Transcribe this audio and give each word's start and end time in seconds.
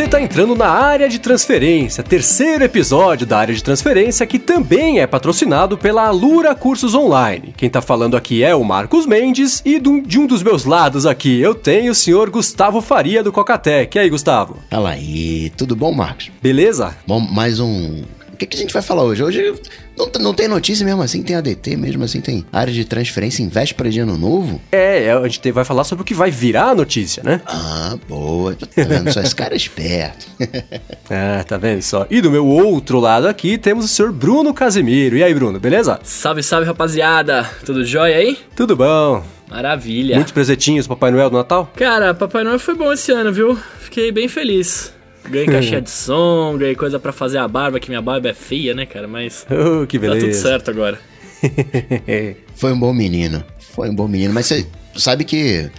Você 0.00 0.06
está 0.06 0.22
entrando 0.22 0.54
na 0.56 0.66
área 0.66 1.10
de 1.10 1.18
transferência, 1.18 2.02
terceiro 2.02 2.64
episódio 2.64 3.26
da 3.26 3.36
área 3.36 3.54
de 3.54 3.62
transferência 3.62 4.26
que 4.26 4.38
também 4.38 4.98
é 4.98 5.06
patrocinado 5.06 5.76
pela 5.76 6.06
Alura 6.06 6.54
Cursos 6.54 6.94
Online. 6.94 7.52
Quem 7.54 7.66
está 7.66 7.82
falando 7.82 8.16
aqui 8.16 8.42
é 8.42 8.54
o 8.54 8.64
Marcos 8.64 9.04
Mendes 9.04 9.60
e 9.62 9.78
de 9.78 10.18
um 10.18 10.26
dos 10.26 10.42
meus 10.42 10.64
lados 10.64 11.04
aqui 11.04 11.38
eu 11.38 11.54
tenho 11.54 11.92
o 11.92 11.94
senhor 11.94 12.30
Gustavo 12.30 12.80
Faria 12.80 13.22
do 13.22 13.30
Cocatec. 13.30 13.94
E 13.94 14.00
aí, 14.00 14.08
Gustavo? 14.08 14.56
Fala 14.70 14.88
aí, 14.88 15.52
tudo 15.54 15.76
bom, 15.76 15.92
Marcos? 15.92 16.30
Beleza? 16.40 16.96
Bom, 17.06 17.20
mais 17.20 17.60
um 17.60 18.02
que, 18.40 18.46
que 18.46 18.56
a 18.56 18.60
gente 18.60 18.72
vai 18.72 18.82
falar 18.82 19.02
hoje? 19.02 19.22
Hoje 19.22 19.54
não, 19.96 20.10
não 20.20 20.34
tem 20.34 20.48
notícia 20.48 20.84
mesmo 20.84 21.02
assim, 21.02 21.22
tem 21.22 21.36
ADT 21.36 21.76
mesmo 21.76 22.04
assim, 22.04 22.20
tem 22.20 22.44
área 22.52 22.72
de 22.72 22.84
transferência 22.84 23.42
em 23.42 23.48
véspera 23.48 23.90
de 23.90 24.00
ano 24.00 24.16
novo? 24.16 24.60
É, 24.72 25.04
é, 25.04 25.12
a 25.12 25.28
gente 25.28 25.52
vai 25.52 25.64
falar 25.64 25.84
sobre 25.84 26.02
o 26.02 26.04
que 26.04 26.14
vai 26.14 26.30
virar 26.30 26.70
a 26.70 26.74
notícia, 26.74 27.22
né? 27.22 27.40
Ah, 27.46 27.96
boa. 28.08 28.54
Tá 28.54 28.66
vendo 28.76 29.12
só? 29.12 29.20
Esse 29.20 29.34
cara 29.34 29.54
é 29.54 29.56
esperto. 29.56 30.26
ah, 31.10 31.44
tá 31.46 31.58
vendo 31.58 31.82
só? 31.82 32.06
E 32.10 32.20
do 32.20 32.30
meu 32.30 32.46
outro 32.46 32.98
lado 32.98 33.28
aqui 33.28 33.58
temos 33.58 33.84
o 33.84 33.88
senhor 33.88 34.12
Bruno 34.12 34.54
Casemiro. 34.54 35.16
E 35.16 35.22
aí, 35.22 35.34
Bruno, 35.34 35.60
beleza? 35.60 36.00
Salve, 36.02 36.42
salve, 36.42 36.66
rapaziada. 36.66 37.48
Tudo 37.64 37.84
jóia 37.84 38.16
aí? 38.16 38.38
Tudo 38.56 38.74
bom. 38.74 39.22
Maravilha. 39.50 40.14
Muitos 40.14 40.32
presentinhos, 40.32 40.86
Papai 40.86 41.10
Noel 41.10 41.28
do 41.28 41.36
Natal? 41.36 41.70
Cara, 41.76 42.14
Papai 42.14 42.44
Noel 42.44 42.58
foi 42.58 42.74
bom 42.74 42.92
esse 42.92 43.10
ano, 43.12 43.32
viu? 43.32 43.58
Fiquei 43.80 44.12
bem 44.12 44.28
feliz. 44.28 44.92
Ganhei 45.28 45.46
caixinha 45.46 45.80
de 45.82 45.90
som, 45.90 46.56
ganhei 46.58 46.74
coisa 46.74 46.98
para 46.98 47.12
fazer 47.12 47.38
a 47.38 47.48
barba, 47.48 47.80
que 47.80 47.88
minha 47.88 48.02
barba 48.02 48.28
é 48.28 48.34
feia, 48.34 48.74
né, 48.74 48.86
cara? 48.86 49.06
Mas. 49.08 49.46
Oh, 49.50 49.86
que 49.86 49.98
beleza. 49.98 50.26
Tá 50.26 50.32
tudo 50.32 50.40
certo 50.40 50.70
agora. 50.70 50.98
Foi 52.54 52.72
um 52.72 52.78
bom 52.78 52.92
menino. 52.92 53.44
Foi 53.58 53.88
um 53.88 53.94
bom 53.94 54.08
menino. 54.08 54.32
Mas 54.32 54.46
você 54.46 54.66
sabe 54.96 55.24
que. 55.24 55.70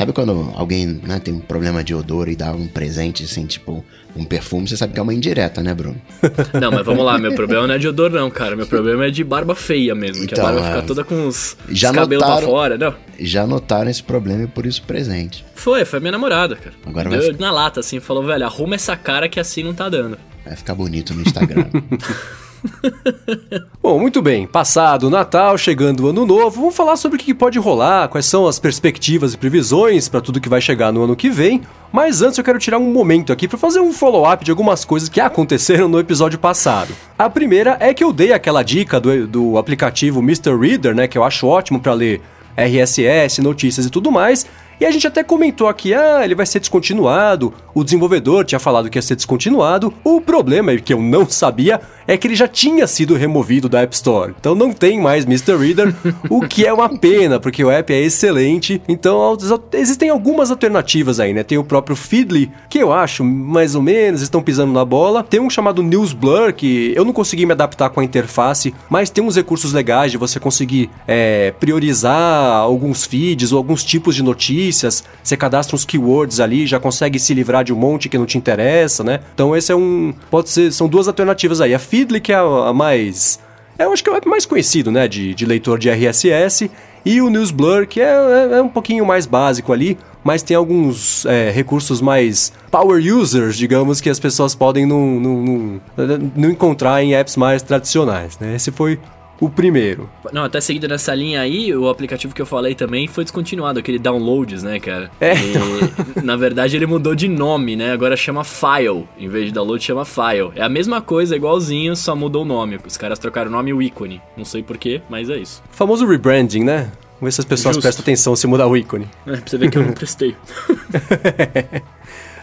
Sabe 0.00 0.14
quando 0.14 0.50
alguém 0.56 0.86
né, 0.86 1.18
tem 1.18 1.34
um 1.34 1.40
problema 1.40 1.84
de 1.84 1.94
odor 1.94 2.30
e 2.30 2.34
dá 2.34 2.52
um 2.52 2.66
presente, 2.66 3.24
assim, 3.24 3.44
tipo, 3.44 3.84
um 4.16 4.24
perfume, 4.24 4.66
você 4.66 4.74
sabe 4.74 4.94
que 4.94 4.98
é 4.98 5.02
uma 5.02 5.12
indireta, 5.12 5.62
né, 5.62 5.74
Bruno? 5.74 6.00
Não, 6.58 6.70
mas 6.70 6.86
vamos 6.86 7.04
lá, 7.04 7.18
meu 7.18 7.34
problema 7.34 7.66
não 7.66 7.74
é 7.74 7.78
de 7.78 7.86
odor, 7.86 8.08
não, 8.08 8.30
cara. 8.30 8.56
Meu 8.56 8.66
problema 8.66 9.04
é 9.04 9.10
de 9.10 9.22
barba 9.22 9.54
feia 9.54 9.94
mesmo, 9.94 10.24
então, 10.24 10.28
que 10.28 10.40
a 10.40 10.42
então, 10.42 10.54
barba 10.54 10.66
é... 10.66 10.70
fica 10.70 10.86
toda 10.86 11.04
com 11.04 11.26
os, 11.26 11.54
já 11.68 11.90
os 11.90 11.96
cabelos 11.96 12.24
notaram, 12.24 12.40
pra 12.40 12.50
fora, 12.50 12.78
não. 12.78 12.94
Já 13.18 13.46
notaram 13.46 13.90
esse 13.90 14.02
problema 14.02 14.44
e 14.44 14.46
por 14.46 14.64
isso 14.64 14.82
presente. 14.84 15.44
Foi, 15.54 15.84
foi 15.84 16.00
minha 16.00 16.12
namorada, 16.12 16.56
cara. 16.56 16.74
Agora 16.86 17.10
Deu 17.10 17.20
vai... 17.20 17.32
na 17.38 17.52
lata, 17.52 17.80
assim, 17.80 18.00
falou, 18.00 18.24
velho, 18.24 18.46
arruma 18.46 18.76
essa 18.76 18.96
cara 18.96 19.28
que 19.28 19.38
assim 19.38 19.62
não 19.62 19.74
tá 19.74 19.90
dando. 19.90 20.16
Vai 20.46 20.56
ficar 20.56 20.74
bonito 20.74 21.12
no 21.12 21.20
Instagram. 21.20 21.66
Bom, 23.82 23.98
muito 23.98 24.20
bem. 24.20 24.46
Passado 24.46 25.04
o 25.04 25.10
Natal, 25.10 25.56
chegando 25.56 26.04
o 26.04 26.08
Ano 26.08 26.26
Novo, 26.26 26.60
vamos 26.60 26.76
falar 26.76 26.96
sobre 26.96 27.16
o 27.16 27.20
que 27.20 27.34
pode 27.34 27.58
rolar, 27.58 28.08
quais 28.08 28.26
são 28.26 28.46
as 28.46 28.58
perspectivas 28.58 29.34
e 29.34 29.38
previsões 29.38 30.08
para 30.08 30.20
tudo 30.20 30.40
que 30.40 30.48
vai 30.48 30.60
chegar 30.60 30.92
no 30.92 31.02
ano 31.02 31.16
que 31.16 31.30
vem. 31.30 31.62
Mas 31.92 32.22
antes 32.22 32.38
eu 32.38 32.44
quero 32.44 32.58
tirar 32.58 32.78
um 32.78 32.92
momento 32.92 33.32
aqui 33.32 33.48
para 33.48 33.58
fazer 33.58 33.80
um 33.80 33.92
follow-up 33.92 34.44
de 34.44 34.50
algumas 34.50 34.84
coisas 34.84 35.08
que 35.08 35.20
aconteceram 35.20 35.88
no 35.88 35.98
episódio 35.98 36.38
passado. 36.38 36.94
A 37.18 37.28
primeira 37.28 37.76
é 37.80 37.92
que 37.92 38.04
eu 38.04 38.12
dei 38.12 38.32
aquela 38.32 38.62
dica 38.62 39.00
do, 39.00 39.26
do 39.26 39.58
aplicativo 39.58 40.20
Mr. 40.20 40.56
Reader, 40.56 40.94
né, 40.94 41.08
que 41.08 41.18
eu 41.18 41.24
acho 41.24 41.46
ótimo 41.46 41.80
para 41.80 41.92
ler 41.92 42.20
RSS, 42.56 43.40
notícias 43.40 43.86
e 43.86 43.90
tudo 43.90 44.10
mais. 44.10 44.46
E 44.80 44.86
a 44.86 44.90
gente 44.90 45.06
até 45.06 45.22
comentou 45.22 45.68
aqui, 45.68 45.92
ah, 45.92 46.24
ele 46.24 46.34
vai 46.34 46.46
ser 46.46 46.58
descontinuado. 46.58 47.52
O 47.74 47.84
desenvolvedor 47.84 48.46
tinha 48.46 48.58
falado 48.58 48.88
que 48.88 48.96
ia 48.96 49.02
ser 49.02 49.14
descontinuado. 49.14 49.92
O 50.02 50.22
problema, 50.22 50.74
que 50.76 50.94
eu 50.94 51.02
não 51.02 51.28
sabia, 51.28 51.82
é 52.10 52.16
que 52.16 52.26
ele 52.26 52.34
já 52.34 52.48
tinha 52.48 52.86
sido 52.86 53.14
removido 53.14 53.68
da 53.68 53.82
App 53.82 53.94
Store. 53.94 54.34
Então 54.38 54.54
não 54.54 54.72
tem 54.72 55.00
mais 55.00 55.24
Mr. 55.24 55.56
Reader, 55.56 55.94
o 56.28 56.40
que 56.40 56.66
é 56.66 56.72
uma 56.72 56.88
pena, 56.98 57.38
porque 57.38 57.64
o 57.64 57.70
app 57.70 57.92
é 57.92 58.00
excelente. 58.00 58.82
Então 58.88 59.36
existem 59.72 60.10
algumas 60.10 60.50
alternativas 60.50 61.20
aí, 61.20 61.32
né? 61.32 61.42
Tem 61.42 61.56
o 61.56 61.64
próprio 61.64 61.94
Feedly, 61.94 62.50
que 62.68 62.78
eu 62.78 62.92
acho 62.92 63.24
mais 63.24 63.74
ou 63.74 63.82
menos, 63.82 64.22
estão 64.22 64.42
pisando 64.42 64.72
na 64.72 64.84
bola. 64.84 65.22
Tem 65.22 65.38
um 65.38 65.48
chamado 65.48 65.82
News 65.82 66.12
Blur, 66.12 66.52
que 66.52 66.92
eu 66.96 67.04
não 67.04 67.12
consegui 67.12 67.46
me 67.46 67.52
adaptar 67.52 67.90
com 67.90 68.00
a 68.00 68.04
interface, 68.04 68.74
mas 68.88 69.08
tem 69.08 69.22
uns 69.22 69.36
recursos 69.36 69.72
legais 69.72 70.10
de 70.10 70.18
você 70.18 70.40
conseguir 70.40 70.90
é, 71.06 71.52
priorizar 71.60 72.56
alguns 72.56 73.04
feeds 73.04 73.52
ou 73.52 73.58
alguns 73.58 73.84
tipos 73.84 74.14
de 74.14 74.22
notícias 74.22 75.04
você 75.22 75.36
cadastra 75.36 75.76
uns 75.76 75.84
keywords 75.84 76.40
ali, 76.40 76.66
já 76.66 76.80
consegue 76.80 77.18
se 77.18 77.32
livrar 77.34 77.62
de 77.62 77.72
um 77.72 77.76
monte 77.76 78.08
que 78.08 78.18
não 78.18 78.26
te 78.26 78.36
interessa, 78.36 79.04
né? 79.04 79.20
Então 79.34 79.56
esse 79.56 79.70
é 79.70 79.76
um. 79.76 80.12
Pode 80.30 80.50
ser. 80.50 80.72
São 80.72 80.88
duas 80.88 81.06
alternativas 81.06 81.60
aí. 81.60 81.74
A 81.74 81.78
Feedly, 81.78 81.99
que 82.20 82.32
é 82.32 82.36
a, 82.36 82.72
mais. 82.72 83.38
É, 83.78 83.84
eu 83.84 83.92
acho 83.92 84.02
que 84.02 84.10
é 84.10 84.12
o 84.12 84.28
mais 84.28 84.46
conhecido, 84.46 84.90
né? 84.90 85.08
De, 85.08 85.34
de 85.34 85.46
leitor 85.46 85.78
de 85.78 85.90
RSS. 85.90 86.70
E 87.04 87.20
o 87.20 87.30
Newsblur, 87.30 87.86
que 87.86 88.00
é, 88.00 88.04
é, 88.04 88.58
é 88.58 88.62
um 88.62 88.68
pouquinho 88.68 89.06
mais 89.06 89.24
básico 89.24 89.72
ali, 89.72 89.96
mas 90.22 90.42
tem 90.42 90.54
alguns 90.56 91.24
é, 91.24 91.50
recursos 91.50 92.00
mais 92.00 92.52
power 92.70 93.02
users, 93.02 93.56
digamos, 93.56 94.00
que 94.00 94.10
as 94.10 94.20
pessoas 94.20 94.54
podem 94.54 94.84
não, 94.84 95.18
não, 95.18 95.80
não, 95.96 96.32
não 96.36 96.50
encontrar 96.50 97.02
em 97.02 97.14
apps 97.14 97.36
mais 97.36 97.62
tradicionais, 97.62 98.38
né? 98.38 98.54
Esse 98.54 98.70
foi 98.70 98.98
o 99.40 99.48
primeiro. 99.48 100.08
Não, 100.32 100.44
até 100.44 100.60
seguido 100.60 100.86
nessa 100.86 101.14
linha 101.14 101.40
aí, 101.40 101.74
o 101.74 101.88
aplicativo 101.88 102.34
que 102.34 102.42
eu 102.42 102.46
falei 102.46 102.74
também 102.74 103.08
foi 103.08 103.24
descontinuado, 103.24 103.78
aquele 103.78 103.98
downloads, 103.98 104.62
né, 104.62 104.78
cara? 104.78 105.10
É. 105.20 105.32
E, 105.34 106.22
na 106.22 106.36
verdade 106.36 106.76
ele 106.76 106.86
mudou 106.86 107.14
de 107.14 107.26
nome, 107.26 107.74
né? 107.74 107.92
Agora 107.92 108.16
chama 108.16 108.44
File. 108.44 109.08
Em 109.18 109.28
vez 109.28 109.46
de 109.46 109.52
download, 109.52 109.82
chama 109.82 110.04
File. 110.04 110.52
É 110.54 110.62
a 110.62 110.68
mesma 110.68 111.00
coisa, 111.00 111.34
igualzinho, 111.34 111.96
só 111.96 112.14
mudou 112.14 112.42
o 112.42 112.44
nome. 112.44 112.78
Os 112.86 112.96
caras 112.96 113.18
trocaram 113.18 113.48
o 113.48 113.52
nome 113.52 113.70
e 113.70 113.74
o 113.74 113.80
ícone. 113.80 114.20
Não 114.36 114.44
sei 114.44 114.62
porquê, 114.62 115.00
mas 115.08 115.30
é 115.30 115.38
isso. 115.38 115.62
O 115.72 115.74
famoso 115.74 116.06
rebranding, 116.06 116.64
né? 116.64 116.92
Vamos 117.18 117.22
ver 117.22 117.32
se 117.32 117.40
as 117.40 117.44
pessoas 117.44 117.76
Justo. 117.76 117.82
prestam 117.82 118.02
atenção 118.02 118.36
se 118.36 118.46
mudar 118.46 118.66
o 118.66 118.76
ícone. 118.76 119.08
É, 119.26 119.36
pra 119.36 119.42
você 119.46 119.58
ver 119.58 119.70
que 119.70 119.78
eu 119.78 119.82
não 119.82 119.92
prestei. 119.92 120.36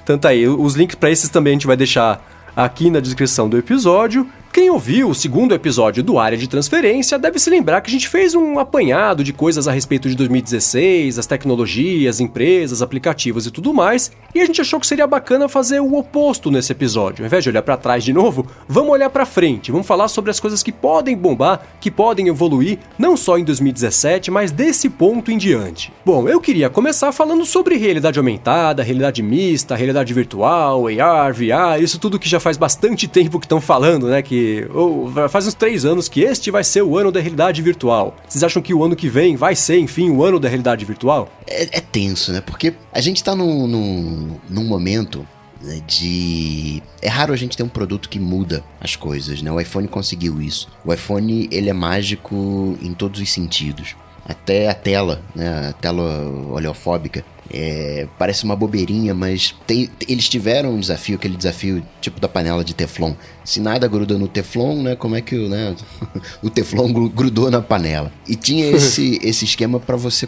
Tanto 0.05 0.25
aí, 0.27 0.47
os 0.47 0.75
links 0.75 0.95
para 0.95 1.11
esses 1.11 1.29
também 1.29 1.51
a 1.51 1.55
gente 1.55 1.67
vai 1.67 1.77
deixar 1.77 2.23
aqui 2.55 2.89
na 2.89 2.99
descrição 2.99 3.47
do 3.47 3.57
episódio. 3.57 4.27
Quem 4.57 4.71
ouviu 4.71 5.07
o 5.07 5.13
segundo 5.13 5.53
episódio 5.53 6.01
do 6.01 6.17
Área 6.17 6.35
de 6.35 6.49
Transferência 6.49 7.19
deve 7.19 7.37
se 7.37 7.47
lembrar 7.47 7.79
que 7.79 7.91
a 7.91 7.93
gente 7.93 8.09
fez 8.09 8.33
um 8.33 8.57
apanhado 8.57 9.23
de 9.23 9.31
coisas 9.31 9.67
a 9.67 9.71
respeito 9.71 10.09
de 10.09 10.15
2016, 10.15 11.19
as 11.19 11.27
tecnologias, 11.27 12.19
empresas, 12.19 12.81
aplicativos 12.81 13.45
e 13.45 13.51
tudo 13.51 13.71
mais, 13.71 14.11
e 14.33 14.41
a 14.41 14.45
gente 14.47 14.59
achou 14.59 14.79
que 14.79 14.87
seria 14.87 15.05
bacana 15.05 15.47
fazer 15.47 15.79
o 15.79 15.95
oposto 15.95 16.49
nesse 16.49 16.71
episódio. 16.71 17.21
Ao 17.21 17.27
invés 17.27 17.43
de 17.43 17.51
olhar 17.51 17.61
para 17.61 17.77
trás 17.77 18.03
de 18.03 18.11
novo, 18.11 18.47
vamos 18.67 18.93
olhar 18.93 19.11
para 19.11 19.27
frente, 19.27 19.71
vamos 19.71 19.85
falar 19.85 20.07
sobre 20.07 20.31
as 20.31 20.39
coisas 20.39 20.63
que 20.63 20.71
podem 20.71 21.15
bombar, 21.15 21.61
que 21.79 21.91
podem 21.91 22.27
evoluir, 22.27 22.79
não 22.97 23.15
só 23.15 23.37
em 23.37 23.43
2017, 23.43 24.31
mas 24.31 24.51
desse 24.51 24.89
ponto 24.89 25.31
em 25.31 25.37
diante. 25.37 25.93
Bom, 26.03 26.27
eu 26.27 26.41
queria 26.41 26.67
começar 26.67 27.11
falando 27.11 27.45
sobre 27.45 27.77
realidade 27.77 28.17
aumentada, 28.17 28.81
realidade 28.81 29.21
mista, 29.21 29.75
realidade 29.75 30.15
virtual, 30.15 30.85
AR, 30.87 31.31
VR, 31.31 31.79
isso 31.79 31.99
tudo 31.99 32.17
que 32.17 32.27
já 32.27 32.39
faz 32.39 32.57
bastante 32.57 33.07
tempo 33.07 33.39
que 33.39 33.45
estão 33.45 33.61
falando, 33.61 34.07
né, 34.07 34.23
que 34.23 34.46
ou, 34.73 35.11
faz 35.29 35.47
uns 35.47 35.53
três 35.53 35.85
anos 35.85 36.07
que 36.07 36.21
este 36.21 36.51
vai 36.51 36.63
ser 36.63 36.81
o 36.81 36.97
ano 36.97 37.11
da 37.11 37.19
realidade 37.19 37.61
virtual. 37.61 38.15
Vocês 38.27 38.43
acham 38.43 38.61
que 38.61 38.73
o 38.73 38.83
ano 38.83 38.95
que 38.95 39.07
vem 39.07 39.35
vai 39.35 39.55
ser, 39.55 39.79
enfim, 39.79 40.09
o 40.09 40.23
ano 40.23 40.39
da 40.39 40.47
realidade 40.47 40.85
virtual? 40.85 41.29
É, 41.45 41.77
é 41.77 41.81
tenso, 41.81 42.31
né? 42.31 42.41
Porque 42.41 42.73
a 42.91 43.01
gente 43.01 43.23
tá 43.23 43.35
num, 43.35 43.67
num, 43.67 44.37
num 44.49 44.63
momento 44.65 45.25
né, 45.61 45.81
de 45.87 46.81
é 47.01 47.07
raro 47.07 47.33
a 47.33 47.37
gente 47.37 47.57
ter 47.57 47.63
um 47.63 47.69
produto 47.69 48.09
que 48.09 48.19
muda 48.19 48.63
as 48.79 48.95
coisas, 48.95 49.41
né? 49.41 49.51
O 49.51 49.59
iPhone 49.59 49.87
conseguiu 49.87 50.41
isso. 50.41 50.67
O 50.85 50.93
iPhone 50.93 51.47
ele 51.51 51.69
é 51.69 51.73
mágico 51.73 52.77
em 52.81 52.93
todos 52.93 53.21
os 53.21 53.31
sentidos. 53.31 53.95
Até 54.25 54.69
a 54.69 54.73
tela, 54.73 55.21
né? 55.33 55.69
A 55.69 55.73
tela 55.73 56.03
oleofóbica 56.51 57.23
é, 57.51 58.07
parece 58.17 58.43
uma 58.43 58.55
bobeirinha, 58.55 59.13
mas 59.13 59.55
tem, 59.65 59.89
eles 60.07 60.27
tiveram 60.27 60.71
um 60.71 60.79
desafio, 60.79 61.15
aquele 61.15 61.37
desafio 61.37 61.83
tipo 62.01 62.19
da 62.19 62.27
panela 62.27 62.63
de 62.63 62.73
Teflon. 62.73 63.13
Se 63.43 63.59
nada 63.59 63.87
gruda 63.87 64.17
no 64.17 64.27
Teflon, 64.27 64.83
né? 64.83 64.95
Como 64.95 65.15
é 65.15 65.21
que 65.21 65.35
né, 65.47 65.75
o 66.43 66.49
Teflon 66.49 66.91
grudou 67.09 67.49
na 67.49 67.61
panela? 67.61 68.11
E 68.27 68.35
tinha 68.35 68.67
esse, 68.75 69.19
esse 69.23 69.45
esquema 69.45 69.79
para 69.79 69.95
você 69.95 70.27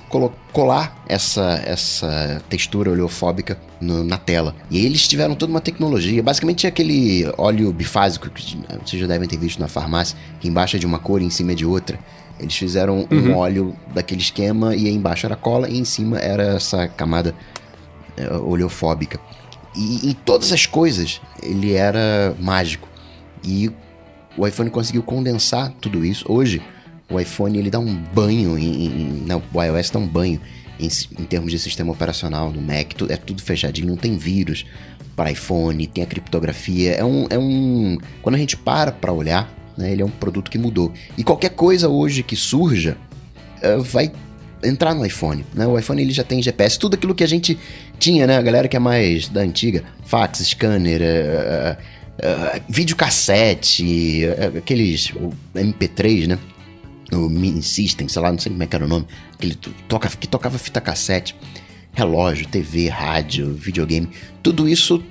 colar 0.52 1.04
essa, 1.08 1.62
essa 1.66 2.42
textura 2.50 2.92
oleofóbica 2.92 3.60
no, 3.82 4.04
na 4.04 4.18
tela. 4.18 4.56
E 4.70 4.86
eles 4.86 5.08
tiveram 5.08 5.36
toda 5.36 5.52
uma 5.52 5.62
tecnologia. 5.62 6.24
Basicamente 6.24 6.60
tinha 6.60 6.70
aquele 6.70 7.30
óleo 7.38 7.72
bifásico 7.74 8.30
que 8.30 8.58
vocês 8.86 9.02
já 9.02 9.08
devem 9.08 9.28
ter 9.28 9.38
visto 9.38 9.60
na 9.60 9.68
farmácia, 9.68 10.18
que 10.40 10.48
embaixo 10.48 10.76
é 10.76 10.80
de 10.80 10.86
uma 10.86 11.00
cor 11.00 11.22
e 11.22 11.26
em 11.26 11.30
cima 11.30 11.52
é 11.52 11.56
de 11.56 11.66
outra. 11.66 12.00
Eles 12.40 12.56
fizeram 12.56 13.08
uhum. 13.12 13.32
um 13.32 13.36
óleo 13.36 13.76
daquele 13.94 14.22
esquema 14.22 14.76
e 14.76 14.90
embaixo 14.90 15.26
era 15.26 15.36
cola 15.36 15.70
e 15.70 15.78
em 15.78 15.86
cima 15.86 16.18
era 16.20 16.56
essa 16.56 16.88
camada 16.88 17.36
é, 18.16 18.32
oleofóbica. 18.34 19.20
E 19.76 20.10
em 20.10 20.14
todas 20.14 20.52
as 20.52 20.66
coisas 20.66 21.22
ele 21.44 21.74
era 21.74 22.36
mágico. 22.40 22.88
E 23.44 23.72
o 24.38 24.48
iPhone 24.48 24.70
conseguiu 24.70 25.04
condensar 25.04 25.72
tudo 25.82 26.06
isso. 26.06 26.26
Hoje, 26.28 26.62
o 27.10 27.20
iPhone 27.20 27.58
ele 27.58 27.70
dá 27.70 27.80
um 27.80 27.96
banho, 27.96 28.58
em, 28.58 28.86
em, 28.86 29.24
não, 29.26 29.42
o 29.54 29.64
iOS 29.64 29.90
dá 29.90 30.00
um 30.00 30.08
banho 30.08 30.40
em, 30.80 30.88
em, 30.88 31.26
termos 31.26 31.52
de 31.52 31.60
sistema 31.60 31.92
operacional 31.92 32.52
no 32.52 32.62
Mac. 32.62 32.94
é 33.10 33.18
tudo 33.18 33.42
fechadinho, 33.42 33.88
não 33.88 33.98
tem 33.98 34.18
vírus 34.18 34.66
para 35.16 35.32
iPhone, 35.32 35.86
tem 35.88 36.04
a 36.04 36.08
criptografia. 36.08 36.94
É 36.94 37.04
um, 37.04 37.28
é 37.30 37.38
um. 37.38 37.98
Quando 38.22 38.36
a 38.36 38.38
gente 38.38 38.56
para 38.56 38.92
para 38.92 39.12
olhar, 39.12 39.54
né? 39.80 39.94
Ele 39.94 40.02
é 40.02 40.06
um 40.06 40.10
produto 40.10 40.52
que 40.52 40.58
mudou. 40.58 40.92
E 41.18 41.24
qualquer 41.24 41.52
coisa 41.52 41.88
hoje 41.88 42.22
que 42.22 42.36
surja 42.36 42.98
uh, 43.64 43.82
vai 43.82 44.12
entrar 44.62 44.94
no 44.94 45.06
iPhone, 45.06 45.46
né? 45.54 45.66
O 45.66 45.80
iPhone 45.80 46.02
ele 46.02 46.12
já 46.12 46.24
tem 46.24 46.42
GPS, 46.42 46.78
tudo 46.78 46.96
aquilo 46.96 47.16
que 47.16 47.24
a 47.24 47.28
gente 47.28 47.58
tinha, 47.98 48.28
né? 48.28 48.38
A 48.38 48.42
galera 48.42 48.68
que 48.68 48.76
é 48.76 48.80
mais 48.80 49.30
da 49.30 49.40
antiga, 49.40 49.84
fax, 50.04 50.40
scanner, 50.40 51.02
uh, 51.02 51.78
uh, 51.78 52.62
videocassete, 52.68 54.26
uh, 54.26 54.58
aqueles 54.58 55.14
MP3, 55.56 56.28
né? 56.28 56.38
O 57.14 57.30
Mini 57.30 57.64
System, 57.64 58.08
sei 58.08 58.22
lá, 58.22 58.32
não 58.32 58.38
sei 58.38 58.52
como 58.52 58.62
é 58.62 58.68
que 58.68 58.76
era 58.76 58.86
o 58.86 58.88
nome, 58.88 59.08
aquele 59.34 59.56
toca, 59.88 60.10
que 60.10 60.28
tocava 60.28 60.60
fita 60.60 60.82
cassete, 60.82 61.36
relógio, 61.94 62.48
TV, 62.48 62.90
rádio, 62.90 63.54
videogame, 63.54 64.10
tudo 64.44 64.70
isso 64.70 65.02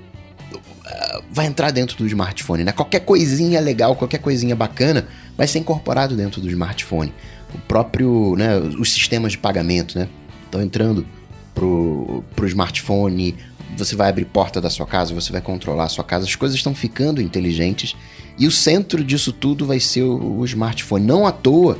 vai 1.31 1.47
entrar 1.47 1.71
dentro 1.71 1.97
do 1.97 2.07
smartphone, 2.07 2.65
né? 2.65 2.73
Qualquer 2.73 3.01
coisinha 3.01 3.61
legal, 3.61 3.95
qualquer 3.97 4.19
coisinha 4.19 4.57
bacana 4.57 5.07
vai 5.37 5.47
ser 5.47 5.59
incorporado 5.59 6.17
dentro 6.17 6.41
do 6.41 6.49
smartphone. 6.49 7.13
O 7.55 7.59
próprio, 7.59 8.35
né, 8.37 8.59
os 8.59 8.93
sistemas 8.93 9.33
de 9.33 9.39
pagamento, 9.39 9.99
né? 9.99 10.09
Estão 10.45 10.63
entrando 10.63 11.07
pro, 11.55 12.25
pro 12.35 12.47
smartphone, 12.47 13.37
você 13.77 13.95
vai 13.95 14.09
abrir 14.09 14.25
porta 14.25 14.61
da 14.61 14.71
sua 14.71 14.87
casa, 14.87 15.15
você 15.15 15.31
vai 15.31 15.41
controlar 15.41 15.85
a 15.85 15.89
sua 15.89 16.05
casa, 16.05 16.25
as 16.25 16.35
coisas 16.35 16.57
estão 16.57 16.75
ficando 16.75 17.21
inteligentes 17.21 17.95
e 18.39 18.47
o 18.47 18.51
centro 18.51 19.05
disso 19.05 19.33
tudo 19.33 19.67
vai 19.67 19.81
ser 19.81 20.03
o, 20.03 20.39
o 20.39 20.45
smartphone. 20.45 21.05
Não 21.05 21.27
à 21.27 21.33
toa 21.33 21.79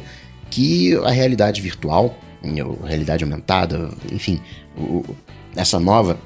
que 0.51 0.95
a 1.05 1.11
realidade 1.11 1.61
virtual, 1.61 2.17
a 2.43 2.87
realidade 2.87 3.25
aumentada, 3.25 3.91
enfim, 4.13 4.41
o, 4.77 5.05
essa 5.57 5.81
nova 5.81 6.19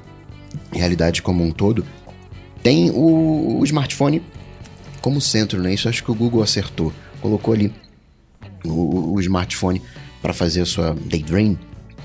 realidade 0.71 1.21
como 1.21 1.43
um 1.43 1.51
todo, 1.51 1.85
tem 2.63 2.89
o, 2.89 3.59
o 3.59 3.63
smartphone 3.65 4.23
como 5.01 5.19
centro, 5.19 5.61
né? 5.61 5.73
Isso 5.73 5.89
acho 5.89 6.01
que 6.01 6.09
o 6.09 6.15
Google 6.15 6.41
acertou. 6.41 6.93
Colocou 7.21 7.53
ali 7.53 7.71
o, 8.63 9.13
o 9.13 9.19
smartphone 9.19 9.81
para 10.21 10.33
fazer 10.33 10.61
a 10.61 10.65
sua 10.65 10.95
Daydream, 11.05 11.57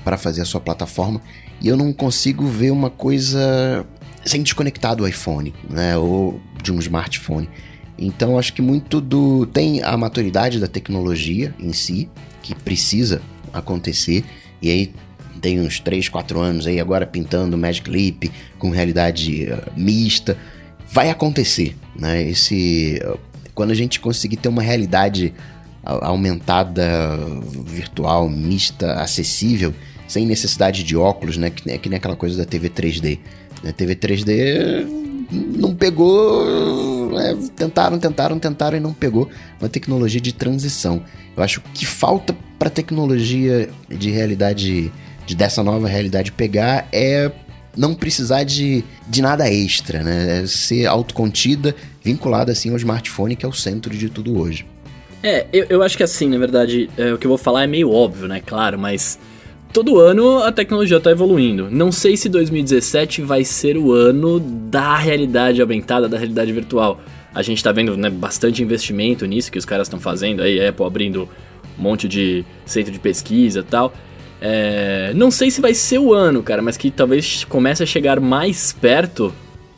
para 0.03 0.17
fazer 0.17 0.41
a 0.41 0.45
sua 0.45 0.59
plataforma, 0.59 1.21
e 1.61 1.67
eu 1.69 1.77
não 1.77 1.93
consigo 1.93 2.45
ver 2.45 2.71
uma 2.71 2.89
coisa 2.89 3.85
sem 4.25 4.43
desconectar 4.43 4.95
do 4.95 5.07
iPhone, 5.07 5.53
né? 5.69 5.97
Ou 5.97 6.39
de 6.61 6.73
um 6.73 6.79
smartphone. 6.79 7.49
Então 7.97 8.37
acho 8.37 8.53
que 8.53 8.61
muito 8.61 8.99
do. 8.99 9.45
tem 9.45 9.81
a 9.81 9.95
maturidade 9.95 10.59
da 10.59 10.67
tecnologia 10.67 11.55
em 11.57 11.71
si, 11.71 12.09
que 12.41 12.53
precisa 12.53 13.21
acontecer, 13.53 14.25
e 14.61 14.69
aí 14.69 14.93
tem 15.39 15.59
uns 15.59 15.79
3, 15.79 16.09
4 16.09 16.39
anos 16.39 16.67
aí 16.67 16.79
agora 16.79 17.05
pintando 17.05 17.57
Magic 17.57 17.89
Leap 17.89 18.31
com 18.57 18.69
realidade 18.69 19.47
uh, 19.51 19.79
mista. 19.79 20.37
Vai 20.91 21.09
acontecer, 21.09 21.75
né? 21.95 22.23
Esse 22.23 23.01
uh, 23.03 23.19
quando 23.53 23.71
a 23.71 23.75
gente 23.75 23.99
conseguir 23.99 24.37
ter 24.37 24.49
uma 24.49 24.61
realidade 24.61 25.33
aumentada, 25.83 27.17
virtual, 27.65 28.29
mista, 28.29 28.93
acessível, 28.93 29.73
sem 30.07 30.25
necessidade 30.25 30.83
de 30.83 30.95
óculos, 30.95 31.37
né? 31.37 31.49
Que, 31.49 31.77
que 31.77 31.89
nem 31.89 31.97
aquela 31.97 32.15
coisa 32.15 32.37
da 32.37 32.45
TV 32.45 32.69
3D. 32.69 33.19
A 33.67 33.71
TV 33.71 33.95
3D 33.95 34.87
não 35.31 35.75
pegou. 35.75 37.19
É, 37.19 37.35
tentaram, 37.55 37.99
tentaram, 37.99 38.39
tentaram 38.39 38.77
e 38.77 38.79
não 38.79 38.93
pegou. 38.93 39.29
Uma 39.59 39.69
tecnologia 39.69 40.21
de 40.21 40.33
transição. 40.33 41.03
Eu 41.35 41.43
acho 41.43 41.61
que 41.73 41.85
falta 41.85 42.35
para 42.57 42.69
tecnologia 42.69 43.69
de 43.89 44.09
realidade 44.09 44.91
de 45.29 45.35
dessa 45.35 45.61
nova 45.61 45.87
realidade 45.87 46.31
pegar 46.31 46.87
é 46.91 47.31
não 47.77 47.93
precisar 47.93 48.43
de, 48.43 48.83
de 49.07 49.21
nada 49.21 49.47
extra, 49.47 50.01
né? 50.01 50.41
É 50.41 50.47
ser 50.47 50.87
autocontida, 50.87 51.75
vinculada 52.03 52.51
assim 52.51 52.71
ao 52.71 52.77
smartphone, 52.77 53.35
que 53.35 53.45
é 53.45 53.47
o 53.47 53.53
centro 53.53 53.95
de 53.95 54.09
tudo 54.09 54.39
hoje. 54.39 54.65
É, 55.21 55.45
eu, 55.53 55.67
eu 55.69 55.83
acho 55.83 55.95
que 55.95 56.01
assim, 56.01 56.27
na 56.27 56.39
verdade, 56.39 56.89
é, 56.97 57.13
o 57.13 57.17
que 57.19 57.27
eu 57.27 57.29
vou 57.29 57.37
falar 57.37 57.63
é 57.63 57.67
meio 57.67 57.91
óbvio, 57.91 58.27
né? 58.27 58.41
Claro, 58.43 58.79
mas 58.79 59.19
todo 59.71 59.99
ano 59.99 60.39
a 60.39 60.51
tecnologia 60.51 60.97
está 60.97 61.11
evoluindo. 61.11 61.69
Não 61.69 61.91
sei 61.91 62.17
se 62.17 62.27
2017 62.27 63.21
vai 63.21 63.43
ser 63.43 63.77
o 63.77 63.91
ano 63.91 64.39
da 64.39 64.97
realidade 64.97 65.61
aumentada, 65.61 66.09
da 66.09 66.17
realidade 66.17 66.51
virtual. 66.51 66.99
A 67.35 67.43
gente 67.43 67.57
está 67.57 67.71
vendo 67.71 67.95
né, 67.95 68.09
bastante 68.09 68.63
investimento 68.63 69.27
nisso 69.27 69.51
que 69.51 69.59
os 69.59 69.65
caras 69.65 69.85
estão 69.85 69.99
fazendo 69.99 70.41
aí, 70.41 70.65
Apple 70.65 70.87
abrindo 70.87 71.29
um 71.77 71.83
monte 71.83 72.07
de 72.07 72.43
centro 72.65 72.91
de 72.91 72.97
pesquisa 72.97 73.59
e 73.59 73.63
tal. 73.63 73.93
É, 74.41 75.11
não 75.15 75.29
sei 75.29 75.51
se 75.51 75.59
vai 75.59 75.73
ser 75.73 75.99
o 75.99 76.13
ano, 76.13 76.41
cara, 76.41 76.61
mas 76.61 76.77
que 76.77 76.89
talvez 76.89 77.43
comece 77.43 77.83
a 77.83 77.85
chegar 77.85 78.19
mais 78.19 78.71
perto 78.71 79.33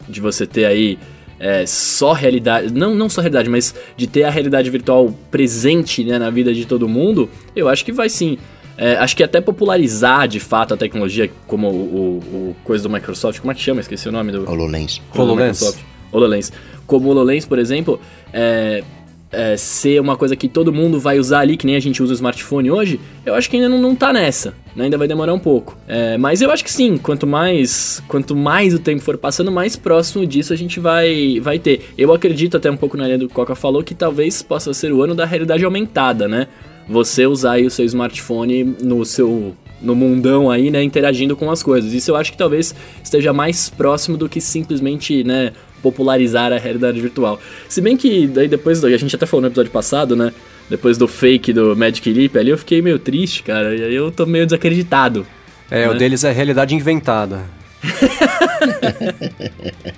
de 0.08 0.22
você 0.22 0.46
ter 0.46 0.66
aí 0.66 1.00
é, 1.40 1.66
só 1.66 2.14
realidade. 2.14 2.72
Não, 2.72 2.94
não 2.94 3.10
só 3.10 3.22
realidade, 3.22 3.50
mas 3.50 3.74
de 3.98 4.06
ter 4.06 4.24
a 4.24 4.30
realidade 4.30 4.70
virtual 4.70 5.14
presente 5.32 6.04
né, 6.04 6.20
na 6.20 6.30
vida 6.30 6.54
de 6.54 6.66
todo 6.66 6.88
mundo, 6.88 7.30
eu 7.56 7.68
acho 7.68 7.84
que 7.84 7.92
vai 7.92 8.10
sim. 8.10 8.38
É, 8.78 8.96
acho 8.96 9.16
que 9.16 9.24
até 9.24 9.42
popularizar 9.42 10.28
de 10.28 10.40
fato 10.40 10.74
a 10.74 10.78
tecnologia, 10.78 11.30
como 11.48 11.68
o, 11.68 11.72
o, 11.72 12.18
o, 12.52 12.56
coisa 12.64 12.84
do 12.84 12.90
Microsoft, 12.90 13.40
como 13.40 13.52
é 13.52 13.56
que 13.56 13.62
chama? 13.62 13.82
Esqueci 13.82 14.08
o 14.08 14.12
nome 14.12 14.32
do. 14.32 14.50
HoloLens. 14.50 15.02
HoloLens. 15.16 15.80
HoloLens. 16.12 16.54
Como 16.86 17.08
o 17.08 17.12
HoloLens, 17.12 17.46
por 17.46 17.60
exemplo, 17.60 18.00
é, 18.32 18.84
é, 19.32 19.56
ser 19.56 20.00
uma 20.02 20.18
coisa 20.18 20.36
que 20.36 20.48
todo 20.48 20.74
mundo 20.74 21.00
vai 21.00 21.18
usar 21.18 21.40
ali, 21.40 21.56
que 21.56 21.66
nem 21.66 21.76
a 21.76 21.80
gente 21.80 22.04
usa 22.04 22.12
o 22.12 22.16
smartphone 22.16 22.70
hoje, 22.70 23.00
eu 23.26 23.34
acho 23.34 23.50
que 23.50 23.56
ainda 23.56 23.70
não, 23.70 23.80
não 23.80 23.96
tá 23.96 24.12
nessa. 24.12 24.54
Né? 24.76 24.86
Ainda 24.86 24.98
vai 24.98 25.08
demorar 25.08 25.34
um 25.34 25.40
pouco. 25.40 25.78
É, 25.88 26.18
mas 26.18 26.42
eu 26.42 26.52
acho 26.52 26.64
que 26.64 26.72
sim, 26.72 26.98
quanto 26.98 27.26
mais 27.26 28.04
quanto 28.08 28.36
mais 28.36 28.74
o 28.74 28.80
tempo 28.80 29.02
for 29.02 29.18
passando, 29.18 29.52
mais 29.52 29.76
próximo 29.76 30.26
disso 30.26 30.54
a 30.54 30.56
gente 30.56 30.80
vai, 30.80 31.40
vai 31.40 31.60
ter. 31.60 31.94
Eu 31.98 32.14
acredito 32.14 32.58
até 32.58 32.70
um 32.70 32.78
pouco 32.78 32.98
na 32.98 33.06
linha 33.06 33.18
do 33.18 33.28
que 33.28 33.34
o 33.34 33.36
Coca 33.36 33.56
falou 33.56 33.84
que 33.84 33.96
talvez 33.96 34.42
possa 34.42 34.74
ser 34.74 34.92
o 34.92 35.02
ano 35.02 35.16
da 35.16 35.26
realidade 35.26 35.64
aumentada, 35.64 36.28
né? 36.28 36.48
Você 36.90 37.26
usar 37.26 37.54
aí 37.54 37.66
o 37.66 37.70
seu 37.70 37.86
smartphone 37.86 38.64
no 38.82 39.06
seu 39.06 39.56
no 39.82 39.96
mundão 39.96 40.52
aí, 40.52 40.70
né, 40.70 40.84
interagindo 40.84 41.36
com 41.36 41.50
as 41.50 41.64
coisas. 41.64 41.92
Isso 41.92 42.12
eu 42.12 42.16
acho 42.16 42.32
que 42.32 42.38
talvez 42.38 42.76
esteja 43.04 43.34
mais 43.34 43.68
próximo 43.68 44.16
do 44.16 44.30
que 44.30 44.40
simplesmente, 44.40 45.24
né, 45.24 45.54
popularizar 45.82 46.54
a 46.54 46.58
realidade 46.58 47.02
virtual. 47.02 47.40
Se 47.68 47.82
bem 47.82 47.98
que 47.98 48.28
daí 48.28 48.48
depois, 48.48 48.84
a 48.84 48.98
gente 48.98 49.16
até 49.16 49.26
falou 49.26 49.42
no 49.42 49.48
episódio 49.48 49.72
passado, 49.72 50.16
né? 50.16 50.32
Depois 50.70 50.98
do 50.98 51.08
fake 51.08 51.52
do 51.52 51.76
Magic 51.76 52.12
Leap 52.12 52.38
ali, 52.38 52.50
eu 52.50 52.58
fiquei 52.58 52.82
meio 52.82 52.98
triste, 52.98 53.44
cara. 53.44 53.76
E 53.76 53.84
aí 53.84 53.96
eu 53.96 54.12
tô 54.12 54.26
meio 54.26 54.46
desacreditado. 54.46 55.26
É, 55.70 55.88
né? 55.88 55.90
o 55.90 55.98
deles 55.98 56.24
é 56.24 56.32
realidade 56.32 56.76
inventada. 56.76 57.42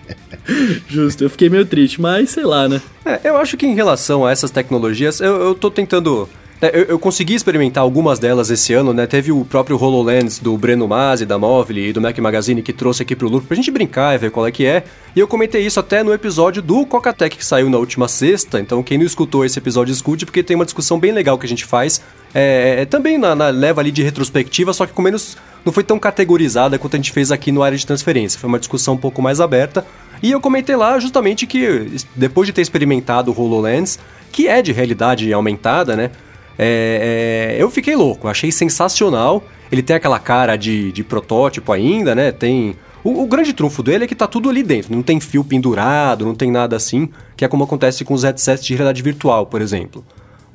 Justo, 0.88 1.24
eu 1.24 1.30
fiquei 1.30 1.50
meio 1.50 1.66
triste, 1.66 2.02
mas 2.02 2.30
sei 2.30 2.44
lá, 2.44 2.68
né? 2.68 2.82
É, 3.06 3.30
eu 3.30 3.38
acho 3.38 3.58
que 3.58 3.66
em 3.66 3.76
relação 3.76 4.26
a 4.26 4.32
essas 4.32 4.52
tecnologias, 4.52 5.20
eu, 5.20 5.42
eu 5.42 5.56
tô 5.56 5.70
tentando 5.70 6.28
eu, 6.72 6.84
eu, 6.84 7.00
consegui 7.00 7.34
experimentar 7.34 7.84
algumas 7.84 8.20
delas 8.20 8.50
esse 8.50 8.74
ano, 8.74 8.94
né? 8.94 9.08
Teve 9.08 9.32
o 9.32 9.44
próprio 9.44 9.76
HoloLens 9.76 10.40
do 10.40 10.58
Breno 10.58 10.88
Masi, 10.88 11.26
da 11.26 11.38
Móvel 11.38 11.78
e 11.78 11.92
do 11.92 12.00
Mac 12.00 12.18
Magazine 12.20 12.62
que 12.62 12.72
trouxe 12.72 13.02
aqui 13.02 13.16
pro 13.16 13.28
Loop 13.28 13.48
pra 13.48 13.56
gente 13.56 13.72
brincar 13.72 14.16
e 14.16 14.18
ver 14.18 14.32
qual 14.32 14.46
é 14.46 14.52
que 14.52 14.66
é. 14.66 14.84
E 15.16 15.20
eu 15.20 15.28
comentei 15.28 15.66
isso 15.66 15.80
até 15.80 16.04
no 16.04 16.14
episódio 16.14 16.62
do 16.62 16.86
Cocatec 16.86 17.38
que 17.38 17.46
saiu 17.46 17.70
na 17.70 17.78
última 17.78 18.08
sexta. 18.08 18.60
Então 18.60 18.84
quem 18.84 18.98
não 18.98 19.06
escutou 19.06 19.44
esse 19.44 19.58
episódio, 19.58 19.92
escute, 19.92 20.26
porque 20.26 20.44
tem 20.44 20.56
uma 20.56 20.66
discussão 20.66 21.00
bem 21.00 21.12
legal 21.12 21.38
que 21.38 21.46
a 21.46 21.50
gente 21.50 21.66
faz. 21.66 22.02
É, 22.34 22.82
é 22.82 22.86
também 22.86 23.18
na, 23.18 23.36
na 23.36 23.50
leva 23.50 23.82
ali 23.82 23.92
de 23.92 24.04
retrospectiva, 24.04 24.74
só 24.74 24.86
que 24.86 24.94
com 24.94 25.02
menos. 25.02 25.38
Não 25.66 25.72
foi 25.72 25.84
tão 25.84 25.98
categorizada 25.98 26.78
quanto 26.78 26.96
a 26.96 26.98
gente 26.98 27.12
fez 27.12 27.32
aqui 27.32 27.50
no 27.52 27.64
área 27.64 27.78
de 27.78 27.88
transferência. 27.88 28.38
Foi 28.38 28.50
uma 28.50 28.60
discussão 28.60 28.96
um 28.96 28.98
pouco 28.98 29.22
mais 29.22 29.40
aberta. 29.40 29.86
E 30.22 30.32
eu 30.32 30.40
comentei 30.40 30.76
lá 30.76 31.00
justamente 31.00 31.48
que 31.48 31.98
depois 32.16 32.48
de 32.48 32.54
ter 32.54 32.62
experimentado 32.62 33.32
o 33.32 33.42
HoloLens, 33.42 33.98
que 34.32 34.48
é 34.48 34.62
de 34.62 34.72
realidade 34.72 35.32
aumentada, 35.32 35.96
né? 35.96 36.12
É, 36.58 37.56
é, 37.58 37.62
eu 37.62 37.70
fiquei 37.70 37.96
louco, 37.96 38.28
achei 38.28 38.52
sensacional. 38.52 39.44
Ele 39.72 39.82
tem 39.82 39.96
aquela 39.96 40.20
cara 40.20 40.56
de, 40.56 40.92
de 40.92 41.04
protótipo 41.04 41.72
ainda, 41.72 42.14
né? 42.14 42.32
Tem. 42.32 42.76
O, 43.04 43.24
o, 43.24 43.28
grande 43.28 43.54
trunfo 43.54 43.84
dele 43.84 44.06
é 44.06 44.08
que 44.08 44.16
tá 44.16 44.28
tudo 44.28 44.50
ali 44.50 44.64
dentro, 44.64 44.96
não 44.96 45.04
tem 45.04 45.20
fio 45.20 45.44
pendurado, 45.44 46.26
não 46.26 46.36
tem 46.36 46.50
nada 46.50 46.76
assim, 46.76 47.10
que 47.36 47.44
é 47.44 47.48
como 47.50 47.66
acontece 47.66 48.06
com 48.06 48.14
os 48.14 48.24
headsets 48.24 48.64
de 48.64 48.76
realidade 48.76 49.02
virtual, 49.02 49.46
por 49.46 49.62
exemplo. 49.62 50.06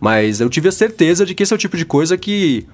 Mas 0.01 0.41
eu 0.41 0.49
tive 0.49 0.69
a 0.69 0.73
certeza 0.73 1.27
de 1.27 1.35
que 1.35 1.43
esse 1.43 1.53
é 1.53 1.57
o 1.57 1.59
tipo 1.59 1.77
de 1.77 1.85
coisa 1.85 2.17
que. 2.17 2.67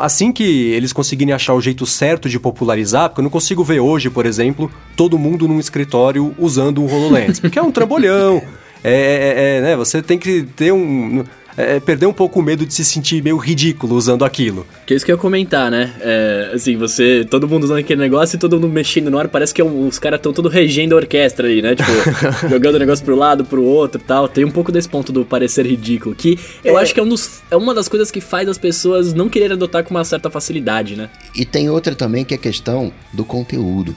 Assim 0.00 0.30
que 0.30 0.44
eles 0.72 0.92
conseguirem 0.92 1.34
achar 1.34 1.52
o 1.52 1.60
jeito 1.60 1.84
certo 1.84 2.28
de 2.28 2.38
popularizar, 2.38 3.08
porque 3.08 3.20
eu 3.20 3.24
não 3.24 3.30
consigo 3.30 3.64
ver 3.64 3.80
hoje, 3.80 4.08
por 4.08 4.24
exemplo, 4.24 4.70
todo 4.96 5.18
mundo 5.18 5.48
num 5.48 5.58
escritório 5.58 6.32
usando 6.38 6.80
um 6.80 6.86
HoloLens, 6.86 7.40
porque 7.40 7.58
é 7.58 7.62
um 7.62 7.72
trambolhão, 7.72 8.40
é, 8.84 8.92
é, 8.92 9.56
é, 9.56 9.60
né, 9.62 9.76
você 9.76 10.00
tem 10.00 10.18
que 10.18 10.44
ter 10.44 10.72
um 10.72 11.24
é, 11.56 11.80
perder 11.80 12.06
um 12.06 12.12
pouco 12.12 12.40
o 12.40 12.42
medo 12.42 12.66
de 12.66 12.74
se 12.74 12.84
sentir 12.84 13.22
meio 13.22 13.36
ridículo 13.36 13.94
usando 13.94 14.24
aquilo. 14.24 14.66
Que 14.84 14.94
é 14.94 14.96
isso 14.96 15.04
que 15.04 15.10
eu 15.10 15.16
ia 15.16 15.20
comentar, 15.20 15.70
né? 15.70 15.94
É, 16.00 16.50
assim, 16.54 16.76
você. 16.76 17.26
Todo 17.28 17.48
mundo 17.48 17.64
usando 17.64 17.78
aquele 17.78 18.00
negócio 18.00 18.36
e 18.36 18.38
todo 18.38 18.56
mundo 18.56 18.68
mexendo 18.68 19.10
no 19.10 19.18
ar, 19.18 19.28
parece 19.28 19.54
que 19.54 19.60
é 19.60 19.64
um, 19.64 19.86
os 19.86 19.98
caras 19.98 20.18
estão 20.18 20.32
todo 20.32 20.48
regendo 20.48 20.94
a 20.94 20.98
orquestra 20.98 21.48
aí, 21.48 21.62
né? 21.62 21.74
Tipo, 21.74 21.90
jogando 22.48 22.74
o 22.74 22.78
negócio 22.78 23.04
pro 23.04 23.16
lado, 23.16 23.44
pro 23.44 23.62
outro 23.62 24.00
e 24.00 24.04
tal. 24.04 24.28
Tem 24.28 24.44
um 24.44 24.50
pouco 24.50 24.70
desse 24.70 24.88
ponto 24.88 25.12
do 25.12 25.24
parecer 25.24 25.66
ridículo, 25.66 26.14
que 26.14 26.38
eu 26.64 26.78
é. 26.78 26.82
acho 26.82 26.92
que 26.92 27.00
é, 27.00 27.02
um 27.02 27.08
dos, 27.08 27.42
é 27.50 27.56
uma 27.56 27.74
das 27.74 27.88
coisas 27.88 28.10
que 28.10 28.20
faz 28.20 28.48
as 28.48 28.58
pessoas 28.58 29.14
não 29.14 29.28
querer 29.28 29.52
adotar 29.52 29.82
com 29.84 29.90
uma 29.90 30.04
certa 30.04 30.30
facilidade, 30.30 30.96
né? 30.96 31.08
E 31.34 31.44
tem 31.44 31.70
outra 31.70 31.94
também 31.94 32.24
que 32.24 32.34
é 32.34 32.36
a 32.36 32.40
questão 32.40 32.92
do 33.12 33.24
conteúdo. 33.24 33.94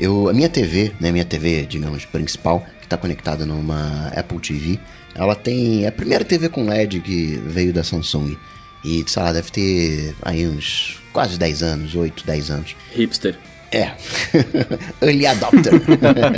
Eu, 0.00 0.30
a 0.30 0.32
minha 0.32 0.48
TV, 0.48 0.92
né, 0.98 1.12
minha 1.12 1.26
TV, 1.26 1.66
digamos, 1.66 2.06
principal, 2.06 2.66
que 2.78 2.86
está 2.86 2.96
conectada 2.96 3.44
numa 3.44 4.08
Apple 4.16 4.38
TV, 4.40 4.80
ela 5.14 5.36
tem 5.36 5.86
a 5.86 5.92
primeira 5.92 6.24
TV 6.24 6.48
com 6.48 6.64
LED 6.64 7.00
que 7.00 7.38
veio 7.44 7.70
da 7.70 7.84
Samsung. 7.84 8.34
E, 8.82 9.04
sei 9.06 9.22
lá, 9.22 9.30
deve 9.30 9.50
ter 9.50 10.16
aí 10.22 10.48
uns 10.48 11.02
quase 11.12 11.38
10 11.38 11.62
anos, 11.62 11.94
8, 11.94 12.24
10 12.24 12.50
anos. 12.50 12.76
Hipster. 12.94 13.36
É, 13.70 13.92
early 15.02 15.26
adopter. 15.26 15.74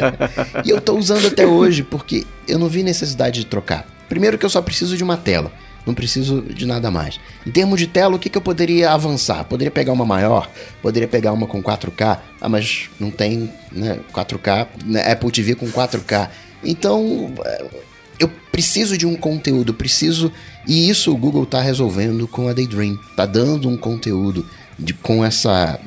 e 0.67 0.71
eu 0.71 0.81
tô 0.81 0.99
usando 0.99 1.29
até 1.29 1.47
hoje 1.47 1.85
porque 1.85 2.27
eu 2.49 2.59
não 2.59 2.67
vi 2.67 2.83
necessidade 2.83 3.39
de 3.39 3.47
trocar. 3.47 3.87
Primeiro 4.09 4.37
que 4.37 4.45
eu 4.45 4.51
só 4.51 4.61
preciso 4.61 4.97
de 4.97 5.05
uma 5.05 5.17
tela, 5.17 5.53
não 5.87 5.95
preciso 5.95 6.43
de 6.43 6.67
nada 6.67 6.91
mais. 6.91 7.19
Em 7.47 7.51
termos 7.51 7.79
de 7.79 7.87
tela, 7.87 8.17
o 8.17 8.19
que, 8.19 8.29
que 8.29 8.39
eu 8.39 8.43
poderia 8.43 8.91
avançar? 8.91 9.45
Poderia 9.45 9.71
pegar 9.71 9.93
uma 9.93 10.05
maior, 10.05 10.51
poderia 10.81 11.09
pegar 11.09 11.33
uma 11.33 11.47
com 11.47 11.63
4K, 11.63 12.19
ah, 12.41 12.49
mas 12.49 12.89
não 12.99 13.11
tem 13.11 13.51
né, 13.71 13.99
4K, 14.13 14.69
né, 14.85 15.11
Apple 15.11 15.31
TV 15.31 15.55
com 15.55 15.67
4K. 15.67 16.29
Então, 16.65 17.33
eu 18.19 18.31
preciso 18.51 18.97
de 18.97 19.07
um 19.07 19.17
conteúdo, 19.17 19.75
preciso. 19.75 20.33
E 20.67 20.89
isso 20.89 21.13
o 21.13 21.17
Google 21.17 21.43
está 21.43 21.61
resolvendo 21.61 22.29
com 22.29 22.49
a 22.49 22.53
Daydream. 22.53 22.97
Tá 23.17 23.27
dando 23.27 23.69
um 23.69 23.77
conteúdo 23.77 24.47
de, 24.79 24.95
com 24.95 25.25
essa 25.25 25.81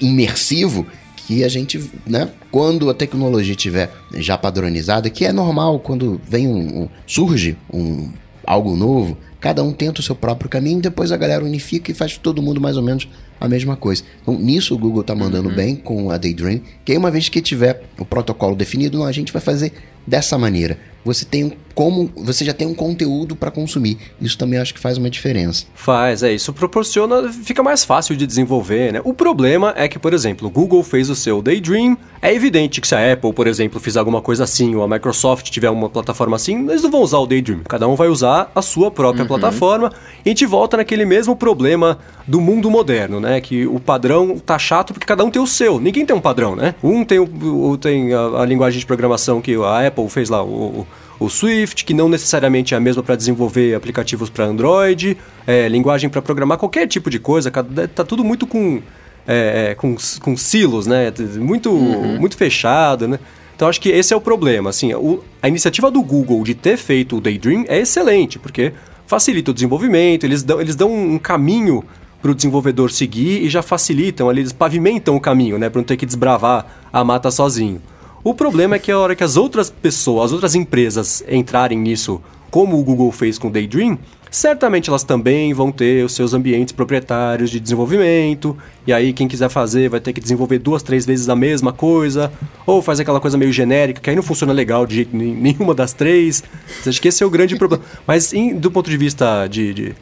imersivo 0.00 0.86
que 1.16 1.44
a 1.44 1.48
gente, 1.48 1.90
né, 2.06 2.30
quando 2.50 2.88
a 2.88 2.94
tecnologia 2.94 3.52
estiver 3.52 3.92
já 4.14 4.38
padronizada, 4.38 5.10
que 5.10 5.24
é 5.24 5.32
normal 5.32 5.78
quando 5.78 6.20
vem 6.26 6.48
um, 6.48 6.82
um, 6.82 6.88
surge 7.06 7.56
um 7.72 8.10
algo 8.46 8.74
novo, 8.74 9.18
cada 9.40 9.62
um 9.62 9.72
tenta 9.72 10.00
o 10.00 10.02
seu 10.02 10.14
próprio 10.14 10.48
caminho, 10.50 10.80
depois 10.80 11.12
a 11.12 11.16
galera 11.16 11.44
unifica 11.44 11.90
e 11.90 11.94
faz 11.94 12.16
todo 12.16 12.42
mundo 12.42 12.60
mais 12.60 12.76
ou 12.76 12.82
menos 12.82 13.08
a 13.40 13.48
mesma 13.48 13.76
coisa. 13.76 14.02
Então, 14.22 14.38
nisso 14.38 14.74
o 14.74 14.78
Google 14.78 15.02
está 15.02 15.14
mandando 15.14 15.48
uhum. 15.48 15.54
bem 15.54 15.76
com 15.76 16.10
a 16.10 16.16
Daydream, 16.16 16.60
que 16.84 16.92
aí 16.92 16.98
uma 16.98 17.10
vez 17.10 17.28
que 17.28 17.40
tiver 17.40 17.84
o 17.98 18.04
protocolo 18.04 18.56
definido, 18.56 19.04
a 19.04 19.12
gente 19.12 19.32
vai 19.32 19.40
fazer 19.40 19.72
dessa 20.08 20.38
maneira 20.38 20.78
você 21.08 21.24
tem 21.24 21.56
como 21.74 22.10
você 22.16 22.44
já 22.44 22.52
tem 22.52 22.66
um 22.66 22.74
conteúdo 22.74 23.36
para 23.36 23.52
consumir. 23.52 23.98
Isso 24.20 24.36
também 24.36 24.58
acho 24.58 24.74
que 24.74 24.80
faz 24.80 24.98
uma 24.98 25.08
diferença. 25.08 25.64
Faz, 25.74 26.24
é 26.24 26.32
isso 26.32 26.52
proporciona, 26.52 27.32
fica 27.32 27.62
mais 27.62 27.84
fácil 27.84 28.16
de 28.16 28.26
desenvolver, 28.26 28.92
né? 28.92 29.00
O 29.04 29.14
problema 29.14 29.72
é 29.76 29.86
que, 29.86 29.96
por 29.96 30.12
exemplo, 30.12 30.48
o 30.48 30.50
Google 30.50 30.82
fez 30.82 31.08
o 31.08 31.14
seu 31.14 31.40
Daydream. 31.40 31.96
É 32.20 32.34
evidente 32.34 32.80
que 32.80 32.88
se 32.88 32.96
a 32.96 33.12
Apple, 33.12 33.32
por 33.32 33.46
exemplo, 33.46 33.78
fizer 33.78 34.00
alguma 34.00 34.20
coisa 34.20 34.42
assim, 34.42 34.74
ou 34.74 34.82
a 34.82 34.88
Microsoft 34.88 35.50
tiver 35.50 35.70
uma 35.70 35.88
plataforma 35.88 36.34
assim, 36.34 36.68
eles 36.68 36.82
não 36.82 36.90
vão 36.90 37.00
usar 37.00 37.18
o 37.18 37.26
Daydream. 37.28 37.60
Cada 37.68 37.86
um 37.86 37.94
vai 37.94 38.08
usar 38.08 38.50
a 38.56 38.60
sua 38.60 38.90
própria 38.90 39.22
uhum. 39.22 39.28
plataforma. 39.28 39.92
E 40.24 40.28
a 40.28 40.30
gente 40.30 40.46
volta 40.46 40.78
naquele 40.78 41.04
mesmo 41.04 41.36
problema 41.36 41.98
do 42.26 42.40
mundo 42.40 42.68
moderno, 42.68 43.20
né? 43.20 43.40
Que 43.40 43.68
o 43.68 43.78
padrão 43.78 44.36
tá 44.36 44.58
chato 44.58 44.92
porque 44.92 45.06
cada 45.06 45.24
um 45.24 45.30
tem 45.30 45.40
o 45.40 45.46
seu. 45.46 45.78
Ninguém 45.78 46.04
tem 46.04 46.16
um 46.16 46.20
padrão, 46.20 46.56
né? 46.56 46.74
Um 46.82 47.04
tem, 47.04 47.20
o, 47.20 47.78
tem 47.80 48.12
a, 48.12 48.40
a 48.40 48.44
linguagem 48.44 48.80
de 48.80 48.86
programação 48.86 49.40
que 49.40 49.54
a 49.54 49.86
Apple 49.86 49.97
fez 50.06 50.28
lá, 50.28 50.44
o, 50.44 50.86
o 51.18 51.28
Swift, 51.30 51.84
que 51.84 51.94
não 51.94 52.08
necessariamente 52.08 52.74
é 52.74 52.76
a 52.76 52.80
mesma 52.80 53.02
para 53.02 53.16
desenvolver 53.16 53.74
aplicativos 53.74 54.28
para 54.28 54.44
Android, 54.44 55.16
é, 55.46 55.66
linguagem 55.68 56.10
para 56.10 56.20
programar 56.20 56.58
qualquer 56.58 56.86
tipo 56.86 57.08
de 57.08 57.18
coisa, 57.18 57.50
tá 57.50 58.04
tudo 58.04 58.22
muito 58.22 58.46
com, 58.46 58.82
é, 59.26 59.70
é, 59.70 59.74
com, 59.74 59.96
com 60.20 60.36
silos, 60.36 60.86
né? 60.86 61.12
Muito, 61.36 61.70
uhum. 61.70 62.20
muito 62.20 62.36
fechado, 62.36 63.08
né? 63.08 63.18
Então 63.56 63.66
acho 63.66 63.80
que 63.80 63.88
esse 63.88 64.14
é 64.14 64.16
o 64.16 64.20
problema. 64.20 64.70
Assim, 64.70 64.94
o, 64.94 65.24
a 65.42 65.48
iniciativa 65.48 65.90
do 65.90 66.00
Google 66.02 66.44
de 66.44 66.54
ter 66.54 66.76
feito 66.76 67.16
o 67.16 67.20
Daydream 67.20 67.64
é 67.66 67.78
excelente, 67.78 68.38
porque 68.38 68.72
facilita 69.06 69.50
o 69.50 69.54
desenvolvimento, 69.54 70.24
eles 70.24 70.42
dão, 70.42 70.60
eles 70.60 70.76
dão 70.76 70.92
um 70.92 71.18
caminho 71.18 71.82
para 72.22 72.30
o 72.30 72.34
desenvolvedor 72.34 72.90
seguir 72.90 73.42
e 73.42 73.48
já 73.48 73.62
facilitam 73.62 74.28
ali, 74.28 74.42
eles 74.42 74.52
pavimentam 74.52 75.16
o 75.16 75.20
caminho, 75.20 75.58
né? 75.58 75.68
Para 75.68 75.80
não 75.80 75.86
ter 75.86 75.96
que 75.96 76.06
desbravar 76.06 76.66
a 76.92 77.02
mata 77.02 77.30
sozinho. 77.30 77.80
O 78.28 78.34
problema 78.34 78.76
é 78.76 78.78
que 78.78 78.92
a 78.92 78.98
hora 78.98 79.16
que 79.16 79.24
as 79.24 79.38
outras 79.38 79.70
pessoas, 79.70 80.26
as 80.26 80.32
outras 80.32 80.54
empresas 80.54 81.24
entrarem 81.26 81.78
nisso, 81.78 82.20
como 82.50 82.78
o 82.78 82.84
Google 82.84 83.10
fez 83.10 83.38
com 83.38 83.48
o 83.48 83.50
Daydream, 83.50 83.98
certamente 84.30 84.90
elas 84.90 85.02
também 85.02 85.54
vão 85.54 85.72
ter 85.72 86.04
os 86.04 86.12
seus 86.12 86.34
ambientes 86.34 86.72
proprietários 86.72 87.48
de 87.48 87.58
desenvolvimento, 87.58 88.54
e 88.86 88.92
aí 88.92 89.14
quem 89.14 89.26
quiser 89.26 89.48
fazer 89.48 89.88
vai 89.88 89.98
ter 89.98 90.12
que 90.12 90.20
desenvolver 90.20 90.58
duas, 90.58 90.82
três 90.82 91.06
vezes 91.06 91.30
a 91.30 91.34
mesma 91.34 91.72
coisa, 91.72 92.30
ou 92.66 92.82
fazer 92.82 93.00
aquela 93.00 93.18
coisa 93.18 93.38
meio 93.38 93.50
genérica, 93.50 93.98
que 93.98 94.10
aí 94.10 94.16
não 94.16 94.22
funciona 94.22 94.52
legal 94.52 94.84
de 94.84 95.08
nenhuma 95.10 95.74
das 95.74 95.94
três. 95.94 96.44
Acho 96.86 97.00
que 97.00 97.08
esse 97.08 97.22
é 97.22 97.26
o 97.26 97.30
grande 97.30 97.56
problema. 97.56 97.82
Mas 98.06 98.34
em, 98.34 98.54
do 98.54 98.70
ponto 98.70 98.90
de 98.90 98.98
vista 98.98 99.46
de, 99.46 99.72
de 99.72 99.94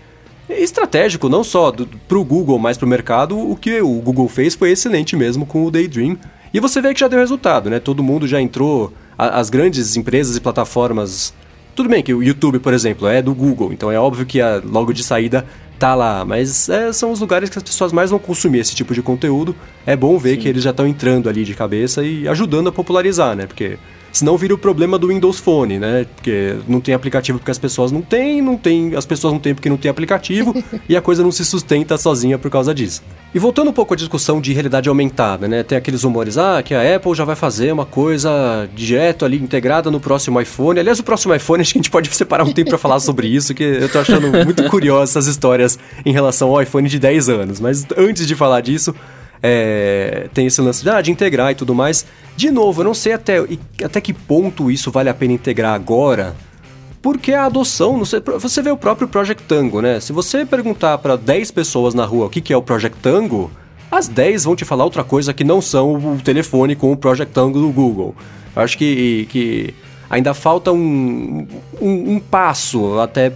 estratégico, 0.49 1.29
não 1.29 1.45
só 1.45 1.73
para 2.09 2.19
o 2.19 2.25
Google, 2.25 2.59
mas 2.59 2.77
para 2.77 2.87
o 2.87 2.89
mercado, 2.89 3.39
o 3.39 3.55
que 3.55 3.81
o 3.81 4.01
Google 4.01 4.29
fez 4.29 4.57
foi 4.57 4.73
excelente 4.73 5.15
mesmo 5.15 5.47
com 5.47 5.65
o 5.65 5.71
Daydream. 5.71 6.19
E 6.53 6.61
você 6.61 6.81
vê 6.81 6.93
que 6.95 7.01
já 7.01 7.09
deu 7.09 7.19
resultado, 7.19 7.69
né? 7.69 7.79
Todo 7.79 8.03
mundo 8.03 8.27
já 8.27 8.41
entrou, 8.41 8.93
a, 9.19 9.39
as 9.41 9.51
grandes 9.51 9.97
empresas 9.97 10.37
e 10.37 10.41
plataformas. 10.41 11.35
Tudo 11.75 11.89
bem 11.89 12.03
que 12.03 12.15
o 12.15 12.23
YouTube, 12.23 12.59
por 12.59 12.73
exemplo, 12.73 13.07
é 13.07 13.21
do 13.21 13.35
Google, 13.35 13.73
então 13.73 13.93
é 13.93 13.99
óbvio 13.99 14.25
que 14.25 14.41
a, 14.41 14.63
logo 14.65 14.93
de 14.93 15.05
saída 15.05 15.47
tá 15.79 15.95
lá, 15.95 16.25
mas 16.25 16.69
é, 16.69 16.91
são 16.93 17.13
os 17.13 17.21
lugares 17.21 17.51
que 17.51 17.59
as 17.59 17.63
pessoas 17.63 17.93
mais 17.93 18.11
vão 18.11 18.19
consumir 18.19 18.61
esse 18.61 18.75
tipo 18.75 18.95
de 18.95 19.03
conteúdo. 19.03 19.55
É 19.85 19.95
bom 19.95 20.19
ver 20.19 20.37
Sim. 20.37 20.41
que 20.41 20.49
eles 20.49 20.63
já 20.63 20.71
estão 20.71 20.87
entrando 20.87 21.29
ali 21.29 21.45
de 21.45 21.55
cabeça 21.55 22.03
e 22.03 22.27
ajudando 22.27 22.69
a 22.69 22.73
popularizar, 22.73 23.37
né? 23.37 23.47
Porque 23.47 23.79
Senão 24.17 24.35
vira 24.39 24.55
o 24.55 24.59
problema 24.59 24.99
do 24.99 25.09
Windows 25.09 25.39
Phone, 25.39 25.79
né? 25.79 26.07
Porque 26.15 26.57
não 26.67 26.81
tem 26.81 26.95
aplicativo 26.95 27.39
porque 27.39 27.51
as 27.51 27.59
pessoas 27.59 27.93
não 27.93 28.01
têm, 28.01 28.41
não 28.41 28.57
tem, 28.57 28.97
as 28.97 29.05
pessoas 29.05 29.31
não 29.31 29.39
têm 29.39 29.55
porque 29.55 29.69
não 29.69 29.77
tem 29.77 29.91
aplicativo 29.91 30.55
e 30.89 30.97
a 30.97 31.03
coisa 31.03 31.23
não 31.23 31.31
se 31.31 31.45
sustenta 31.45 31.99
sozinha 31.99 32.39
por 32.39 32.51
causa 32.51 32.75
disso. 32.75 33.03
E 33.35 33.39
voltando 33.39 33.69
um 33.69 33.75
pouco 33.75 33.93
à 33.93 33.97
discussão 33.97 34.41
de 34.41 34.55
realidade 34.55 34.89
aumentada, 34.89 35.47
né? 35.47 35.63
Tem 35.63 35.77
aqueles 35.77 36.03
rumores, 36.03 36.39
ah, 36.39 36.63
que 36.63 36.75
a 36.75 36.97
Apple 36.97 37.15
já 37.15 37.27
vai 37.27 37.37
fazer 37.37 37.71
uma 37.71 37.85
coisa 37.85 38.67
direto 38.75 39.27
ali, 39.27 39.37
integrada 39.37 39.91
no 39.91 40.01
próximo 40.01 40.41
iPhone. 40.41 40.81
Aliás, 40.81 40.99
o 40.99 41.05
próximo 41.05 41.35
iPhone, 41.35 41.61
acho 41.61 41.75
que 41.75 41.79
a 41.79 41.83
gente 41.83 41.91
pode 41.91 42.09
separar 42.09 42.45
um 42.45 42.53
tempo 42.55 42.71
para 42.71 42.79
falar 42.79 43.01
sobre 43.01 43.27
isso, 43.27 43.53
que 43.53 43.63
eu 43.63 43.89
tô 43.91 43.99
achando 43.99 44.33
muito 44.33 44.65
curioso 44.71 45.03
essas 45.11 45.27
histórias 45.27 45.79
em 46.07 46.13
relação 46.13 46.49
ao 46.49 46.63
iPhone 46.63 46.89
de 46.89 46.99
10 46.99 47.29
anos. 47.29 47.61
Mas 47.61 47.87
antes 47.99 48.27
de 48.27 48.35
falar 48.35 48.63
disso, 48.63 48.95
é, 49.43 50.29
tem 50.33 50.47
esse 50.47 50.61
lance 50.61 50.83
de, 50.83 50.91
ah, 50.91 51.01
de 51.01 51.11
integrar 51.11 51.53
e 51.53 51.55
tudo 51.55 51.75
mais. 51.75 52.07
De 52.37 52.51
novo, 52.51 52.81
eu 52.81 52.85
não 52.85 52.95
sei 52.95 53.13
até, 53.13 53.39
até 53.85 54.01
que 54.01 54.13
ponto 54.13 54.71
isso 54.71 54.91
vale 54.91 55.09
a 55.09 55.15
pena 55.15 55.33
integrar 55.33 55.75
agora, 55.75 56.35
porque 57.01 57.33
a 57.33 57.45
adoção, 57.45 58.05
sei, 58.05 58.21
você 58.21 58.61
vê 58.61 58.71
o 58.71 58.77
próprio 58.77 59.07
Project 59.07 59.45
Tango, 59.45 59.81
né? 59.81 60.01
Se 60.01 60.13
você 60.13 60.45
perguntar 60.45 60.99
para 60.99 61.17
10 61.17 61.51
pessoas 61.53 61.95
na 61.95 62.05
rua 62.05 62.27
o 62.27 62.31
que, 62.31 62.41
que 62.41 62.53
é 62.53 62.57
o 62.57 62.63
Project 62.63 62.99
Tango, 63.01 63.51
as 63.91 64.09
10 64.09 64.45
vão 64.45 64.57
te 64.57 64.65
falar 64.65 64.85
outra 64.85 65.05
coisa 65.05 65.33
que 65.33 65.45
não 65.45 65.61
são 65.61 65.95
o 65.95 66.21
telefone 66.23 66.75
com 66.75 66.91
o 66.93 66.97
Project 66.97 67.33
Tango 67.33 67.61
do 67.61 67.71
Google. 67.71 68.15
Eu 68.55 68.63
acho 68.63 68.77
que, 68.77 69.27
que 69.31 69.75
ainda 70.11 70.35
falta 70.35 70.73
um, 70.73 71.47
um, 71.81 72.15
um 72.15 72.19
passo 72.19 72.99
até 72.99 73.33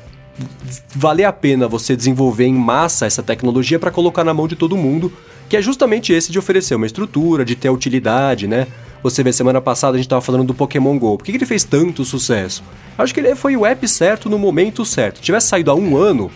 valer 0.95 1.25
a 1.25 1.33
pena 1.33 1.69
você 1.69 1.95
desenvolver 1.95 2.47
em 2.47 2.55
massa 2.55 3.07
essa 3.07 3.23
tecnologia 3.23 3.79
para 3.79 3.91
colocar 3.91 4.25
na 4.25 4.33
mão 4.33 4.49
de 4.49 4.57
todo 4.57 4.77
mundo 4.77 5.13
que 5.51 5.57
é 5.57 5.61
justamente 5.61 6.13
esse 6.13 6.31
de 6.31 6.39
oferecer 6.39 6.77
uma 6.77 6.87
estrutura, 6.87 7.45
de 7.45 7.57
ter 7.57 7.69
utilidade, 7.69 8.47
né? 8.47 8.69
Você 9.03 9.21
vê, 9.25 9.33
semana 9.33 9.61
passada 9.61 9.95
a 9.95 9.99
gente 9.99 10.07
estava 10.07 10.23
falando 10.23 10.45
do 10.45 10.55
Pokémon 10.55 10.97
GO. 10.97 11.19
Por 11.19 11.25
que, 11.25 11.33
que 11.33 11.39
ele 11.39 11.45
fez 11.45 11.65
tanto 11.65 12.05
sucesso? 12.05 12.63
Acho 12.97 13.13
que 13.13 13.19
ele 13.19 13.35
foi 13.35 13.57
o 13.57 13.67
app 13.67 13.89
certo 13.89 14.31
no 14.31 14.39
momento 14.39 14.85
certo. 14.85 15.17
Se 15.17 15.23
tivesse 15.23 15.49
saído 15.49 15.73
há 15.73 15.75
um 15.75 15.97
ano, 15.97 16.31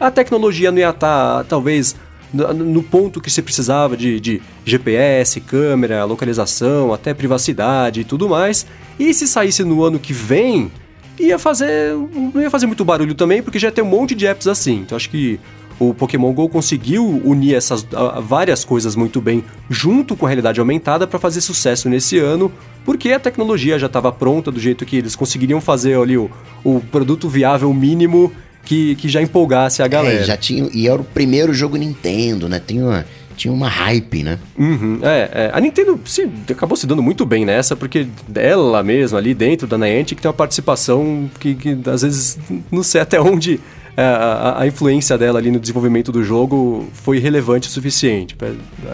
a 0.00 0.10
tecnologia 0.10 0.72
não 0.72 0.78
ia 0.78 0.90
estar, 0.90 1.38
tá, 1.38 1.44
talvez, 1.44 1.94
no 2.32 2.82
ponto 2.82 3.20
que 3.20 3.30
você 3.30 3.40
precisava 3.40 3.96
de, 3.96 4.18
de, 4.18 4.42
GPS, 4.64 5.40
câmera, 5.40 6.04
localização, 6.04 6.92
até 6.92 7.14
privacidade 7.14 8.00
e 8.00 8.04
tudo 8.04 8.28
mais. 8.28 8.66
E 8.98 9.14
se 9.14 9.28
saísse 9.28 9.62
no 9.62 9.84
ano 9.84 10.00
que 10.00 10.12
vem, 10.12 10.72
ia 11.20 11.38
fazer. 11.38 11.94
não 12.34 12.42
ia 12.42 12.50
fazer 12.50 12.66
muito 12.66 12.84
barulho 12.84 13.14
também, 13.14 13.44
porque 13.44 13.60
já 13.60 13.70
tem 13.70 13.84
um 13.84 13.88
monte 13.88 14.12
de 14.12 14.26
apps 14.26 14.48
assim. 14.48 14.80
Então 14.80 14.96
acho 14.96 15.08
que 15.08 15.38
o 15.78 15.92
Pokémon 15.92 16.32
Go 16.32 16.48
conseguiu 16.48 17.20
unir 17.24 17.54
essas 17.54 17.82
uh, 17.82 18.20
várias 18.22 18.64
coisas 18.64 18.96
muito 18.96 19.20
bem 19.20 19.44
junto 19.68 20.16
com 20.16 20.26
a 20.26 20.28
realidade 20.28 20.58
aumentada 20.58 21.06
para 21.06 21.18
fazer 21.18 21.40
sucesso 21.40 21.88
nesse 21.88 22.18
ano, 22.18 22.50
porque 22.84 23.10
a 23.12 23.20
tecnologia 23.20 23.78
já 23.78 23.86
estava 23.86 24.10
pronta 24.10 24.50
do 24.50 24.58
jeito 24.58 24.86
que 24.86 24.96
eles 24.96 25.14
conseguiriam 25.14 25.60
fazer 25.60 25.98
ali 25.98 26.16
o, 26.16 26.30
o 26.64 26.80
produto 26.80 27.28
viável 27.28 27.72
mínimo 27.74 28.32
que, 28.64 28.96
que 28.96 29.08
já 29.08 29.22
empolgasse 29.22 29.82
a 29.82 29.88
galera. 29.88 30.20
É, 30.20 30.24
já 30.24 30.36
tinha, 30.36 30.68
e 30.72 30.88
era 30.88 31.00
o 31.00 31.04
primeiro 31.04 31.54
jogo 31.54 31.76
Nintendo, 31.76 32.48
né? 32.48 32.60
Tinha 32.66 32.84
uma, 32.84 33.06
tinha 33.36 33.52
uma 33.52 33.68
hype, 33.68 34.22
né? 34.22 34.38
Uhum, 34.58 34.98
é, 35.02 35.30
é, 35.32 35.50
a 35.52 35.60
Nintendo 35.60 36.00
se, 36.04 36.28
acabou 36.50 36.76
se 36.76 36.86
dando 36.86 37.02
muito 37.02 37.24
bem 37.26 37.44
nessa, 37.44 37.76
porque 37.76 38.06
ela 38.34 38.82
mesma 38.82 39.18
ali 39.18 39.34
dentro 39.34 39.66
da 39.66 39.76
Niantic 39.78 40.20
tem 40.20 40.28
uma 40.28 40.34
participação 40.34 41.30
que, 41.38 41.54
que 41.54 41.78
às 41.86 42.02
vezes 42.02 42.38
não 42.70 42.82
sei 42.82 43.00
até 43.00 43.20
onde 43.20 43.54
é, 43.54 43.60
a, 44.02 44.62
a, 44.62 44.66
influência 44.66 45.16
dela 45.16 45.38
ali 45.38 45.50
no 45.50 45.58
desenvolvimento 45.58 46.12
do 46.12 46.22
jogo 46.22 46.86
foi 46.92 47.18
relevante 47.18 47.68
o 47.68 47.70
suficiente. 47.70 48.36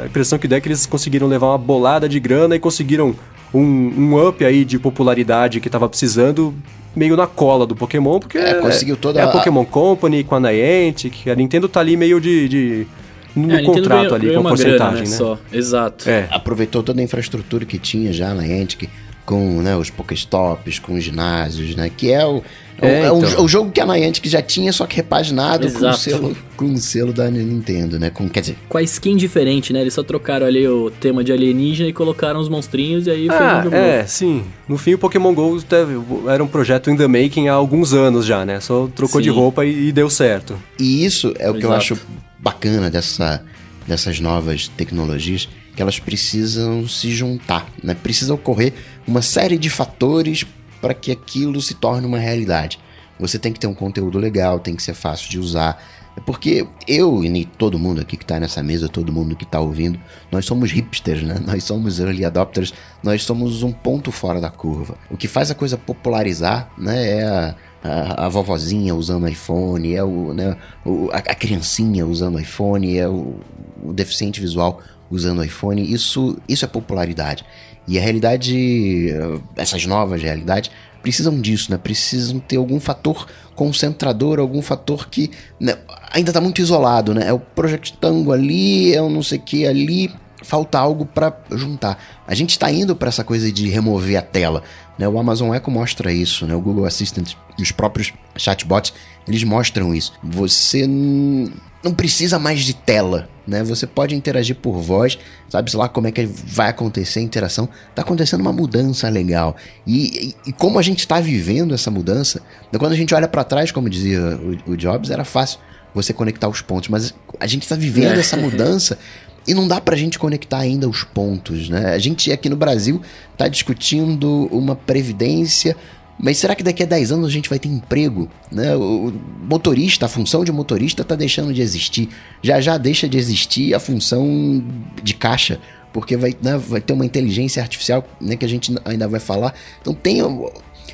A 0.00 0.06
impressão 0.06 0.38
que 0.38 0.46
dá 0.46 0.56
é 0.56 0.60
que 0.60 0.68
eles 0.68 0.86
conseguiram 0.86 1.26
levar 1.26 1.48
uma 1.48 1.58
bolada 1.58 2.08
de 2.08 2.20
grana 2.20 2.54
e 2.54 2.58
conseguiram 2.58 3.14
um, 3.52 3.60
um 3.60 4.28
up 4.28 4.44
aí 4.44 4.64
de 4.64 4.78
popularidade 4.78 5.60
que 5.60 5.68
estava 5.68 5.88
precisando 5.88 6.54
meio 6.94 7.16
na 7.16 7.26
cola 7.26 7.66
do 7.66 7.74
Pokémon, 7.74 8.20
porque 8.20 8.38
é, 8.38 8.54
conseguiu 8.54 8.96
toda 8.96 9.18
é 9.18 9.22
a, 9.22 9.26
a 9.26 9.32
Pokémon 9.32 9.64
Company 9.64 10.22
com 10.22 10.34
a 10.34 10.40
Niantic, 10.40 11.28
a 11.28 11.34
Nintendo 11.34 11.68
tá 11.68 11.80
ali 11.80 11.96
meio 11.96 12.20
de, 12.20 12.48
de 12.48 12.86
no 13.34 13.52
é, 13.52 13.62
contrato 13.62 13.88
ganhou, 13.88 14.14
ali 14.14 14.26
ganhou 14.26 14.42
com 14.42 14.48
a 14.48 14.50
porcentagem, 14.50 14.78
grana, 14.78 14.96
né? 15.04 15.10
né? 15.10 15.16
Só. 15.16 15.38
Exato. 15.50 16.08
É. 16.08 16.28
Aproveitou 16.30 16.82
toda 16.82 17.00
a 17.00 17.04
infraestrutura 17.04 17.64
que 17.64 17.78
tinha 17.78 18.12
já 18.12 18.34
na 18.34 18.42
Niantic 18.42 18.88
com 19.24 19.62
né, 19.62 19.76
os 19.76 19.88
Pokéstops, 19.88 20.78
com 20.78 20.94
os 20.94 21.04
ginásios, 21.04 21.74
né? 21.74 21.90
Que 21.94 22.12
é 22.12 22.26
o, 22.26 22.42
É, 22.82 23.02
é 23.02 23.06
então. 23.06 23.44
o, 23.44 23.48
jogo 23.48 23.70
que 23.70 23.80
a 23.80 23.86
Niantic 23.86 24.28
já 24.28 24.42
tinha, 24.42 24.72
só 24.72 24.86
que 24.86 24.96
repaginado 24.96 25.70
com 25.70 25.88
o, 25.88 25.92
selo, 25.92 26.36
com 26.56 26.64
o 26.64 26.76
selo 26.76 27.12
da 27.12 27.30
Nintendo, 27.30 27.98
né? 27.98 28.10
Com, 28.10 28.28
quer 28.28 28.40
dizer... 28.40 28.56
Com 28.68 28.76
a 28.76 28.82
skin 28.82 29.16
diferente, 29.16 29.72
né? 29.72 29.80
Eles 29.80 29.94
só 29.94 30.02
trocaram 30.02 30.46
ali 30.46 30.66
o 30.66 30.90
tema 30.90 31.22
de 31.22 31.32
alienígena 31.32 31.88
e 31.88 31.92
colocaram 31.92 32.40
os 32.40 32.48
monstrinhos 32.48 33.06
e 33.06 33.10
aí 33.10 33.28
ah, 33.28 33.32
foi 33.32 33.46
um 33.46 33.62
jogo 33.64 33.76
É, 33.76 33.96
novo. 33.98 34.08
sim. 34.08 34.44
No 34.68 34.76
fim, 34.76 34.94
o 34.94 34.98
Pokémon 34.98 35.32
GO 35.32 35.62
teve, 35.62 35.94
era 36.28 36.42
um 36.42 36.48
projeto 36.48 36.90
in 36.90 36.96
the 36.96 37.06
making 37.06 37.48
há 37.48 37.54
alguns 37.54 37.94
anos 37.94 38.26
já, 38.26 38.44
né? 38.44 38.58
Só 38.58 38.88
trocou 38.88 39.20
sim. 39.20 39.24
de 39.24 39.30
roupa 39.30 39.64
e, 39.64 39.88
e, 39.88 39.92
deu 39.92 40.10
certo. 40.10 40.60
E 40.78 41.04
isso 41.04 41.32
é 41.38 41.46
o 41.46 41.50
Exato. 41.50 41.58
que 41.60 41.66
eu 41.66 41.72
acho 41.72 41.98
bacana 42.38 42.90
dessa, 42.90 43.44
dessas 43.86 44.18
novas 44.18 44.66
tecnologias, 44.66 45.48
que 45.76 45.80
elas 45.80 46.00
precisam 46.00 46.88
se 46.88 47.10
juntar, 47.12 47.68
né? 47.82 47.94
Precisa 47.94 48.34
ocorrer 48.34 48.72
uma 49.06 49.22
série 49.22 49.56
de 49.56 49.70
fatores 49.70 50.44
para 50.82 50.92
que 50.92 51.12
aquilo 51.12 51.62
se 51.62 51.74
torne 51.74 52.04
uma 52.04 52.18
realidade. 52.18 52.80
Você 53.18 53.38
tem 53.38 53.52
que 53.52 53.60
ter 53.60 53.68
um 53.68 53.74
conteúdo 53.74 54.18
legal, 54.18 54.58
tem 54.58 54.74
que 54.74 54.82
ser 54.82 54.94
fácil 54.94 55.30
de 55.30 55.38
usar. 55.38 55.80
É 56.16 56.20
porque 56.20 56.66
eu 56.86 57.24
e 57.24 57.44
todo 57.44 57.78
mundo 57.78 58.00
aqui 58.00 58.16
que 58.16 58.24
está 58.24 58.38
nessa 58.40 58.62
mesa, 58.62 58.88
todo 58.88 59.12
mundo 59.12 59.36
que 59.36 59.44
está 59.44 59.60
ouvindo, 59.60 59.98
nós 60.30 60.44
somos 60.44 60.72
hipsters, 60.72 61.22
né? 61.22 61.40
Nós 61.46 61.62
somos 61.64 62.00
early 62.00 62.24
adopters, 62.24 62.74
nós 63.02 63.22
somos 63.22 63.62
um 63.62 63.72
ponto 63.72 64.10
fora 64.12 64.40
da 64.40 64.50
curva. 64.50 64.96
O 65.10 65.16
que 65.16 65.28
faz 65.28 65.50
a 65.50 65.54
coisa 65.54 65.78
popularizar, 65.78 66.70
né, 66.76 67.18
é 67.18 67.24
a, 67.24 67.54
a, 67.82 68.26
a 68.26 68.28
vovozinha 68.28 68.94
usando 68.94 69.28
iPhone, 69.28 69.94
é 69.94 70.02
o, 70.02 70.34
né, 70.34 70.56
o, 70.84 71.08
a, 71.12 71.18
a, 71.18 71.34
criancinha 71.34 72.04
usando 72.04 72.38
iPhone, 72.38 72.98
é 72.98 73.08
o, 73.08 73.36
o 73.82 73.92
deficiente 73.92 74.40
visual 74.40 74.80
usando 75.10 75.44
iPhone. 75.44 75.80
Isso, 75.80 76.36
isso 76.48 76.64
é 76.64 76.68
popularidade. 76.68 77.44
E 77.86 77.98
a 77.98 78.02
realidade, 78.02 79.08
essas 79.56 79.84
novas 79.86 80.22
realidades, 80.22 80.70
precisam 81.02 81.40
disso, 81.40 81.70
né? 81.70 81.76
Precisam 81.76 82.38
ter 82.38 82.56
algum 82.56 82.78
fator 82.78 83.26
concentrador, 83.54 84.38
algum 84.38 84.62
fator 84.62 85.08
que 85.08 85.30
né, 85.60 85.76
ainda 86.12 86.30
está 86.30 86.40
muito 86.40 86.60
isolado, 86.60 87.12
né? 87.12 87.26
É 87.26 87.32
o 87.32 87.40
Project 87.40 87.94
Tango 88.00 88.32
ali, 88.32 88.94
é 88.94 89.02
o 89.02 89.10
não 89.10 89.22
sei 89.22 89.38
o 89.38 89.42
que 89.42 89.66
ali, 89.66 90.10
falta 90.42 90.78
algo 90.78 91.04
para 91.04 91.36
juntar. 91.50 92.02
A 92.26 92.34
gente 92.34 92.50
está 92.50 92.70
indo 92.70 92.94
para 92.94 93.08
essa 93.08 93.24
coisa 93.24 93.50
de 93.50 93.68
remover 93.68 94.16
a 94.16 94.22
tela, 94.22 94.62
né? 94.98 95.08
O 95.08 95.18
Amazon 95.18 95.54
Echo 95.54 95.70
mostra 95.70 96.12
isso, 96.12 96.46
né? 96.46 96.54
O 96.54 96.60
Google 96.60 96.84
Assistant 96.84 97.34
e 97.58 97.62
os 97.62 97.72
próprios 97.72 98.12
chatbots, 98.36 98.94
eles 99.26 99.42
mostram 99.44 99.94
isso. 99.94 100.12
Você 100.22 100.86
não 100.86 101.92
precisa 101.94 102.38
mais 102.38 102.60
de 102.60 102.74
tela, 102.74 103.28
né? 103.46 103.62
Você 103.64 103.86
pode 103.86 104.14
interagir 104.14 104.56
por 104.56 104.80
voz, 104.80 105.18
sabe 105.48 105.74
lá 105.76 105.88
como 105.88 106.06
é 106.06 106.12
que 106.12 106.24
vai 106.26 106.68
acontecer 106.68 107.20
a 107.20 107.22
interação. 107.22 107.68
Tá 107.94 108.02
acontecendo 108.02 108.40
uma 108.40 108.52
mudança 108.52 109.08
legal. 109.08 109.56
E, 109.86 110.34
e, 110.46 110.50
e 110.50 110.52
como 110.52 110.78
a 110.78 110.82
gente 110.82 111.00
está 111.00 111.20
vivendo 111.20 111.74
essa 111.74 111.90
mudança, 111.90 112.40
né? 112.72 112.78
quando 112.78 112.92
a 112.92 112.96
gente 112.96 113.14
olha 113.14 113.28
para 113.28 113.44
trás, 113.44 113.72
como 113.72 113.88
dizia 113.88 114.20
o, 114.66 114.72
o, 114.72 114.76
Jobs, 114.76 115.10
era 115.10 115.24
fácil 115.24 115.58
você 115.94 116.12
conectar 116.12 116.48
os 116.48 116.62
pontos, 116.62 116.88
mas 116.88 117.14
a 117.38 117.46
gente 117.46 117.62
está 117.62 117.76
vivendo 117.76 118.16
é. 118.16 118.20
essa 118.20 118.36
mudança 118.36 118.98
e 119.46 119.54
não 119.54 119.66
dá 119.66 119.80
pra 119.80 119.96
gente 119.96 120.18
conectar 120.18 120.58
ainda 120.58 120.88
os 120.88 121.04
pontos, 121.04 121.68
né? 121.68 121.92
A 121.92 121.98
gente 121.98 122.30
aqui 122.30 122.48
no 122.48 122.56
Brasil 122.56 123.02
tá 123.36 123.48
discutindo 123.48 124.48
uma 124.52 124.76
previdência 124.76 125.76
mas 126.22 126.38
será 126.38 126.54
que 126.54 126.62
daqui 126.62 126.84
a 126.84 126.86
10 126.86 127.10
anos 127.10 127.26
a 127.26 127.30
gente 127.30 127.50
vai 127.50 127.58
ter 127.58 127.68
emprego? 127.68 128.30
Né? 128.50 128.76
O 128.76 129.12
motorista, 129.42 130.06
a 130.06 130.08
função 130.08 130.44
de 130.44 130.52
motorista 130.52 131.02
está 131.02 131.16
deixando 131.16 131.52
de 131.52 131.60
existir. 131.60 132.08
Já 132.40 132.60
já 132.60 132.78
deixa 132.78 133.08
de 133.08 133.18
existir 133.18 133.74
a 133.74 133.80
função 133.80 134.64
de 135.02 135.14
caixa, 135.14 135.58
porque 135.92 136.16
vai, 136.16 136.32
né, 136.40 136.56
vai 136.56 136.80
ter 136.80 136.92
uma 136.92 137.04
inteligência 137.04 137.60
artificial 137.60 138.06
né, 138.20 138.36
que 138.36 138.44
a 138.44 138.48
gente 138.48 138.72
ainda 138.84 139.08
vai 139.08 139.18
falar. 139.18 139.52
Então 139.80 139.92
tem 139.92 140.20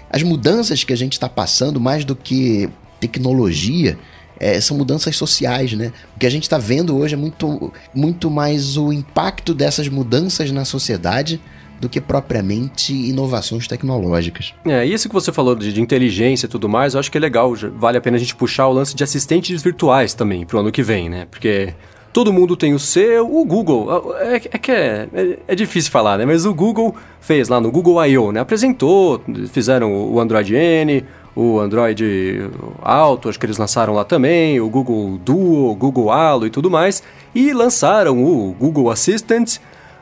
as 0.09 0.23
mudanças 0.23 0.83
que 0.83 0.95
a 0.95 0.97
gente 0.97 1.13
está 1.13 1.29
passando, 1.29 1.79
mais 1.79 2.07
do 2.07 2.17
que 2.17 2.71
tecnologia, 2.99 3.99
é, 4.41 4.59
são 4.63 4.79
mudanças 4.79 5.15
sociais, 5.15 5.75
né? 5.75 5.93
O 6.17 6.19
que 6.19 6.27
a 6.27 6.31
gente 6.31 6.45
está 6.45 6.57
vendo 6.57 6.97
hoje 6.97 7.15
é 7.15 7.17
muito, 7.19 7.73
muito 7.95 8.31
mais 8.31 8.79
o 8.79 8.93
impacto 8.93 9.53
dessas 9.53 9.89
mudanças 9.89 10.51
na 10.51 10.65
sociedade 10.65 11.39
do 11.81 11.89
que 11.89 12.01
propriamente 12.01 12.93
inovações 12.93 13.67
tecnológicas. 13.67 14.55
É, 14.65 14.85
isso 14.85 15.09
que 15.09 15.15
você 15.15 15.33
falou 15.33 15.55
de, 15.55 15.73
de, 15.73 15.81
inteligência 15.81 16.47
e 16.47 16.49
tudo 16.49 16.69
mais, 16.69 16.95
eu 16.95 17.01
acho 17.01 17.11
que 17.11 17.19
é 17.19 17.21
legal, 17.21 17.55
vale 17.77 17.99
a 17.99 18.01
pena 18.01 18.17
a 18.17 18.21
gente 18.21 18.35
puxar 18.35 18.67
o 18.67 18.73
lance 18.73 18.95
de 18.95 19.05
assistentes 19.05 19.63
virtuais 19.63 20.15
também 20.15 20.45
pro 20.45 20.59
ano 20.59 20.73
que 20.73 20.83
vem, 20.83 21.09
né? 21.09 21.27
Porque 21.31 21.75
todo 22.13 22.33
mundo 22.33 22.57
tem 22.57 22.75
o 22.75 22.79
seu, 22.79 23.33
o 23.33 23.45
Google, 23.45 24.15
é, 24.19 24.37
é 24.37 24.59
que 24.59 24.73
é, 24.73 25.09
é, 25.13 25.39
é, 25.49 25.55
difícil 25.55 25.91
falar, 25.91 26.19
né? 26.19 26.27
Mas 26.27 26.45
o 26.45 26.55
Google 26.55 26.95
fez 27.21 27.49
lá 27.49 27.61
no 27.61 27.71
Google 27.71 28.05
I.O., 28.05 28.33
né? 28.33 28.41
Apresentou, 28.41 29.23
fizeram 29.53 29.93
o 29.93 30.19
Android 30.19 30.55
N, 30.55 31.05
o 31.37 31.61
Android 31.61 32.51
Auto, 32.83 33.29
acho 33.29 33.39
que 33.39 33.47
eles 33.47 33.59
lançaram 33.59 33.95
lá 33.95 34.05
também, 34.05 34.61
o 34.61 34.69
Google 34.69 35.19
Duo, 35.25 35.71
o 35.71 35.75
Google 35.77 36.11
Halo 36.11 36.47
e 36.47 36.51
tudo 36.51 36.69
mais, 36.69 37.03
e 37.33 37.53
lançaram 37.53 38.25
o 38.25 38.53
Google 38.59 38.91
Assistant, 38.91 39.59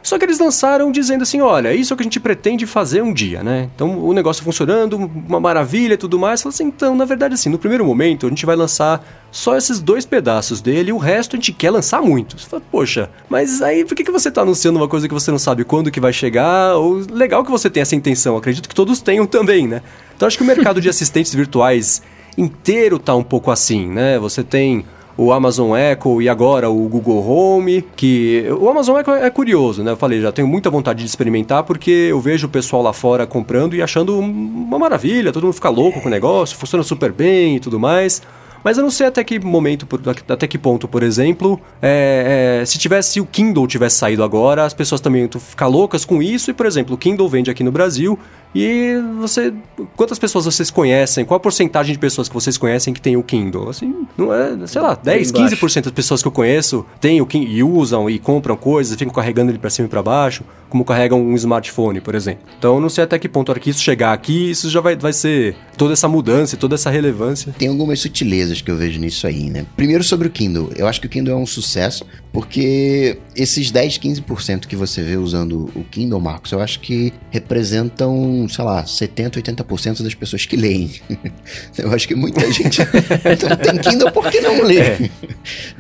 só 0.07 0.21
que 0.21 0.25
eles 0.25 0.39
lançaram 0.39 0.93
dizendo 0.93 1.23
assim: 1.23 1.41
olha, 1.41 1.75
isso 1.75 1.93
é 1.93 1.95
o 1.95 1.97
que 1.97 2.05
a 2.05 2.05
gente 2.05 2.21
pretende 2.21 2.65
fazer 2.65 3.03
um 3.03 3.13
dia, 3.13 3.43
né? 3.43 3.69
Então 3.75 3.99
o 3.99 4.13
negócio 4.13 4.45
funcionando, 4.45 4.95
uma 4.95 5.41
maravilha 5.41 5.95
e 5.95 5.97
tudo 5.97 6.17
mais. 6.17 6.47
Assim, 6.47 6.67
então, 6.67 6.95
na 6.95 7.05
verdade, 7.05 7.35
assim, 7.35 7.49
no 7.49 7.59
primeiro 7.59 7.85
momento 7.85 8.25
a 8.27 8.29
gente 8.29 8.47
vai 8.47 8.55
lançar 8.55 9.05
só 9.33 9.57
esses 9.57 9.81
dois 9.81 10.07
pedaços 10.07 10.61
dele 10.61 10.93
o 10.93 10.97
resto 10.97 11.35
a 11.35 11.39
gente 11.39 11.53
quer 11.53 11.73
lançar 11.73 12.01
muito. 12.01 12.39
Você 12.39 12.49
fala, 12.49 12.63
poxa, 12.71 13.11
mas 13.29 13.61
aí 13.61 13.85
por 13.85 13.97
que, 13.97 14.05
que 14.05 14.13
você 14.13 14.29
está 14.29 14.43
anunciando 14.43 14.79
uma 14.79 14.87
coisa 14.87 15.09
que 15.09 15.15
você 15.15 15.33
não 15.33 15.41
sabe 15.41 15.65
quando 15.65 15.91
que 15.91 15.99
vai 15.99 16.13
chegar? 16.13 16.77
Ou 16.77 17.05
legal 17.11 17.45
que 17.45 17.51
você 17.51 17.69
tenha 17.69 17.83
essa 17.83 17.97
intenção, 17.97 18.37
acredito 18.37 18.69
que 18.69 18.77
todos 18.77 19.01
tenham 19.01 19.27
também, 19.27 19.67
né? 19.67 19.83
Então 20.15 20.29
acho 20.29 20.37
que 20.37 20.45
o 20.45 20.47
mercado 20.47 20.81
de 20.81 20.89
assistentes 20.89 21.35
virtuais 21.35 22.01
inteiro 22.39 23.01
tá 23.01 23.13
um 23.17 23.25
pouco 23.25 23.51
assim, 23.51 23.89
né? 23.89 24.21
Você 24.21 24.45
tem 24.45 24.87
o 25.17 25.33
Amazon 25.33 25.77
Echo 25.77 26.21
e 26.21 26.29
agora 26.29 26.69
o 26.69 26.89
Google 26.89 27.27
Home, 27.27 27.83
que 27.97 28.45
o 28.61 28.69
Amazon 28.69 28.99
Echo 28.99 29.11
é 29.13 29.31
curioso, 29.31 29.83
né? 29.83 29.93
Eu 29.93 29.97
falei, 29.97 30.21
já 30.21 30.31
tenho 30.31 30.47
muita 30.47 30.69
vontade 30.69 31.01
de 31.01 31.07
experimentar 31.07 31.63
porque 31.63 31.91
eu 31.91 32.21
vejo 32.21 32.47
o 32.47 32.51
pessoal 32.51 32.83
lá 32.83 32.93
fora 32.93 33.27
comprando 33.27 33.75
e 33.75 33.83
achando 33.83 34.19
uma 34.19 34.79
maravilha, 34.79 35.33
todo 35.33 35.45
mundo 35.45 35.55
fica 35.55 35.71
louco 35.71 36.01
com 36.01 36.09
o 36.09 36.11
negócio, 36.11 36.57
funciona 36.57 36.85
super 36.85 37.13
bem 37.13 37.57
e 37.57 37.61
tudo 37.61 37.81
mais. 37.81 38.21
Mas 38.67 38.77
eu 38.77 38.83
não 38.83 38.91
sei 38.91 39.07
até 39.07 39.23
que 39.23 39.39
momento, 39.39 39.87
até 40.29 40.49
que 40.49 40.59
ponto, 40.59 40.89
por 40.89 41.05
exemplo, 41.05 41.61
é, 41.81 42.59
é, 42.61 42.65
se 42.67 42.77
tivesse 42.79 43.21
o 43.21 43.25
Kindle 43.25 43.65
tivesse 43.69 43.97
saído 43.97 44.25
agora, 44.25 44.65
as 44.65 44.75
pessoas 44.75 45.01
também 45.01 45.23
iam 45.23 45.41
ficar 45.41 45.69
loucas 45.69 46.05
com 46.05 46.21
isso. 46.21 46.51
E, 46.51 46.53
por 46.53 46.67
exemplo, 46.67 46.97
o 46.97 46.99
Kindle 46.99 47.29
vende 47.29 47.49
aqui 47.49 47.63
no 47.63 47.71
Brasil 47.71 48.19
e 48.53 49.01
você. 49.21 49.55
Quantas 49.95 50.19
pessoas 50.19 50.47
vocês 50.47 50.69
conhecem? 50.69 51.25
Qual 51.25 51.37
a 51.37 51.41
porcentagem 51.41 51.93
de 51.93 51.99
pessoas 52.01 52.29
que 52.29 52.35
vocês 52.35 52.59
conhecem 52.59 52.93
que 52.93 53.01
tem 53.01 53.17
o 53.17 53.23
Kindle? 53.23 53.69
Assim, 53.69 54.05
não 54.19 54.35
é, 54.35 54.67
sei 54.67 54.83
lá, 54.83 54.99
10, 55.01 55.31
15% 55.31 55.85
das 55.85 55.93
pessoas 55.93 56.21
que 56.21 56.27
eu 56.27 56.33
conheço 56.33 56.85
têm 57.01 57.21
o 57.21 57.27
Kindle 57.27 57.53
e 57.53 57.63
usam 57.63 58.11
e 58.11 58.19
compram 58.19 58.57
coisas, 58.57 58.97
ficam 58.97 59.15
carregando 59.15 59.53
ele 59.53 59.61
para 59.61 59.71
cima 59.71 59.87
e 59.87 59.89
para 59.89 60.03
baixo, 60.03 60.43
como 60.69 60.85
carregam 60.85 61.21
um 61.21 61.35
smartphone, 61.35 62.01
por 62.01 62.15
exemplo. 62.15 62.43
Então, 62.59 62.81
não 62.81 62.89
sei 62.89 63.05
até 63.05 63.19
que 63.19 63.29
ponto, 63.29 63.51
a 63.51 63.53
hora 63.53 63.61
que 63.61 63.71
isso 63.71 63.81
chegar 63.81 64.13
aqui, 64.13 64.51
isso 64.51 64.69
já 64.71 64.81
vai, 64.81 64.97
vai 64.97 65.13
ser 65.13 65.57
toda 65.77 65.93
essa 65.93 66.09
mudança, 66.09 66.57
toda 66.57 66.75
essa 66.75 66.91
relevância. 66.91 67.55
Tem 67.59 67.69
algumas 67.69 68.01
sutilezas 68.01 68.61
que 68.61 68.71
eu 68.71 68.77
vejo 68.77 68.99
nisso 68.99 69.27
aí, 69.27 69.51
né? 69.51 69.67
Primeiro 69.77 70.03
sobre 70.03 70.29
o 70.29 70.31
Kindle. 70.31 70.71
Eu 70.77 70.87
acho 70.87 71.01
que 71.01 71.07
o 71.07 71.11
Kindle 71.11 71.35
é 71.35 71.37
um 71.37 71.47
sucesso 71.47 72.05
porque 72.33 73.19
esses 73.35 73.71
10, 73.71 73.99
15% 73.99 74.67
que 74.67 74.77
você 74.77 75.03
vê 75.03 75.17
usando 75.17 75.71
o 75.75 75.85
Kindle, 75.85 76.21
Marcos, 76.21 76.53
eu 76.53 76.61
acho 76.61 76.81
que 76.81 77.13
representam, 77.31 78.47
sei 78.49 78.65
lá, 78.65 78.85
70, 78.85 79.41
80% 79.41 80.03
das 80.03 80.15
pessoas 80.15 80.45
que 80.45 80.57
leem. 80.57 80.91
eu 81.79 81.93
acho 81.93 82.07
que 82.09 82.15
muita 82.15 82.41
gente 82.53 82.83
então, 82.83 83.57
tem 83.57 83.79
Kindle 83.79 84.11
porque 84.13 84.41
não 84.41 84.63
lê. 84.63 84.79
É. 84.79 85.11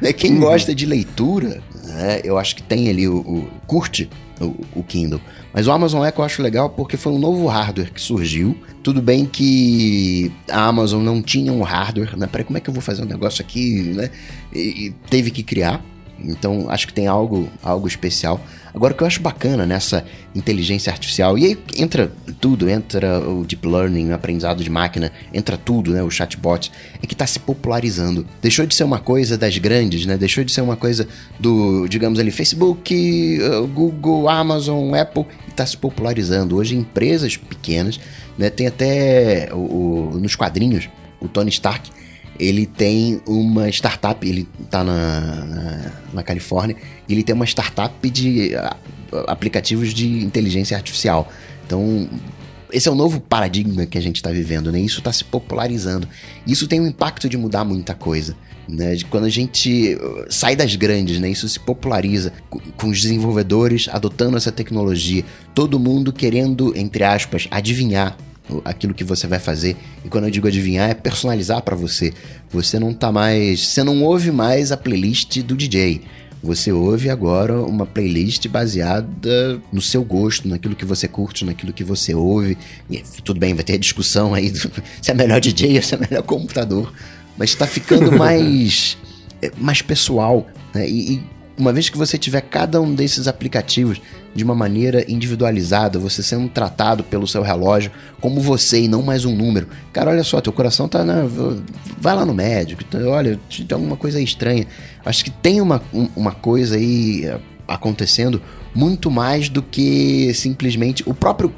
Né, 0.00 0.12
quem 0.12 0.32
uhum. 0.32 0.40
gosta 0.40 0.74
de 0.74 0.86
leitura, 0.86 1.62
né, 1.84 2.20
eu 2.24 2.38
acho 2.38 2.56
que 2.56 2.62
tem 2.62 2.88
ali 2.88 3.08
o, 3.08 3.18
o 3.18 3.50
curte 3.66 4.08
o, 4.40 4.54
o, 4.74 4.82
Kindle. 4.82 5.20
Mas 5.52 5.66
o 5.66 5.72
Amazon 5.72 6.04
Echo 6.04 6.20
eu 6.20 6.24
acho 6.24 6.42
legal 6.42 6.70
porque 6.70 6.96
foi 6.96 7.12
um 7.12 7.18
novo 7.18 7.46
hardware 7.46 7.92
que 7.92 8.00
surgiu. 8.00 8.56
Tudo 8.82 9.00
bem 9.00 9.26
que 9.26 10.30
a 10.50 10.66
Amazon 10.66 11.02
não 11.02 11.22
tinha 11.22 11.52
um 11.52 11.62
hardware, 11.62 12.16
né? 12.16 12.26
Peraí, 12.26 12.44
como 12.44 12.58
é 12.58 12.60
que 12.60 12.68
eu 12.68 12.74
vou 12.74 12.82
fazer 12.82 13.02
um 13.02 13.06
negócio 13.06 13.42
aqui, 13.42 13.82
né? 13.94 14.10
E, 14.52 14.86
e 14.86 14.90
teve 15.08 15.30
que 15.30 15.42
criar. 15.42 15.82
Então 16.18 16.70
acho 16.70 16.86
que 16.86 16.92
tem 16.92 17.06
algo, 17.06 17.48
algo 17.62 17.86
especial. 17.86 18.40
Agora 18.76 18.92
o 18.92 18.96
que 18.96 19.02
eu 19.02 19.06
acho 19.06 19.22
bacana 19.22 19.64
nessa 19.64 20.04
inteligência 20.34 20.92
artificial, 20.92 21.38
e 21.38 21.46
aí 21.46 21.58
entra 21.78 22.12
tudo, 22.38 22.68
entra 22.68 23.26
o 23.26 23.42
deep 23.42 23.66
learning, 23.66 24.10
o 24.10 24.14
aprendizado 24.14 24.62
de 24.62 24.68
máquina, 24.68 25.10
entra 25.32 25.56
tudo, 25.56 25.94
né, 25.94 26.02
o 26.02 26.10
chatbot, 26.10 26.70
é 27.02 27.06
que 27.06 27.14
está 27.14 27.26
se 27.26 27.38
popularizando. 27.38 28.26
Deixou 28.42 28.66
de 28.66 28.74
ser 28.74 28.84
uma 28.84 28.98
coisa 28.98 29.38
das 29.38 29.56
grandes, 29.56 30.04
né? 30.04 30.18
Deixou 30.18 30.44
de 30.44 30.52
ser 30.52 30.60
uma 30.60 30.76
coisa 30.76 31.08
do, 31.40 31.88
digamos 31.88 32.18
ali, 32.18 32.30
Facebook, 32.30 33.38
uh, 33.40 33.66
Google, 33.66 34.28
Amazon, 34.28 34.94
Apple, 34.94 35.24
e 35.46 35.50
está 35.50 35.64
se 35.64 35.78
popularizando. 35.78 36.56
Hoje 36.56 36.76
empresas 36.76 37.34
pequenas, 37.34 37.98
né, 38.36 38.50
tem 38.50 38.66
até 38.66 39.48
o, 39.54 39.56
o, 39.56 40.20
nos 40.20 40.36
quadrinhos, 40.36 40.86
o 41.18 41.28
Tony 41.28 41.48
Stark 41.48 41.95
ele 42.38 42.66
tem 42.66 43.20
uma 43.26 43.68
startup, 43.68 44.26
ele 44.26 44.48
está 44.62 44.82
na, 44.84 45.44
na, 45.44 45.92
na, 46.14 46.22
Califórnia, 46.22 46.76
e 47.08 47.12
ele 47.12 47.22
tem 47.22 47.34
uma 47.34 47.44
startup 47.44 48.08
de 48.10 48.52
aplicativos 49.26 49.92
de 49.92 50.24
inteligência 50.24 50.76
artificial. 50.76 51.30
Então, 51.66 52.08
esse 52.72 52.88
é 52.88 52.90
o 52.90 52.94
novo 52.94 53.20
paradigma 53.20 53.86
que 53.86 53.96
a 53.96 54.00
gente 54.00 54.16
está 54.16 54.30
vivendo, 54.30 54.70
né? 54.72 54.80
Isso 54.80 54.98
está 54.98 55.12
se 55.12 55.24
popularizando. 55.24 56.08
Isso 56.46 56.66
tem 56.66 56.80
um 56.80 56.86
impacto 56.86 57.28
de 57.28 57.36
mudar 57.36 57.64
muita 57.64 57.94
coisa. 57.94 58.36
Né, 58.68 58.96
quando 59.08 59.26
a 59.26 59.28
gente 59.28 59.94
uh, 59.94 60.26
sai 60.28 60.56
das 60.56 60.74
grandes, 60.74 61.20
né, 61.20 61.30
isso 61.30 61.48
se 61.48 61.60
populariza 61.60 62.32
com 62.76 62.88
os 62.88 63.00
desenvolvedores 63.00 63.88
adotando 63.88 64.36
essa 64.36 64.50
tecnologia, 64.50 65.24
todo 65.54 65.78
mundo 65.78 66.12
querendo, 66.12 66.76
entre 66.76 67.04
aspas, 67.04 67.46
adivinhar 67.48 68.16
aquilo 68.64 68.94
que 68.94 69.04
você 69.04 69.26
vai 69.26 69.38
fazer. 69.38 69.76
E 70.04 70.08
quando 70.08 70.24
eu 70.24 70.30
digo 70.30 70.46
adivinhar, 70.46 70.90
é 70.90 70.94
personalizar 70.94 71.62
para 71.62 71.76
você. 71.76 72.12
Você 72.50 72.78
não 72.78 72.92
tá 72.92 73.10
mais, 73.10 73.60
você 73.68 73.82
não 73.82 74.02
ouve 74.02 74.30
mais 74.30 74.72
a 74.72 74.76
playlist 74.76 75.40
do 75.42 75.56
DJ. 75.56 76.02
Você 76.42 76.70
ouve 76.70 77.10
agora 77.10 77.60
uma 77.60 77.84
playlist 77.84 78.46
baseada 78.46 79.60
no 79.72 79.80
seu 79.80 80.04
gosto, 80.04 80.46
naquilo 80.46 80.76
que 80.76 80.84
você 80.84 81.08
curte, 81.08 81.44
naquilo 81.44 81.72
que 81.72 81.82
você 81.82 82.14
ouve. 82.14 82.56
E, 82.90 83.02
tudo 83.24 83.40
bem, 83.40 83.54
vai 83.54 83.64
ter 83.64 83.78
discussão 83.78 84.34
aí 84.34 84.50
do, 84.50 84.58
se 85.02 85.10
é 85.10 85.14
melhor 85.14 85.40
DJ 85.40 85.76
ou 85.76 85.82
se 85.82 85.94
é 85.94 85.98
melhor 85.98 86.22
computador. 86.22 86.92
Mas 87.36 87.50
está 87.50 87.66
ficando 87.66 88.12
mais, 88.16 88.96
é, 89.42 89.50
mais 89.58 89.82
pessoal. 89.82 90.46
Né? 90.72 90.88
E, 90.88 91.14
e 91.14 91.22
uma 91.58 91.72
vez 91.72 91.88
que 91.88 91.96
você 91.96 92.18
tiver 92.18 92.42
cada 92.42 92.80
um 92.80 92.94
desses 92.94 93.26
aplicativos 93.26 94.00
de 94.34 94.44
uma 94.44 94.54
maneira 94.54 95.04
individualizada, 95.10 95.98
você 95.98 96.22
sendo 96.22 96.48
tratado 96.48 97.02
pelo 97.02 97.26
seu 97.26 97.42
relógio 97.42 97.90
como 98.20 98.40
você 98.40 98.82
e 98.82 98.88
não 98.88 99.02
mais 99.02 99.24
um 99.24 99.34
número. 99.34 99.66
Cara, 99.92 100.10
olha 100.10 100.22
só, 100.22 100.40
teu 100.40 100.52
coração 100.52 100.86
tá 100.86 101.04
na. 101.04 101.24
Vai 101.98 102.14
lá 102.14 102.26
no 102.26 102.34
médico, 102.34 102.82
olha, 103.06 103.40
tem 103.50 103.66
alguma 103.74 103.96
coisa 103.96 104.20
estranha. 104.20 104.66
Acho 105.04 105.24
que 105.24 105.30
tem 105.30 105.60
uma, 105.60 105.82
uma 106.14 106.32
coisa 106.32 106.76
aí 106.76 107.24
eh, 107.24 107.38
acontecendo 107.66 108.42
muito 108.74 109.10
mais 109.10 109.48
do 109.48 109.62
que 109.62 110.32
simplesmente 110.34 111.02
o 111.06 111.14
próprio 111.14 111.52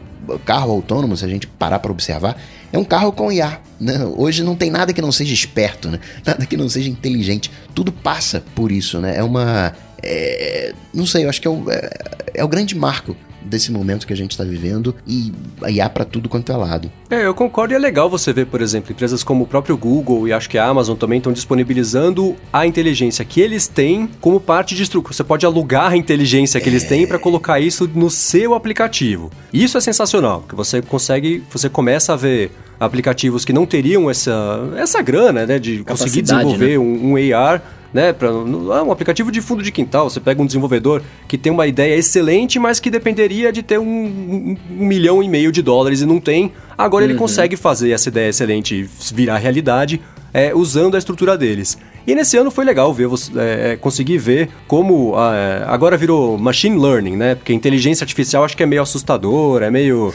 carro 0.44 0.72
autônomo, 0.72 1.16
se 1.16 1.24
a 1.24 1.28
gente 1.28 1.46
parar 1.46 1.78
para 1.78 1.92
observar, 1.92 2.40
é 2.72 2.78
um 2.78 2.84
carro 2.84 3.12
com 3.12 3.30
IA. 3.30 3.60
Né? 3.80 4.04
Hoje 4.16 4.42
não 4.42 4.56
tem 4.56 4.70
nada 4.70 4.92
que 4.92 5.00
não 5.00 5.12
seja 5.12 5.32
esperto, 5.32 5.88
né? 5.88 6.00
nada 6.26 6.44
que 6.44 6.56
não 6.56 6.68
seja 6.68 6.90
inteligente. 6.90 7.50
Tudo 7.74 7.92
passa 7.92 8.42
por 8.54 8.72
isso, 8.72 8.98
né? 9.00 9.16
É 9.16 9.22
uma 9.22 9.72
é, 10.02 10.72
não 10.92 11.06
sei, 11.06 11.24
eu 11.24 11.28
acho 11.28 11.40
que 11.40 11.48
é 11.48 11.50
o, 11.50 11.70
é, 11.70 11.90
é 12.34 12.44
o 12.44 12.48
grande 12.48 12.74
marco 12.74 13.16
desse 13.48 13.72
momento 13.72 14.06
que 14.06 14.12
a 14.12 14.16
gente 14.16 14.32
está 14.32 14.44
vivendo 14.44 14.94
e 15.06 15.32
há 15.80 15.88
para 15.88 16.04
tudo 16.04 16.28
quanto 16.28 16.52
é 16.52 16.56
lado. 16.56 16.90
É, 17.10 17.24
eu 17.24 17.34
concordo 17.34 17.72
e 17.72 17.76
é 17.76 17.78
legal 17.78 18.08
você 18.08 18.32
ver, 18.32 18.46
por 18.46 18.60
exemplo, 18.60 18.92
empresas 18.92 19.22
como 19.22 19.44
o 19.44 19.46
próprio 19.46 19.76
Google 19.76 20.28
e 20.28 20.32
acho 20.32 20.48
que 20.48 20.58
a 20.58 20.66
Amazon 20.66 20.96
também 20.96 21.18
estão 21.18 21.32
disponibilizando 21.32 22.36
a 22.52 22.66
inteligência 22.66 23.24
que 23.24 23.40
eles 23.40 23.66
têm 23.66 24.08
como 24.20 24.40
parte 24.40 24.74
de 24.74 24.82
estrutura. 24.82 25.14
Você 25.14 25.24
pode 25.24 25.46
alugar 25.46 25.92
a 25.92 25.96
inteligência 25.96 26.60
que 26.60 26.68
é... 26.68 26.72
eles 26.72 26.84
têm 26.84 27.06
para 27.06 27.18
colocar 27.18 27.60
isso 27.60 27.90
no 27.94 28.10
seu 28.10 28.54
aplicativo. 28.54 29.30
Isso 29.52 29.78
é 29.78 29.80
sensacional, 29.80 30.44
que 30.48 30.54
você 30.54 30.82
consegue, 30.82 31.42
você 31.50 31.68
começa 31.68 32.12
a 32.12 32.16
ver 32.16 32.50
aplicativos 32.78 33.44
que 33.44 33.52
não 33.52 33.66
teriam 33.66 34.08
essa, 34.08 34.70
essa 34.76 35.02
grana, 35.02 35.44
né, 35.44 35.58
de 35.58 35.82
conseguir 35.82 36.22
desenvolver 36.22 36.72
né? 36.72 36.78
um, 36.78 37.12
um 37.12 37.34
AR 37.36 37.62
né? 37.92 38.12
Pra, 38.12 38.28
ah, 38.28 38.82
um 38.82 38.92
aplicativo 38.92 39.30
de 39.30 39.40
fundo 39.40 39.62
de 39.62 39.72
quintal. 39.72 40.08
Você 40.10 40.20
pega 40.20 40.40
um 40.42 40.46
desenvolvedor 40.46 41.02
que 41.26 41.38
tem 41.38 41.52
uma 41.52 41.66
ideia 41.66 41.96
excelente, 41.96 42.58
mas 42.58 42.80
que 42.80 42.90
dependeria 42.90 43.52
de 43.52 43.62
ter 43.62 43.78
um, 43.78 43.84
um, 43.84 44.56
um 44.78 44.86
milhão 44.86 45.22
e 45.22 45.28
meio 45.28 45.50
de 45.50 45.62
dólares 45.62 46.00
e 46.00 46.06
não 46.06 46.20
tem. 46.20 46.52
Agora 46.76 47.04
uhum. 47.04 47.10
ele 47.10 47.18
consegue 47.18 47.56
fazer 47.56 47.90
essa 47.90 48.08
ideia 48.08 48.28
excelente 48.28 48.88
virar 49.12 49.38
realidade 49.38 50.00
é, 50.32 50.54
usando 50.54 50.94
a 50.94 50.98
estrutura 50.98 51.36
deles. 51.36 51.78
E 52.08 52.14
nesse 52.14 52.38
ano 52.38 52.50
foi 52.50 52.64
legal 52.64 52.90
ver, 52.94 53.06
é, 53.36 53.72
é, 53.72 53.76
conseguir 53.76 54.16
ver 54.16 54.48
como 54.66 55.14
é, 55.14 55.62
agora 55.66 55.94
virou 55.94 56.38
machine 56.38 56.80
learning, 56.80 57.16
né? 57.16 57.34
Porque 57.34 57.52
inteligência 57.52 58.02
artificial 58.02 58.44
acho 58.44 58.56
que 58.56 58.62
é 58.62 58.66
meio 58.66 58.80
assustador, 58.80 59.62
é 59.62 59.70
meio. 59.70 60.14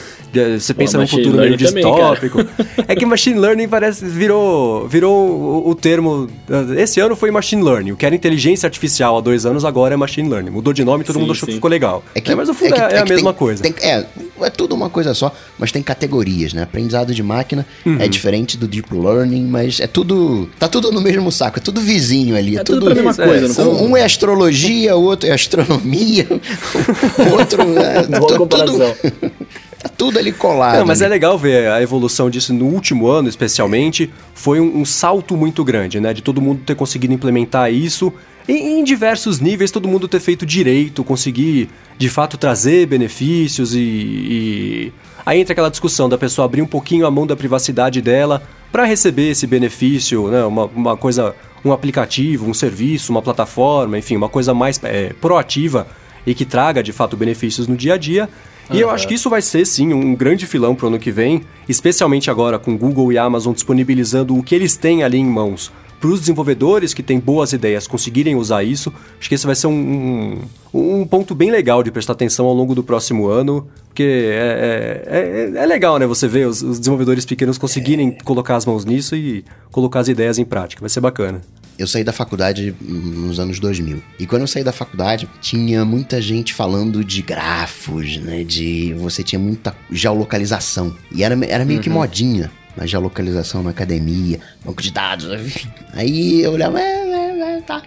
Você 0.59 0.73
pensa 0.73 0.97
num 0.97 1.05
futuro 1.05 1.37
meio 1.37 1.55
distópico. 1.55 2.39
é 2.87 2.95
que 2.95 3.05
machine 3.05 3.39
learning 3.39 3.67
parece. 3.67 4.05
virou, 4.05 4.87
virou 4.87 5.13
o, 5.13 5.69
o, 5.69 5.75
termo. 5.75 6.27
Esse 6.75 6.99
ano 6.99 7.15
foi 7.15 7.29
machine 7.29 7.61
learning. 7.61 7.91
O 7.91 7.95
que 7.95 8.07
era 8.07 8.15
inteligência 8.15 8.65
artificial 8.65 9.15
há 9.15 9.21
dois 9.21 9.45
anos 9.45 9.63
agora 9.63 9.93
é 9.93 9.97
machine 9.97 10.27
learning. 10.27 10.49
Mudou 10.49 10.73
de 10.73 10.83
nome 10.83 11.03
e 11.03 11.05
todo 11.05 11.13
sim, 11.13 11.21
mundo 11.21 11.33
achou 11.33 11.45
sim. 11.45 11.51
que 11.51 11.55
ficou 11.57 11.69
legal. 11.69 12.03
É 12.15 12.21
que, 12.21 12.31
é, 12.31 12.35
mas 12.35 12.49
o 12.49 12.55
fundo 12.55 12.73
é, 12.73 12.79
é, 12.79 12.95
é 12.95 12.99
a 13.01 13.05
mesma 13.05 13.31
tem, 13.33 13.37
coisa. 13.37 13.61
Tem, 13.61 13.75
é, 13.87 14.03
é 14.45 14.49
tudo 14.49 14.75
uma 14.75 14.89
coisa 14.89 15.13
só, 15.13 15.33
mas 15.57 15.71
tem 15.71 15.81
categorias, 15.81 16.53
né? 16.53 16.63
Aprendizado 16.63 17.13
de 17.13 17.23
máquina 17.23 17.65
uhum. 17.85 17.97
é 17.99 18.07
diferente 18.07 18.57
do 18.57 18.67
deep 18.67 18.93
learning, 18.93 19.45
mas 19.45 19.79
é 19.79 19.87
tudo. 19.87 20.49
Tá 20.59 20.67
tudo 20.67 20.91
no 20.91 21.01
mesmo 21.01 21.31
saco, 21.31 21.59
é 21.59 21.61
tudo 21.61 21.81
vizinho 21.81 22.35
ali. 22.35 22.57
É 22.57 22.63
tudo, 22.63 22.81
tudo 22.81 22.91
a 22.91 22.95
mesma 22.95 23.13
coisa. 23.13 23.61
É, 23.61 23.65
um, 23.65 23.89
um, 23.89 23.97
é 23.97 24.03
astrologia, 24.03 24.95
o 24.95 25.03
outro 25.03 25.29
é 25.29 25.33
astronomia, 25.33 26.27
o 26.29 27.33
outro 27.37 27.61
é. 27.79 28.03
Boa 28.19 28.27
tudo, 28.27 28.37
comparação. 28.37 28.95
tá 29.81 29.89
tudo 29.89 30.19
ali 30.19 30.31
colado. 30.31 30.79
Não, 30.79 30.85
mas 30.85 31.01
ali. 31.01 31.07
é 31.07 31.13
legal 31.13 31.37
ver 31.37 31.69
a 31.69 31.81
evolução 31.81 32.29
disso 32.29 32.53
no 32.53 32.65
último 32.65 33.07
ano, 33.07 33.27
especialmente. 33.27 34.11
Foi 34.33 34.59
um, 34.59 34.79
um, 34.79 34.85
salto 34.85 35.35
muito 35.35 35.63
grande, 35.63 35.99
né? 35.99 36.13
De 36.13 36.21
todo 36.21 36.41
mundo 36.41 36.61
ter 36.65 36.75
conseguido 36.75 37.13
implementar 37.13 37.71
isso. 37.71 38.11
Em, 38.47 38.79
em 38.79 38.83
diversos 38.83 39.39
níveis, 39.39 39.71
todo 39.71 39.87
mundo 39.87 40.07
ter 40.07 40.19
feito 40.19 40.45
direito, 40.45 41.03
conseguir 41.03 41.69
de 41.97 42.09
fato 42.09 42.37
trazer 42.37 42.85
benefícios 42.85 43.73
e, 43.73 43.79
e... 43.79 44.93
Aí 45.25 45.39
entra 45.39 45.53
aquela 45.53 45.69
discussão 45.69 46.09
da 46.09 46.17
pessoa 46.17 46.45
abrir 46.45 46.61
um 46.61 46.67
pouquinho 46.67 47.05
a 47.05 47.11
mão 47.11 47.25
da 47.25 47.35
privacidade 47.35 48.01
dela 48.01 48.43
para 48.71 48.83
receber 48.83 49.29
esse 49.29 49.47
benefício, 49.47 50.27
né? 50.27 50.43
Uma, 50.43 50.65
uma, 50.65 50.97
coisa, 50.97 51.33
um 51.63 51.71
aplicativo, 51.71 52.49
um 52.49 52.53
serviço, 52.53 53.11
uma 53.11 53.21
plataforma, 53.21 53.97
enfim, 53.97 54.17
uma 54.17 54.27
coisa 54.27 54.53
mais 54.53 54.79
é, 54.83 55.13
proativa 55.21 55.87
e 56.25 56.33
que 56.33 56.43
traga 56.43 56.83
de 56.83 56.91
fato 56.91 57.15
benefícios 57.15 57.67
no 57.67 57.77
dia 57.77 57.93
a 57.93 57.97
dia. 57.97 58.27
E 58.69 58.73
uhum. 58.73 58.79
eu 58.79 58.89
acho 58.89 59.07
que 59.07 59.13
isso 59.13 59.29
vai 59.29 59.41
ser 59.41 59.65
sim 59.65 59.93
um 59.93 60.13
grande 60.15 60.45
filão 60.45 60.75
para 60.75 60.85
o 60.85 60.87
ano 60.87 60.99
que 60.99 61.11
vem, 61.11 61.43
especialmente 61.69 62.29
agora 62.29 62.59
com 62.59 62.77
Google 62.77 63.13
e 63.13 63.17
Amazon 63.17 63.53
disponibilizando 63.53 64.37
o 64.37 64.43
que 64.43 64.55
eles 64.55 64.75
têm 64.75 65.03
ali 65.03 65.17
em 65.17 65.25
mãos 65.25 65.71
para 66.03 66.11
os 66.11 66.19
desenvolvedores 66.19 66.93
que 66.93 67.01
têm 67.01 67.17
boas 67.17 67.53
ideias 67.53 67.87
conseguirem 67.87 68.35
usar 68.35 68.61
isso, 68.61 68.91
acho 69.17 69.29
que 69.29 69.35
esse 69.35 69.45
vai 69.45 69.55
ser 69.55 69.67
um, 69.67 70.37
um, 70.73 70.99
um, 70.99 71.07
ponto 71.07 71.33
bem 71.33 71.49
legal 71.49 71.81
de 71.81 71.91
prestar 71.91 72.11
atenção 72.11 72.45
ao 72.45 72.53
longo 72.53 72.75
do 72.75 72.83
próximo 72.83 73.29
ano, 73.29 73.65
porque 73.87 74.03
é, 74.03 75.01
é, 75.07 75.57
é, 75.57 75.63
é 75.63 75.65
legal, 75.65 75.97
né? 75.97 76.05
Você 76.05 76.27
ver 76.27 76.45
os, 76.45 76.61
os 76.61 76.77
desenvolvedores 76.77 77.23
pequenos 77.23 77.57
conseguirem 77.57 78.17
colocar 78.25 78.57
as 78.57 78.65
mãos 78.65 78.83
nisso 78.83 79.15
e 79.15 79.45
colocar 79.71 80.01
as 80.01 80.09
ideias 80.09 80.37
em 80.37 80.43
prática, 80.43 80.81
vai 80.81 80.89
ser 80.89 80.99
bacana. 80.99 81.39
Eu 81.79 81.87
saí 81.87 82.03
da 82.03 82.11
faculdade 82.11 82.75
nos 82.81 83.39
anos 83.39 83.57
2000. 83.57 84.03
E 84.19 84.27
quando 84.27 84.41
eu 84.41 84.47
saí 84.47 84.63
da 84.63 84.73
faculdade, 84.73 85.29
tinha 85.39 85.85
muita 85.85 86.21
gente 86.21 86.53
falando 86.53 87.01
de 87.01 87.21
grafos, 87.21 88.17
né? 88.17 88.43
De 88.43 88.93
você 88.95 89.23
tinha 89.23 89.39
muita 89.39 89.73
geolocalização. 89.89 90.93
E 91.13 91.23
era, 91.23 91.33
era 91.45 91.63
meio 91.63 91.79
uhum. 91.79 91.83
que 91.83 91.89
modinha 91.89 92.51
na 92.75 92.85
geolocalização 92.85 93.63
na 93.63 93.69
academia, 93.69 94.39
banco 94.63 94.81
de 94.81 94.91
dados, 94.91 95.25
enfim. 95.39 95.69
Aí 95.93 96.41
eu 96.41 96.51
olhava, 96.51 96.79
é, 96.79 96.83
é, 96.83 97.57
é, 97.57 97.61
tá. 97.61 97.81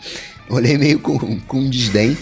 Olhei 0.48 0.78
meio 0.78 1.00
com, 1.00 1.40
com 1.40 1.68
desdém. 1.68 2.16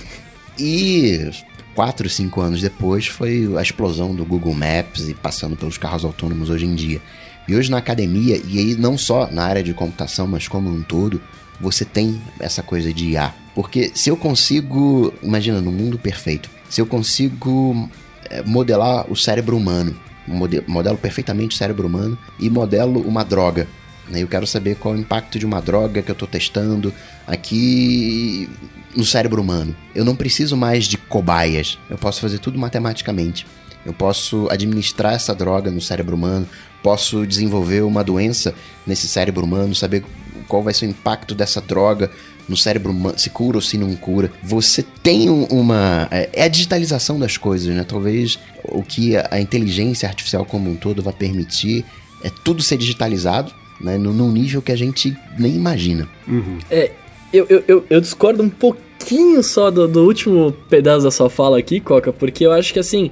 E 0.59 1.31
quatro, 1.74 2.09
cinco 2.09 2.40
anos 2.40 2.61
depois 2.61 3.07
foi 3.07 3.53
a 3.59 3.62
explosão 3.62 4.14
do 4.14 4.24
Google 4.24 4.55
Maps 4.55 5.09
e 5.09 5.14
passando 5.14 5.57
pelos 5.57 5.77
carros 5.77 6.05
autônomos 6.05 6.48
hoje 6.48 6.64
em 6.64 6.74
dia. 6.74 7.00
E 7.46 7.55
hoje 7.55 7.70
na 7.70 7.79
academia, 7.79 8.40
e 8.46 8.59
aí 8.59 8.74
não 8.74 8.96
só 8.96 9.29
na 9.31 9.44
área 9.44 9.62
de 9.62 9.74
computação, 9.74 10.27
mas 10.27 10.48
como 10.48 10.70
um 10.70 10.83
todo, 10.83 11.20
você 11.61 11.85
tem 11.85 12.20
essa 12.40 12.62
coisa 12.62 12.92
de 12.92 13.11
IA. 13.11 13.35
Porque 13.55 13.92
se 13.94 14.09
eu 14.09 14.16
consigo, 14.16 15.12
imagina, 15.22 15.61
no 15.61 15.70
mundo 15.70 15.98
perfeito, 15.98 16.48
se 16.68 16.81
eu 16.81 16.87
consigo 16.87 17.88
eh, 18.31 18.42
modelar 18.44 19.11
o 19.11 19.16
cérebro 19.16 19.57
humano 19.57 19.94
modelo 20.27 20.99
perfeitamente 20.99 21.55
o 21.55 21.59
cérebro 21.59 21.87
humano 21.87 22.19
e 22.39 22.49
modelo 22.49 23.01
uma 23.01 23.25
droga. 23.25 23.67
Né? 24.09 24.23
Eu 24.23 24.29
quero 24.29 24.47
saber 24.47 24.77
qual 24.77 24.95
é 24.95 24.99
o 24.99 25.01
impacto 25.01 25.39
de 25.39 25.47
uma 25.47 25.61
droga 25.61 26.03
que 26.03 26.11
eu 26.11 26.15
estou 26.15 26.29
testando 26.29 26.93
aqui 27.27 28.49
no 28.95 29.05
cérebro 29.05 29.41
humano. 29.43 29.75
Eu 29.95 30.05
não 30.05 30.17
preciso 30.17 30.57
mais 30.57 30.87
de 30.87 30.97
cobaias, 30.97 31.79
eu 31.91 31.99
posso 31.99 32.21
fazer 32.21 32.39
tudo 32.39 32.59
matematicamente. 32.59 33.47
Eu 33.85 33.93
posso 33.93 34.49
administrar 34.51 35.13
essa 35.13 35.35
droga 35.35 35.71
no 35.71 35.81
cérebro 35.81 36.17
humano, 36.17 36.49
posso 36.83 37.27
desenvolver 37.27 37.83
uma 37.83 38.03
doença 38.03 38.55
nesse 38.87 39.07
cérebro 39.07 39.45
humano, 39.45 39.75
saber 39.75 40.05
qual 40.49 40.63
vai 40.63 40.73
ser 40.73 40.87
o 40.87 40.91
impacto 40.91 41.35
dessa 41.35 41.61
droga 41.61 42.11
no 42.48 42.57
cérebro 42.57 42.90
humano, 42.92 43.18
se 43.18 43.30
cura 43.30 43.57
ou 43.57 43.61
se 43.62 43.78
não 43.78 43.94
cura. 43.96 44.30
Você 44.42 44.83
tem 45.02 45.28
uma. 45.30 46.09
É, 46.11 46.28
é 46.33 46.42
a 46.44 46.48
digitalização 46.48 47.18
das 47.18 47.37
coisas, 47.37 47.74
né? 47.74 47.85
Talvez 47.85 48.38
o 48.64 48.83
que 48.83 49.16
a 49.16 49.40
inteligência 49.40 50.09
artificial 50.09 50.44
como 50.44 50.70
um 50.70 50.76
todo 50.76 51.02
vai 51.02 51.12
permitir 51.12 51.85
é 52.22 52.30
tudo 52.42 52.62
ser 52.62 52.76
digitalizado, 52.76 53.52
né? 53.80 53.98
Num 53.98 54.30
nível 54.30 54.62
que 54.62 54.72
a 54.72 54.76
gente 54.76 55.16
nem 55.38 55.54
imagina. 55.54 56.09
Uhum. 56.26 56.59
É, 56.70 56.90
eu, 57.33 57.46
eu, 57.48 57.64
eu, 57.66 57.85
eu, 57.90 58.00
discordo 58.00 58.42
um 58.42 58.48
pouquinho 58.48 59.42
só 59.42 59.70
do, 59.70 59.88
do, 59.88 60.04
último 60.04 60.52
pedaço 60.68 61.04
da 61.04 61.11
sua 61.11 61.28
fala 61.28 61.59
aqui, 61.59 61.80
Coca, 61.80 62.12
porque 62.12 62.46
eu 62.46 62.52
acho 62.52 62.72
que 62.72 62.78
assim. 62.78 63.11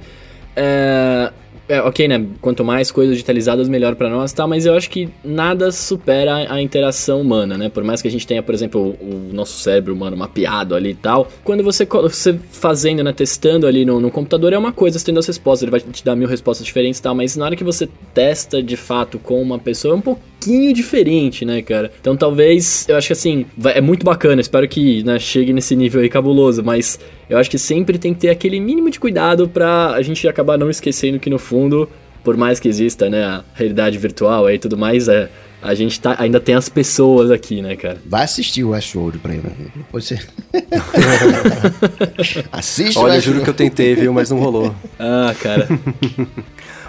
É, 0.55 1.31
é, 1.67 1.81
ok, 1.81 2.07
né? 2.07 2.25
Quanto 2.41 2.63
mais 2.63 2.91
coisas 2.91 3.15
digitalizadas, 3.15 3.69
melhor 3.69 3.95
para 3.95 4.09
nós, 4.09 4.33
tá? 4.33 4.45
Mas 4.45 4.65
eu 4.65 4.73
acho 4.73 4.89
que 4.89 5.09
nada 5.23 5.71
supera 5.71 6.51
a 6.51 6.61
interação 6.61 7.21
humana, 7.21 7.57
né? 7.57 7.69
Por 7.69 7.83
mais 7.83 8.01
que 8.01 8.07
a 8.07 8.11
gente 8.11 8.27
tenha, 8.27 8.43
por 8.43 8.53
exemplo, 8.53 8.95
o, 8.99 9.29
o 9.29 9.33
nosso 9.33 9.59
cérebro 9.59 9.93
humano 9.93 10.17
mapeado 10.17 10.75
ali 10.75 10.89
e 10.89 10.95
tal, 10.95 11.29
quando 11.43 11.63
você, 11.63 11.85
você 11.85 12.37
fazendo, 12.51 13.03
né, 13.03 13.13
testando 13.13 13.65
ali 13.65 13.85
no, 13.85 13.99
no 13.99 14.11
computador 14.11 14.51
é 14.51 14.57
uma 14.57 14.73
coisa, 14.73 14.99
você 14.99 15.05
tendo 15.05 15.19
as 15.19 15.27
respostas, 15.27 15.63
ele 15.63 15.71
vai 15.71 15.79
te 15.79 16.03
dar 16.03 16.15
mil 16.15 16.27
respostas 16.27 16.65
diferentes 16.65 16.99
e 16.99 17.03
tal, 17.03 17.15
mas 17.15 17.37
na 17.37 17.45
hora 17.45 17.55
que 17.55 17.63
você 17.63 17.87
testa 18.13 18.61
de 18.61 18.75
fato 18.75 19.17
com 19.17 19.41
uma 19.41 19.57
pessoa 19.57 19.93
é 19.93 19.97
um 19.97 20.01
pouquinho 20.43 20.73
diferente, 20.73 21.45
né, 21.45 21.61
cara? 21.61 21.91
Então 21.99 22.15
talvez, 22.15 22.85
eu 22.87 22.97
acho 22.97 23.07
que 23.07 23.13
assim, 23.13 23.45
vai, 23.57 23.77
é 23.77 23.81
muito 23.81 24.05
bacana, 24.05 24.41
espero 24.41 24.67
que 24.67 25.03
né, 25.03 25.19
chegue 25.19 25.53
nesse 25.53 25.75
nível 25.75 26.01
aí 26.01 26.09
cabuloso, 26.09 26.63
mas 26.63 26.99
eu 27.29 27.37
acho 27.37 27.49
que 27.49 27.57
sempre 27.57 27.97
tem 27.97 28.13
que 28.13 28.21
ter 28.21 28.29
aquele 28.29 28.59
mínimo 28.59 28.89
de 28.89 28.99
cuidado 28.99 29.47
pra 29.47 29.93
a 29.93 30.01
gente 30.01 30.27
acabar 30.27 30.57
não 30.57 30.69
esquecendo 30.69 31.19
que 31.19 31.29
no 31.29 31.39
fundo, 31.39 31.89
por 32.23 32.37
mais 32.37 32.59
que 32.59 32.67
exista, 32.67 33.09
né, 33.09 33.23
a 33.23 33.43
realidade 33.53 33.97
virtual 33.97 34.45
aí 34.45 34.55
e 34.55 34.59
tudo 34.59 34.77
mais, 34.77 35.07
é, 35.07 35.29
a 35.61 35.73
gente 35.73 35.99
tá, 35.99 36.15
ainda 36.19 36.39
tem 36.39 36.55
as 36.55 36.67
pessoas 36.67 37.31
aqui, 37.31 37.61
né, 37.61 37.77
cara? 37.77 37.97
Vai 38.05 38.23
assistir 38.23 38.65
o 38.65 38.71
Westworld 38.71 39.19
pra 39.19 39.33
ele. 39.33 39.43
Pode 39.89 40.03
ser. 40.03 40.27
Assiste 42.51 42.99
Olha, 42.99 43.19
juro 43.21 43.41
que 43.41 43.49
eu 43.49 43.53
tentei, 43.53 43.95
viu, 43.95 44.13
mas 44.13 44.29
não 44.29 44.39
rolou. 44.39 44.75
ah, 44.99 45.33
cara. 45.41 45.67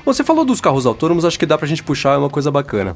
Você 0.04 0.22
falou 0.22 0.44
dos 0.44 0.60
carros 0.60 0.84
autônomos, 0.84 1.24
acho 1.24 1.38
que 1.38 1.46
dá 1.46 1.56
pra 1.56 1.66
gente 1.66 1.82
puxar 1.82 2.18
uma 2.18 2.28
coisa 2.28 2.50
bacana. 2.50 2.94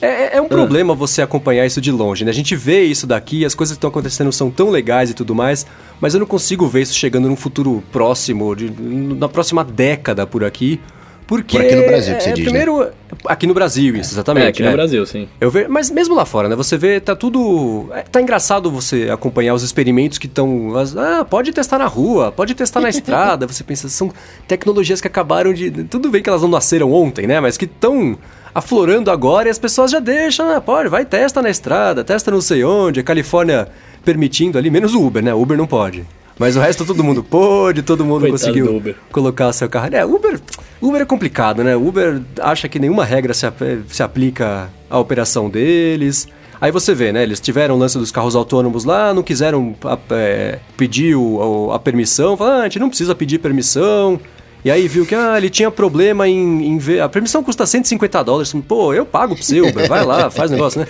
É, 0.00 0.06
é, 0.06 0.36
é 0.36 0.40
um 0.40 0.46
ah. 0.46 0.48
problema 0.48 0.94
você 0.94 1.22
acompanhar 1.22 1.66
isso 1.66 1.80
de 1.80 1.90
longe, 1.90 2.24
né? 2.24 2.30
A 2.30 2.34
gente 2.34 2.54
vê 2.54 2.84
isso 2.84 3.06
daqui, 3.06 3.44
as 3.44 3.54
coisas 3.54 3.74
que 3.74 3.78
estão 3.78 3.90
acontecendo 3.90 4.32
são 4.32 4.50
tão 4.50 4.70
legais 4.70 5.10
e 5.10 5.14
tudo 5.14 5.34
mais, 5.34 5.66
mas 6.00 6.14
eu 6.14 6.20
não 6.20 6.26
consigo 6.26 6.66
ver 6.66 6.82
isso 6.82 6.94
chegando 6.94 7.28
num 7.28 7.36
futuro 7.36 7.82
próximo, 7.92 8.54
de, 8.54 8.70
na 8.70 9.28
próxima 9.28 9.64
década 9.64 10.26
por 10.26 10.44
aqui. 10.44 10.80
Porque 11.26 11.58
por 11.58 11.66
aqui 11.66 11.76
no 11.76 11.82
Brasil, 11.82 12.16
que 12.16 12.22
você 12.22 12.30
é, 12.30 12.32
diz, 12.32 12.44
primeiro, 12.44 12.80
né? 12.80 12.90
aqui 13.26 13.46
no 13.46 13.52
Brasil, 13.52 13.94
isso, 13.94 14.14
exatamente. 14.14 14.46
É, 14.46 14.48
aqui 14.48 14.62
no 14.62 14.72
Brasil, 14.72 15.04
sim. 15.04 15.28
Eu 15.38 15.50
vejo, 15.50 15.68
mas 15.68 15.90
mesmo 15.90 16.14
lá 16.14 16.24
fora, 16.24 16.48
né? 16.48 16.56
Você 16.56 16.78
vê, 16.78 17.00
tá 17.00 17.14
tudo. 17.14 17.90
É, 17.92 18.00
tá 18.00 18.22
engraçado 18.22 18.70
você 18.70 19.10
acompanhar 19.10 19.52
os 19.52 19.62
experimentos 19.62 20.16
que 20.16 20.26
estão. 20.26 20.72
Ah, 20.96 21.26
pode 21.26 21.52
testar 21.52 21.78
na 21.78 21.86
rua, 21.86 22.32
pode 22.32 22.54
testar 22.54 22.80
na 22.80 22.88
estrada. 22.88 23.46
Você 23.46 23.62
pensa, 23.62 23.90
são 23.90 24.10
tecnologias 24.46 25.02
que 25.02 25.06
acabaram 25.06 25.52
de. 25.52 25.70
Tudo 25.70 26.08
bem 26.08 26.22
que 26.22 26.30
elas 26.30 26.40
não 26.40 26.48
nasceram 26.48 26.90
ontem, 26.90 27.26
né? 27.26 27.40
Mas 27.40 27.58
que 27.58 27.66
estão 27.66 28.16
aflorando 28.58 29.10
agora 29.10 29.48
e 29.48 29.50
as 29.50 29.58
pessoas 29.58 29.90
já 29.90 29.98
deixam, 29.98 30.50
ah, 30.50 30.60
pode, 30.60 30.88
vai, 30.88 31.04
testa 31.04 31.40
na 31.40 31.50
estrada, 31.50 32.04
testa 32.04 32.30
não 32.30 32.40
sei 32.40 32.64
onde, 32.64 33.00
a 33.00 33.02
Califórnia 33.02 33.68
permitindo 34.04 34.58
ali, 34.58 34.70
menos 34.70 34.94
o 34.94 35.06
Uber, 35.06 35.22
né? 35.22 35.34
Uber 35.34 35.56
não 35.56 35.66
pode. 35.66 36.04
Mas 36.38 36.56
o 36.56 36.60
resto 36.60 36.84
todo 36.84 37.02
mundo 37.02 37.22
pôde, 37.22 37.82
todo 37.82 38.04
mundo 38.04 38.20
Coitado 38.20 38.38
conseguiu 38.38 38.94
colocar 39.10 39.48
o 39.48 39.52
seu 39.52 39.68
carro. 39.68 39.88
É, 39.92 40.04
Uber, 40.04 40.40
Uber 40.80 41.02
é 41.02 41.04
complicado, 41.04 41.64
né? 41.64 41.74
Uber 41.74 42.20
acha 42.40 42.68
que 42.68 42.78
nenhuma 42.78 43.04
regra 43.04 43.34
se, 43.34 43.44
se 43.88 44.02
aplica 44.02 44.70
à 44.88 44.98
operação 44.98 45.50
deles. 45.50 46.28
Aí 46.60 46.70
você 46.70 46.94
vê, 46.94 47.12
né? 47.12 47.22
Eles 47.24 47.40
tiveram 47.40 47.74
o 47.74 47.78
lance 47.78 47.98
dos 47.98 48.12
carros 48.12 48.36
autônomos 48.36 48.84
lá, 48.84 49.12
não 49.12 49.22
quiseram 49.22 49.74
é, 50.10 50.58
pedir 50.76 51.16
o, 51.16 51.72
a 51.72 51.78
permissão. 51.78 52.36
Falaram, 52.36 52.58
ah, 52.58 52.60
a 52.60 52.64
gente 52.64 52.78
não 52.78 52.88
precisa 52.88 53.14
pedir 53.14 53.38
permissão. 53.38 54.20
E 54.64 54.70
aí 54.70 54.88
viu 54.88 55.06
que 55.06 55.14
ah, 55.14 55.34
ele 55.36 55.48
tinha 55.48 55.70
problema 55.70 56.28
em, 56.28 56.66
em 56.66 56.78
ver. 56.78 57.00
A 57.00 57.08
permissão 57.08 57.42
custa 57.42 57.64
150 57.64 58.22
dólares. 58.24 58.52
Pô, 58.66 58.92
eu 58.92 59.06
pago 59.06 59.34
pro 59.34 59.44
seu 59.44 59.66
Uber, 59.66 59.88
vai 59.88 60.04
lá, 60.04 60.28
faz 60.32 60.50
negócio, 60.50 60.80
né? 60.80 60.86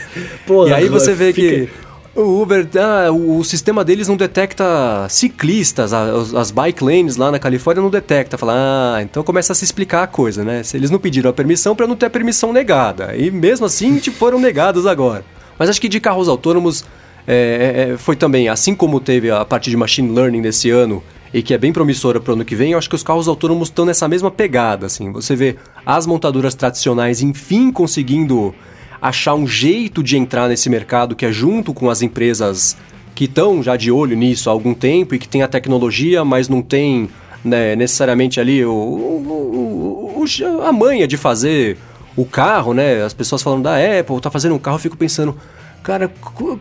Pô, 0.47 0.67
e 0.67 0.73
aí 0.73 0.89
você 0.89 1.13
vê 1.15 1.33
fica... 1.33 1.67
que 1.67 1.89
o 2.21 2.43
Uber, 2.43 2.67
ah, 2.77 3.13
o, 3.13 3.45
sistema 3.45 3.85
deles 3.85 4.09
não 4.09 4.17
detecta 4.17 5.07
ciclistas, 5.09 5.93
as, 5.93 6.35
as, 6.35 6.51
bike 6.51 6.83
lanes 6.83 7.17
lá 7.17 7.31
na 7.31 7.39
Califórnia 7.39 7.83
não 7.83 7.91
detecta. 7.91 8.37
Fala, 8.37 8.55
ah, 8.57 9.03
então 9.03 9.23
começa 9.23 9.53
a 9.53 9.55
se 9.55 9.65
explicar 9.65 10.03
a 10.03 10.07
coisa, 10.07 10.45
né? 10.45 10.63
Se 10.63 10.77
eles 10.77 10.91
não 10.91 10.99
pediram 10.99 11.31
a 11.31 11.33
permissão 11.33 11.77
para 11.77 11.87
não 11.87 11.95
ter 11.95 12.07
a 12.07 12.11
permissão 12.11 12.53
negada. 12.53 13.15
E 13.17 13.31
mesmo 13.31 13.67
assim, 13.67 13.99
te 14.01 14.11
foram 14.11 14.41
negados 14.41 14.87
agora. 14.87 15.25
Mas 15.59 15.69
acho 15.69 15.81
que 15.81 15.89
de 15.89 16.01
carros 16.01 16.29
autônomos 16.29 16.85
é, 17.27 17.35
é, 17.35 17.93
é, 17.93 17.97
foi 17.97 18.17
também, 18.17 18.49
assim 18.49 18.75
como 18.75 19.01
teve 19.01 19.31
a 19.31 19.45
parte 19.45 19.71
de 19.71 19.77
machine 19.77 20.11
learning 20.13 20.41
desse 20.41 20.71
ano, 20.71 21.03
e 21.33 21.43
que 21.43 21.53
é 21.53 21.59
bem 21.59 21.73
promissora 21.73 22.21
para 22.21 22.31
o 22.31 22.35
ano 22.35 22.45
que 22.45 22.57
vem, 22.57 22.73
eu 22.73 22.79
acho 22.79 22.89
que 22.89 22.95
os 22.95 23.03
carros 23.03 23.29
autônomos 23.29 23.69
estão 23.69 23.85
nessa 23.85 24.09
mesma 24.09 24.31
pegada, 24.31 24.87
assim. 24.87 25.13
Você 25.13 25.37
vê 25.37 25.57
as 25.85 26.07
montadoras 26.07 26.55
tradicionais, 26.55 27.21
enfim, 27.21 27.71
conseguindo 27.71 28.55
achar 29.01 29.35
um 29.35 29.47
jeito 29.47 30.03
de 30.03 30.17
entrar 30.17 30.49
nesse 30.49 30.69
mercado 30.69 31.15
que 31.15 31.25
é 31.25 31.33
junto 31.33 31.73
com 31.73 31.89
as 31.89 32.03
empresas 32.03 32.77
que 33.15 33.25
estão 33.25 33.63
já 33.63 33.77
de 33.77 33.91
olho 33.91 34.17
nisso 34.17 34.49
há 34.49 34.53
algum 34.53 34.75
tempo 34.75 35.15
e 35.15 35.19
que 35.19 35.29
tem 35.29 35.43
a 35.43 35.49
tecnologia, 35.49 36.25
mas 36.25 36.49
não 36.49 36.63
tem 36.63 37.09
né, 37.45 37.77
necessariamente 37.77 38.41
ali 38.41 38.65
o, 38.65 38.73
o, 38.73 40.25
o, 40.25 40.63
a 40.63 40.73
manha 40.73 41.07
de 41.07 41.17
fazer 41.17 41.77
o 42.17 42.25
carro, 42.25 42.75
né? 42.75 43.03
As 43.03 43.15
pessoas 43.15 43.43
falando 43.43 43.63
da 43.63 43.77
Apple, 43.77 44.21
tá 44.21 44.31
fazendo 44.31 44.55
um 44.55 44.59
carro, 44.59 44.77
eu 44.77 44.81
fico 44.81 44.97
pensando, 44.97 45.37
cara, 45.83 46.11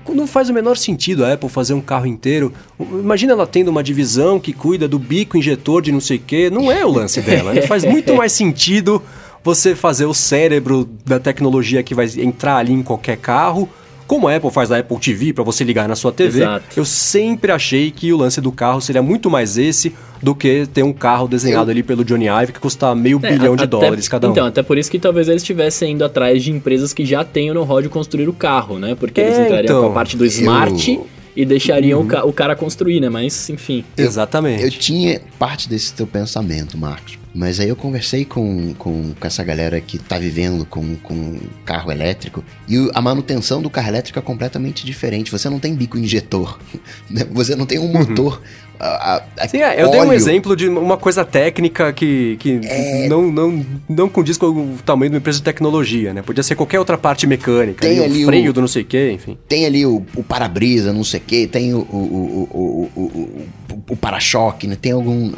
não 0.10 0.28
faz 0.28 0.50
o 0.50 0.54
menor 0.54 0.78
sentido 0.78 1.26
a 1.26 1.34
Apple 1.34 1.50
fazer 1.50 1.74
um 1.74 1.82
carro 1.82 2.06
inteiro. 2.06 2.54
Imagina 2.80 3.34
ela 3.34 3.48
tendo 3.48 3.70
uma 3.70 3.84
divisão 3.84 4.40
que 4.40 4.54
cuida 4.54 4.88
do 4.88 4.98
bico 4.98 5.38
injetor 5.38 5.82
de 5.82 5.92
não 5.92 6.00
sei 6.00 6.18
o 6.18 6.22
quê. 6.22 6.50
Não 6.50 6.72
é 6.72 6.86
o 6.86 6.92
lance 6.92 7.22
dela. 7.22 7.54
Faz 7.64 7.84
muito 7.84 8.16
mais 8.16 8.32
sentido 8.32 9.02
você 9.44 9.76
fazer 9.76 10.06
o 10.06 10.14
cérebro 10.14 10.88
da 11.06 11.20
tecnologia 11.20 11.82
que 11.82 11.96
vai 11.96 12.08
entrar 12.18 12.58
ali 12.58 12.74
em 12.74 12.84
qualquer 12.84 13.18
carro, 13.18 13.70
como 14.08 14.28
a 14.28 14.36
Apple 14.36 14.50
faz 14.50 14.70
da 14.70 14.80
Apple 14.80 14.98
TV 14.98 15.34
para 15.34 15.44
você 15.44 15.64
ligar 15.64 15.88
na 15.88 15.96
sua 15.96 16.12
TV. 16.12 16.40
Exato. 16.40 16.66
Eu 16.76 16.86
sempre 16.86 17.52
achei 17.52 17.92
que 17.92 18.12
o 18.14 18.18
lance 18.18 18.40
do 18.40 18.52
carro 18.52 18.82
seria 18.82 19.04
muito 19.04 19.30
mais 19.30 19.58
esse 19.58 19.94
do 20.24 20.34
que 20.34 20.66
ter 20.74 20.82
um 20.82 20.94
carro 20.94 21.28
desenhado 21.28 21.70
eu... 21.70 21.74
ali 21.74 21.84
pelo 21.84 22.04
Johnny 22.04 22.26
Ive 22.28 22.54
que 22.54 22.60
custa 22.60 22.96
meio 22.96 23.20
é, 23.22 23.32
bilhão 23.32 23.56
de 23.56 23.66
até, 23.66 23.70
dólares 23.70 24.08
cada 24.08 24.30
um. 24.30 24.32
Então, 24.32 24.48
até 24.48 24.64
por 24.64 24.78
isso 24.78 24.90
que 24.90 24.98
talvez 24.98 25.28
eles 25.28 25.44
estivessem 25.44 25.92
indo 25.94 26.04
atrás 26.04 26.42
de 26.42 26.52
empresas 26.52 26.94
que 26.94 27.06
já 27.06 27.24
têm 27.24 27.52
o 27.52 27.54
know-how 27.54 27.82
de 27.82 27.90
construir 27.90 28.28
o 28.28 28.34
carro, 28.34 28.80
né? 28.80 28.96
Porque 28.96 29.22
é, 29.22 29.26
eles 29.26 29.40
entrariam 29.40 29.64
então, 29.64 29.82
com 29.82 29.90
a 29.90 29.94
parte 29.94 30.16
do 30.18 30.26
smart. 30.26 30.92
Eu 30.92 31.18
e 31.38 31.46
deixariam 31.46 32.00
uhum. 32.00 32.06
o, 32.06 32.10
ca 32.10 32.26
o, 32.26 32.34
cara 32.34 32.56
construir, 32.56 33.00
né? 33.00 33.10
Mas, 33.10 33.48
enfim. 33.52 33.86
Exatamente. 33.96 34.64
Eu 34.64 34.72
tinha 34.72 35.22
parte 35.38 35.70
desse 35.70 35.94
teu 35.94 36.08
pensamento, 36.08 36.76
Marcos. 36.80 37.20
Mas 37.38 37.60
aí 37.60 37.70
eu 37.70 37.76
conversei 37.76 38.26
com, 38.26 38.74
com, 38.74 39.14
com 39.14 39.28
essa 39.28 39.44
galera 39.44 39.80
que 39.80 40.00
tá 40.00 40.18
vivendo 40.18 40.66
com, 40.66 40.96
com 40.96 41.38
carro 41.64 41.92
elétrico 41.92 42.44
e 42.68 42.90
a 42.96 43.00
manutenção 43.00 43.62
do 43.62 43.70
carro 43.70 43.90
elétrico 43.90 44.18
é 44.18 44.22
completamente 44.24 44.84
diferente. 44.84 45.32
Você 45.32 45.48
não 45.48 45.60
tem 45.60 45.76
bico 45.76 46.00
injetor, 46.00 46.58
né? 47.08 47.22
você 47.30 47.56
não 47.56 47.68
tem 47.68 47.78
um 47.78 47.84
uhum. 47.84 47.94
motor. 47.94 48.42
A, 48.80 49.24
a, 49.38 49.48
Sim, 49.48 49.62
é, 49.62 49.84
eu 49.84 49.92
dei 49.92 50.02
um 50.02 50.12
exemplo 50.12 50.56
de 50.56 50.68
uma 50.68 50.98
coisa 50.98 51.24
técnica 51.24 51.94
que, 51.94 52.38
que 52.38 52.60
é... 52.64 53.08
não, 53.08 53.32
não, 53.32 53.66
não 53.88 54.10
condiz 54.10 54.36
com 54.36 54.48
o 54.48 54.78
tamanho 54.84 55.12
de 55.12 55.16
uma 55.16 55.20
empresa 55.20 55.38
de 55.38 55.44
tecnologia, 55.44 56.16
né? 56.16 56.24
Podia 56.24 56.42
ser 56.42 56.56
qualquer 56.56 56.80
outra 56.80 56.98
parte 56.98 57.28
mecânica, 57.28 57.88
tem 57.88 58.00
ali, 58.00 58.24
o 58.24 58.26
freio 58.26 58.50
o, 58.50 58.54
do 58.54 58.62
não 58.62 58.68
sei 58.68 58.82
o 58.82 58.86
que, 58.86 59.12
enfim. 59.12 59.38
Tem 59.48 59.64
ali 59.68 59.86
o, 59.86 60.04
o 60.16 60.24
para-brisa, 60.24 60.92
não 60.92 61.04
sei 61.04 61.20
o 61.20 61.24
que, 61.24 61.46
tem 61.46 61.76
o, 61.76 61.80
o, 61.82 62.50
o, 62.52 62.92
o, 62.96 63.02
o, 63.02 63.84
o 63.92 63.96
para-choque, 63.96 64.66
né? 64.66 64.76
Tem 64.80 64.92
algum, 64.92 65.32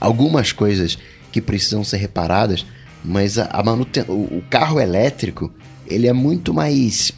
algumas 0.00 0.52
coisas 0.52 0.96
que 1.36 1.40
precisam 1.42 1.84
ser 1.84 1.98
reparadas, 1.98 2.64
mas 3.04 3.38
a, 3.38 3.44
a 3.52 3.62
manutenção, 3.62 4.14
o, 4.14 4.38
o 4.38 4.44
carro 4.48 4.80
elétrico, 4.80 5.52
ele 5.86 6.06
é 6.06 6.12
muito 6.14 6.54
mais 6.54 7.12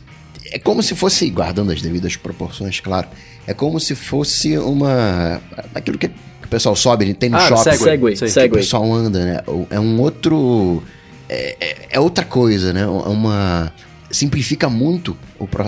é 0.51 0.59
como 0.59 0.83
se 0.83 0.97
fosse, 0.97 1.29
guardando 1.31 1.71
as 1.71 1.81
devidas 1.81 2.17
proporções, 2.17 2.81
claro, 2.81 3.07
é 3.47 3.55
como 3.55 3.79
se 3.79 3.95
fosse 3.95 4.59
uma. 4.59 5.41
aquilo 5.73 5.97
que, 5.97 6.07
o 6.07 6.49
pessoal 6.49 6.75
sobe, 6.75 7.13
tem 7.15 7.29
no 7.31 7.37
ah, 7.37 7.49
shopping. 7.49 7.77
Segway, 7.77 8.17
que 8.17 8.29
segway. 8.29 8.49
o 8.49 8.51
pessoal 8.53 8.93
anda, 8.93 9.25
né? 9.25 9.41
É 9.71 9.79
um 9.79 10.01
outro. 10.01 10.83
É, 11.29 11.57
é, 11.61 11.77
é 11.91 12.01
outra 12.01 12.25
coisa, 12.25 12.73
né? 12.73 12.81
É 12.81 12.87
uma. 12.87 13.73
Simplifica 14.11 14.69
muito 14.69 15.17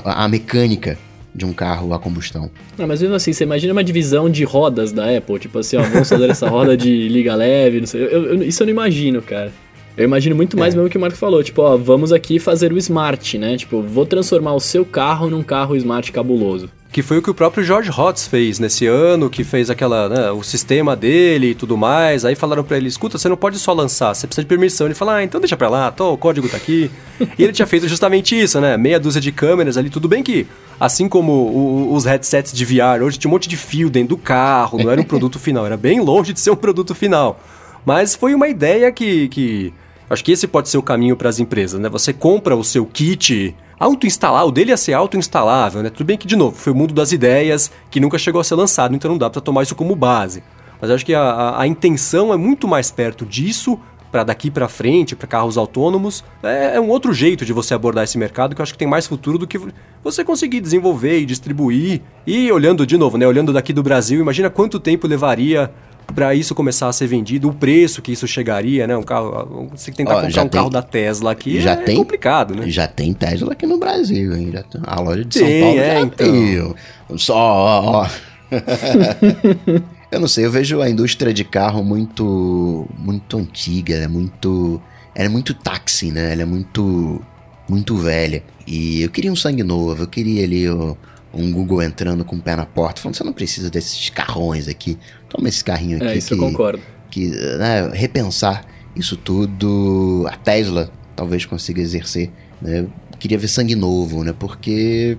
a 0.05 0.27
mecânica 0.27 0.99
de 1.35 1.45
um 1.45 1.53
carro 1.53 1.95
a 1.95 1.99
combustão. 1.99 2.51
Não, 2.77 2.87
mas 2.87 3.01
mesmo 3.01 3.15
assim, 3.15 3.33
você 3.33 3.45
imagina 3.45 3.73
uma 3.73 3.85
divisão 3.85 4.29
de 4.29 4.45
rodas 4.45 4.93
da 4.93 5.17
Apple, 5.17 5.39
tipo 5.39 5.59
assim, 5.59 5.77
ó, 5.77 5.83
vamos 5.83 6.09
fazer 6.09 6.31
essa 6.31 6.49
roda 6.49 6.77
de 6.77 7.09
liga 7.09 7.35
leve, 7.35 7.81
não 7.81 7.87
sei. 7.87 8.03
Eu, 8.03 8.35
eu, 8.35 8.43
isso 8.43 8.63
eu 8.63 8.67
não 8.67 8.73
imagino, 8.73 9.23
cara. 9.23 9.53
Eu 10.01 10.05
imagino 10.05 10.35
muito 10.35 10.59
mais 10.59 10.73
é. 10.73 10.79
mesmo 10.79 10.89
que 10.89 10.97
o 10.97 11.01
Marco 11.01 11.19
falou, 11.19 11.45
tipo, 11.45 11.61
ó, 11.61 11.77
vamos 11.77 12.11
aqui 12.11 12.39
fazer 12.39 12.73
o 12.73 12.79
smart, 12.79 13.37
né? 13.37 13.59
Tipo, 13.59 13.83
vou 13.83 14.07
transformar 14.07 14.55
o 14.55 14.61
seu 14.61 14.83
carro 14.83 15.29
num 15.29 15.43
carro 15.43 15.77
smart 15.77 16.11
cabuloso. 16.11 16.71
Que 16.91 17.03
foi 17.03 17.19
o 17.19 17.23
que 17.23 17.29
o 17.29 17.35
próprio 17.35 17.63
George 17.63 17.91
Hotz 17.91 18.27
fez 18.27 18.59
nesse 18.59 18.87
ano, 18.87 19.29
que 19.29 19.45
fez 19.45 19.69
aquela, 19.69 20.09
né, 20.09 20.31
o 20.31 20.43
sistema 20.43 20.97
dele 20.97 21.51
e 21.51 21.55
tudo 21.55 21.77
mais. 21.77 22.25
Aí 22.25 22.35
falaram 22.35 22.65
para 22.65 22.79
ele, 22.79 22.89
escuta, 22.89 23.19
você 23.19 23.29
não 23.29 23.37
pode 23.37 23.59
só 23.59 23.75
lançar, 23.75 24.15
você 24.15 24.27
precisa 24.27 24.43
de 24.43 24.49
permissão. 24.49 24.87
Ele 24.87 24.95
falou, 24.95 25.13
ah, 25.13 25.23
então 25.23 25.39
deixa 25.39 25.55
pra 25.55 25.69
lá, 25.69 25.91
tô, 25.91 26.15
o 26.15 26.17
código 26.17 26.49
tá 26.49 26.57
aqui. 26.57 26.91
e 27.39 27.45
ele 27.45 27.53
tinha 27.53 27.67
feito 27.67 27.87
justamente 27.87 28.41
isso, 28.41 28.59
né? 28.59 28.79
Meia 28.79 28.99
dúzia 28.99 29.21
de 29.21 29.31
câmeras 29.31 29.77
ali, 29.77 29.91
tudo 29.91 30.09
bem 30.09 30.23
que, 30.23 30.47
assim 30.81 31.11
como 31.11 31.31
o, 31.31 31.95
os 31.95 32.07
headsets 32.07 32.55
de 32.55 32.65
VR, 32.65 33.03
hoje 33.05 33.19
tinha 33.19 33.29
um 33.29 33.33
monte 33.33 33.51
de 33.51 33.57
fio 33.59 33.91
dentro 33.91 34.17
do 34.17 34.17
carro, 34.17 34.83
não 34.83 34.91
era 34.91 34.99
um 34.99 35.05
produto 35.05 35.39
final, 35.39 35.67
era 35.67 35.77
bem 35.77 36.01
longe 36.01 36.33
de 36.33 36.41
ser 36.41 36.51
um 36.51 36.57
produto 36.57 36.95
final. 36.95 37.39
Mas 37.85 38.15
foi 38.15 38.35
uma 38.35 38.49
ideia 38.49 38.91
que, 38.91 39.29
que 39.29 39.75
acho 40.11 40.25
que 40.25 40.33
esse 40.33 40.47
pode 40.49 40.69
ser 40.69 40.77
o 40.77 40.83
caminho 40.83 41.17
para 41.17 41.29
as 41.29 41.39
empresas, 41.39 41.81
né? 41.81 41.89
Você 41.89 42.13
compra 42.13 42.57
o 42.57 42.65
seu 42.65 42.85
kit 42.85 43.55
auto-instalar, 43.79 44.45
o 44.45 44.51
dele 44.51 44.71
ia 44.71 44.77
ser 44.77 44.93
auto-instalável, 44.93 45.83
né? 45.83 45.89
Tudo 45.89 46.07
bem 46.07 46.19
que, 46.19 46.27
de 46.27 46.37
novo, 46.37 46.57
foi 46.57 46.73
o 46.73 46.77
mundo 46.77 46.93
das 46.93 47.13
ideias 47.13 47.71
que 47.91 48.01
nunca 48.01 48.19
chegou 48.19 48.41
a 48.41 48.45
ser 48.45 48.57
lançado, 48.57 48.95
então 48.95 49.11
não 49.11 49.17
dá 49.17 49.31
para 49.31 49.41
tomar 49.41 49.63
isso 49.63 49.75
como 49.75 49.95
base. 49.95 50.43
Mas 50.81 50.91
acho 50.91 51.07
que 51.07 51.15
a, 51.15 51.23
a, 51.23 51.63
a, 51.63 51.67
intenção 51.67 52.33
é 52.33 52.37
muito 52.37 52.67
mais 52.67 52.91
perto 52.91 53.25
disso 53.25 53.79
para 54.11 54.25
daqui 54.25 54.51
para 54.51 54.69
frente, 54.69 55.15
para 55.15 55.29
carros 55.29 55.57
autônomos, 55.57 56.25
é, 56.43 56.77
é, 56.77 56.81
um 56.81 56.89
outro 56.89 57.13
jeito 57.13 57.45
de 57.45 57.53
você 57.53 57.75
abordar 57.75 58.03
esse 58.03 58.19
mercado 58.19 58.57
que 58.57 58.61
eu 58.61 58.63
acho 58.65 58.73
que 58.73 58.79
tem 58.79 58.89
mais 58.89 59.07
futuro 59.07 59.39
do 59.39 59.47
que 59.47 59.59
você 60.03 60.25
conseguir 60.25 60.61
desenvolver 60.61 61.21
e 61.21 61.25
distribuir. 61.25 62.03
E 62.27 62.51
olhando 62.51 62.85
de 62.85 62.97
novo, 62.97 63.17
né, 63.17 63.27
olhando 63.27 63.53
daqui 63.53 63.73
do 63.73 63.85
Brasil, 63.85 64.21
imagina 64.21 64.51
quanto 64.51 64.81
tempo 64.81 65.07
levaria 65.07 65.71
para 66.15 66.35
isso 66.35 66.55
começar 66.55 66.89
a 66.89 66.93
ser 66.93 67.07
vendido, 67.07 67.49
o 67.49 67.55
preço 67.55 68.03
que 68.03 68.13
isso 68.13 68.27
chegaria, 68.27 68.87
né? 68.87 68.97
Um 68.97 69.03
carro, 69.03 69.71
você 69.75 69.93
tentar 69.93 70.17
Ó, 70.17 70.23
comprar 70.23 70.43
um 70.43 70.49
tem, 70.49 70.61
carro 70.61 70.71
da 70.71 70.83
Tesla 70.83 71.33
aqui 71.33 71.61
já 71.61 71.73
é 71.73 71.77
tem, 71.77 71.97
complicado, 71.97 72.55
né? 72.55 72.69
Já 72.69 72.87
tem 72.87 73.13
Tesla 73.13 73.53
aqui 73.53 73.67
no 73.67 73.79
Brasil, 73.79 74.37
hein? 74.37 74.51
Já 74.53 74.63
tem, 74.63 74.81
a 74.85 75.01
loja 75.01 75.25
de 75.25 75.39
São 75.39 75.49
Paulo 75.61 75.81
é, 75.81 75.95
já 75.95 76.01
então. 76.01 76.17
tem. 76.17 76.75
Só, 77.19 77.37
ó. 77.37 78.09
eu 80.11 80.21
não 80.21 80.29
sei, 80.29 80.47
eu 80.47 80.51
vejo 80.51 80.81
a 80.81 80.91
indústria 80.91 81.33
de 81.33 81.45
carro 81.45 81.85
muito 81.85 82.89
muito 82.99 83.39
antiga, 83.39 83.95
é 83.95 84.09
muito 84.09 84.81
ela 85.15 85.27
é 85.27 85.29
muito 85.29 85.55
táxi, 85.55 86.11
né? 86.11 86.33
Ela 86.33 86.43
é 86.43 86.47
muito 86.47 87.21
muito 87.69 87.97
velha. 87.97 88.43
E 88.67 89.03
eu 89.03 89.11
queria 89.11 89.33
um 89.33 89.37
sangue 89.37 89.63
novo, 89.63 90.03
eu 90.03 90.09
queria 90.09 90.45
ali 90.45 90.69
o, 90.69 90.97
um 91.33 91.53
Google 91.53 91.83
entrando 91.83 92.25
com 92.25 92.37
o 92.37 92.41
pé 92.41 92.57
na 92.57 92.67
porta, 92.67 93.01
falando: 93.01 93.17
você 93.17 93.25
não 93.25 93.33
precisa 93.33 93.71
desses 93.71 94.11
carrões 94.11 94.69
aqui. 94.69 94.99
Toma 95.29 95.49
esse 95.49 95.65
carrinho 95.65 95.97
aqui. 95.97 96.07
É, 96.07 96.17
isso 96.17 96.29
que, 96.29 96.35
eu 96.35 96.39
concordo. 96.39 96.83
Que, 97.11 97.29
né, 97.29 97.91
repensar 97.93 98.65
isso 98.97 99.17
tudo. 99.17 100.27
A 100.29 100.37
Tesla 100.37 100.91
talvez 101.15 101.45
consiga 101.45 101.81
exercer. 101.81 102.31
Né? 102.61 102.87
Queria 103.19 103.39
ver 103.39 103.49
sangue 103.49 103.75
novo, 103.75 104.25
né? 104.25 104.35
Porque 104.37 105.17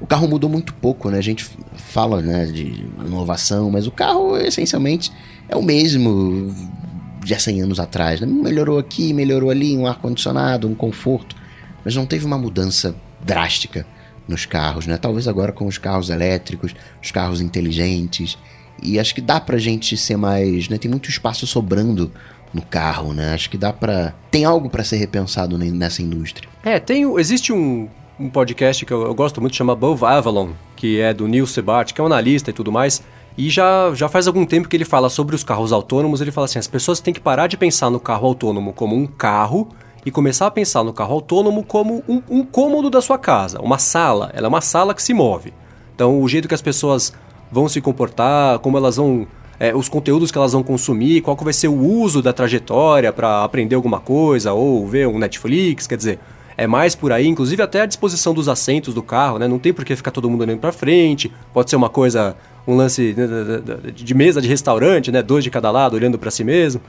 o 0.00 0.06
carro 0.06 0.28
mudou 0.28 0.50
muito 0.50 0.74
pouco, 0.74 1.10
né? 1.10 1.18
A 1.18 1.22
gente 1.22 1.48
fala 1.74 2.20
né, 2.20 2.46
de 2.46 2.84
inovação, 3.04 3.70
mas 3.70 3.86
o 3.86 3.90
carro 3.90 4.36
essencialmente 4.36 5.12
é 5.48 5.56
o 5.56 5.62
mesmo 5.62 6.54
de 7.24 7.34
há 7.34 7.38
100 7.38 7.62
anos 7.62 7.80
atrás. 7.80 8.20
Né? 8.20 8.26
Melhorou 8.26 8.78
aqui, 8.78 9.12
melhorou 9.12 9.50
ali, 9.50 9.76
um 9.76 9.86
ar-condicionado, 9.86 10.68
um 10.68 10.74
conforto, 10.74 11.36
mas 11.84 11.94
não 11.94 12.06
teve 12.06 12.24
uma 12.24 12.38
mudança 12.38 12.94
drástica 13.24 13.86
nos 14.30 14.46
carros, 14.46 14.86
né? 14.86 14.96
Talvez 14.96 15.28
agora 15.28 15.52
com 15.52 15.66
os 15.66 15.76
carros 15.76 16.08
elétricos, 16.08 16.74
os 17.02 17.10
carros 17.10 17.40
inteligentes. 17.40 18.38
E 18.82 18.98
acho 18.98 19.14
que 19.14 19.20
dá 19.20 19.38
pra 19.38 19.58
gente 19.58 19.96
ser 19.96 20.16
mais, 20.16 20.68
né? 20.68 20.78
Tem 20.78 20.90
muito 20.90 21.10
espaço 21.10 21.46
sobrando 21.46 22.10
no 22.54 22.62
carro, 22.62 23.12
né? 23.12 23.34
Acho 23.34 23.50
que 23.50 23.58
dá 23.58 23.72
pra... 23.72 24.14
Tem 24.30 24.44
algo 24.44 24.70
para 24.70 24.82
ser 24.82 24.96
repensado 24.96 25.58
nessa 25.58 26.00
indústria. 26.00 26.48
É, 26.64 26.80
tem, 26.80 27.02
existe 27.18 27.52
um, 27.52 27.88
um 28.18 28.30
podcast 28.30 28.86
que 28.86 28.92
eu, 28.92 29.02
eu 29.02 29.14
gosto 29.14 29.40
muito, 29.40 29.56
chama 29.56 29.74
Above 29.74 30.04
Avalon, 30.04 30.50
que 30.76 31.00
é 31.00 31.12
do 31.12 31.28
Neil 31.28 31.46
Sebart, 31.46 31.92
que 31.92 32.00
é 32.00 32.04
um 32.04 32.06
analista 32.06 32.50
e 32.50 32.52
tudo 32.52 32.72
mais. 32.72 33.02
E 33.36 33.48
já, 33.48 33.92
já 33.94 34.08
faz 34.08 34.26
algum 34.26 34.44
tempo 34.44 34.68
que 34.68 34.76
ele 34.76 34.84
fala 34.84 35.08
sobre 35.08 35.34
os 35.34 35.44
carros 35.44 35.72
autônomos. 35.72 36.20
Ele 36.20 36.32
fala 36.32 36.46
assim: 36.46 36.58
as 36.58 36.66
pessoas 36.66 37.00
têm 37.00 37.14
que 37.14 37.20
parar 37.20 37.46
de 37.46 37.56
pensar 37.56 37.88
no 37.88 38.00
carro 38.00 38.26
autônomo 38.26 38.72
como 38.72 38.96
um 38.96 39.06
carro 39.06 39.68
e 40.04 40.10
começar 40.10 40.46
a 40.46 40.50
pensar 40.50 40.82
no 40.82 40.92
carro 40.92 41.14
autônomo 41.14 41.62
como 41.62 42.02
um, 42.08 42.22
um 42.28 42.44
cômodo 42.44 42.88
da 42.88 43.00
sua 43.00 43.18
casa, 43.18 43.60
uma 43.60 43.78
sala. 43.78 44.30
Ela 44.34 44.46
é 44.46 44.48
uma 44.48 44.60
sala 44.60 44.94
que 44.94 45.02
se 45.02 45.12
move. 45.12 45.52
Então, 45.94 46.20
o 46.20 46.28
jeito 46.28 46.48
que 46.48 46.54
as 46.54 46.62
pessoas 46.62 47.12
vão 47.52 47.68
se 47.68 47.80
comportar, 47.80 48.58
como 48.60 48.76
elas 48.76 48.96
vão. 48.96 49.26
É, 49.58 49.74
os 49.74 49.90
conteúdos 49.90 50.30
que 50.30 50.38
elas 50.38 50.52
vão 50.52 50.62
consumir, 50.62 51.20
qual 51.20 51.36
que 51.36 51.44
vai 51.44 51.52
ser 51.52 51.68
o 51.68 51.78
uso 51.78 52.22
da 52.22 52.32
trajetória 52.32 53.12
para 53.12 53.44
aprender 53.44 53.74
alguma 53.74 54.00
coisa 54.00 54.54
ou 54.54 54.86
ver 54.86 55.06
um 55.06 55.18
Netflix, 55.18 55.86
quer 55.86 55.98
dizer, 55.98 56.18
é 56.56 56.66
mais 56.66 56.94
por 56.94 57.12
aí, 57.12 57.26
inclusive 57.26 57.62
até 57.62 57.82
a 57.82 57.86
disposição 57.86 58.32
dos 58.32 58.48
assentos 58.48 58.94
do 58.94 59.02
carro, 59.02 59.38
né? 59.38 59.46
Não 59.46 59.58
tem 59.58 59.72
por 59.72 59.84
que 59.84 59.94
ficar 59.94 60.10
todo 60.10 60.30
mundo 60.30 60.42
olhando 60.42 60.60
para 60.60 60.72
frente. 60.72 61.30
Pode 61.52 61.68
ser 61.68 61.76
uma 61.76 61.90
coisa, 61.90 62.36
um 62.66 62.74
lance 62.74 63.14
de 63.94 64.14
mesa 64.14 64.40
de 64.40 64.48
restaurante, 64.48 65.10
né? 65.10 65.22
Dois 65.22 65.44
de 65.44 65.50
cada 65.50 65.70
lado 65.70 65.94
olhando 65.94 66.18
para 66.18 66.30
si 66.30 66.44
mesmo. 66.44 66.80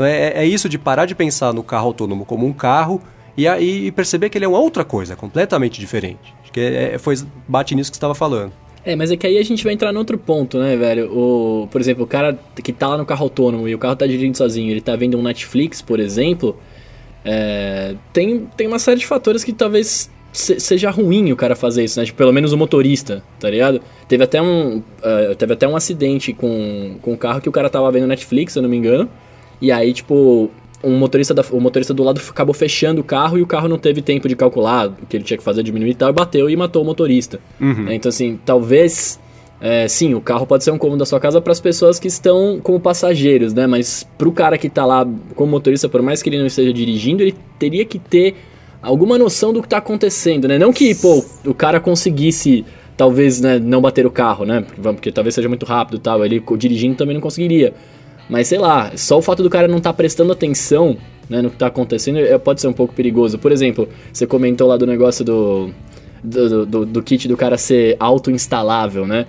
Então 0.00 0.08
é, 0.08 0.32
é 0.34 0.46
isso 0.46 0.66
de 0.66 0.78
parar 0.78 1.04
de 1.04 1.14
pensar 1.14 1.52
no 1.52 1.62
carro 1.62 1.88
autônomo 1.88 2.24
como 2.24 2.46
um 2.46 2.54
carro 2.54 3.02
e, 3.36 3.46
aí 3.46 3.92
perceber 3.92 4.30
que 4.30 4.38
ele 4.38 4.46
é 4.46 4.48
uma 4.48 4.58
outra 4.58 4.82
coisa, 4.82 5.14
completamente 5.14 5.78
diferente. 5.78 6.34
Acho 6.42 6.50
que 6.50 6.58
é, 6.58 6.94
é 6.94 6.98
foi, 6.98 7.16
bate 7.46 7.74
nisso 7.74 7.90
que 7.90 7.96
você 7.96 7.98
estava 7.98 8.14
falando. 8.14 8.50
É, 8.82 8.96
mas 8.96 9.10
é 9.10 9.16
que 9.18 9.26
aí 9.26 9.36
a 9.36 9.42
gente 9.42 9.62
vai 9.62 9.74
entrar 9.74 9.92
no 9.92 9.98
outro 9.98 10.16
ponto, 10.16 10.58
né, 10.58 10.74
velho? 10.74 11.12
O, 11.12 11.68
por 11.70 11.82
exemplo, 11.82 12.04
o 12.04 12.06
cara 12.06 12.38
que 12.64 12.72
tá 12.72 12.88
lá 12.88 12.96
no 12.96 13.04
carro 13.04 13.24
autônomo 13.24 13.68
e 13.68 13.74
o 13.74 13.78
carro 13.78 13.94
tá 13.94 14.06
dirigindo 14.06 14.38
sozinho, 14.38 14.70
ele 14.70 14.80
tá 14.80 14.96
vendo 14.96 15.18
um 15.18 15.22
Netflix, 15.22 15.82
por 15.82 16.00
exemplo, 16.00 16.56
é, 17.22 17.94
tem, 18.10 18.48
tem 18.56 18.66
uma 18.66 18.78
série 18.78 19.00
de 19.00 19.06
fatores 19.06 19.44
que 19.44 19.52
talvez 19.52 20.10
se, 20.32 20.58
seja 20.58 20.90
ruim 20.90 21.30
o 21.30 21.36
cara 21.36 21.54
fazer 21.54 21.84
isso, 21.84 22.00
né? 22.00 22.06
Tipo, 22.06 22.16
pelo 22.16 22.32
menos 22.32 22.54
o 22.54 22.56
motorista, 22.56 23.22
tá 23.38 23.50
ligado? 23.50 23.82
Teve 24.08 24.24
até 24.24 24.40
um, 24.40 24.78
uh, 24.78 25.34
teve 25.36 25.52
até 25.52 25.68
um 25.68 25.76
acidente 25.76 26.32
com, 26.32 26.96
com 27.02 27.12
o 27.12 27.18
carro 27.18 27.42
que 27.42 27.50
o 27.50 27.52
cara 27.52 27.68
tava 27.68 27.92
vendo 27.92 28.06
Netflix, 28.06 28.54
se 28.54 28.58
eu 28.58 28.62
não 28.62 28.70
me 28.70 28.78
engano, 28.78 29.10
e 29.60 29.70
aí, 29.70 29.92
tipo, 29.92 30.50
um 30.82 30.96
motorista 30.96 31.34
da, 31.34 31.44
o 31.50 31.60
motorista 31.60 31.92
do 31.92 32.02
lado 32.02 32.20
acabou 32.28 32.54
fechando 32.54 33.00
o 33.00 33.04
carro 33.04 33.38
e 33.38 33.42
o 33.42 33.46
carro 33.46 33.68
não 33.68 33.78
teve 33.78 34.00
tempo 34.00 34.28
de 34.28 34.34
calcular 34.34 34.88
o 34.88 35.06
que 35.06 35.16
ele 35.16 35.24
tinha 35.24 35.36
que 35.36 35.44
fazer, 35.44 35.62
diminuir 35.62 35.90
e 35.90 35.94
tal, 35.94 36.08
e 36.08 36.12
bateu 36.12 36.48
e 36.48 36.56
matou 36.56 36.82
o 36.82 36.84
motorista. 36.84 37.38
Uhum. 37.60 37.90
Então, 37.92 38.08
assim, 38.08 38.38
talvez. 38.44 39.18
É, 39.62 39.86
sim, 39.86 40.14
o 40.14 40.22
carro 40.22 40.46
pode 40.46 40.64
ser 40.64 40.70
um 40.70 40.78
cômodo 40.78 41.00
da 41.00 41.04
sua 41.04 41.20
casa 41.20 41.38
para 41.38 41.52
as 41.52 41.60
pessoas 41.60 41.98
que 41.98 42.08
estão 42.08 42.58
como 42.62 42.80
passageiros, 42.80 43.52
né? 43.52 43.66
Mas 43.66 44.08
pro 44.16 44.32
cara 44.32 44.56
que 44.56 44.70
tá 44.70 44.86
lá 44.86 45.06
como 45.34 45.50
motorista, 45.50 45.86
por 45.86 46.00
mais 46.00 46.22
que 46.22 46.30
ele 46.30 46.38
não 46.38 46.46
esteja 46.46 46.72
dirigindo, 46.72 47.22
ele 47.22 47.34
teria 47.58 47.84
que 47.84 47.98
ter 47.98 48.36
alguma 48.80 49.18
noção 49.18 49.52
do 49.52 49.60
que 49.60 49.68
tá 49.68 49.76
acontecendo, 49.76 50.48
né? 50.48 50.58
Não 50.58 50.72
que, 50.72 50.94
pô, 50.94 51.22
o 51.44 51.52
cara 51.52 51.78
conseguisse 51.78 52.64
talvez 52.96 53.40
né, 53.40 53.58
não 53.58 53.82
bater 53.82 54.06
o 54.06 54.10
carro, 54.10 54.46
né? 54.46 54.62
Porque, 54.62 54.80
porque 54.80 55.12
talvez 55.12 55.34
seja 55.34 55.48
muito 55.48 55.66
rápido 55.66 55.96
e 55.96 56.00
tal, 56.00 56.24
ele 56.24 56.42
dirigindo 56.56 56.96
também 56.96 57.14
não 57.14 57.20
conseguiria. 57.20 57.74
Mas 58.30 58.46
sei 58.46 58.58
lá, 58.58 58.92
só 58.96 59.18
o 59.18 59.22
fato 59.22 59.42
do 59.42 59.50
cara 59.50 59.66
não 59.66 59.78
estar 59.78 59.90
tá 59.90 59.94
prestando 59.94 60.32
atenção 60.32 60.96
né, 61.28 61.42
no 61.42 61.50
que 61.50 61.56
está 61.56 61.66
acontecendo 61.66 62.18
é, 62.18 62.38
pode 62.38 62.60
ser 62.60 62.68
um 62.68 62.72
pouco 62.72 62.94
perigoso. 62.94 63.38
Por 63.38 63.50
exemplo, 63.50 63.88
você 64.12 64.26
comentou 64.26 64.68
lá 64.68 64.76
do 64.76 64.86
negócio 64.86 65.24
do, 65.24 65.70
do, 66.22 66.64
do, 66.64 66.86
do 66.86 67.02
kit 67.02 67.26
do 67.26 67.36
cara 67.36 67.58
ser 67.58 67.96
auto-instalável, 67.98 69.06
né? 69.06 69.26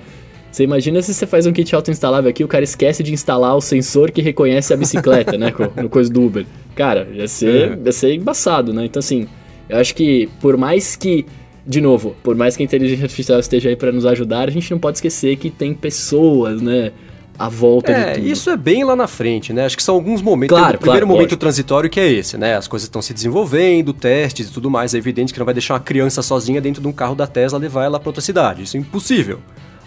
Você 0.52 0.64
imagina 0.64 1.02
se 1.02 1.14
você 1.14 1.26
faz 1.26 1.48
um 1.48 1.54
kit 1.54 1.74
auto-instalável 1.74 2.30
aqui, 2.30 2.44
o 2.44 2.48
cara 2.48 2.64
esquece 2.64 3.02
de 3.02 3.14
instalar 3.14 3.56
o 3.56 3.62
sensor 3.62 4.12
que 4.12 4.22
reconhece 4.22 4.74
a 4.74 4.78
bicicleta, 4.78 5.38
né? 5.38 5.52
No 5.82 5.90
coisa 5.90 6.12
do 6.12 6.24
Uber. 6.24 6.46
Cara, 6.76 7.08
ia 7.14 7.28
ser, 7.28 7.72
é. 7.72 7.80
ia 7.86 7.92
ser 7.92 8.14
embaçado, 8.14 8.74
né? 8.74 8.86
Então, 8.86 9.00
assim, 9.00 9.28
eu 9.68 9.78
acho 9.78 9.96
que 9.96 10.30
por 10.42 10.58
mais 10.58 10.96
que, 10.96 11.26
de 11.66 11.80
novo, 11.80 12.16
por 12.22 12.36
mais 12.36 12.58
que 12.58 12.64
a 12.64 12.66
inteligência 12.66 13.06
artificial 13.06 13.40
esteja 13.40 13.70
aí 13.70 13.76
para 13.76 13.92
nos 13.92 14.06
ajudar, 14.06 14.50
a 14.50 14.52
gente 14.52 14.70
não 14.70 14.78
pode 14.78 14.98
esquecer 14.98 15.38
que 15.38 15.50
tem 15.50 15.74
pessoas, 15.74 16.62
né? 16.62 16.92
A 17.38 17.50
volta 17.50 17.91
é, 17.91 18.10
de 18.10 18.20
tudo. 18.20 18.28
Isso 18.28 18.50
é 18.50 18.58
bem 18.58 18.84
lá 18.84 18.96
na 18.96 19.08
frente, 19.08 19.52
né? 19.52 19.65
Acho 19.65 19.76
que 19.76 19.84
são 19.84 19.96
alguns 19.96 20.22
momentos. 20.22 20.58
Claro, 20.58 20.76
o 20.76 20.80
primeiro 20.80 21.06
claro, 21.06 21.08
momento 21.08 21.30
lógico. 21.30 21.39
transitório 21.39 21.89
que 21.89 22.00
é 22.00 22.12
esse, 22.12 22.38
né? 22.38 22.56
As 22.56 22.67
coisas 22.67 22.86
estão 22.86 23.02
se 23.02 23.13
desenvolvendo, 23.13 23.94
testes 23.94 24.50
e 24.50 24.52
tudo 24.52 24.70
mais. 24.70 24.94
É 24.94 24.98
evidente 24.98 25.34
que 25.34 25.39
não 25.39 25.46
vai 25.46 25.54
deixar 25.54 25.74
uma 25.74 25.80
criança 25.80 26.22
sozinha 26.22 26.62
dentro 26.62 26.82
de 26.82 26.88
um 26.88 26.91
carro 26.91 27.15
da 27.15 27.28
Tesla 27.28 27.58
levar 27.58 27.86
ela 27.86 28.00
para 28.00 28.10
outra 28.10 28.22
cidade. 28.22 28.63
Isso 28.63 28.78
é 28.78 28.80
impossível. 28.80 29.39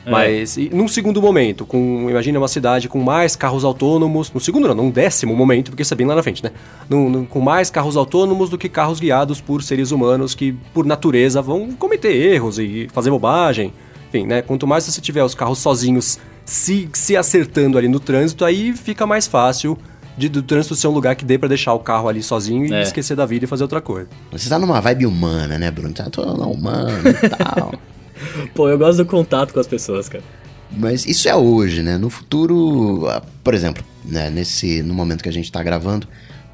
É. 0.06 0.10
Mas 0.10 0.56
e, 0.56 0.68
num 0.72 0.86
segundo 0.86 1.20
momento, 1.22 1.64
com 1.64 2.08
imagina 2.10 2.38
uma 2.38 2.48
cidade 2.48 2.88
com 2.88 3.00
mais 3.00 3.34
carros 3.34 3.64
autônomos, 3.64 4.30
no 4.32 4.40
segundo 4.40 4.68
não, 4.68 4.74
num 4.74 4.90
décimo 4.90 5.34
momento, 5.34 5.70
porque 5.70 5.82
isso 5.82 5.94
é 5.94 5.96
bem 5.96 6.06
lá 6.06 6.14
na 6.14 6.22
frente, 6.22 6.44
né? 6.44 6.50
Num, 6.88 7.08
num, 7.08 7.24
com 7.24 7.40
mais 7.40 7.70
carros 7.70 7.96
autônomos 7.96 8.50
do 8.50 8.58
que 8.58 8.68
carros 8.68 9.00
guiados 9.00 9.40
por 9.40 9.62
seres 9.62 9.90
humanos 9.90 10.34
que, 10.34 10.52
por 10.74 10.84
natureza, 10.84 11.40
vão 11.40 11.72
cometer 11.72 12.12
erros 12.12 12.58
e 12.58 12.88
fazer 12.92 13.10
bobagem. 13.10 13.72
Enfim, 14.08 14.26
né? 14.26 14.42
Quanto 14.42 14.66
mais 14.66 14.84
você 14.84 15.00
tiver 15.00 15.24
os 15.24 15.34
carros 15.34 15.58
sozinhos 15.58 16.18
se, 16.44 16.88
se 16.92 17.16
acertando 17.16 17.78
ali 17.78 17.88
no 17.88 17.98
trânsito, 17.98 18.44
aí 18.44 18.72
fica 18.76 19.06
mais 19.06 19.26
fácil 19.26 19.78
de, 20.16 20.28
do 20.28 20.42
trânsito 20.42 20.74
ser 20.74 20.86
um 20.88 20.92
lugar 20.92 21.16
que 21.16 21.24
dê 21.24 21.38
para 21.38 21.48
deixar 21.48 21.74
o 21.74 21.78
carro 21.78 22.08
ali 22.08 22.22
sozinho 22.22 22.66
e 22.66 22.72
é. 22.72 22.82
esquecer 22.82 23.16
da 23.16 23.26
vida 23.26 23.44
e 23.44 23.48
fazer 23.48 23.64
outra 23.64 23.80
coisa. 23.80 24.08
Você 24.30 24.48
tá 24.48 24.58
numa 24.58 24.80
vibe 24.80 25.06
humana, 25.06 25.58
né, 25.58 25.70
Bruno? 25.70 25.92
Tá 25.92 26.08
todo 26.10 26.48
humano 26.48 27.08
e 27.08 27.28
tal. 27.28 27.74
Pô, 28.54 28.68
eu 28.68 28.78
gosto 28.78 28.98
do 28.98 29.06
contato 29.06 29.52
com 29.52 29.60
as 29.60 29.66
pessoas, 29.66 30.08
cara. 30.08 30.22
Mas 30.70 31.06
isso 31.06 31.28
é 31.28 31.34
hoje, 31.34 31.82
né? 31.82 31.98
No 31.98 32.10
futuro, 32.10 33.06
ah, 33.08 33.22
por 33.42 33.54
exemplo, 33.54 33.84
né, 34.04 34.30
nesse, 34.30 34.82
no 34.82 34.94
momento 34.94 35.22
que 35.22 35.28
a 35.28 35.32
gente 35.32 35.50
tá 35.50 35.62
gravando, 35.62 36.06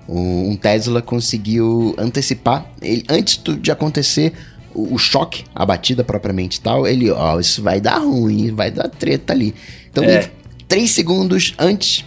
um 0.09 0.57
Tesla 0.57 1.01
conseguiu 1.01 1.95
antecipar, 1.97 2.67
ele, 2.83 3.05
antes 3.09 3.41
de 3.61 3.71
acontecer 3.71 4.33
o, 4.75 4.95
o 4.95 4.99
choque, 4.99 5.45
a 5.55 5.65
batida 5.65 6.05
propriamente 6.05 6.61
tal, 6.61 6.87
ele, 6.87 7.11
ó, 7.11 7.39
isso 7.39 7.63
vai 7.63 7.81
dar 7.81 7.99
ruim, 7.99 8.53
vai 8.53 8.71
dar 8.71 8.89
treta 8.89 9.33
ali. 9.33 9.55
Então, 9.91 10.05
é. 10.05 10.31
três 10.69 10.91
segundos 10.91 11.55
antes 11.59 12.05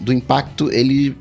do 0.00 0.12
impacto, 0.12 0.70
ele 0.72 1.16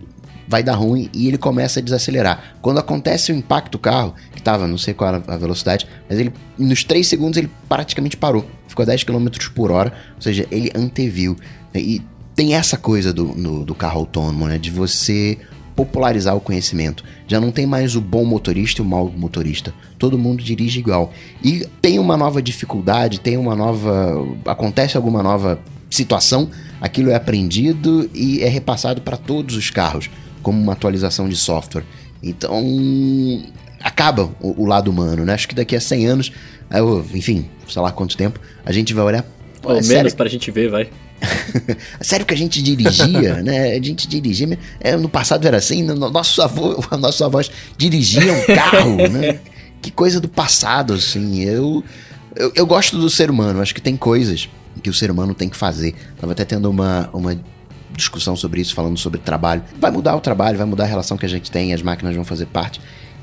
vai 0.48 0.62
dar 0.62 0.76
ruim 0.76 1.10
e 1.14 1.28
ele 1.28 1.38
começa 1.38 1.80
a 1.80 1.84
desacelerar. 1.84 2.56
Quando 2.62 2.80
acontece 2.80 3.32
o 3.32 3.36
impacto 3.36 3.74
do 3.74 3.80
carro, 3.80 4.14
que 4.36 4.42
tava, 4.42 4.68
não 4.68 4.78
sei 4.78 4.94
qual 4.94 5.16
era 5.16 5.24
a 5.28 5.38
velocidade, 5.38 5.88
mas 6.10 6.20
ele 6.20 6.34
nos 6.58 6.84
3 6.84 7.06
segundos 7.08 7.38
ele 7.38 7.50
praticamente 7.68 8.16
parou. 8.16 8.46
Ficou 8.68 8.84
a 8.84 8.86
10 8.86 9.04
km 9.04 9.28
por 9.54 9.72
hora, 9.72 9.94
ou 10.16 10.22
seja, 10.22 10.46
ele 10.52 10.72
anteviu. 10.76 11.36
E 11.74 12.02
tem 12.36 12.54
essa 12.54 12.78
coisa 12.78 13.14
do, 13.14 13.26
no, 13.26 13.64
do 13.64 13.74
carro 13.74 14.00
autônomo, 14.00 14.48
né? 14.48 14.58
De 14.58 14.70
você 14.70 15.38
popularizar 15.76 16.36
o 16.36 16.40
conhecimento. 16.40 17.04
Já 17.28 17.40
não 17.40 17.52
tem 17.52 17.66
mais 17.66 17.96
o 17.96 18.02
bom 18.02 18.24
motorista 18.24 18.82
e 18.82 18.86
o 18.86 18.88
mau 18.88 19.12
motorista. 19.16 19.74
Todo 20.00 20.18
mundo 20.18 20.44
dirige 20.44 20.80
igual. 20.80 21.12
E 21.44 21.68
tem 21.82 22.00
uma 22.00 22.16
nova 22.16 22.42
dificuldade, 22.42 23.20
tem 23.20 23.38
uma 23.38 23.56
nova. 23.56 24.16
acontece 24.46 24.96
alguma 24.96 25.22
nova 25.22 25.60
situação, 25.90 26.50
aquilo 26.80 27.10
é 27.10 27.16
aprendido 27.16 28.10
e 28.14 28.42
é 28.42 28.48
repassado 28.48 29.02
para 29.02 29.18
todos 29.18 29.56
os 29.56 29.70
carros. 29.70 30.10
como 30.42 30.62
uma 30.62 30.74
atualização 30.74 31.28
de 31.28 31.36
software. 31.36 31.84
Então, 32.22 32.64
acaba 33.82 34.32
o, 34.40 34.64
o 34.64 34.66
lado 34.66 34.90
humano, 34.90 35.26
né? 35.26 35.34
Acho 35.34 35.48
que 35.48 35.56
daqui 35.56 35.76
a 35.76 35.82
100 35.82 36.06
anos, 36.06 36.32
enfim, 37.14 37.46
sei 37.68 37.82
lá 37.82 37.92
quanto 37.92 38.16
tempo, 38.16 38.40
a 38.66 38.72
gente 38.72 38.94
vai 38.94 39.06
olhar. 39.06 39.26
Ou 39.64 39.74
menos 39.74 39.88
sério? 39.88 40.16
pra 40.16 40.30
gente 40.30 40.50
ver, 40.52 40.70
vai. 40.70 40.90
Sério 42.02 42.26
que 42.26 42.34
a 42.34 42.38
gente 42.38 42.62
dirigia, 42.62 43.42
né? 43.44 43.74
A 43.74 43.82
gente 43.82 44.08
dirigia. 44.08 44.58
É, 44.80 44.96
no 44.96 45.10
passado 45.10 45.46
era 45.48 45.58
assim, 45.58 45.84
no, 45.84 45.96
nosso 46.10 46.42
avô, 46.42 46.84
nossos 46.98 47.22
avós 47.22 47.50
dirigiam 47.78 48.36
carro, 48.48 48.98
né? 49.10 49.40
Que 49.82 49.92
coisa 49.92 50.20
do 50.20 50.28
passado, 50.28 50.94
assim. 50.94 51.42
Eu, 51.42 51.84
eu, 52.36 52.52
eu 52.56 52.66
gosto 52.66 52.98
do 52.98 53.10
ser 53.10 53.30
humano, 53.30 53.62
acho 53.62 53.74
que 53.74 53.82
tem 53.82 53.96
coisas 53.96 54.50
que 54.82 54.90
o 54.90 54.94
ser 54.94 55.10
humano 55.10 55.34
tem 55.34 55.50
que 55.50 55.58
fazer. 55.58 55.96
Tava 56.20 56.34
até 56.34 56.44
tendo 56.44 56.70
uma, 56.70 57.10
uma 57.14 57.40
discussão 57.96 58.36
sobre 58.36 58.62
isso, 58.62 58.74
falando 58.74 58.98
sobre 58.98 59.20
trabalho. 59.20 59.64
Vai 59.80 59.92
mudar 59.92 60.16
o 60.16 60.22
trabalho, 60.22 60.58
vai 60.58 60.68
mudar 60.68 60.84
a 60.84 60.88
relação 60.88 61.18
que 61.18 61.26
a 61.26 61.30
gente 61.30 61.50
tem, 61.50 61.74
as 61.74 61.82
máquinas 61.82 62.16
vão 62.16 62.26
fazer 62.26 62.46
parte. 62.48 62.82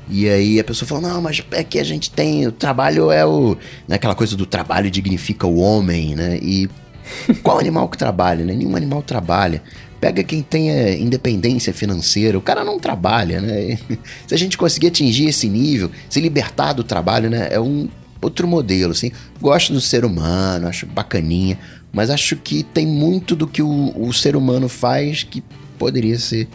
E 0.09 0.27
aí 0.27 0.59
a 0.59 0.63
pessoa 0.63 0.87
falou: 0.87 1.03
não, 1.03 1.21
mas 1.21 1.43
é 1.51 1.63
que 1.63 1.79
a 1.79 1.83
gente 1.83 2.11
tem. 2.11 2.47
O 2.47 2.51
trabalho 2.51 3.11
é 3.11 3.25
o. 3.25 3.55
Né, 3.87 3.95
aquela 3.95 4.15
coisa 4.15 4.35
do 4.35 4.45
trabalho 4.45 4.91
dignifica 4.91 5.47
o 5.47 5.57
homem, 5.57 6.15
né? 6.15 6.37
E 6.41 6.69
qual 7.41 7.59
animal 7.59 7.87
que 7.89 7.97
trabalha, 7.97 8.43
né? 8.43 8.53
Nenhum 8.53 8.75
animal 8.75 9.01
trabalha. 9.01 9.61
Pega 9.99 10.23
quem 10.23 10.41
tenha 10.41 10.95
independência 10.97 11.73
financeira, 11.73 12.37
o 12.37 12.41
cara 12.41 12.63
não 12.63 12.77
trabalha, 12.77 13.39
né? 13.39 13.77
Se 14.27 14.33
a 14.33 14.37
gente 14.37 14.57
conseguir 14.57 14.87
atingir 14.87 15.27
esse 15.27 15.47
nível, 15.47 15.89
se 16.09 16.19
libertar 16.19 16.73
do 16.73 16.83
trabalho, 16.83 17.29
né? 17.29 17.47
É 17.51 17.59
um 17.59 17.87
outro 18.21 18.47
modelo, 18.47 18.91
assim. 18.91 19.11
Gosto 19.39 19.73
do 19.73 19.81
ser 19.81 20.05
humano, 20.05 20.67
acho 20.67 20.85
bacaninha, 20.85 21.57
mas 21.91 22.09
acho 22.09 22.35
que 22.35 22.63
tem 22.63 22.85
muito 22.85 23.35
do 23.35 23.47
que 23.47 23.61
o, 23.61 23.93
o 23.95 24.13
ser 24.13 24.35
humano 24.35 24.67
faz 24.67 25.23
que 25.23 25.43
poderia 25.77 26.17
ser 26.17 26.47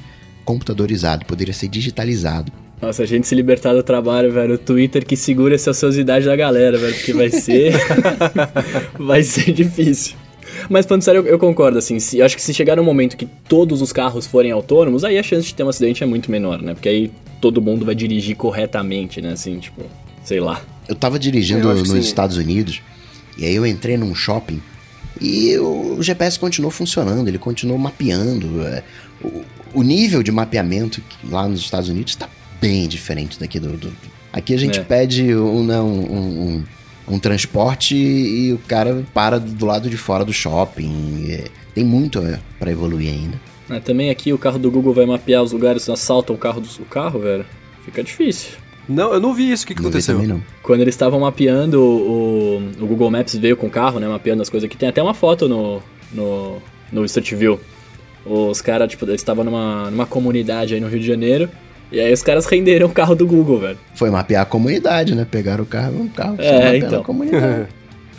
computadorizado, 0.44 1.26
poderia 1.26 1.55
ser 1.55 1.68
digitalizado. 1.68 2.53
Nossa, 2.80 3.03
a 3.03 3.07
gente 3.07 3.26
se 3.26 3.34
libertar 3.34 3.74
do 3.74 3.82
trabalho, 3.82 4.32
velho. 4.32 4.55
O 4.55 4.59
Twitter 4.59 5.05
que 5.05 5.16
segura 5.16 5.55
essa 5.55 5.72
ociosidade 5.72 6.24
da 6.24 6.36
galera, 6.36 6.78
velho. 6.78 6.94
Porque 6.94 7.12
vai 7.12 7.28
ser. 7.28 7.74
vai 8.99 9.22
ser 9.22 9.53
difícil. 9.53 10.14
Mas 10.68 10.86
falando 10.86 11.03
sério, 11.03 11.20
eu, 11.20 11.26
eu 11.26 11.38
concordo, 11.38 11.78
assim. 11.78 11.99
Se, 11.99 12.20
acho 12.22 12.36
que 12.36 12.42
se 12.42 12.53
chegar 12.55 12.78
um 12.78 12.84
momento 12.84 13.16
que 13.16 13.26
todos 13.49 13.82
os 13.82 13.92
carros 13.92 14.26
forem 14.26 14.51
autônomos, 14.51 15.05
aí 15.05 15.18
a 15.18 15.22
chance 15.22 15.46
de 15.46 15.55
ter 15.55 15.62
um 15.62 15.68
acidente 15.68 16.03
é 16.03 16.07
muito 16.07 16.30
menor, 16.30 16.61
né? 16.61 16.74
Porque 16.74 16.88
aí 16.88 17.11
todo 17.40 17.61
mundo 17.62 17.84
vai 17.84 17.94
dirigir 17.94 18.36
corretamente, 18.36 19.20
né? 19.20 19.32
Assim, 19.32 19.59
tipo, 19.59 19.82
sei 20.24 20.40
lá. 20.40 20.62
Eu 20.88 20.94
tava 20.94 21.18
dirigindo 21.18 21.72
nos 21.72 21.88
sim. 21.88 21.99
Estados 21.99 22.36
Unidos, 22.36 22.82
e 23.36 23.44
aí 23.44 23.55
eu 23.55 23.66
entrei 23.66 23.96
num 23.96 24.14
shopping 24.14 24.61
e 25.20 25.59
o 25.59 26.01
GPS 26.01 26.38
continuou 26.38 26.70
funcionando, 26.70 27.28
ele 27.28 27.38
continuou 27.38 27.78
mapeando. 27.78 28.62
É, 28.62 28.82
o, 29.22 29.42
o 29.74 29.82
nível 29.82 30.22
de 30.22 30.30
mapeamento 30.30 31.03
lá 31.24 31.49
nos 31.49 31.61
Estados 31.61 31.88
Unidos 31.88 32.12
está 32.12 32.28
bem 32.61 32.86
diferente 32.88 33.38
daqui 33.38 33.59
do. 33.59 33.76
do... 33.76 33.92
Aqui 34.32 34.55
a 34.55 34.59
gente 34.59 34.78
é. 34.78 34.82
pede 34.82 35.34
um, 35.34 35.64
né, 35.64 35.80
um, 35.80 36.01
um, 36.01 36.64
um, 37.11 37.18
transporte 37.18 37.96
e 37.96 38.52
o 38.52 38.59
cara 38.59 39.04
para 39.12 39.38
do 39.38 39.66
lado 39.66 39.88
de 39.88 39.96
fora 39.96 40.24
do 40.24 40.32
shopping. 40.32 41.26
É, 41.30 41.44
tem 41.74 41.84
muito 41.84 42.20
é, 42.20 42.38
para 42.59 42.70
evoluir 42.70 43.11
ainda. 43.11 43.40
É, 43.70 43.80
também 43.80 44.11
aqui 44.11 44.32
o 44.32 44.38
carro 44.38 44.59
do 44.59 44.70
Google 44.70 44.94
vai 44.94 45.06
mapear 45.06 45.42
os 45.42 45.52
lugares, 45.52 45.88
assaltam 45.88 46.34
o 46.34 46.38
carro 46.38 46.61
do 46.61 46.68
o 46.80 46.84
carro, 46.86 47.20
velho. 47.20 47.44
Fica 47.84 48.02
difícil. 48.02 48.52
Não, 48.88 49.12
eu 49.12 49.20
não 49.20 49.34
vi 49.34 49.52
isso. 49.52 49.64
O 49.64 49.66
que, 49.66 49.74
que 49.74 49.80
aconteceu? 49.80 50.14
Também, 50.14 50.28
não. 50.28 50.42
Quando 50.62 50.80
eles 50.80 50.94
estavam 50.94 51.20
mapeando, 51.20 51.80
o, 51.80 52.56
o 52.80 52.86
Google 52.86 53.11
Maps 53.11 53.34
veio 53.34 53.56
com 53.56 53.66
o 53.66 53.70
carro, 53.70 54.00
né? 54.00 54.09
Mapeando 54.09 54.40
as 54.40 54.48
coisas 54.48 54.66
aqui. 54.66 54.76
Tem 54.76 54.88
até 54.88 55.02
uma 55.02 55.12
foto 55.12 55.46
no, 55.46 55.82
no, 56.12 56.56
no 56.90 57.04
Street 57.04 57.34
View. 57.34 57.61
Os 58.24 58.62
caras, 58.62 58.90
tipo, 58.90 59.04
eles 59.04 59.20
estavam 59.20 59.44
numa, 59.44 59.90
numa 59.90 60.06
comunidade 60.06 60.74
aí 60.74 60.80
no 60.80 60.88
Rio 60.88 61.00
de 61.00 61.06
Janeiro. 61.06 61.50
E 61.91 62.01
aí 62.01 62.12
os 62.12 62.22
caras 62.22 62.45
renderam 62.47 62.86
o 62.86 62.91
carro 62.91 63.14
do 63.14 63.26
Google, 63.26 63.61
velho. 63.61 63.78
Foi 63.95 64.11
mapear 64.11 64.43
a 64.43 64.47
comunidade, 64.47 65.14
né? 65.14 65.26
Pegaram 65.28 65.64
o 65.64 65.66
carro, 65.66 66.01
um 66.01 66.09
carro, 66.09 66.36
é, 66.39 66.76
então. 66.76 67.01
a 67.01 67.05
comunidade. 67.05 67.68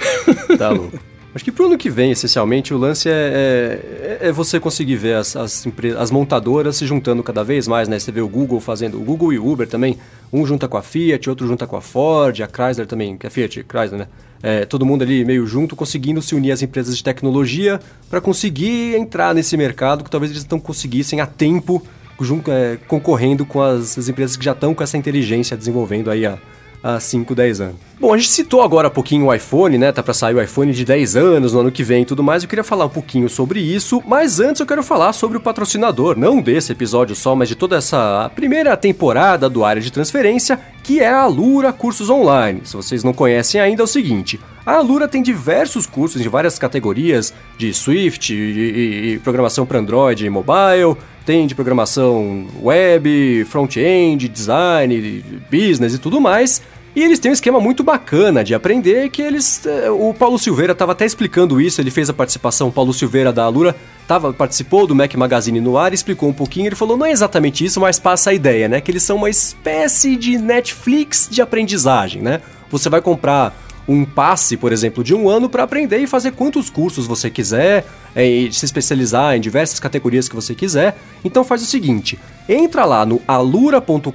tá 0.57 0.69
louco. 0.69 0.99
Acho 1.33 1.45
que 1.45 1.51
pro 1.51 1.67
ano 1.67 1.77
que 1.77 1.91
vem, 1.91 2.11
essencialmente, 2.11 2.73
o 2.73 2.77
lance 2.77 3.07
é, 3.07 4.17
é, 4.21 4.27
é 4.29 4.31
você 4.31 4.59
conseguir 4.59 4.95
ver 4.95 5.15
as, 5.15 5.35
as, 5.35 5.67
as, 5.97 6.09
montadoras 6.09 6.75
se 6.77 6.87
juntando 6.87 7.21
cada 7.21 7.43
vez 7.43 7.67
mais, 7.67 7.87
né? 7.87 7.99
Você 7.99 8.11
vê 8.11 8.19
o 8.19 8.27
Google 8.27 8.59
fazendo, 8.59 8.97
o 8.97 9.03
Google 9.03 9.31
e 9.31 9.37
o 9.37 9.47
Uber 9.47 9.67
também, 9.67 9.95
um 10.33 10.43
junta 10.43 10.67
com 10.67 10.75
a 10.75 10.81
Fiat, 10.81 11.29
outro 11.29 11.47
junta 11.47 11.67
com 11.67 11.75
a 11.75 11.81
Ford, 11.81 12.41
a 12.41 12.47
Chrysler 12.47 12.87
também, 12.87 13.15
que 13.15 13.27
é 13.27 13.29
Fiat, 13.29 13.63
Chrysler, 13.69 13.99
né? 13.99 14.07
É, 14.41 14.65
todo 14.65 14.85
mundo 14.85 15.03
ali 15.03 15.23
meio 15.23 15.45
junto, 15.45 15.75
conseguindo 15.75 16.19
se 16.19 16.33
unir 16.33 16.51
às 16.51 16.63
empresas 16.63 16.97
de 16.97 17.03
tecnologia 17.03 17.79
para 18.09 18.19
conseguir 18.19 18.95
entrar 18.95 19.35
nesse 19.35 19.55
mercado 19.55 20.03
que 20.03 20.09
talvez 20.09 20.31
eles 20.31 20.47
não 20.47 20.59
conseguissem 20.59 21.21
a 21.21 21.27
tempo 21.27 21.85
junto, 22.23 22.51
é, 22.51 22.77
concorrendo 22.87 23.45
com 23.45 23.61
as, 23.61 23.97
as, 23.97 24.09
empresas 24.09 24.35
que 24.35 24.45
já 24.45 24.51
estão 24.51 24.73
com 24.73 24.83
essa 24.83 24.97
inteligência 24.97 25.55
desenvolvendo 25.55 26.11
aí 26.11 26.25
há, 26.25 26.37
há 26.83 26.99
5, 26.99 27.33
10 27.35 27.61
anos. 27.61 27.75
Bom, 27.99 28.13
a 28.13 28.17
gente 28.17 28.29
citou 28.29 28.61
agora 28.61 28.87
um 28.87 28.91
pouquinho 28.91 29.25
o 29.25 29.33
iPhone, 29.33 29.77
né? 29.77 29.91
Tá 29.91 30.01
para 30.01 30.13
sair 30.13 30.33
o 30.33 30.41
iPhone 30.41 30.71
de 30.71 30.85
10 30.85 31.17
anos 31.17 31.53
no 31.53 31.59
ano 31.59 31.71
que 31.71 31.83
vem 31.83 32.03
e 32.03 32.05
tudo 32.05 32.23
mais. 32.23 32.43
Eu 32.43 32.49
queria 32.49 32.63
falar 32.63 32.85
um 32.85 32.89
pouquinho 32.89 33.27
sobre 33.27 33.59
isso, 33.59 34.01
mas 34.07 34.39
antes 34.39 34.61
eu 34.61 34.65
quero 34.65 34.81
falar 34.81 35.11
sobre 35.11 35.37
o 35.37 35.41
patrocinador, 35.41 36.17
não 36.17 36.41
desse 36.41 36.71
episódio 36.71 37.13
só, 37.15 37.35
mas 37.35 37.49
de 37.49 37.55
toda 37.55 37.75
essa 37.75 38.31
primeira 38.33 38.77
temporada 38.77 39.49
do 39.49 39.65
Área 39.65 39.81
de 39.81 39.91
Transferência, 39.91 40.57
que 40.81 41.01
é 41.01 41.09
a 41.09 41.23
Alura 41.23 41.73
Cursos 41.73 42.09
Online. 42.09 42.61
Se 42.63 42.75
vocês 42.75 43.03
não 43.03 43.13
conhecem 43.13 43.59
ainda, 43.59 43.83
é 43.83 43.85
o 43.85 43.87
seguinte: 43.87 44.39
a 44.65 44.75
Alura 44.75 45.07
tem 45.07 45.21
diversos 45.21 45.85
cursos 45.85 46.21
de 46.21 46.29
várias 46.29 46.57
categorias 46.57 47.33
de 47.57 47.73
Swift 47.73 48.33
e, 48.33 49.13
e 49.13 49.19
programação 49.19 49.65
para 49.65 49.79
Android 49.79 50.25
e 50.25 50.29
mobile, 50.29 50.95
tem 51.29 51.45
de 51.45 51.53
programação 51.53 52.47
web, 52.59 53.45
front-end, 53.45 54.27
design, 54.27 55.23
business 55.51 55.93
e 55.93 55.99
tudo 55.99 56.19
mais. 56.19 56.59
E 56.95 57.03
eles 57.03 57.19
têm 57.19 57.29
um 57.29 57.33
esquema 57.35 57.59
muito 57.59 57.83
bacana 57.83 58.43
de 58.43 58.55
aprender 58.55 59.11
que 59.11 59.21
eles. 59.21 59.63
Eh, 59.63 59.91
o 59.91 60.11
Paulo 60.11 60.39
Silveira 60.39 60.73
estava 60.73 60.93
até 60.93 61.05
explicando 61.05 61.61
isso, 61.61 61.79
ele 61.79 61.91
fez 61.91 62.09
a 62.09 62.13
participação, 62.15 62.69
o 62.69 62.71
Paulo 62.71 62.91
Silveira 62.95 63.31
da 63.31 63.43
Alura 63.43 63.75
tava, 64.07 64.33
participou 64.33 64.87
do 64.87 64.95
Mac 64.95 65.13
Magazine 65.13 65.61
no 65.61 65.77
ar, 65.77 65.93
explicou 65.93 66.29
um 66.29 66.33
pouquinho, 66.33 66.65
ele 66.65 66.75
falou, 66.75 66.97
não 66.97 67.05
é 67.05 67.11
exatamente 67.11 67.63
isso, 67.63 67.79
mas 67.79 67.99
passa 67.99 68.31
a 68.31 68.33
ideia, 68.33 68.67
né? 68.67 68.81
Que 68.81 68.89
eles 68.89 69.03
são 69.03 69.17
uma 69.17 69.29
espécie 69.29 70.15
de 70.15 70.35
Netflix 70.35 71.27
de 71.29 71.43
aprendizagem, 71.43 72.23
né? 72.23 72.41
Você 72.71 72.89
vai 72.89 73.01
comprar 73.03 73.55
um 73.87 74.05
passe, 74.05 74.57
por 74.57 74.71
exemplo, 74.71 75.03
de 75.03 75.15
um 75.15 75.27
ano 75.27 75.49
para 75.49 75.63
aprender 75.63 75.97
e 75.97 76.07
fazer 76.07 76.31
quantos 76.31 76.69
cursos 76.69 77.07
você 77.07 77.29
quiser, 77.29 77.85
e 78.15 78.51
se 78.51 78.65
especializar 78.65 79.35
em 79.35 79.41
diversas 79.41 79.79
categorias 79.79 80.27
que 80.27 80.35
você 80.35 80.55
quiser. 80.55 80.97
Então 81.23 81.43
faz 81.43 81.61
o 81.61 81.65
seguinte, 81.65 82.17
entra 82.47 82.85
lá 82.85 83.05
no 83.05 83.21
alura.com.br 83.27 84.11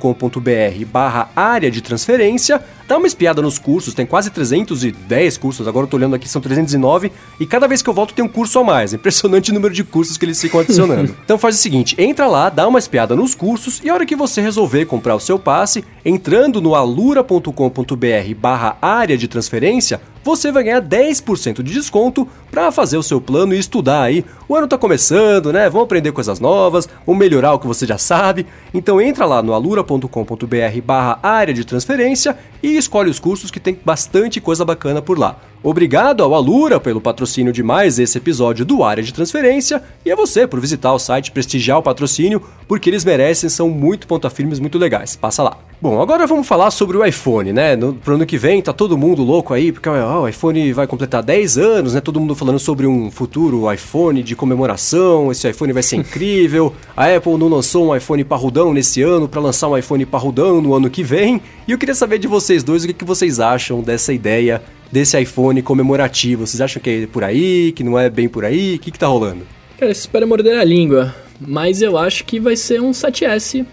barra 0.91 1.31
área 1.37 1.71
de 1.71 1.81
transferência, 1.81 2.63
dá 2.89 2.99
uma 2.99 3.07
espiada 3.07 3.41
nos 3.41 3.59
cursos, 3.59 3.95
tem 3.95 4.07
quase 4.07 4.31
310 4.31 5.39
cursos, 5.39 5.69
agora 5.69 5.85
eu 5.85 5.91
tô 5.91 5.97
olhando 5.97 6.17
aqui, 6.17 6.29
são 6.29 6.41
309, 6.41 7.13
e 7.39 7.47
cada 7.47 7.69
vez 7.69 7.83
que 7.83 7.89
eu 7.89 7.95
volto 7.95 8.15
tem 8.15 8.25
um 8.25 8.29
curso 8.29 8.59
a 8.59 8.65
mais. 8.65 8.93
Impressionante 8.93 9.51
o 9.51 9.55
número 9.55 9.73
de 9.73 9.85
cursos 9.85 10.17
que 10.17 10.25
eles 10.25 10.41
ficam 10.41 10.61
adicionando. 10.61 11.15
então 11.25 11.39
faz 11.39 11.57
o 11.57 11.59
seguinte, 11.59 11.95
entra 11.99 12.27
lá, 12.27 12.49
dá 12.49 12.67
uma 12.67 12.79
espiada 12.79 13.15
nos 13.15 13.35
cursos, 13.35 13.81
e 13.85 13.91
a 13.91 13.95
hora 13.95 14.07
que 14.07 14.17
você 14.17 14.41
resolver 14.41 14.87
comprar 14.87 15.15
o 15.15 15.21
seu 15.21 15.39
passe, 15.39 15.85
entrando 16.05 16.61
no 16.61 16.75
alura.com.br 16.75 18.35
barra 18.37 18.77
área 18.81 19.17
de 19.17 19.29
transferência, 19.29 20.01
você 20.25 20.51
vai 20.51 20.65
ganhar 20.65 20.81
10% 20.81 21.63
de 21.63 21.75
desconto 21.75 22.27
para 22.51 22.73
fazer 22.73 22.97
o 22.97 23.03
seu 23.03 23.21
plano 23.21 23.55
e 23.55 23.59
estudar 23.59 24.03
aí. 24.03 24.25
O 24.49 24.57
ano 24.57 24.67
tá 24.67 24.79
começando, 24.79 25.53
né? 25.53 25.69
Vamos 25.69 25.85
aprender 25.85 26.13
coisas 26.13 26.41
novas, 26.41 26.89
vamos 27.07 27.19
melhorar 27.19 27.53
o 27.53 27.59
que 27.59 27.67
você 27.67 27.87
já 27.87 27.99
sabe. 27.99 28.47
Então 28.73 29.01
entra 29.01 29.27
lá 29.27 29.43
no 29.43 29.53
alura.com.br 29.53 30.81
barra 30.85 31.19
área 31.23 31.53
de 31.53 31.65
transferência 31.65 32.37
e 32.65 32.79
escolhe 32.79 33.11
os 33.11 33.21
cursos 33.21 33.51
que 33.51 33.61
tem 33.61 33.79
bastante 33.85 34.41
coisa 34.41 34.65
bacana 34.65 35.03
por 35.03 35.19
lá. 35.19 35.37
Obrigado 35.63 36.23
ao 36.23 36.35
Alura 36.35 36.81
pelo 36.81 37.01
patrocínio 37.01 37.53
de 37.53 37.63
mais 37.63 37.99
esse 37.99 38.17
episódio 38.17 38.65
do 38.65 38.83
Área 38.83 39.03
de 39.03 39.13
Transferência 39.13 39.83
e 40.05 40.11
a 40.11 40.17
você 40.17 40.47
por 40.47 40.61
visitar 40.61 40.93
o 40.93 40.99
site 40.99 41.31
prestigiar 41.31 41.79
o 41.79 41.83
patrocínio, 41.83 42.43
porque 42.67 42.89
eles 42.89 43.05
merecem, 43.05 43.51
são 43.51 43.69
muito 43.69 44.07
ponta 44.07 44.31
firmes, 44.31 44.59
muito 44.59 44.79
legais. 44.79 45.15
Passa 45.15 45.43
lá. 45.43 45.59
Bom, 45.81 46.01
agora 46.01 46.27
vamos 46.27 46.47
falar 46.47 46.71
sobre 46.71 46.97
o 46.97 47.05
iPhone, 47.05 47.53
né? 47.53 47.77
No, 47.77 47.93
pro 47.93 48.15
ano 48.15 48.25
que 48.25 48.39
vem 48.39 48.63
tá 48.63 48.73
todo 48.73 48.97
mundo 48.97 49.23
louco 49.23 49.53
aí, 49.53 49.71
porque 49.71 49.87
ó, 49.87 50.23
o 50.23 50.29
iPhone 50.29 50.73
vai 50.73 50.87
completar 50.87 51.23
10 51.23 51.59
anos, 51.59 51.95
né? 51.95 52.01
Todo 52.01 52.19
mundo 52.19 52.35
falando 52.35 52.59
sobre 52.59 52.87
um 52.87 53.11
futuro 53.11 53.71
iPhone 53.71 54.23
de 54.23 54.35
comemoração, 54.35 55.31
esse 55.31 55.47
iPhone 55.49 55.75
vai 55.75 55.83
ser 55.83 55.97
incrível. 56.01 56.75
A 56.97 57.15
Apple 57.15 57.37
não 57.37 57.49
lançou 57.49 57.89
um 57.89 57.97
iPhone 57.97 58.25
parrudão 58.25 58.73
nesse 58.73 59.03
ano 59.03 59.29
para 59.29 59.41
lançar 59.41 59.69
um 59.69 59.77
iPhone 59.77 60.07
parrudão 60.07 60.61
no 60.63 60.75
ano 60.75 60.89
que 60.89 61.03
vem. 61.03 61.43
E 61.69 61.73
eu 61.73 61.79
queria 61.79 61.95
saber 61.95 62.19
de 62.19 62.29
vocês 62.55 62.63
dois 62.63 62.85
o 62.85 62.87
que, 62.87 62.93
que 62.93 63.05
vocês 63.05 63.41
acham 63.41 63.83
dessa 63.83 64.13
ideia 64.13 64.63
desse 64.93 65.21
iPhone 65.21 65.61
comemorativo? 65.61 66.47
Vocês 66.47 66.61
acham 66.61 66.81
que 66.81 66.91
é 66.91 67.07
por 67.07 67.25
aí, 67.25 67.73
que 67.73 67.83
não 67.83 67.99
é 67.99 68.09
bem 68.09 68.29
por 68.29 68.45
aí? 68.45 68.77
O 68.77 68.79
que, 68.79 68.91
que 68.93 68.99
tá 68.99 69.09
rolando? 69.09 69.45
Cara, 69.79 69.91
espera 69.91 70.27
morder 70.27 70.57
a 70.57 70.63
língua, 70.63 71.15
mas 71.41 71.83
eu 71.83 71.99
acho 71.99 72.25
que 72.25 72.39
vai 72.39 72.55
ser 72.55 72.81
um 72.81 72.93
7S 72.93 73.67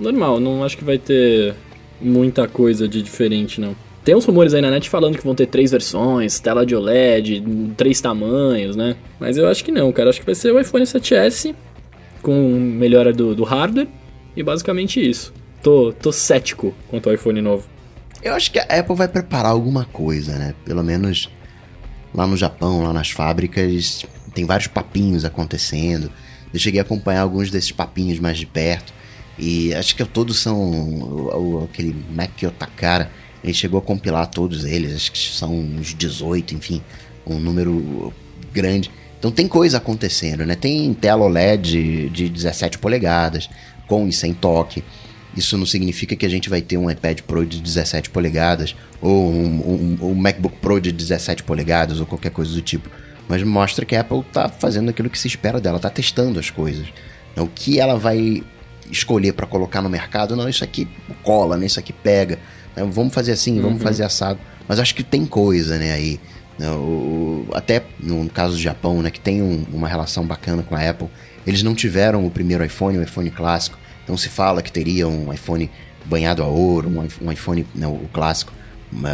normal, 0.00 0.40
não 0.40 0.64
acho 0.64 0.76
que 0.76 0.82
vai 0.82 0.98
ter 0.98 1.54
muita 2.00 2.48
coisa 2.48 2.88
de 2.88 3.00
diferente, 3.02 3.60
não. 3.60 3.76
Tem 4.04 4.14
uns 4.14 4.24
rumores 4.24 4.52
aí 4.52 4.60
na 4.60 4.70
net 4.70 4.90
falando 4.90 5.16
que 5.16 5.24
vão 5.24 5.34
ter 5.34 5.46
três 5.46 5.70
versões, 5.70 6.38
tela 6.40 6.66
de 6.66 6.74
OLED, 6.74 7.42
três 7.76 8.00
tamanhos, 8.00 8.76
né? 8.76 8.96
Mas 9.18 9.38
eu 9.38 9.48
acho 9.48 9.64
que 9.64 9.72
não, 9.72 9.90
cara. 9.92 10.10
Acho 10.10 10.20
que 10.20 10.26
vai 10.26 10.34
ser 10.34 10.52
o 10.52 10.60
iPhone 10.60 10.84
7S 10.84 11.54
com 12.20 12.32
melhora 12.58 13.12
do, 13.12 13.34
do 13.34 13.44
hardware 13.44 13.88
E 14.36 14.42
basicamente 14.42 15.00
isso. 15.00 15.32
Tô, 15.62 15.90
tô 15.90 16.12
cético 16.12 16.74
quanto 16.88 17.08
ao 17.08 17.14
iPhone 17.14 17.40
novo. 17.40 17.66
Eu 18.24 18.32
acho 18.34 18.50
que 18.50 18.58
a 18.58 18.62
Apple 18.62 18.96
vai 18.96 19.06
preparar 19.06 19.52
alguma 19.52 19.84
coisa, 19.84 20.32
né? 20.38 20.54
Pelo 20.64 20.82
menos 20.82 21.28
lá 22.14 22.26
no 22.26 22.38
Japão, 22.38 22.82
lá 22.82 22.90
nas 22.90 23.10
fábricas, 23.10 24.02
tem 24.34 24.46
vários 24.46 24.66
papinhos 24.66 25.26
acontecendo. 25.26 26.10
Eu 26.50 26.58
cheguei 26.58 26.80
a 26.80 26.82
acompanhar 26.82 27.20
alguns 27.20 27.50
desses 27.50 27.70
papinhos 27.70 28.18
mais 28.18 28.38
de 28.38 28.46
perto. 28.46 28.94
E 29.38 29.74
acho 29.74 29.94
que 29.94 30.02
todos 30.06 30.38
são 30.38 31.64
aquele 31.64 31.94
Mac 32.14 32.30
Otakara. 32.44 33.10
Ele 33.42 33.52
chegou 33.52 33.78
a 33.78 33.82
compilar 33.82 34.26
todos 34.28 34.64
eles, 34.64 34.94
acho 34.94 35.12
que 35.12 35.18
são 35.18 35.54
uns 35.54 35.94
18, 35.94 36.54
enfim, 36.54 36.80
um 37.26 37.38
número 37.38 38.10
grande. 38.54 38.90
Então 39.18 39.30
tem 39.30 39.46
coisa 39.46 39.76
acontecendo, 39.76 40.46
né? 40.46 40.54
Tem 40.54 40.94
tela 40.94 41.24
OLED 41.24 42.08
de 42.08 42.30
17 42.30 42.78
polegadas, 42.78 43.50
com 43.86 44.08
e 44.08 44.12
sem 44.14 44.32
toque. 44.32 44.82
Isso 45.36 45.58
não 45.58 45.66
significa 45.66 46.14
que 46.14 46.24
a 46.24 46.28
gente 46.28 46.48
vai 46.48 46.62
ter 46.62 46.76
um 46.76 46.90
iPad 46.90 47.20
Pro 47.22 47.44
de 47.44 47.60
17 47.60 48.10
polegadas 48.10 48.76
ou 49.00 49.32
um, 49.32 49.98
um, 50.00 50.10
um 50.10 50.14
MacBook 50.14 50.56
Pro 50.58 50.80
de 50.80 50.92
17 50.92 51.42
polegadas 51.42 52.00
ou 52.00 52.06
qualquer 52.06 52.30
coisa 52.30 52.52
do 52.52 52.62
tipo. 52.62 52.88
Mas 53.28 53.42
mostra 53.42 53.84
que 53.84 53.96
a 53.96 54.00
Apple 54.00 54.20
está 54.20 54.48
fazendo 54.48 54.90
aquilo 54.90 55.10
que 55.10 55.18
se 55.18 55.26
espera 55.26 55.60
dela, 55.60 55.76
está 55.76 55.90
testando 55.90 56.38
as 56.38 56.50
coisas. 56.50 56.86
O 57.36 57.46
que 57.46 57.80
ela 57.80 57.98
vai 57.98 58.42
escolher 58.90 59.32
para 59.32 59.46
colocar 59.46 59.82
no 59.82 59.88
mercado, 59.88 60.36
não, 60.36 60.48
isso 60.48 60.62
aqui 60.62 60.86
cola, 61.22 61.56
né? 61.56 61.66
isso 61.66 61.80
aqui 61.80 61.92
pega. 61.92 62.38
Né? 62.76 62.84
Vamos 62.84 63.14
fazer 63.14 63.32
assim, 63.32 63.60
vamos 63.60 63.78
uhum. 63.78 63.86
fazer 63.86 64.04
assado. 64.04 64.38
Mas 64.68 64.78
acho 64.78 64.94
que 64.94 65.02
tem 65.02 65.26
coisa, 65.26 65.78
né, 65.78 65.92
aí. 65.92 66.20
Né? 66.58 66.70
O, 66.70 67.46
até 67.52 67.82
no 67.98 68.28
caso 68.28 68.54
do 68.54 68.60
Japão, 68.60 69.02
né, 69.02 69.10
que 69.10 69.20
tem 69.20 69.42
um, 69.42 69.64
uma 69.72 69.88
relação 69.88 70.24
bacana 70.24 70.62
com 70.62 70.74
a 70.74 70.88
Apple, 70.88 71.08
eles 71.46 71.62
não 71.62 71.74
tiveram 71.74 72.24
o 72.26 72.30
primeiro 72.30 72.64
iPhone, 72.64 72.98
o 72.98 73.02
iPhone 73.02 73.30
clássico. 73.30 73.78
Então 74.04 74.16
se 74.16 74.28
fala 74.28 74.62
que 74.62 74.70
teria 74.70 75.08
um 75.08 75.32
iPhone 75.32 75.70
banhado 76.04 76.42
a 76.42 76.46
ouro, 76.46 76.88
um 77.20 77.32
iPhone, 77.32 77.66
não, 77.74 77.92
né, 77.92 78.00
o 78.04 78.08
clássico, 78.08 78.52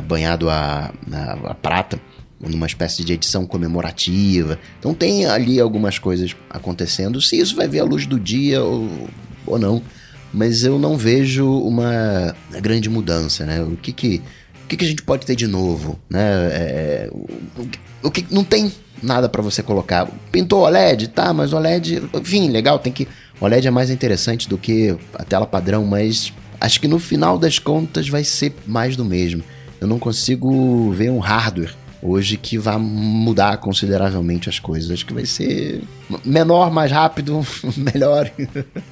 banhado 0.07 0.51
a, 0.51 0.93
a, 1.13 1.33
a 1.51 1.55
prata, 1.55 2.01
numa 2.41 2.67
espécie 2.67 3.05
de 3.05 3.13
edição 3.13 3.47
comemorativa. 3.47 4.59
Então 4.79 4.95
tem 4.95 5.27
ali 5.27 5.61
algumas 5.61 5.99
coisas 5.99 6.35
acontecendo. 6.49 7.21
Se 7.21 7.39
isso 7.39 7.55
vai 7.55 7.69
ver 7.69 7.81
a 7.81 7.85
luz 7.85 8.07
do 8.07 8.19
dia 8.19 8.63
ou, 8.63 9.09
ou 9.47 9.59
não, 9.59 9.83
mas 10.33 10.65
eu 10.65 10.79
não 10.79 10.97
vejo 10.97 11.51
uma 11.61 12.35
grande 12.61 12.89
mudança, 12.89 13.45
né? 13.45 13.63
O 13.63 13.77
que 13.77 13.93
que, 13.93 14.23
o 14.65 14.69
que, 14.69 14.77
que 14.77 14.85
a 14.85 14.89
gente 14.89 15.03
pode 15.03 15.27
ter 15.27 15.37
de 15.37 15.47
novo, 15.47 15.99
né? 16.09 16.21
É, 16.53 17.11
o, 17.13 17.29
o 18.03 18.11
que 18.11 18.27
não 18.31 18.45
tem 18.45 18.73
nada 19.03 19.29
para 19.29 19.43
você 19.43 19.63
colocar. 19.63 20.09
Pintou 20.31 20.63
OLED, 20.63 21.09
tá? 21.09 21.33
Mas 21.33 21.53
OLED, 21.53 22.03
enfim, 22.15 22.49
legal. 22.51 22.79
Tem 22.79 22.93
que 22.93 23.09
o 23.41 23.45
OLED 23.45 23.69
é 23.69 23.71
mais 23.71 23.91
interessante 23.91 24.49
do 24.49 24.59
que 24.59 24.95
a 25.15 25.25
tela 25.25 25.47
padrão, 25.47 25.85
mas 25.85 26.33
acho 26.61 26.81
que 26.81 26.87
no 26.87 26.99
final 26.99 27.39
das 27.39 27.59
contas 27.59 28.09
vai 28.09 28.23
ser 28.23 28.55
mais 28.67 28.97
do 28.97 29.05
mesmo. 29.05 29.43
Eu 29.81 29.89
não 29.89 29.99
consigo 29.99 30.91
ver 30.93 31.11
um 31.11 31.19
hardware 31.19 31.75
hoje 32.03 32.37
que 32.37 32.59
vai 32.59 32.77
mudar 32.79 33.57
consideravelmente 33.59 34.49
as 34.49 34.59
coisas. 34.59 34.91
Acho 34.91 35.07
que 35.07 35.15
vai 35.15 35.25
ser 35.25 35.83
menor, 36.25 36.71
mais 36.71 36.91
rápido, 36.91 37.45
melhor. 37.77 38.31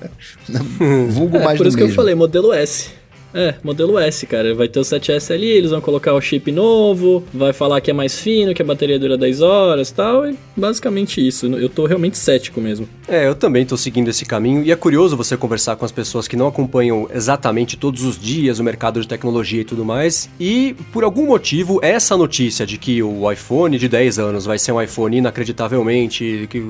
Vulgo 1.11 1.37
é, 1.37 1.45
mais 1.45 1.59
por 1.59 1.67
isso 1.67 1.77
mesmo. 1.77 1.89
que 1.89 1.93
eu 1.93 1.95
falei, 1.95 2.15
modelo 2.15 2.53
S. 2.53 2.91
É, 3.39 3.55
modelo 3.63 3.97
S, 4.01 4.27
cara. 4.27 4.53
Vai 4.53 4.67
ter 4.67 4.81
o 4.81 4.83
7S 4.83 5.33
ali, 5.33 5.47
eles 5.47 5.71
vão 5.71 5.81
colocar 5.81 6.13
o 6.13 6.21
chip 6.21 6.51
novo, 6.51 7.23
vai 7.33 7.53
falar 7.53 7.81
que 7.81 7.89
é 7.89 7.95
mais 7.95 8.19
fino, 8.19 8.53
que 8.53 8.61
a 8.61 8.65
bateria 8.65 8.99
dura 8.99 9.17
10 9.17 9.43
horas 9.43 9.93
tal. 9.93 10.29
E 10.29 10.37
basicamente 10.57 11.25
isso. 11.25 11.47
Eu 11.47 11.69
tô 11.69 11.87
realmente 11.87 12.19
cético 12.19 12.61
mesmo. 12.61 12.89
É, 13.07 13.29
eu 13.29 13.37
também 13.37 13.65
tô 13.65 13.77
seguindo 13.77 14.09
esse 14.09 14.25
caminho. 14.25 14.65
E 14.65 14.73
é 14.73 14.77
curioso 14.77 15.17
você 15.17 15.37
conversar 15.37 15.77
com 15.77 15.85
as 15.85 15.93
pessoas 15.93 16.27
que 16.27 16.37
não 16.37 16.49
acompanham 16.49 17.09
exatamente 17.15 17.77
todos 17.77 18.03
os 18.03 18.19
dias 18.19 18.59
o 18.59 18.65
mercado 18.65 19.01
de 19.01 19.07
tecnologia 19.07 19.61
e 19.61 19.65
tudo 19.65 19.85
mais. 19.85 20.29
E, 20.41 20.75
por 20.93 21.05
algum 21.05 21.27
motivo, 21.27 21.79
essa 21.81 22.17
notícia 22.17 22.67
de 22.67 22.77
que 22.77 23.01
o 23.05 23.31
iPhone 23.31 23.79
de 23.79 23.89
10 23.89 24.19
anos 24.19 24.47
vai 24.47 24.59
ser 24.59 24.73
um 24.73 24.83
iPhone 24.83 25.17
inacreditavelmente, 25.17 26.49
que 26.51 26.65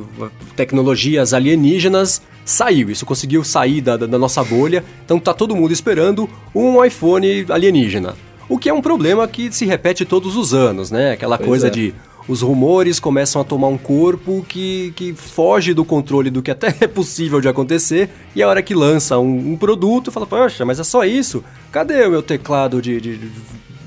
tecnologias 0.54 1.32
alienígenas 1.32 2.20
saiu. 2.50 2.90
Isso 2.90 3.06
conseguiu 3.06 3.44
sair 3.44 3.80
da, 3.80 3.96
da 3.96 4.18
nossa 4.18 4.42
bolha. 4.42 4.84
Então 5.04 5.18
tá 5.18 5.32
todo 5.32 5.54
mundo 5.54 5.72
esperando 5.72 6.28
um 6.54 6.84
iPhone 6.84 7.46
alienígena. 7.48 8.14
O 8.48 8.58
que 8.58 8.68
é 8.68 8.74
um 8.74 8.80
problema 8.80 9.28
que 9.28 9.52
se 9.52 9.66
repete 9.66 10.04
todos 10.04 10.36
os 10.36 10.54
anos, 10.54 10.90
né? 10.90 11.12
Aquela 11.12 11.36
pois 11.36 11.48
coisa 11.48 11.66
é. 11.66 11.70
de 11.70 11.94
os 12.28 12.42
rumores 12.42 13.00
começam 13.00 13.40
a 13.40 13.44
tomar 13.44 13.68
um 13.68 13.78
corpo 13.78 14.44
que, 14.46 14.92
que 14.94 15.14
foge 15.14 15.72
do 15.72 15.84
controle 15.84 16.28
do 16.28 16.42
que 16.42 16.50
até 16.50 16.68
é 16.84 16.86
possível 16.86 17.40
de 17.40 17.48
acontecer, 17.48 18.10
e 18.36 18.42
a 18.42 18.48
hora 18.48 18.62
que 18.62 18.74
lança 18.74 19.18
um, 19.18 19.52
um 19.52 19.56
produto, 19.56 20.12
fala, 20.12 20.26
poxa, 20.26 20.64
mas 20.64 20.78
é 20.78 20.84
só 20.84 21.04
isso? 21.04 21.42
Cadê 21.72 22.06
o 22.06 22.10
meu 22.10 22.22
teclado 22.22 22.82
de, 22.82 23.00
de, 23.00 23.16
de 23.16 23.30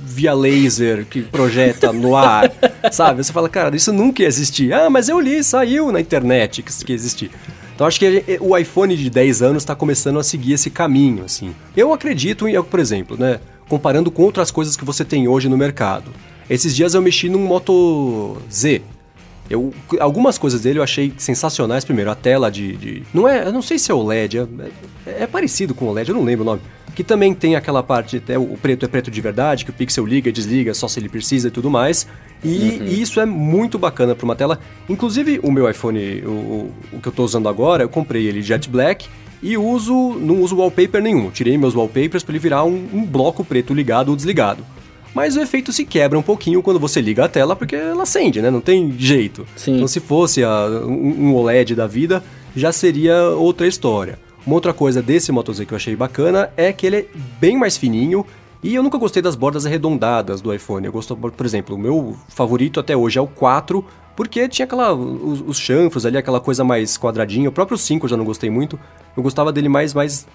via 0.04 0.34
laser 0.34 1.06
que 1.06 1.22
projeta 1.22 1.94
no 1.94 2.16
ar? 2.16 2.52
Sabe? 2.92 3.24
Você 3.24 3.32
fala, 3.32 3.48
cara, 3.48 3.76
isso 3.76 3.94
nunca 3.94 4.24
ia 4.24 4.28
existir. 4.28 4.74
Ah, 4.74 4.90
mas 4.90 5.08
eu 5.08 5.20
li, 5.20 5.44
saiu 5.44 5.92
na 5.92 6.02
internet 6.02 6.64
que, 6.64 6.86
que 6.86 6.94
existia. 6.94 7.30
Então 7.82 7.88
acho 7.88 8.00
que 8.00 8.38
o 8.40 8.56
iPhone 8.56 8.96
de 8.96 9.10
10 9.10 9.42
anos 9.42 9.64
está 9.64 9.76
começando 9.76 10.20
a 10.20 10.24
seguir 10.24 10.54
esse 10.54 10.70
caminho, 10.70 11.26
assim. 11.26 11.56
Eu 11.76 11.92
acredito 11.92 12.48
em, 12.48 12.62
por 12.62 12.80
exemplo, 12.80 13.18
né, 13.18 13.40
comparando 13.68 14.12
com 14.12 14.22
outras 14.22 14.52
coisas 14.52 14.78
que 14.78 14.86
você 14.86 15.04
tem 15.04 15.28
hoje 15.28 15.50
no 15.50 15.58
mercado. 15.58 16.12
Esses 16.48 16.76
dias 16.76 16.94
eu 16.94 17.02
mexi 17.02 17.28
num 17.28 17.40
Moto 17.40 18.38
Z. 18.54 18.84
Eu, 19.52 19.74
algumas 20.00 20.38
coisas 20.38 20.62
dele 20.62 20.80
eu 20.80 20.84
achei 20.84 21.14
sensacionais. 21.18 21.84
Primeiro, 21.84 22.10
a 22.10 22.16
tela 22.16 22.50
de. 22.50 22.76
de 22.78 23.04
não 23.14 23.28
é, 23.28 23.46
eu 23.46 23.52
não 23.52 23.62
sei 23.62 23.78
se 23.78 23.92
é 23.92 23.94
OLED, 23.94 24.38
é, 24.38 24.48
é, 25.06 25.24
é 25.24 25.28
parecido 25.28 25.76
com 25.76 25.86
o 25.86 25.90
OLED, 25.90 26.10
eu 26.10 26.16
não 26.16 26.24
lembro 26.24 26.44
o 26.44 26.46
nome. 26.46 26.62
Que 26.96 27.04
também 27.04 27.34
tem 27.34 27.56
aquela 27.56 27.82
parte, 27.82 28.18
até 28.18 28.38
o 28.38 28.58
preto 28.62 28.86
é 28.86 28.88
preto 28.88 29.10
de 29.10 29.22
verdade, 29.22 29.64
que 29.64 29.72
o 29.72 29.74
pixel 29.74 30.06
liga 30.06 30.30
e 30.30 30.32
desliga 30.32 30.74
só 30.74 30.88
se 30.88 31.00
ele 31.00 31.08
precisa 31.08 31.48
e 31.48 31.52
tudo 31.52 31.70
mais. 31.70 32.06
E, 32.44 32.80
uhum. 32.80 32.86
isso 32.86 33.20
é 33.20 33.26
muito 33.26 33.78
bacana 33.78 34.16
para 34.16 34.26
uma 34.26 34.36
tela. 34.36 34.60
Inclusive, 34.90 35.40
o 35.44 35.52
meu 35.52 35.70
iPhone, 35.70 36.22
o, 36.26 36.72
o 36.92 37.00
que 37.02 37.08
eu 37.08 37.12
estou 37.12 37.24
usando 37.24 37.48
agora, 37.48 37.84
eu 37.84 37.90
comprei 37.90 38.28
ele 38.28 38.42
Jet 38.42 38.70
Black 38.70 39.08
e 39.42 39.58
uso 39.58 39.94
não 40.20 40.42
uso 40.42 40.56
wallpaper 40.56 41.02
nenhum. 41.02 41.32
tirei 41.32 41.58
meus 41.58 41.74
wallpapers 41.74 42.24
para 42.24 42.34
ele 42.34 42.40
virar 42.40 42.64
um, 42.64 42.88
um, 42.94 43.06
bloco 43.06 43.44
preto 43.44 43.74
ligado 43.74 44.10
ou 44.10 44.16
desligado. 44.16 44.64
Mas 45.14 45.36
o 45.36 45.42
efeito 45.42 45.74
se 45.74 45.86
quebra 45.86 46.18
um 46.18 46.22
pouquinho 46.22 46.62
quando 46.62 46.80
você 46.80 47.02
liga 47.02 47.26
a 47.26 47.30
tela 47.30 47.56
porque 47.56 47.76
ela 47.76 48.04
acende, 48.04 48.42
né? 48.42 48.50
Não 48.50 48.62
tem 48.62 48.94
jeito. 48.98 49.46
Sim. 49.56 49.76
Então 49.76 49.88
se 49.88 50.00
fosse 50.00 50.44
a, 50.44 50.68
um, 50.86 51.28
um 51.28 51.36
OLED 51.36 51.76
da 51.76 51.88
vida, 51.88 52.24
já 52.56 52.72
seria 52.72 53.30
outra 53.30 53.68
história. 53.68 54.18
Uma 54.46 54.56
outra 54.56 54.74
coisa 54.74 55.02
desse 55.02 55.32
Moto 55.32 55.54
Z 55.54 55.66
que 55.66 55.74
eu 55.74 55.76
achei 55.76 55.96
bacana 55.96 56.50
é 56.58 56.74
que 56.74 56.86
ele 56.88 56.96
é 56.98 57.06
bem 57.40 57.58
mais 57.58 57.78
fininho 57.78 58.26
e 58.64 58.76
eu 58.76 58.84
nunca 58.84 58.98
gostei 58.98 59.22
das 59.22 59.36
bordas 59.36 59.66
arredondadas 59.66 60.40
do 60.40 60.54
iPhone. 60.54 60.86
Eu 60.86 60.92
gosto, 60.92 61.16
por 61.16 61.46
exemplo, 61.46 61.76
o 61.76 61.80
meu 61.80 62.16
favorito 62.30 62.80
até 62.80 62.96
hoje 62.96 63.18
é 63.18 63.22
o 63.22 63.28
4, 63.28 63.84
porque 64.16 64.48
tinha 64.48 64.66
aquela 64.66 64.94
os, 64.94 65.42
os 65.46 65.60
chanfros 65.60 66.06
ali, 66.06 66.18
aquela 66.18 66.40
coisa 66.40 66.64
mais 66.64 66.98
quadradinha. 66.98 67.50
O 67.50 67.52
próprio 67.52 67.78
5 67.78 68.06
eu 68.06 68.10
já 68.10 68.18
não 68.18 68.26
gostei 68.26 68.50
muito. 68.50 68.80
Eu 69.18 69.24
gostava 69.24 69.52
dele 69.52 69.68
mais 69.68 69.94
mais 69.94 70.28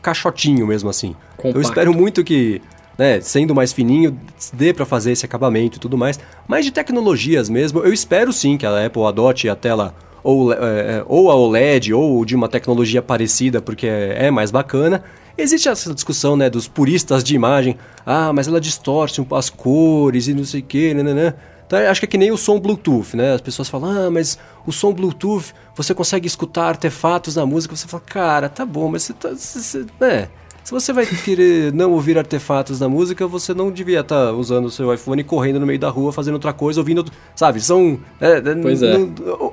caixotinho 0.00 0.66
mesmo 0.66 0.88
assim. 0.88 1.14
Compacto. 1.36 1.58
Eu 1.58 1.60
espero 1.60 1.92
muito 1.92 2.22
que, 2.22 2.62
né, 2.98 3.20
sendo 3.20 3.54
mais 3.54 3.72
fininho, 3.72 4.18
dê 4.52 4.72
para 4.72 4.86
fazer 4.86 5.12
esse 5.12 5.24
acabamento 5.24 5.76
e 5.76 5.80
tudo 5.80 5.96
mais. 5.98 6.18
Mas 6.46 6.64
de 6.64 6.70
tecnologias 6.70 7.48
mesmo, 7.48 7.80
eu 7.80 7.92
espero 7.92 8.32
sim 8.32 8.56
que 8.56 8.66
a 8.66 8.86
Apple 8.86 9.04
adote 9.04 9.48
a 9.48 9.56
tela 9.56 9.94
ou, 10.22 10.52
é, 10.52 10.56
é 10.56 11.04
ou 11.06 11.30
a 11.30 11.34
OLED 11.34 11.94
ou 11.94 12.24
de 12.24 12.34
uma 12.34 12.48
tecnologia 12.48 13.00
parecida, 13.02 13.60
porque 13.60 13.86
é, 13.86 14.30
mais 14.30 14.50
bacana. 14.50 15.04
Existe 15.38 15.68
essa 15.68 15.92
discussão, 15.92 16.34
né, 16.34 16.48
dos 16.48 16.66
puristas 16.66 17.22
de 17.22 17.34
imagem. 17.34 17.76
Ah, 18.06 18.32
mas 18.32 18.48
ela 18.48 18.60
distorce 18.60 19.24
as 19.32 19.50
cores 19.50 20.28
e 20.28 20.34
não 20.34 20.44
sei 20.44 20.60
o 20.60 20.64
que, 20.64 20.94
né, 20.94 21.02
né, 21.02 21.12
né. 21.12 21.34
Então, 21.66 21.78
acho 21.80 22.00
que 22.00 22.06
é 22.06 22.08
que 22.08 22.18
nem 22.18 22.30
o 22.30 22.36
som 22.36 22.60
Bluetooth, 22.60 23.16
né? 23.16 23.34
As 23.34 23.40
pessoas 23.40 23.68
falam, 23.68 24.06
ah, 24.06 24.10
mas 24.10 24.38
o 24.64 24.72
som 24.72 24.92
Bluetooth, 24.92 25.52
você 25.74 25.92
consegue 25.92 26.26
escutar 26.26 26.68
artefatos 26.68 27.34
na 27.34 27.44
música. 27.44 27.74
Você 27.74 27.88
fala, 27.88 28.02
cara, 28.06 28.48
tá 28.48 28.64
bom, 28.64 28.88
mas 28.88 29.02
você 29.02 29.12
tá. 29.12 29.30
Você, 29.30 29.84
né? 30.00 30.28
Se 30.66 30.72
você 30.72 30.92
vai 30.92 31.06
querer 31.06 31.72
não 31.72 31.92
ouvir 31.92 32.18
artefatos 32.18 32.80
na 32.80 32.88
música, 32.88 33.24
você 33.24 33.54
não 33.54 33.70
devia 33.70 34.00
estar 34.00 34.26
tá 34.26 34.32
usando 34.32 34.64
o 34.64 34.70
seu 34.70 34.92
iPhone 34.92 35.22
correndo 35.22 35.60
no 35.60 35.66
meio 35.66 35.78
da 35.78 35.88
rua, 35.88 36.12
fazendo 36.12 36.34
outra 36.34 36.52
coisa, 36.52 36.80
ouvindo. 36.80 37.04
Sabe? 37.36 37.60
São. 37.60 38.00
É, 38.20 38.40
pois 38.60 38.82
é. 38.82 38.96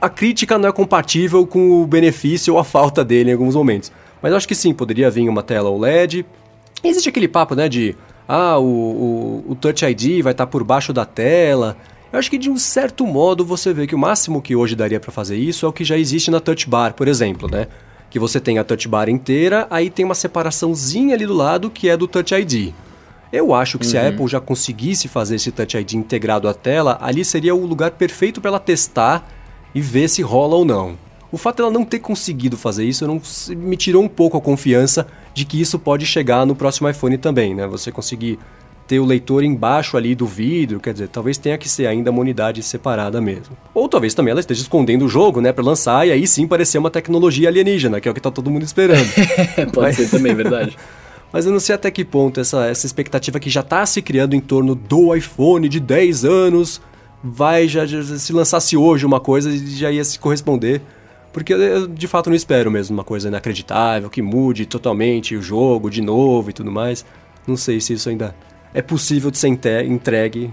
a 0.02 0.10
crítica 0.10 0.58
não 0.58 0.70
é 0.70 0.72
compatível 0.72 1.46
com 1.46 1.84
o 1.84 1.86
benefício 1.86 2.56
ou 2.56 2.60
a 2.60 2.64
falta 2.64 3.06
dele 3.06 3.30
em 3.30 3.34
alguns 3.34 3.54
momentos. 3.54 3.92
Mas 4.24 4.32
eu 4.32 4.38
acho 4.38 4.48
que 4.48 4.56
sim, 4.56 4.74
poderia 4.74 5.08
vir 5.12 5.30
uma 5.30 5.44
tela 5.44 5.70
OLED. 5.70 6.26
Existe 6.84 7.10
aquele 7.10 7.28
papo, 7.28 7.54
né, 7.54 7.70
de 7.70 7.96
ah, 8.28 8.58
o, 8.58 8.66
o, 8.66 9.52
o 9.52 9.56
Touch 9.56 9.86
ID 9.86 10.24
vai 10.24 10.32
estar 10.32 10.48
tá 10.48 10.48
por 10.48 10.64
baixo 10.64 10.92
da 10.92 11.06
tela. 11.06 11.78
Eu 12.12 12.18
acho 12.18 12.28
que 12.28 12.40
de 12.40 12.50
um 12.50 12.58
certo 12.58 13.06
modo 13.06 13.46
você 13.46 13.72
vê 13.72 13.86
que 13.86 13.94
o 13.94 14.00
máximo 14.00 14.42
que 14.42 14.56
hoje 14.56 14.76
daria 14.76 15.00
para 15.00 15.12
fazer 15.12 15.38
isso 15.38 15.68
é 15.68 15.70
o 15.70 15.74
que 15.74 15.84
já 15.84 15.96
existe 15.96 16.32
na 16.32 16.40
Touch 16.40 16.68
Bar, 16.68 16.96
por 16.96 17.08
exemplo, 17.08 17.48
né? 17.48 17.68
Que 18.14 18.20
você 18.20 18.40
tem 18.40 18.60
a 18.60 18.64
Touch 18.64 18.88
Bar 18.88 19.10
inteira, 19.10 19.66
aí 19.72 19.90
tem 19.90 20.06
uma 20.06 20.14
separaçãozinha 20.14 21.16
ali 21.16 21.26
do 21.26 21.34
lado 21.34 21.72
que 21.72 21.90
é 21.90 21.98
do 21.98 22.08
Touch 22.08 22.32
ID. 22.36 22.72
Eu 23.32 23.56
acho 23.56 23.80
que 23.80 23.86
uhum. 23.86 23.90
se 23.90 23.98
a 23.98 24.04
uhum. 24.04 24.10
Apple 24.10 24.28
já 24.28 24.40
conseguisse 24.40 25.08
fazer 25.08 25.38
esse 25.38 25.52
Touch 25.52 25.76
ID 25.76 25.94
integrado 25.94 26.48
à 26.48 26.54
tela, 26.54 27.00
ali 27.02 27.26
seria 27.26 27.56
o 27.56 27.66
lugar 27.66 27.90
perfeito 27.90 28.40
para 28.40 28.50
ela 28.50 28.60
testar 28.60 29.28
e 29.74 29.82
ver 29.82 30.08
se 30.10 30.22
rola 30.22 30.56
ou 30.56 30.64
não. 30.64 30.96
O 31.32 31.38
fato 31.38 31.58
dela 31.58 31.72
não 31.72 31.84
ter 31.84 31.98
conseguido 31.98 32.56
fazer 32.56 32.86
isso 32.86 33.08
não, 33.08 33.20
me 33.58 33.76
tirou 33.76 34.04
um 34.04 34.08
pouco 34.08 34.38
a 34.38 34.42
confiança 34.42 35.08
de 35.34 35.44
que 35.44 35.60
isso 35.60 35.80
pode 35.80 36.06
chegar 36.06 36.46
no 36.46 36.56
próximo 36.56 36.88
iPhone 36.88 37.18
também, 37.18 37.56
né? 37.56 37.66
Você 37.66 37.92
conseguir 37.92 38.38
ter 38.88 39.00
o 39.00 39.06
leitor 39.06 39.44
embaixo 39.44 39.96
ali 39.96 40.14
do 40.14 40.26
vidro, 40.26 40.80
quer 40.80 40.94
dizer, 40.94 41.08
talvez 41.08 41.38
tenha 41.38 41.58
que 41.58 41.70
ser 41.70 41.88
ainda 41.88 42.12
uma 42.12 42.20
unidade 42.20 42.62
separada 42.62 43.22
mesmo. 43.22 43.56
Ou 43.74 43.88
talvez 43.88 44.14
também 44.14 44.32
ela 44.32 44.40
esteja 44.40 44.62
escondendo 44.62 45.06
o 45.06 45.10
jogo, 45.10 45.40
né, 45.40 45.52
para 45.52 45.64
lançar 45.64 46.08
e 46.08 46.12
aí 46.12 46.28
sim 46.28 46.48
parecer 46.48 46.78
uma 46.78 46.92
tecnologia 46.92 47.48
alienígena, 47.48 48.02
que 48.02 48.08
é 48.08 48.12
o 48.12 48.14
que 48.14 48.22
tá 48.22 48.30
todo 48.30 48.52
mundo 48.52 48.64
esperando. 48.64 49.08
Pode 49.74 49.88
Mas... 49.88 49.96
ser 49.96 50.10
também, 50.10 50.36
verdade. 50.36 50.78
Mas 51.32 51.48
eu 51.48 51.52
não 51.52 51.60
sei 51.60 51.74
até 51.74 51.90
que 51.90 52.06
ponto 52.06 52.40
essa, 52.40 52.68
essa 52.68 52.86
expectativa 52.86 53.40
que 53.40 53.50
já 53.50 53.62
está 53.62 53.84
se 53.88 54.04
criando 54.04 54.36
em 54.36 54.40
torno 54.40 54.76
do 54.76 55.16
iPhone 55.16 55.68
de 55.68 55.80
10 55.80 56.26
anos 56.26 56.80
vai 57.24 57.68
já, 57.68 57.88
já 57.88 58.04
se 58.04 58.32
lançasse 58.32 58.78
hoje 58.78 59.04
uma 59.04 59.20
coisa 59.20 59.50
e 59.50 59.58
já 59.70 59.90
ia 59.90 60.04
se 60.04 60.20
corresponder. 60.20 60.82
Porque 61.32 61.52
eu 61.52 61.88
de 61.88 62.08
fato 62.08 62.30
não 62.30 62.36
espero 62.36 62.70
mesmo 62.70 62.96
uma 62.96 63.04
coisa 63.04 63.30
inacreditável, 63.30 64.12
que 64.12 64.22
mude 64.22 64.68
totalmente 64.68 65.36
o 65.36 65.42
jogo 65.42 65.90
de 65.90 66.02
novo 66.02 66.52
e 66.52 66.54
tudo 66.54 66.72
mais. 66.72 67.04
Não 67.48 67.58
sei 67.58 67.82
se 67.82 67.94
isso 67.94 68.10
ainda 68.10 68.36
é 68.74 68.82
possível 68.82 69.30
de 69.30 69.38
ser 69.38 69.48
entregue, 69.48 70.52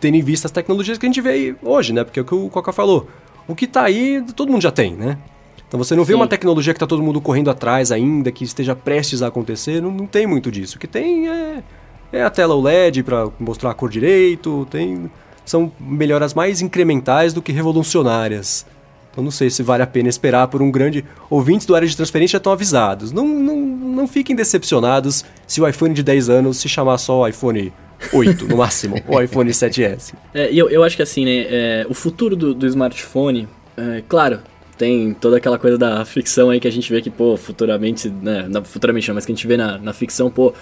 tendo 0.00 0.16
em 0.16 0.22
vista 0.22 0.46
as 0.46 0.52
tecnologias 0.52 0.98
que 0.98 1.06
a 1.06 1.08
gente 1.08 1.20
vê 1.20 1.30
aí 1.30 1.56
hoje, 1.62 1.92
né? 1.92 2.04
Porque 2.04 2.18
é 2.18 2.22
o 2.22 2.24
que 2.24 2.34
o 2.34 2.48
Coca 2.48 2.72
falou. 2.72 3.08
O 3.46 3.54
que 3.54 3.64
está 3.64 3.82
aí, 3.82 4.22
todo 4.34 4.50
mundo 4.50 4.62
já 4.62 4.70
tem, 4.70 4.94
né? 4.94 5.18
Então 5.66 5.78
você 5.78 5.94
não 5.94 6.04
vê 6.04 6.14
Sim. 6.14 6.18
uma 6.18 6.26
tecnologia 6.26 6.72
que 6.72 6.76
está 6.76 6.86
todo 6.86 7.02
mundo 7.02 7.20
correndo 7.20 7.50
atrás 7.50 7.92
ainda, 7.92 8.32
que 8.32 8.42
esteja 8.42 8.74
prestes 8.74 9.22
a 9.22 9.26
acontecer, 9.26 9.82
não, 9.82 9.90
não 9.90 10.06
tem 10.06 10.26
muito 10.26 10.50
disso. 10.50 10.76
O 10.76 10.80
que 10.80 10.86
tem 10.86 11.28
é, 11.28 11.62
é 12.10 12.22
a 12.22 12.30
tela 12.30 12.54
OLED 12.54 13.02
para 13.02 13.28
mostrar 13.38 13.70
a 13.70 13.74
cor 13.74 13.90
direito, 13.90 14.66
tem 14.70 15.10
são 15.44 15.72
melhoras 15.80 16.34
mais 16.34 16.60
incrementais 16.60 17.32
do 17.32 17.40
que 17.40 17.52
revolucionárias. 17.52 18.66
Então 19.10 19.24
não 19.24 19.30
sei 19.30 19.50
se 19.50 19.62
vale 19.62 19.82
a 19.82 19.86
pena 19.86 20.08
esperar 20.08 20.48
por 20.48 20.62
um 20.62 20.70
grande. 20.70 21.04
Ouvintes 21.28 21.66
do 21.66 21.74
área 21.74 21.88
de 21.88 21.96
transferência 21.96 22.32
já 22.32 22.38
estão 22.38 22.52
avisados. 22.52 23.12
Não, 23.12 23.26
não, 23.26 23.56
não 23.56 24.08
fiquem 24.08 24.36
decepcionados 24.36 25.24
se 25.46 25.60
o 25.60 25.68
iPhone 25.68 25.94
de 25.94 26.02
10 26.02 26.28
anos 26.28 26.58
se 26.58 26.68
chamar 26.68 26.98
só 26.98 27.28
iPhone 27.28 27.72
8, 28.12 28.46
no 28.46 28.56
máximo, 28.58 28.96
ou 29.06 29.22
iPhone 29.22 29.50
7S. 29.50 30.14
É, 30.32 30.52
eu, 30.52 30.70
eu 30.70 30.84
acho 30.84 30.96
que 30.96 31.02
assim, 31.02 31.24
né? 31.24 31.46
É, 31.48 31.86
o 31.88 31.94
futuro 31.94 32.36
do, 32.36 32.54
do 32.54 32.66
smartphone, 32.66 33.48
é, 33.76 34.02
claro, 34.08 34.40
tem 34.76 35.12
toda 35.12 35.36
aquela 35.36 35.58
coisa 35.58 35.76
da 35.76 36.04
ficção 36.04 36.50
aí 36.50 36.60
que 36.60 36.68
a 36.68 36.72
gente 36.72 36.90
vê 36.90 37.02
que, 37.02 37.10
pô, 37.10 37.36
futuramente, 37.36 38.08
né, 38.08 38.46
não, 38.48 38.64
futuramente 38.64 39.08
não, 39.08 39.16
mas 39.16 39.26
que 39.26 39.32
a 39.32 39.34
gente 39.34 39.46
vê 39.46 39.56
na, 39.56 39.76
na 39.76 39.92
ficção, 39.92 40.30
pô, 40.30 40.54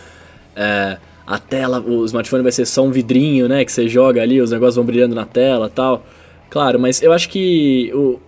é, 0.56 0.96
a 1.26 1.38
tela, 1.38 1.80
o 1.80 2.04
smartphone 2.06 2.42
vai 2.42 2.52
ser 2.52 2.64
só 2.64 2.82
um 2.82 2.90
vidrinho, 2.90 3.46
né, 3.46 3.64
que 3.64 3.70
você 3.70 3.86
joga 3.86 4.22
ali, 4.22 4.40
os 4.40 4.50
negócios 4.50 4.76
vão 4.76 4.84
brilhando 4.84 5.14
na 5.14 5.26
tela 5.26 5.68
tal. 5.68 6.04
Claro, 6.48 6.80
mas 6.80 7.02
eu 7.02 7.12
acho 7.12 7.28
que 7.28 7.92
o, 7.92 8.18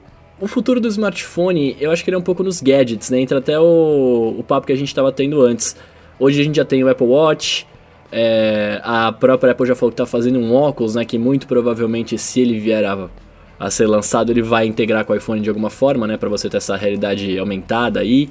o 0.40 0.46
futuro 0.46 0.80
do 0.80 0.88
smartphone, 0.88 1.76
eu 1.80 1.90
acho 1.90 2.02
que 2.04 2.10
ele 2.10 2.16
é 2.16 2.18
um 2.18 2.22
pouco 2.22 2.42
nos 2.42 2.60
gadgets, 2.60 3.10
né, 3.10 3.20
entra 3.20 3.38
até 3.38 3.58
o, 3.58 4.34
o 4.38 4.44
papo 4.46 4.66
que 4.66 4.72
a 4.72 4.76
gente 4.76 4.88
estava 4.88 5.10
tendo 5.12 5.42
antes. 5.42 5.76
Hoje 6.18 6.40
a 6.40 6.44
gente 6.44 6.56
já 6.56 6.64
tem 6.64 6.82
o 6.82 6.88
Apple 6.88 7.06
Watch, 7.06 7.66
é, 8.10 8.80
a 8.82 9.12
própria 9.12 9.52
Apple 9.52 9.66
já 9.66 9.74
falou 9.74 9.90
que 9.90 9.94
está 9.94 10.06
fazendo 10.06 10.38
um 10.38 10.54
óculos, 10.54 10.94
né, 10.94 11.04
que 11.04 11.18
muito 11.18 11.46
provavelmente 11.46 12.16
se 12.16 12.40
ele 12.40 12.58
vier 12.58 12.84
a 12.84 13.08
a 13.58 13.70
ser 13.70 13.86
lançado, 13.86 14.30
ele 14.30 14.42
vai 14.42 14.66
integrar 14.66 15.04
com 15.04 15.12
o 15.12 15.16
iPhone 15.16 15.40
de 15.40 15.48
alguma 15.48 15.68
forma, 15.68 16.06
né, 16.06 16.16
para 16.16 16.28
você 16.28 16.48
ter 16.48 16.58
essa 16.58 16.76
realidade 16.76 17.38
aumentada 17.38 18.00
aí. 18.00 18.30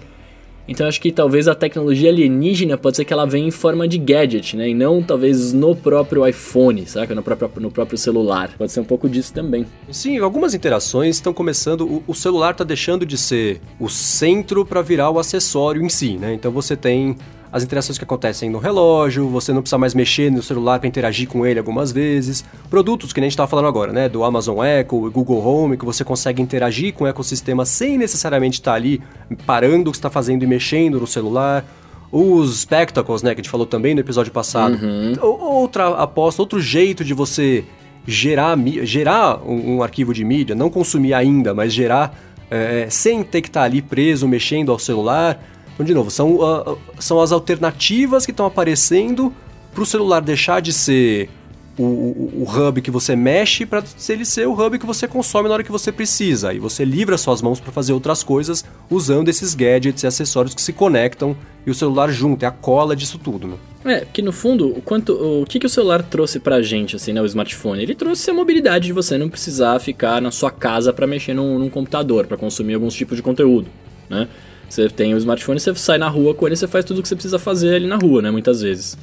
Então 0.68 0.88
acho 0.88 1.00
que 1.00 1.12
talvez 1.12 1.48
a 1.48 1.56
tecnologia 1.56 2.10
alienígena 2.10 2.78
pode 2.78 2.98
ser 2.98 3.06
que 3.06 3.14
ela 3.14 3.26
venha 3.26 3.48
em 3.48 3.52
forma 3.52 3.88
de 3.88 3.98
gadget, 3.98 4.56
né? 4.56 4.70
E 4.70 4.74
não 4.74 5.02
talvez 5.02 5.54
no 5.54 5.76
próprio 5.76 6.28
iPhone, 6.28 6.86
saca? 6.86 7.16
No 7.16 7.24
próprio, 7.24 7.50
no 7.58 7.72
próprio 7.72 7.98
celular. 7.98 8.52
Pode 8.58 8.72
ser 8.72 8.80
um 8.82 8.86
pouco 8.86 9.10
disso 9.10 9.34
também. 9.34 9.66
Sim, 9.90 10.18
algumas 10.20 10.54
interações 10.54 11.16
estão 11.16 11.34
começando. 11.34 11.82
O, 11.82 12.04
o 12.08 12.14
celular 12.14 12.52
está 12.52 12.64
deixando 12.64 13.06
de 13.06 13.18
ser 13.18 13.62
o 13.80 13.90
centro 13.90 14.66
para 14.66 14.82
virar 14.82 15.10
o 15.10 15.20
acessório 15.20 15.82
em 15.82 15.90
si, 15.90 16.18
né? 16.18 16.34
Então 16.34 16.52
você 16.52 16.76
tem 16.76 17.16
as 17.52 17.64
interações 17.64 17.98
que 17.98 18.04
acontecem 18.04 18.50
no 18.50 18.60
relógio, 18.60 19.28
você 19.30 19.54
não 19.54 19.62
precisa 19.62 19.78
mais 19.78 19.94
mexer 19.94 20.32
no 20.32 20.44
celular 20.44 20.80
para 20.80 20.88
interagir 20.88 21.28
com 21.28 21.46
ele 21.46 21.60
algumas 21.60 21.92
vezes. 21.92 22.44
Produtos 22.70 23.14
que 23.14 23.22
nem 23.22 23.28
a 23.28 23.30
gente 23.30 23.34
estava 23.34 23.48
falando 23.48 23.68
agora, 23.68 23.94
né? 23.94 24.10
Do 24.10 24.24
Amazon 24.24 24.64
Echo, 24.64 25.10
Google 25.12 25.46
Home, 25.46 25.78
que 25.78 25.86
você 25.86 26.04
consegue 26.04 26.42
interagir 26.42 26.94
com 26.94 27.06
o 27.06 27.08
ecossistema 27.08 27.66
sem 27.66 27.98
necessariamente 27.98 28.60
estar 28.60 28.72
tá 28.72 28.76
ali 28.76 29.02
parando 29.46 29.90
o 29.90 29.92
que 29.92 29.98
está 29.98 30.10
fazendo 30.10 30.44
e 30.44 30.48
mexendo 30.48 31.00
no 31.00 31.08
celular. 31.08 31.66
Os 32.12 32.62
Spectacles, 32.62 33.22
né, 33.22 33.36
que 33.36 33.42
a 33.42 33.44
gente 33.44 33.52
falou 33.52 33.66
também 33.66 33.94
no 33.94 34.02
episódio 34.02 34.32
passado. 34.32 34.78
Uhum. 34.82 35.14
Outra 35.22 35.90
aposta, 35.90 36.42
outro 36.42 36.60
jeito 36.60 37.04
de 37.04 37.14
você 37.14 37.66
gerar, 38.06 38.58
gerar 38.84 39.42
um, 39.46 39.76
um 39.76 39.84
arquivo 39.84 40.14
de 40.14 40.24
mídia, 40.24 40.56
não 40.56 40.70
consumir 40.70 41.14
ainda, 41.14 41.54
mas 41.54 41.74
gerar 41.74 42.18
é, 42.50 42.88
sem 42.90 43.24
ter 43.24 43.42
que 43.42 43.50
estar 43.50 43.62
tá 43.62 43.66
ali 43.66 43.82
preso, 43.82 44.28
mexendo 44.28 44.72
ao 44.72 44.80
celular. 44.80 45.42
Então, 45.78 45.86
de 45.86 45.94
novo, 45.94 46.10
são, 46.10 46.38
uh, 46.38 46.78
são 46.98 47.22
as 47.22 47.32
alternativas 47.32 48.26
que 48.26 48.32
estão 48.32 48.48
aparecendo 48.48 49.32
para 49.72 49.84
o 49.84 49.86
celular 49.86 50.22
deixar 50.22 50.60
de 50.60 50.74
ser 50.74 51.30
o, 51.78 51.84
o, 51.84 52.44
o, 52.44 52.52
hub 52.52 52.82
que 52.82 52.90
você 52.90 53.16
mexe 53.16 53.64
para 53.64 53.84
ele 54.10 54.26
ser 54.26 54.48
o 54.48 54.54
hub 54.54 54.80
que 54.80 54.86
você 54.88 55.08
consome 55.08 55.48
na 55.48 55.54
hora 55.54 55.64
que 55.64 55.72
você 55.72 55.92
precisa. 55.92 56.52
E 56.52 56.58
você 56.58 56.84
livra 56.84 57.16
suas 57.16 57.44
mãos 57.44 57.60
para 57.60 57.72
fazer 57.72 57.94
outras 57.94 58.24
coisas 58.24 58.66
usando 58.90 59.30
esses 59.30 59.54
gadgets 59.54 60.02
e 60.02 60.08
acessórios 60.08 60.56
que 60.56 60.62
se 60.64 60.74
conectam 60.74 61.38
e 61.64 61.70
o 61.70 61.76
celular 61.76 62.10
junto, 62.10 62.44
é 62.44 62.48
a 62.48 62.52
cola 62.52 62.96
disso 62.96 63.20
tudo, 63.20 63.48
né? 63.48 63.58
É, 63.86 64.06
que 64.12 64.24
no 64.24 64.32
fundo, 64.32 64.70
o, 64.70 64.82
quanto, 64.82 65.14
o 65.14 65.46
que, 65.46 65.60
que 65.60 65.66
o 65.68 65.70
celular 65.70 66.02
trouxe 66.02 66.40
pra 66.40 66.60
gente, 66.62 66.96
assim, 66.96 67.14
né, 67.14 67.22
o 67.22 67.26
smartphone? 67.26 67.84
Ele 67.84 67.94
trouxe 67.94 68.32
a 68.32 68.34
mobilidade 68.34 68.88
de 68.88 68.94
você 68.94 69.18
não 69.18 69.30
precisar 69.30 69.80
ficar 69.80 70.20
na 70.20 70.32
sua 70.32 70.50
casa 70.50 70.92
para 70.92 71.06
mexer 71.06 71.36
num, 71.36 71.60
num 71.60 71.70
computador, 71.70 72.26
para 72.26 72.36
consumir 72.36 72.74
alguns 72.74 72.96
tipos 72.96 73.16
de 73.16 73.22
conteúdo, 73.22 73.68
né? 74.10 74.28
Você 74.70 74.90
tem 74.90 75.14
o 75.14 75.18
smartphone, 75.18 75.60
você 75.60 75.74
sai 75.76 75.98
na 75.98 76.10
rua 76.10 76.34
com 76.34 76.46
ele, 76.46 76.56
você 76.56 76.68
faz 76.68 76.84
tudo 76.84 77.00
o 77.00 77.02
que 77.02 77.08
você 77.08 77.16
precisa 77.16 77.40
fazer 77.40 77.76
ali 77.76 77.88
na 77.88 77.96
rua, 77.96 78.22
né? 78.22 78.32
Muitas 78.32 78.62
vezes. 78.62 78.98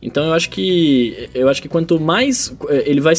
Então 0.00 0.26
eu 0.26 0.32
acho 0.32 0.50
que 0.50 1.28
eu 1.34 1.48
acho 1.48 1.62
que 1.62 1.68
quanto 1.68 2.00
mais 2.00 2.54
eh, 2.68 2.84
ele 2.86 3.00
vai 3.00 3.14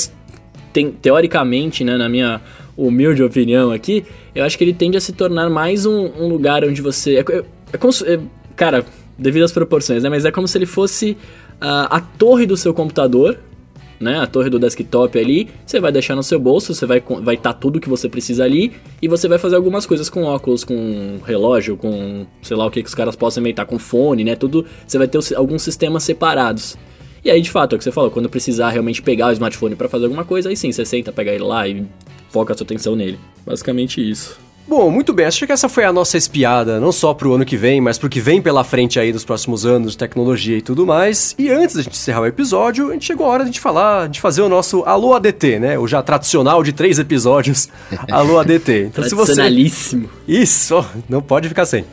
tem, 0.74 0.92
teoricamente, 0.92 1.84
né, 1.84 1.96
na 1.98 2.10
minha 2.10 2.42
humilde 2.76 3.22
opinião 3.22 3.72
aqui, 3.72 4.04
eu 4.34 4.44
acho 4.44 4.58
que 4.58 4.64
ele 4.64 4.74
tende 4.74 4.98
a 4.98 5.02
se 5.02 5.14
tornar 5.14 5.50
mais 5.50 5.86
um, 5.86 6.06
um 6.20 6.28
lugar 6.28 6.66
onde 6.66 6.82
você 6.82 7.18
é, 7.18 7.20
é, 7.20 7.44
é, 7.74 7.78
como, 7.78 7.94
é, 8.06 8.20
cara, 8.56 8.84
devido 9.18 9.44
às 9.44 9.52
proporções, 9.52 10.02
né? 10.02 10.10
Mas 10.10 10.26
é 10.26 10.32
como 10.32 10.48
se 10.48 10.58
ele 10.58 10.66
fosse 10.66 11.16
a, 11.62 11.98
a 11.98 12.02
torre 12.02 12.46
do 12.46 12.58
seu 12.58 12.74
computador 12.74 13.38
né, 14.00 14.20
a 14.20 14.28
torre 14.28 14.50
do 14.50 14.60
desktop 14.60 15.18
ali, 15.18 15.50
você 15.66 15.80
vai 15.80 15.92
deixar 15.92 16.16
no 16.16 16.24
seu 16.24 16.40
bolso, 16.40 16.74
você 16.74 16.86
vai 16.86 17.02
vai 17.22 17.36
estar 17.36 17.54
tá 17.54 17.60
tudo 17.60 17.80
que 17.80 17.90
você 17.90 18.10
precisa 18.10 18.44
ali 18.44 18.74
e 19.02 19.08
você 19.08 19.28
vai 19.28 19.38
fazer 19.38 19.56
algumas 19.56 19.86
coisas 19.86 20.10
com 20.10 20.24
óculos, 20.24 20.64
com 20.64 21.20
relógio, 21.26 21.78
com 21.78 22.26
sei 22.42 22.58
lá 22.58 22.66
o 22.66 22.72
que, 22.72 22.82
que 22.82 22.90
os 22.90 22.96
caras 22.96 23.16
possam 23.16 23.42
inventar, 23.42 23.66
com 23.66 23.80
fone, 23.80 24.24
né, 24.24 24.36
tudo, 24.36 24.66
você 24.86 24.98
vai 24.98 25.08
ter 25.08 25.20
alguns 25.36 25.62
sistemas 25.62 26.04
separados. 26.04 26.78
E 27.24 27.32
aí, 27.32 27.40
de 27.42 27.50
fato, 27.50 27.74
é 27.74 27.76
o 27.76 27.78
que 27.78 27.86
você 27.86 27.92
falou, 27.92 28.12
quando 28.12 28.30
precisar 28.30 28.70
realmente 28.70 29.02
pegar 29.02 29.30
o 29.30 29.32
smartphone 29.32 29.76
para 29.76 29.88
fazer 29.88 30.06
alguma 30.06 30.26
coisa, 30.26 30.50
aí 30.50 30.58
sim, 30.58 30.72
você 30.72 30.86
senta, 30.86 31.10
pega 31.12 31.32
ele 31.32 31.44
lá 31.44 31.66
e 31.66 31.86
foca 32.30 32.54
a 32.54 32.58
sua 32.58 32.66
atenção 32.66 32.98
nele. 32.98 33.18
Basicamente 33.46 34.02
isso. 34.02 34.38
Bom, 34.66 34.90
muito 34.90 35.14
bem, 35.14 35.26
acho 35.26 35.46
que 35.46 35.52
essa 35.52 35.68
foi 35.68 35.84
a 35.84 35.92
nossa 35.92 36.18
espiada, 36.18 36.80
não 36.80 36.92
só 36.92 37.14
pro 37.14 37.34
ano 37.34 37.46
que 37.46 37.58
vem, 37.58 37.82
mas 37.82 37.98
pro 37.98 38.10
que 38.10 38.22
vem 38.22 38.42
pela 38.42 38.64
frente 38.64 39.00
aí 39.00 39.12
nos 39.12 39.26
próximos 39.26 39.66
anos 39.66 39.96
tecnologia 39.96 40.58
e 40.58 40.62
tudo 40.62 40.86
mais. 40.86 41.36
E 41.38 41.50
antes 41.50 41.76
da 41.76 41.82
gente 41.82 41.94
encerrar 41.94 42.22
o 42.22 42.26
episódio, 42.26 42.90
a 42.90 42.94
gente 42.94 43.06
chegou 43.06 43.26
a 43.26 43.30
hora 43.30 43.44
de 43.44 43.50
gente 43.50 43.60
falar, 43.60 44.08
de 44.08 44.22
fazer 44.22 44.42
o 44.42 44.50
nosso 44.50 44.84
Alô 44.86 45.14
ADT, 45.14 45.60
né? 45.60 45.78
O 45.78 45.88
já 45.88 46.02
tradicional 46.02 46.64
de 46.64 46.72
três 46.72 46.98
episódios 46.98 47.70
Alô 48.10 48.40
ADT. 48.40 48.86
Então, 48.86 49.04
se 49.04 49.14
você... 49.14 49.42
Isso, 50.28 50.86
não 51.10 51.22
pode 51.22 51.50
ficar 51.50 51.66
sem. 51.66 51.86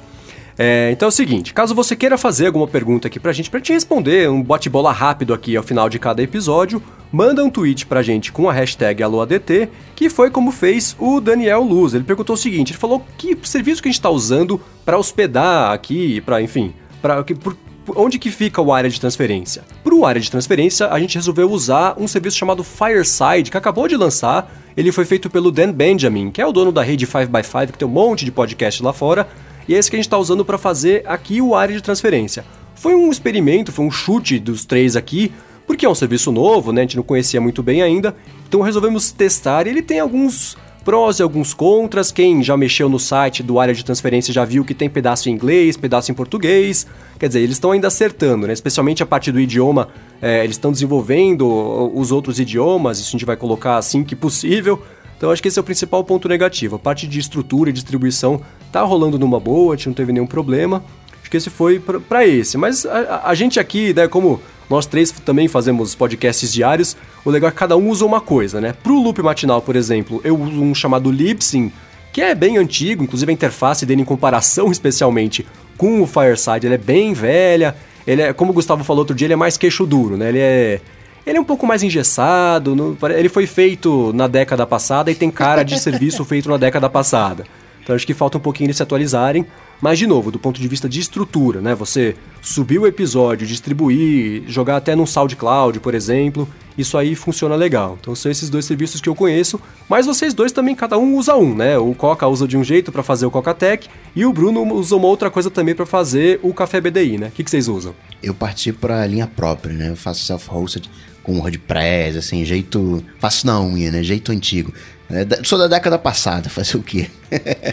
É, 0.63 0.91
então 0.93 1.07
é 1.07 1.09
o 1.09 1.11
seguinte, 1.11 1.55
caso 1.55 1.75
você 1.75 1.97
queira 1.97 2.19
fazer 2.19 2.49
alguma 2.49 2.69
pergunta 2.69 3.09
aqui 3.09 3.19
pra 3.19 3.33
gente, 3.33 3.49
pra 3.49 3.63
te 3.63 3.73
responder, 3.73 4.29
um 4.29 4.43
bate-bola 4.43 4.93
rápido 4.93 5.33
aqui 5.33 5.57
ao 5.57 5.63
final 5.63 5.89
de 5.89 5.99
cada 5.99 6.23
episódio, 6.23 6.83
manda 7.11 7.43
um 7.43 7.49
tweet 7.49 7.87
pra 7.87 8.03
gente 8.03 8.31
com 8.31 8.47
a 8.47 8.53
hashtag 8.53 9.03
AloADT, 9.03 9.71
que 9.97 10.11
foi 10.11 10.31
como 10.31 10.53
fez 10.53 10.95
o 10.99 11.19
Daniel 11.19 11.63
Luz. 11.63 11.95
Ele 11.95 12.05
perguntou 12.05 12.35
o 12.35 12.37
seguinte, 12.37 12.73
ele 12.73 12.79
falou 12.79 13.03
que 13.17 13.39
serviço 13.43 13.81
que 13.81 13.89
a 13.89 13.91
gente 13.91 14.03
tá 14.03 14.11
usando 14.11 14.61
para 14.85 14.99
hospedar 14.99 15.73
aqui, 15.73 16.21
para 16.21 16.43
enfim, 16.43 16.75
para 17.01 17.25
por, 17.25 17.57
onde 17.97 18.19
que 18.19 18.31
fica 18.31 18.61
o 18.61 18.71
área 18.71 18.91
de 18.91 19.01
transferência? 19.01 19.65
Para 19.83 19.95
o 19.95 20.05
área 20.05 20.21
de 20.21 20.31
transferência, 20.31 20.89
a 20.89 21.01
gente 21.01 21.15
resolveu 21.15 21.51
usar 21.51 21.95
um 21.97 22.07
serviço 22.07 22.37
chamado 22.37 22.63
Fireside, 22.63 23.51
que 23.51 23.57
acabou 23.57 23.89
de 23.89 23.97
lançar. 23.97 24.55
Ele 24.77 24.93
foi 24.93 25.07
feito 25.07 25.31
pelo 25.31 25.51
Dan 25.51 25.73
Benjamin, 25.73 26.31
que 26.31 26.43
é 26.43 26.47
o 26.47 26.53
dono 26.53 26.71
da 26.71 26.83
rede 26.83 27.07
5x5, 27.07 27.73
que 27.73 27.79
tem 27.79 27.89
um 27.89 27.91
monte 27.91 28.27
de 28.27 28.31
podcast 28.31 28.83
lá 28.83 28.93
fora 28.93 29.27
e 29.71 29.75
é 29.77 29.79
esse 29.79 29.89
que 29.89 29.95
a 29.95 29.99
gente 29.99 30.09
está 30.09 30.18
usando 30.18 30.45
para 30.45 30.59
fazer 30.59 31.05
aqui 31.07 31.41
o 31.41 31.55
área 31.55 31.73
de 31.73 31.81
transferência. 31.81 32.45
Foi 32.75 32.93
um 32.93 33.09
experimento, 33.09 33.71
foi 33.71 33.85
um 33.85 33.91
chute 33.91 34.37
dos 34.41 34.64
três 34.64 34.97
aqui, 34.97 35.33
porque 35.64 35.87
é 35.87 35.89
um 35.89 35.95
serviço 35.95 36.33
novo, 36.33 36.73
né? 36.73 36.81
A 36.81 36.83
gente 36.83 36.97
não 36.97 37.05
conhecia 37.05 37.41
muito 37.41 37.62
bem 37.62 37.81
ainda, 37.81 38.16
então 38.49 38.62
resolvemos 38.62 39.12
testar. 39.12 39.68
Ele 39.68 39.81
tem 39.81 40.01
alguns 40.01 40.59
prós 40.85 41.21
e 41.21 41.23
alguns 41.23 41.55
contras. 41.55 42.11
Quem 42.11 42.43
já 42.43 42.57
mexeu 42.57 42.89
no 42.89 42.99
site 42.99 43.45
do 43.45 43.61
área 43.61 43.73
de 43.73 43.85
transferência 43.85 44.35
já 44.35 44.45
viu 44.45 44.64
que 44.64 44.75
tem 44.75 44.91
pedaço 44.91 45.29
em 45.29 45.33
inglês, 45.33 45.77
pedaço 45.77 46.11
em 46.11 46.14
português. 46.16 46.85
Quer 47.16 47.29
dizer, 47.29 47.39
eles 47.39 47.55
estão 47.55 47.71
ainda 47.71 47.87
acertando, 47.87 48.49
né? 48.49 48.53
Especialmente 48.53 49.05
a 49.05 49.07
parte 49.07 49.31
do 49.31 49.39
idioma, 49.39 49.87
é, 50.21 50.43
eles 50.43 50.57
estão 50.57 50.73
desenvolvendo 50.73 51.47
os 51.95 52.11
outros 52.11 52.41
idiomas. 52.41 52.99
Isso 52.99 53.11
a 53.11 53.12
gente 53.12 53.25
vai 53.25 53.37
colocar 53.37 53.77
assim 53.77 54.03
que 54.03 54.16
possível. 54.16 54.83
Então 55.21 55.31
acho 55.31 55.43
que 55.43 55.49
esse 55.49 55.59
é 55.59 55.61
o 55.61 55.64
principal 55.64 56.03
ponto 56.03 56.27
negativo. 56.27 56.77
A 56.77 56.79
parte 56.79 57.07
de 57.07 57.18
estrutura 57.18 57.68
e 57.68 57.75
distribuição 57.75 58.41
tá 58.73 58.81
rolando 58.81 59.18
numa 59.18 59.39
boa, 59.39 59.75
a 59.75 59.77
gente 59.77 59.89
não 59.89 59.93
teve 59.93 60.14
nenhum 60.14 60.27
problema. 60.27 60.83
Acho 61.21 61.31
que 61.31 61.37
esse 61.37 61.51
foi 61.51 61.79
para 61.79 62.27
esse. 62.27 62.57
Mas 62.57 62.87
a, 62.87 63.25
a, 63.27 63.35
gente 63.35 63.61
aqui, 63.61 63.93
né, 63.93 64.09
como 64.09 64.41
nós 64.71 64.87
três 64.87 65.11
também 65.11 65.47
fazemos 65.47 65.95
podcasts 65.95 66.51
diários, 66.51 66.97
o 67.23 67.29
legal 67.29 67.49
é 67.49 67.51
que 67.51 67.59
cada 67.59 67.77
um 67.77 67.91
usa 67.91 68.07
uma 68.07 68.18
coisa, 68.18 68.62
né? 68.62 68.73
Pro 68.83 68.99
loop 68.99 69.21
matinal, 69.21 69.61
por 69.61 69.77
exemplo, 69.77 70.23
eu 70.25 70.41
uso 70.41 70.62
um 70.62 70.75
chamado 70.75 71.11
Libsyn, 71.11 71.71
que 72.14 72.23
é 72.23 72.35
bem 72.35 72.57
antigo, 72.57 73.05
inclusive 73.05 73.31
a 73.31 73.35
interface 73.35 73.85
dele 73.85 74.01
em 74.01 74.07
comparação 74.07 74.73
especialmente 74.73 75.47
com 75.77 76.01
o 76.01 76.07
Fireside, 76.07 76.66
é 76.66 76.79
bem 76.79 77.12
velha, 77.12 77.77
ele 78.07 78.23
é, 78.23 78.33
como 78.33 78.53
o 78.53 78.55
Gustavo 78.55 78.85
falou 78.85 79.01
outro 79.01 79.14
dia, 79.14 79.27
ele 79.27 79.35
é 79.35 79.37
mais 79.37 79.59
queixo 79.59 79.85
duro, 79.85 80.16
né? 80.16 80.31
Ele 80.31 80.39
é 80.39 80.81
ele 81.27 81.39
é 81.39 81.41
um 81.41 81.45
pouco 81.45 81.66
mais 81.66 81.83
engessado, 81.83 82.75
no, 82.75 82.97
ele 83.11 83.29
foi 83.29 83.47
feito 83.47 84.12
na 84.12 84.27
década 84.27 84.66
passada 84.66 85.11
e 85.11 85.14
tem 85.14 85.31
cara 85.31 85.62
de 85.62 85.79
serviço 85.81 86.25
feito 86.25 86.49
na 86.49 86.57
década 86.57 86.89
passada. 86.89 87.45
Então 87.83 87.97
acho 87.97 88.07
que 88.07 88.14
falta 88.14 88.39
um 88.39 88.41
pouquinho 88.41 88.66
eles 88.66 88.77
se 88.77 88.83
atualizarem. 88.83 89.47
Mas, 89.81 89.99
de 89.99 90.07
novo, 90.07 90.31
do 90.31 90.39
ponto 90.39 90.61
de 90.61 90.68
vista 90.68 90.89
de 90.89 91.01
estrutura, 91.01 91.61
né? 91.61 91.75
Você 91.75 92.14
subir 92.43 92.79
o 92.79 92.87
episódio, 92.87 93.47
distribuir, 93.47 94.43
jogar 94.47 94.77
até 94.77 94.95
num 94.95 95.07
SoundCloud, 95.07 95.81
por 95.81 95.95
exemplo, 95.95 96.47
isso 96.77 96.99
aí 96.99 97.14
funciona 97.14 97.55
legal. 97.55 97.97
Então 97.99 98.14
são 98.14 98.31
esses 98.31 98.51
dois 98.51 98.66
serviços 98.66 99.01
que 99.01 99.09
eu 99.09 99.14
conheço, 99.14 99.59
mas 99.89 100.05
vocês 100.05 100.35
dois 100.35 100.53
também, 100.53 100.75
cada 100.75 100.99
um 100.99 101.16
usa 101.16 101.35
um, 101.35 101.55
né? 101.55 101.79
O 101.79 101.95
Coca 101.95 102.29
usa 102.29 102.47
de 102.47 102.59
um 102.59 102.64
jeito 102.64 102.93
para 102.93 103.03
fazer 103.03 103.25
o 103.25 103.31
Coca 103.31 103.55
Tech 103.55 103.89
e 104.14 104.27
o 104.27 104.33
Bruno 104.33 104.62
usa 104.75 104.97
uma 104.97 105.07
outra 105.07 105.31
coisa 105.31 105.51
também 105.51 105.75
para 105.75 105.87
fazer 105.87 106.39
o 106.43 106.53
Café 106.53 106.79
BDI, 106.79 107.16
né? 107.16 107.29
O 107.29 107.31
que, 107.31 107.43
que 107.43 107.51
vocês 107.51 107.66
usam? 107.66 107.95
Eu 108.23 108.35
parti 108.35 108.73
para 108.73 109.07
linha 109.07 109.27
própria, 109.27 109.73
né? 109.73 109.89
Eu 109.89 109.97
faço 109.97 110.25
self-hosted 110.25 110.91
com 111.23 111.39
WordPress, 111.39 112.18
assim, 112.18 112.45
jeito. 112.45 113.05
Faço 113.18 113.47
na 113.47 113.61
unha, 113.61 113.91
né? 113.91 114.03
Jeito 114.03 114.33
antigo. 114.33 114.73
É, 115.11 115.27
sou 115.45 115.59
da 115.59 115.66
década 115.66 115.99
passada, 115.99 116.49
fazer 116.51 116.77
o 116.77 116.83
quê? 116.83 117.09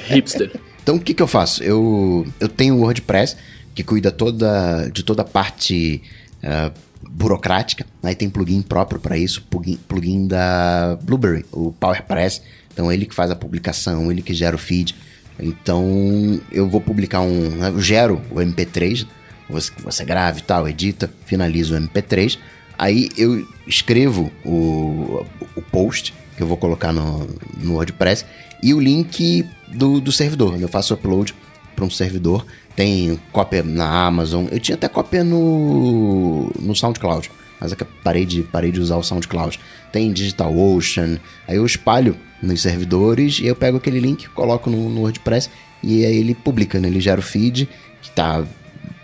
Hipster. 0.08 0.52
então 0.82 0.96
o 0.96 1.00
que, 1.00 1.14
que 1.14 1.22
eu 1.22 1.28
faço? 1.28 1.64
Eu, 1.64 2.26
eu 2.40 2.50
tenho 2.50 2.76
o 2.76 2.82
WordPress, 2.82 3.38
que 3.76 3.84
cuida 3.84 4.12
toda, 4.12 4.90
de 4.90 5.04
toda 5.04 5.22
a 5.22 5.26
parte 5.26 6.02
uh, 6.44 6.72
burocrática. 7.10 7.86
Aí 8.02 8.16
tem 8.16 8.30
plugin 8.30 8.62
próprio 8.62 9.00
para 9.00 9.18
isso, 9.18 9.42
plugin, 9.50 9.78
plugin 9.88 10.28
da 10.28 10.98
Blueberry, 11.02 11.46
o 11.52 11.72
PowerPress. 11.72 12.42
Então 12.74 12.92
ele 12.92 13.06
que 13.06 13.16
faz 13.16 13.32
a 13.32 13.36
publicação, 13.36 14.12
ele 14.12 14.22
que 14.22 14.34
gera 14.34 14.56
o 14.56 14.60
feed. 14.60 14.96
Então 15.40 16.40
eu 16.52 16.68
vou 16.68 16.82
publicar 16.82 17.22
um. 17.22 17.64
Eu 17.64 17.80
gero 17.80 18.22
o 18.32 18.36
MP3, 18.36 19.06
você, 19.50 19.72
você 19.84 20.04
grava 20.04 20.40
e 20.40 20.42
tal, 20.42 20.68
edita, 20.68 21.10
finaliza 21.26 21.76
o 21.76 21.80
MP3. 21.80 22.38
Aí 22.78 23.10
eu 23.18 23.48
escrevo 23.66 24.32
o, 24.46 25.26
o 25.56 25.62
post 25.62 26.14
que 26.36 26.44
eu 26.44 26.48
vou 26.48 26.58
colocar 26.58 26.94
no, 26.94 27.28
no 27.58 27.74
WordPress 27.74 28.26
e 28.62 28.74
o 28.74 28.80
link 28.80 29.46
do, 29.68 30.00
do 30.00 30.12
servidor. 30.12 30.60
Eu 30.62 30.68
faço 30.68 30.94
upload 30.94 31.34
para 31.76 31.84
um 31.84 31.90
servidor. 31.90 32.46
Tem 32.76 33.20
cópia 33.32 33.64
na 33.64 34.06
Amazon. 34.06 34.46
Eu 34.52 34.60
tinha 34.60 34.76
até 34.76 34.88
cópia 34.88 35.24
no, 35.24 36.52
no 36.60 36.76
SoundCloud. 36.76 37.32
Mas 37.60 37.72
é 37.72 37.76
que 37.76 37.84
parei 37.84 38.24
de, 38.24 38.44
parei 38.44 38.72
de 38.72 38.80
usar 38.80 38.98
o 38.98 39.04
SoundCloud. 39.04 39.60
Tem 39.92 40.14
DigitalOcean. 40.14 41.20
Aí 41.48 41.58
eu 41.58 41.66
espalho 41.66 42.16
nos 42.42 42.62
servidores 42.62 43.40
e 43.40 43.48
eu 43.48 43.56
pego 43.56 43.78
aquele 43.78 44.00
link, 44.00 44.30
coloco 44.30 44.70
no, 44.70 44.90
no 44.90 45.02
WordPress 45.02 45.50
e 45.82 46.06
aí 46.06 46.18
ele 46.18 46.36
publica, 46.36 46.80
né? 46.80 46.88
Ele 46.88 47.02
gera 47.02 47.20
o 47.20 47.24
feed 47.24 47.68
que 48.00 48.10
está 48.10 48.44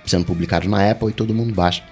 sendo 0.05 0.23
publicado 0.23 0.69
na 0.69 0.91
Apple 0.91 1.09
e 1.09 1.13
todo 1.13 1.33
mundo 1.33 1.51
baixa 1.51 1.83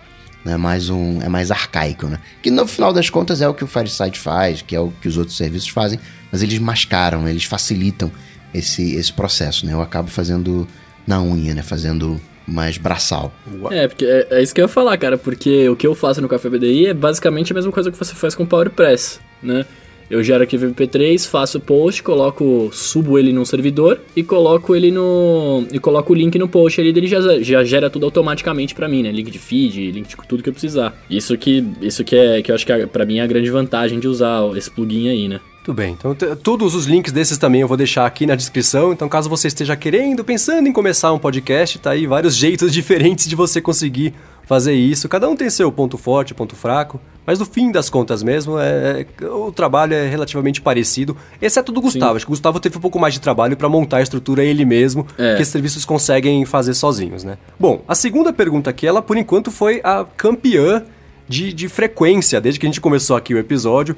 é 0.46 0.58
mais 0.58 0.90
um 0.90 1.22
é 1.22 1.30
mais 1.30 1.52
arcaico, 1.52 2.08
né? 2.08 2.20
Que 2.42 2.50
no 2.50 2.66
final 2.66 2.92
das 2.92 3.10
contas 3.10 3.42
é 3.42 3.48
o 3.48 3.54
que 3.54 3.64
o 3.64 3.68
Fireside 3.68 4.18
faz, 4.18 4.62
que 4.62 4.76
é 4.76 4.80
o 4.80 4.92
que 5.02 5.08
os 5.08 5.18
outros 5.18 5.38
serviços 5.38 5.70
fazem, 5.70 6.00
mas 6.32 6.42
eles 6.42 6.60
mascaram, 6.60 7.28
eles 7.28 7.44
facilitam 7.44 8.12
esse, 8.54 8.96
esse 8.96 9.14
processo, 9.14 9.66
né? 9.66 9.74
Eu 9.74 9.82
acabo 9.82 10.10
fazendo 10.10 10.68
na 11.06 11.22
unha, 11.22 11.54
né? 11.54 11.62
Fazendo 11.62 12.20
mais 12.48 12.78
braçal. 12.78 13.34
É, 13.70 13.88
porque 13.88 14.06
é, 14.06 14.28
é, 14.32 14.42
isso 14.42 14.54
que 14.54 14.60
eu 14.62 14.66
ia 14.66 14.70
falar, 14.70 14.98
cara, 14.98 15.18
porque 15.18 15.70
o 15.70 15.76
que 15.76 15.86
eu 15.86 15.96
faço 15.96 16.22
no 16.22 16.28
Café 16.28 16.50
BDI 16.50 16.88
é 16.88 16.94
basicamente 16.94 17.52
a 17.52 17.56
mesma 17.56 17.72
coisa 17.72 17.92
que 17.92 17.98
você 17.98 18.14
faz 18.14 18.36
com 18.36 18.44
o 18.44 18.48
PowerPress, 18.48 19.20
né? 19.42 19.66
Eu 20.12 20.22
gero 20.22 20.44
aqui 20.44 20.58
o 20.58 20.60
MP3, 20.60 21.26
faço 21.26 21.58
o 21.58 21.62
post, 21.62 22.04
coloco, 22.04 22.70
subo 22.74 23.18
ele 23.18 23.32
num 23.32 23.46
servidor 23.46 23.98
e 24.14 24.22
coloco 24.22 24.76
ele 24.76 24.92
no 24.92 25.66
e 25.72 25.80
coloco 25.80 26.12
o 26.12 26.16
link 26.16 26.38
no 26.38 26.50
post 26.50 26.82
ali, 26.82 26.90
ele 26.90 27.08
já, 27.08 27.42
já 27.42 27.64
gera 27.64 27.90
tudo 27.90 28.06
automaticamente 28.06 28.76
para 28.76 28.90
mim, 28.90 29.04
né? 29.04 29.12
Link 29.12 29.32
de 29.32 29.40
feed, 29.40 29.92
link 29.92 30.10
de 30.10 30.18
tudo 30.28 30.44
que 30.44 30.50
eu 30.50 30.54
precisar. 30.54 31.02
Isso 31.10 31.38
que 31.38 31.64
isso 31.82 32.04
que 32.04 32.18
é 32.18 32.42
que 32.42 32.52
eu 32.52 32.56
acho 32.56 32.66
que 32.66 32.74
é, 32.74 32.86
para 32.86 33.06
mim 33.06 33.20
é 33.20 33.22
a 33.22 33.28
grande 33.28 33.50
vantagem 33.50 34.02
de 34.02 34.08
usar 34.10 34.42
esse 34.58 34.70
plugin 34.70 35.08
aí, 35.08 35.30
né? 35.30 35.40
Tudo 35.72 35.78
bem, 35.78 35.96
então 35.98 36.14
todos 36.36 36.76
os 36.76 36.86
links 36.86 37.14
desses 37.14 37.38
também 37.38 37.62
eu 37.62 37.68
vou 37.68 37.78
deixar 37.78 38.06
aqui 38.06 38.26
na 38.26 38.36
descrição. 38.36 38.92
Então, 38.92 39.08
caso 39.08 39.30
você 39.30 39.48
esteja 39.48 39.74
querendo, 39.74 40.22
pensando 40.22 40.68
em 40.68 40.74
começar 40.74 41.14
um 41.14 41.18
podcast, 41.18 41.80
tá 41.80 41.92
aí 41.92 42.06
vários 42.06 42.36
jeitos 42.36 42.74
diferentes 42.76 43.26
de 43.26 43.38
você 43.38 43.62
conseguir 43.62 44.14
fazer 44.46 44.74
isso. 44.74 45.08
Cada 45.08 45.30
um 45.30 45.36
tem 45.36 45.50
seu 45.50 45.72
ponto 45.72 45.98
forte, 45.98 46.34
ponto 46.34 46.58
fraco. 46.58 47.00
Mas 47.26 47.40
no 47.40 47.46
fim 47.46 47.72
das 47.72 47.90
contas 47.90 48.22
mesmo, 48.22 48.60
é, 48.60 49.06
é, 49.22 49.26
o 49.28 49.50
trabalho 49.50 49.94
é 49.94 50.10
relativamente 50.10 50.60
parecido, 50.60 51.16
exceto 51.42 51.72
do 51.72 51.80
Gustavo. 51.80 52.12
Sim. 52.12 52.16
Acho 52.18 52.26
que 52.26 52.32
o 52.32 52.34
Gustavo 52.34 52.60
teve 52.60 52.78
um 52.78 52.82
pouco 52.82 53.00
mais 53.00 53.14
de 53.14 53.22
trabalho 53.22 53.56
para 53.56 53.70
montar 53.70 53.98
a 53.98 54.02
estrutura 54.02 54.44
ele 54.44 54.66
mesmo, 54.66 55.08
é. 55.18 55.36
que 55.36 55.42
esses 55.42 55.54
serviços 55.54 55.86
conseguem 55.86 56.44
fazer 56.44 56.74
sozinhos, 56.74 57.24
né? 57.24 57.38
Bom, 57.58 57.82
a 57.88 57.96
segunda 57.96 58.34
pergunta 58.34 58.70
aqui, 58.72 58.86
ela 58.86 59.02
por 59.02 59.16
enquanto 59.16 59.52
foi 59.52 59.80
a 59.84 60.04
campeã 60.18 60.84
de, 61.30 61.54
de 61.54 61.70
frequência, 61.70 62.42
desde 62.42 62.60
que 62.60 62.66
a 62.66 62.70
gente 62.70 62.82
começou 62.82 63.16
aqui 63.16 63.34
o 63.34 63.38
episódio. 63.38 63.96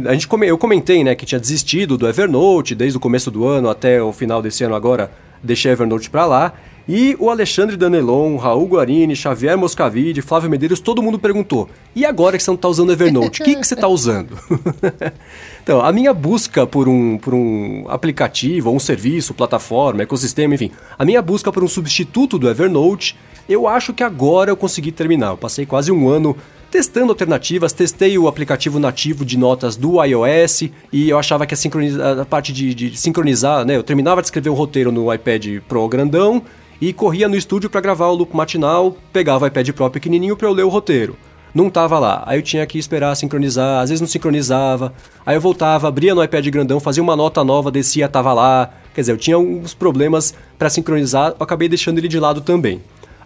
Que 0.00 0.08
a 0.08 0.12
gente 0.12 0.28
come, 0.28 0.46
eu 0.46 0.56
comentei, 0.56 1.04
né, 1.04 1.14
que 1.14 1.26
tinha 1.26 1.40
desistido 1.40 1.98
do 1.98 2.08
Evernote 2.08 2.74
desde 2.74 2.96
o 2.96 3.00
começo 3.00 3.30
do 3.30 3.46
ano 3.46 3.68
até 3.68 4.02
o 4.02 4.12
final 4.12 4.40
desse 4.40 4.64
ano 4.64 4.74
agora, 4.74 5.10
deixei 5.42 5.72
Evernote 5.72 6.08
para 6.08 6.24
lá. 6.24 6.52
E 6.88 7.16
o 7.20 7.30
Alexandre 7.30 7.76
Danelon, 7.76 8.36
Raul 8.36 8.66
Guarini, 8.66 9.14
Xavier 9.14 9.56
Moscavide, 9.56 10.20
Flávio 10.20 10.50
Medeiros, 10.50 10.80
todo 10.80 11.02
mundo 11.02 11.16
perguntou: 11.18 11.68
e 11.94 12.04
agora 12.04 12.36
que 12.36 12.42
você 12.42 12.50
não 12.50 12.56
está 12.56 12.68
usando 12.68 12.90
Evernote, 12.90 13.40
o 13.40 13.44
que, 13.44 13.54
que 13.54 13.64
você 13.64 13.74
está 13.74 13.86
usando? 13.86 14.36
então, 15.62 15.80
a 15.80 15.92
minha 15.92 16.12
busca 16.12 16.66
por 16.66 16.88
um, 16.88 17.18
por 17.18 17.34
um 17.34 17.84
aplicativo, 17.88 18.70
um 18.70 18.80
serviço, 18.80 19.32
plataforma, 19.32 20.02
ecossistema, 20.02 20.54
enfim, 20.54 20.72
a 20.98 21.04
minha 21.04 21.22
busca 21.22 21.52
por 21.52 21.62
um 21.62 21.68
substituto 21.68 22.36
do 22.36 22.50
Evernote, 22.50 23.16
eu 23.48 23.68
acho 23.68 23.92
que 23.92 24.02
agora 24.02 24.50
eu 24.50 24.56
consegui 24.56 24.90
terminar. 24.90 25.28
Eu 25.28 25.36
passei 25.36 25.64
quase 25.64 25.92
um 25.92 26.08
ano 26.08 26.36
testando 26.72 27.12
alternativas, 27.12 27.74
testei 27.74 28.16
o 28.16 28.26
aplicativo 28.26 28.78
nativo 28.78 29.26
de 29.26 29.36
notas 29.36 29.76
do 29.76 30.02
iOS 30.02 30.70
e 30.90 31.10
eu 31.10 31.18
achava 31.18 31.44
que 31.44 31.54
a, 31.54 32.22
a 32.22 32.24
parte 32.24 32.50
de, 32.50 32.74
de, 32.74 32.96
sincronizar, 32.96 33.66
né? 33.66 33.76
Eu 33.76 33.82
terminava 33.82 34.22
de 34.22 34.28
escrever 34.28 34.48
o 34.48 34.54
roteiro 34.54 34.90
no 34.90 35.12
iPad 35.12 35.60
Pro 35.68 35.86
grandão 35.86 36.42
e 36.80 36.90
corria 36.94 37.28
no 37.28 37.36
estúdio 37.36 37.68
para 37.68 37.82
gravar 37.82 38.06
o 38.06 38.14
loop 38.14 38.34
matinal, 38.34 38.96
pegava 39.12 39.44
o 39.44 39.48
iPad 39.48 39.68
Pro 39.72 39.90
pequenininho 39.90 40.34
para 40.34 40.48
eu 40.48 40.52
ler 40.54 40.62
o 40.62 40.70
roteiro. 40.70 41.14
Não 41.54 41.68
tava 41.68 41.98
lá, 41.98 42.22
aí 42.24 42.38
eu 42.38 42.42
tinha 42.42 42.64
que 42.64 42.78
esperar 42.78 43.14
sincronizar, 43.14 43.82
às 43.82 43.90
vezes 43.90 44.00
não 44.00 44.08
sincronizava, 44.08 44.94
aí 45.26 45.36
eu 45.36 45.40
voltava, 45.42 45.88
abria 45.88 46.14
no 46.14 46.24
iPad 46.24 46.48
grandão, 46.48 46.80
fazia 46.80 47.02
uma 47.02 47.14
nota 47.14 47.44
nova, 47.44 47.70
descia, 47.70 48.08
tava 48.08 48.32
lá. 48.32 48.70
Quer 48.94 49.02
dizer, 49.02 49.12
eu 49.12 49.18
tinha 49.18 49.38
uns 49.38 49.74
problemas 49.74 50.32
para 50.58 50.70
sincronizar, 50.70 51.34
eu 51.38 51.44
acabei 51.44 51.68
deixando 51.68 51.98
ele 51.98 52.08
de 52.08 52.18
lado 52.18 52.40
também. 52.40 52.80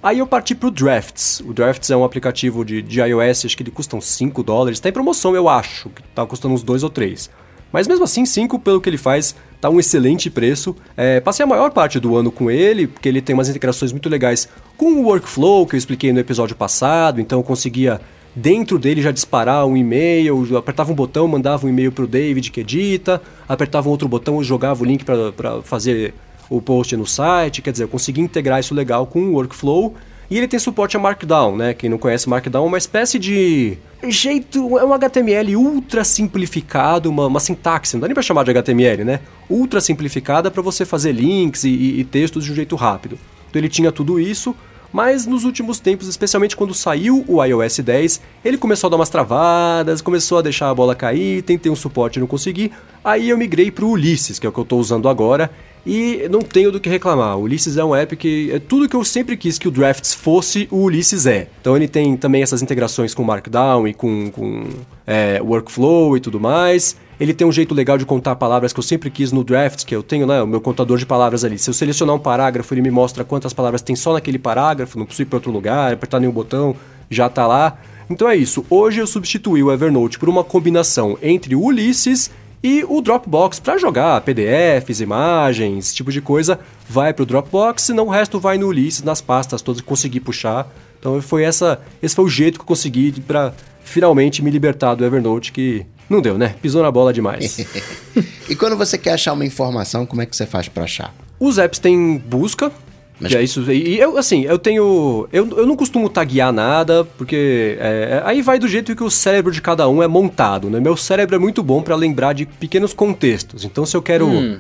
Aí 0.07 0.21
eu 0.21 0.27
parti 0.29 0.55
pro 0.55 0.71
Drafts. 0.71 1.41
O 1.41 1.53
Drafts 1.53 1.91
é 1.91 1.97
um 1.97 2.05
aplicativo 2.05 2.65
de, 2.65 2.81
de 2.81 3.01
iOS, 3.01 3.45
acho 3.45 3.57
que 3.57 3.65
ele 3.65 3.73
custa 3.73 3.97
uns 3.97 4.07
5 4.07 4.41
dólares. 4.41 4.79
Tá 4.79 4.89
em 4.89 4.93
promoção, 4.93 5.35
eu 5.35 5.49
acho, 5.49 5.91
que 5.91 6.01
tá 6.15 6.25
custando 6.25 6.55
uns 6.55 6.63
2 6.63 6.85
ou 6.85 6.91
3. 6.91 7.29
Mas 7.73 7.89
mesmo 7.89 8.05
assim, 8.05 8.25
5 8.25 8.57
pelo 8.61 8.81
que 8.81 8.89
ele 8.89 8.99
faz, 8.99 9.35
tá 9.61 9.69
um 9.69 9.81
excelente 9.81 10.31
preço. 10.31 10.77
É, 10.97 11.19
passei 11.19 11.43
a 11.43 11.47
maior 11.49 11.73
parte 11.73 11.99
do 11.99 12.15
ano 12.15 12.31
com 12.31 12.49
ele, 12.49 12.87
porque 12.87 13.09
ele 13.09 13.21
tem 13.21 13.35
umas 13.35 13.49
integrações 13.49 13.91
muito 13.91 14.09
legais 14.09 14.49
com 14.77 14.93
o 14.93 15.07
workflow 15.07 15.67
que 15.67 15.75
eu 15.75 15.79
expliquei 15.79 16.13
no 16.13 16.21
episódio 16.21 16.55
passado, 16.55 17.21
então 17.21 17.41
eu 17.41 17.43
conseguia 17.43 18.01
dentro 18.33 18.79
dele 18.79 19.03
já 19.03 19.11
disparar 19.11 19.67
um 19.67 19.77
e-mail, 19.77 20.57
apertava 20.57 20.93
um 20.93 20.95
botão, 20.95 21.27
mandava 21.27 21.67
um 21.67 21.69
e-mail 21.69 21.91
para 21.91 22.05
o 22.05 22.07
David 22.07 22.53
que 22.53 22.61
edita, 22.61 23.21
apertava 23.49 23.89
um 23.89 23.91
outro 23.91 24.07
botão 24.07 24.41
e 24.41 24.45
jogava 24.45 24.85
o 24.85 24.87
link 24.87 25.05
para 25.05 25.63
fazer 25.63 26.15
o 26.49 26.61
post 26.61 26.97
no 26.97 27.07
site, 27.07 27.63
quer 27.63 27.73
dizer, 27.73 27.85
eu 27.85 27.89
consegui 27.89 28.21
integrar 28.21 28.61
isso 28.61 28.75
legal 28.75 29.07
com 29.07 29.21
o 29.21 29.33
workflow. 29.33 29.95
E 30.29 30.37
ele 30.37 30.49
tem 30.49 30.59
suporte 30.59 30.97
a 30.97 31.01
Markdown, 31.01 31.57
né? 31.57 31.73
Quem 31.73 31.89
não 31.89 31.99
conhece 31.99 32.29
Markdown 32.29 32.65
é 32.65 32.69
uma 32.69 32.79
espécie 32.79 33.19
de 33.19 33.79
jeito, 34.09 34.77
é 34.77 34.85
um 34.85 34.93
HTML 34.93 35.57
ultra 35.57 36.05
simplificado, 36.05 37.09
uma, 37.09 37.27
uma 37.27 37.41
sintaxe, 37.41 37.95
não 37.95 38.01
dá 38.01 38.09
nem 38.09 38.15
para 38.15 38.23
chamar 38.23 38.45
de 38.45 38.51
HTML, 38.51 39.05
né? 39.05 39.21
Ultra 39.49 39.81
simplificada 39.81 40.51
para 40.51 40.63
você 40.63 40.85
fazer 40.85 41.13
links 41.13 41.65
e, 41.65 41.71
e, 41.71 42.05
textos 42.05 42.45
de 42.45 42.53
um 42.53 42.55
jeito 42.55 42.75
rápido. 42.75 43.19
Então 43.49 43.61
ele 43.61 43.69
tinha 43.69 43.93
tudo 43.93 44.19
isso, 44.19 44.55
mas 44.93 45.27
nos 45.27 45.45
últimos 45.45 45.79
tempos, 45.79 46.09
especialmente 46.09 46.57
quando 46.57 46.75
saiu 46.75 47.25
o 47.29 47.43
iOS 47.45 47.79
10, 47.79 48.21
ele 48.45 48.59
começou 48.59 48.89
a 48.89 48.91
dar 48.91 48.97
umas 48.97 49.11
travadas, 49.11 50.03
começou 50.03 50.39
a 50.39 50.43
deixar 50.43 50.71
a 50.71 50.75
bola 50.75 50.95
cair, 50.95 51.43
tentei 51.43 51.71
um 51.71 51.77
suporte 51.77 52.17
e 52.17 52.21
não 52.21 52.27
consegui. 52.27 52.73
Aí 53.05 53.29
eu 53.29 53.39
migrei 53.39 53.71
para 53.71 53.85
o 53.85 53.91
Ulysses, 53.91 54.41
que 54.41 54.47
é 54.47 54.49
o 54.49 54.53
que 54.53 54.59
eu 54.59 54.65
estou 54.65 54.81
usando 54.81 55.09
agora, 55.09 55.51
e 55.87 56.29
não 56.29 56.41
tenho 56.41 56.73
do 56.73 56.81
que 56.81 56.89
reclamar. 56.89 57.39
O 57.39 57.43
Ulysses 57.43 57.77
é 57.77 57.85
um 57.85 57.95
app 57.95 58.17
que 58.17 58.51
é 58.53 58.59
tudo 58.59 58.89
que 58.89 58.97
eu 58.97 59.05
sempre 59.05 59.37
quis 59.37 59.57
que 59.57 59.69
o 59.69 59.71
Drafts 59.71 60.13
fosse, 60.13 60.67
o 60.69 60.79
Ulysses 60.79 61.27
é. 61.27 61.47
Então 61.61 61.77
ele 61.77 61.87
tem 61.87 62.17
também 62.17 62.43
essas 62.43 62.61
integrações 62.61 63.15
com 63.15 63.23
Markdown 63.23 63.87
e 63.87 63.95
com, 63.95 64.31
com 64.33 64.65
é, 65.07 65.41
Workflow 65.41 66.17
e 66.17 66.21
tudo 66.21 66.41
mais. 66.41 66.97
Ele 67.21 67.33
tem 67.33 67.47
um 67.47 67.53
jeito 67.53 67.73
legal 67.75 67.97
de 67.97 68.05
contar 68.05 68.35
palavras 68.35 68.73
que 68.73 68.81
eu 68.81 68.83
sempre 68.83 69.11
quis 69.11 69.31
no 69.31 69.45
Drafts, 69.45 69.85
que 69.85 69.95
eu 69.95 70.03
tenho, 70.03 70.27
né, 70.27 70.43
o 70.43 70.47
meu 70.47 70.61
contador 70.61 70.99
de 70.99 71.07
palavras 71.07 71.45
ali. 71.45 71.57
Se 71.57 71.71
eu 71.71 71.75
selecionar 71.75 72.17
um 72.17 72.19
parágrafo, 72.19 72.75
ele 72.75 72.83
me 72.83 72.91
mostra 72.91 73.25
quantas 73.25 73.55
palavras 73.55 73.81
tem 73.81 73.95
só 73.95 74.13
naquele 74.13 74.39
parágrafo, 74.39 74.99
não 74.99 75.07
preciso 75.07 75.23
ir 75.23 75.27
para 75.27 75.37
outro 75.37 75.53
lugar, 75.53 75.93
apertar 75.93 76.19
nenhum 76.19 76.33
botão, 76.33 76.75
já 77.09 77.29
tá 77.29 77.47
lá. 77.47 77.79
Então 78.11 78.29
é 78.29 78.37
isso. 78.37 78.67
Hoje 78.69 79.01
eu 79.01 79.07
substituí 79.07 79.63
o 79.63 79.73
Evernote 79.73 80.19
por 80.19 80.29
uma 80.29 80.45
combinação 80.45 81.17
entre 81.23 81.55
o 81.55 81.63
Ulysses 81.63 82.31
e 82.67 82.85
o 82.89 83.01
Dropbox 83.01 83.61
para 83.61 83.79
jogar 83.79 84.21
PDFs, 84.23 85.01
imagens, 85.01 85.87
esse 85.87 85.95
tipo 85.95 86.11
de 86.11 86.21
coisa, 86.21 86.59
vai 86.89 87.15
para 87.15 87.23
o 87.23 87.27
Dropbox, 87.27 87.85
senão 87.85 88.07
o 88.07 88.11
resto 88.11 88.41
vai 88.41 88.59
no 88.59 88.67
Ulysses, 88.67 89.05
nas 89.05 89.21
pastas 89.21 89.63
todas 89.63 89.81
que 89.81 89.87
consegui 89.87 90.19
puxar. 90.19 90.69
Então 90.99 91.23
foi 91.23 91.45
essa, 91.45 91.81
esse 92.03 92.13
foi 92.13 92.25
o 92.25 92.29
jeito 92.29 92.59
que 92.59 92.63
eu 92.63 92.67
consegui 92.67 93.21
para 93.21 93.55
finalmente 93.85 94.43
me 94.43 94.51
libertar 94.51 94.97
do 94.97 95.05
Evernote 95.05 95.53
que 95.53 95.87
não 96.11 96.21
deu, 96.21 96.37
né? 96.37 96.57
Pisou 96.61 96.83
na 96.83 96.91
bola 96.91 97.13
demais. 97.13 97.65
e 98.51 98.57
quando 98.57 98.77
você 98.77 98.99
quer 98.99 99.13
achar 99.13 99.35
uma 99.35 99.45
informação, 99.45 100.05
como 100.05 100.23
é 100.23 100.27
que 100.27 100.35
você 100.35 100.45
faz 100.45 100.67
para 100.67 100.83
achar? 100.83 101.15
Os 101.39 101.59
apps 101.59 101.79
têm 101.79 102.19
busca, 102.19 102.73
mas... 103.19 103.33
É 103.33 103.43
isso. 103.43 103.63
E 103.73 103.99
eu, 103.99 104.19
assim, 104.19 104.45
eu 104.45 104.59
tenho. 104.59 105.27
Eu, 105.33 105.49
eu 105.57 105.67
não 105.67 105.75
costumo 105.75 106.09
taguear 106.09 106.53
nada, 106.53 107.05
porque. 107.17 107.77
É, 107.81 108.23
aí 108.25 108.43
vai 108.43 108.59
do 108.59 108.69
jeito 108.69 108.95
que 108.95 109.03
o 109.03 109.11
cérebro 109.11 109.51
de 109.51 109.63
cada 109.63 109.89
um 109.89 110.03
é 110.03 110.09
montado, 110.09 110.69
né? 110.69 110.79
Meu 110.81 110.97
cérebro 110.97 111.35
é 111.35 111.39
muito 111.39 111.63
bom 111.63 111.83
para 111.83 111.97
lembrar 111.97 112.35
de 112.35 112.45
pequenos 112.45 112.93
contextos. 112.93 113.65
Então, 113.65 113.87
se 113.87 113.97
eu 113.97 114.03
quero. 114.03 114.27
Hum. 114.27 114.59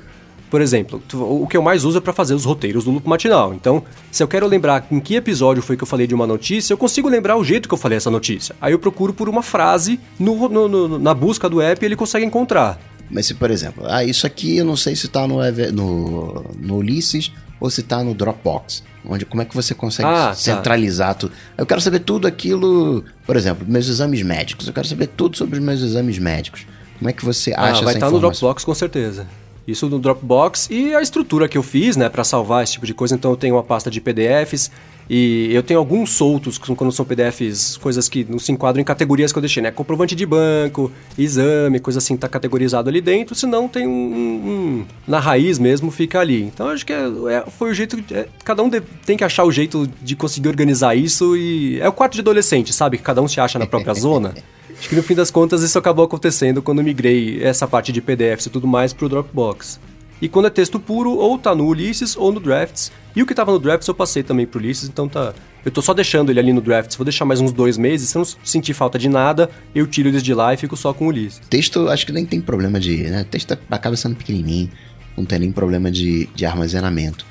Por 0.48 0.60
exemplo, 0.60 1.02
o 1.12 1.44
que 1.44 1.56
eu 1.56 1.62
mais 1.62 1.84
uso 1.84 1.98
é 1.98 2.00
para 2.00 2.12
fazer 2.12 2.32
os 2.32 2.44
roteiros 2.44 2.84
do 2.84 2.92
Lupo 2.92 3.10
Matinal. 3.10 3.52
Então, 3.52 3.82
se 4.12 4.22
eu 4.22 4.28
quero 4.28 4.46
lembrar 4.46 4.86
em 4.92 5.00
que 5.00 5.16
episódio 5.16 5.60
foi 5.60 5.76
que 5.76 5.82
eu 5.82 5.88
falei 5.88 6.06
de 6.06 6.14
uma 6.14 6.24
notícia, 6.24 6.72
eu 6.72 6.78
consigo 6.78 7.08
lembrar 7.08 7.36
o 7.36 7.42
jeito 7.42 7.68
que 7.68 7.74
eu 7.74 7.78
falei 7.78 7.96
essa 7.96 8.12
notícia. 8.12 8.54
Aí 8.60 8.72
eu 8.72 8.78
procuro 8.78 9.12
por 9.12 9.28
uma 9.28 9.42
frase 9.42 9.98
no, 10.16 10.48
no, 10.48 10.68
no 10.68 10.98
na 11.00 11.12
busca 11.12 11.48
do 11.48 11.60
app 11.60 11.84
e 11.84 11.86
ele 11.86 11.96
consegue 11.96 12.24
encontrar. 12.24 12.78
Mas 13.10 13.26
se, 13.26 13.34
por 13.34 13.50
exemplo, 13.50 13.84
ah, 13.88 14.04
isso 14.04 14.24
aqui 14.24 14.56
eu 14.56 14.64
não 14.64 14.76
sei 14.76 14.94
se 14.94 15.08
tá 15.08 15.26
no, 15.26 15.38
no, 15.72 16.44
no 16.60 16.76
Ulisses 16.76 17.32
ou 17.60 17.70
se 17.70 17.80
está 17.80 18.02
no 18.02 18.14
Dropbox? 18.14 18.82
Onde, 19.08 19.24
como 19.24 19.40
é 19.42 19.44
que 19.44 19.54
você 19.54 19.74
consegue 19.74 20.08
ah, 20.08 20.28
tá. 20.28 20.34
centralizar 20.34 21.14
tá. 21.14 21.20
tudo? 21.20 21.32
Eu 21.56 21.64
quero 21.64 21.80
saber 21.80 22.00
tudo 22.00 22.26
aquilo, 22.26 23.04
por 23.24 23.36
exemplo, 23.36 23.64
meus 23.68 23.88
exames 23.88 24.22
médicos. 24.22 24.66
Eu 24.66 24.72
quero 24.72 24.88
saber 24.88 25.06
tudo 25.08 25.36
sobre 25.36 25.58
os 25.58 25.64
meus 25.64 25.80
exames 25.80 26.18
médicos. 26.18 26.66
Como 26.98 27.08
é 27.08 27.12
que 27.12 27.24
você 27.24 27.52
ah, 27.56 27.64
acha 27.64 27.82
ah, 27.82 27.84
vai 27.84 27.94
estar 27.94 28.06
tá 28.06 28.12
no 28.12 28.18
Dropbox 28.18 28.64
com 28.64 28.74
certeza. 28.74 29.26
Isso 29.66 29.88
no 29.88 29.98
Dropbox 29.98 30.68
e 30.70 30.94
a 30.94 31.02
estrutura 31.02 31.48
que 31.48 31.58
eu 31.58 31.62
fiz, 31.62 31.96
né, 31.96 32.08
para 32.08 32.22
salvar 32.22 32.62
esse 32.62 32.74
tipo 32.74 32.86
de 32.86 32.94
coisa. 32.94 33.14
Então 33.14 33.30
eu 33.32 33.36
tenho 33.36 33.56
uma 33.56 33.62
pasta 33.62 33.90
de 33.90 34.00
PDFs 34.00 34.70
e 35.08 35.50
eu 35.52 35.62
tenho 35.62 35.78
alguns 35.78 36.10
soltos, 36.10 36.58
quando 36.58 36.90
são 36.90 37.04
PDFs, 37.04 37.76
coisas 37.76 38.08
que 38.08 38.26
não 38.28 38.40
se 38.40 38.50
enquadram 38.50 38.80
em 38.80 38.84
categorias 38.84 39.32
que 39.32 39.38
eu 39.38 39.40
deixei, 39.40 39.62
né? 39.62 39.70
Comprovante 39.70 40.16
de 40.16 40.26
banco, 40.26 40.90
exame, 41.16 41.78
coisa 41.78 41.98
assim, 41.98 42.16
tá 42.16 42.28
categorizado 42.28 42.88
ali 42.88 43.00
dentro, 43.00 43.34
senão 43.34 43.68
tem 43.68 43.86
um, 43.86 43.92
um, 43.92 44.84
na 45.06 45.20
raiz 45.20 45.60
mesmo, 45.60 45.92
fica 45.92 46.18
ali. 46.18 46.42
Então 46.42 46.68
acho 46.68 46.84
que 46.84 46.92
é, 46.92 47.06
é, 47.30 47.44
foi 47.56 47.70
o 47.70 47.74
jeito. 47.74 48.02
É, 48.12 48.26
cada 48.44 48.62
um 48.64 48.68
de, 48.68 48.80
tem 48.80 49.16
que 49.16 49.22
achar 49.22 49.44
o 49.44 49.52
jeito 49.52 49.88
de 50.02 50.16
conseguir 50.16 50.48
organizar 50.48 50.96
isso 50.96 51.36
e. 51.36 51.80
É 51.80 51.88
o 51.88 51.92
quarto 51.92 52.14
de 52.14 52.20
adolescente, 52.20 52.72
sabe? 52.72 52.98
Que 52.98 53.04
cada 53.04 53.22
um 53.22 53.28
se 53.28 53.40
acha 53.40 53.60
na 53.60 53.66
própria 53.66 53.94
zona. 53.98 54.34
Acho 54.78 54.88
que 54.88 54.94
no 54.96 55.02
fim 55.02 55.14
das 55.14 55.30
contas 55.30 55.62
isso 55.62 55.78
acabou 55.78 56.04
acontecendo 56.04 56.62
quando 56.62 56.78
eu 56.78 56.84
migrei 56.84 57.42
essa 57.42 57.66
parte 57.66 57.92
de 57.92 58.00
PDFs 58.00 58.46
e 58.46 58.50
tudo 58.50 58.66
mais 58.66 58.92
pro 58.92 59.08
Dropbox. 59.08 59.80
E 60.20 60.28
quando 60.28 60.46
é 60.46 60.50
texto 60.50 60.80
puro, 60.80 61.12
ou 61.12 61.38
tá 61.38 61.54
no 61.54 61.66
Ulysses 61.66 62.16
ou 62.16 62.32
no 62.32 62.40
Drafts. 62.40 62.90
E 63.14 63.22
o 63.22 63.26
que 63.26 63.34
tava 63.34 63.52
no 63.52 63.58
Drafts 63.58 63.86
eu 63.86 63.94
passei 63.94 64.22
também 64.22 64.46
pro 64.46 64.58
Ulysses, 64.58 64.88
então 64.88 65.08
tá. 65.08 65.34
Eu 65.64 65.70
tô 65.70 65.82
só 65.82 65.92
deixando 65.92 66.30
ele 66.30 66.38
ali 66.38 66.52
no 66.52 66.60
Drafts, 66.60 66.96
vou 66.96 67.04
deixar 67.04 67.24
mais 67.24 67.40
uns 67.40 67.52
dois 67.52 67.76
meses, 67.76 68.10
se 68.10 68.16
eu 68.16 68.20
não 68.20 68.28
sentir 68.44 68.72
falta 68.72 68.98
de 68.98 69.08
nada, 69.08 69.50
eu 69.74 69.86
tiro 69.86 70.08
eles 70.08 70.22
de 70.22 70.32
lá 70.32 70.54
e 70.54 70.56
fico 70.56 70.76
só 70.76 70.92
com 70.92 71.06
o 71.06 71.08
Ulysses. 71.08 71.40
Texto, 71.50 71.88
acho 71.88 72.06
que 72.06 72.12
nem 72.12 72.24
tem 72.24 72.40
problema 72.40 72.78
de. 72.78 73.02
Né? 73.02 73.26
Texto 73.28 73.58
acaba 73.70 73.96
sendo 73.96 74.16
pequenininho, 74.16 74.70
não 75.16 75.24
tem 75.24 75.40
nem 75.40 75.52
problema 75.52 75.90
de, 75.90 76.26
de 76.34 76.46
armazenamento. 76.46 77.26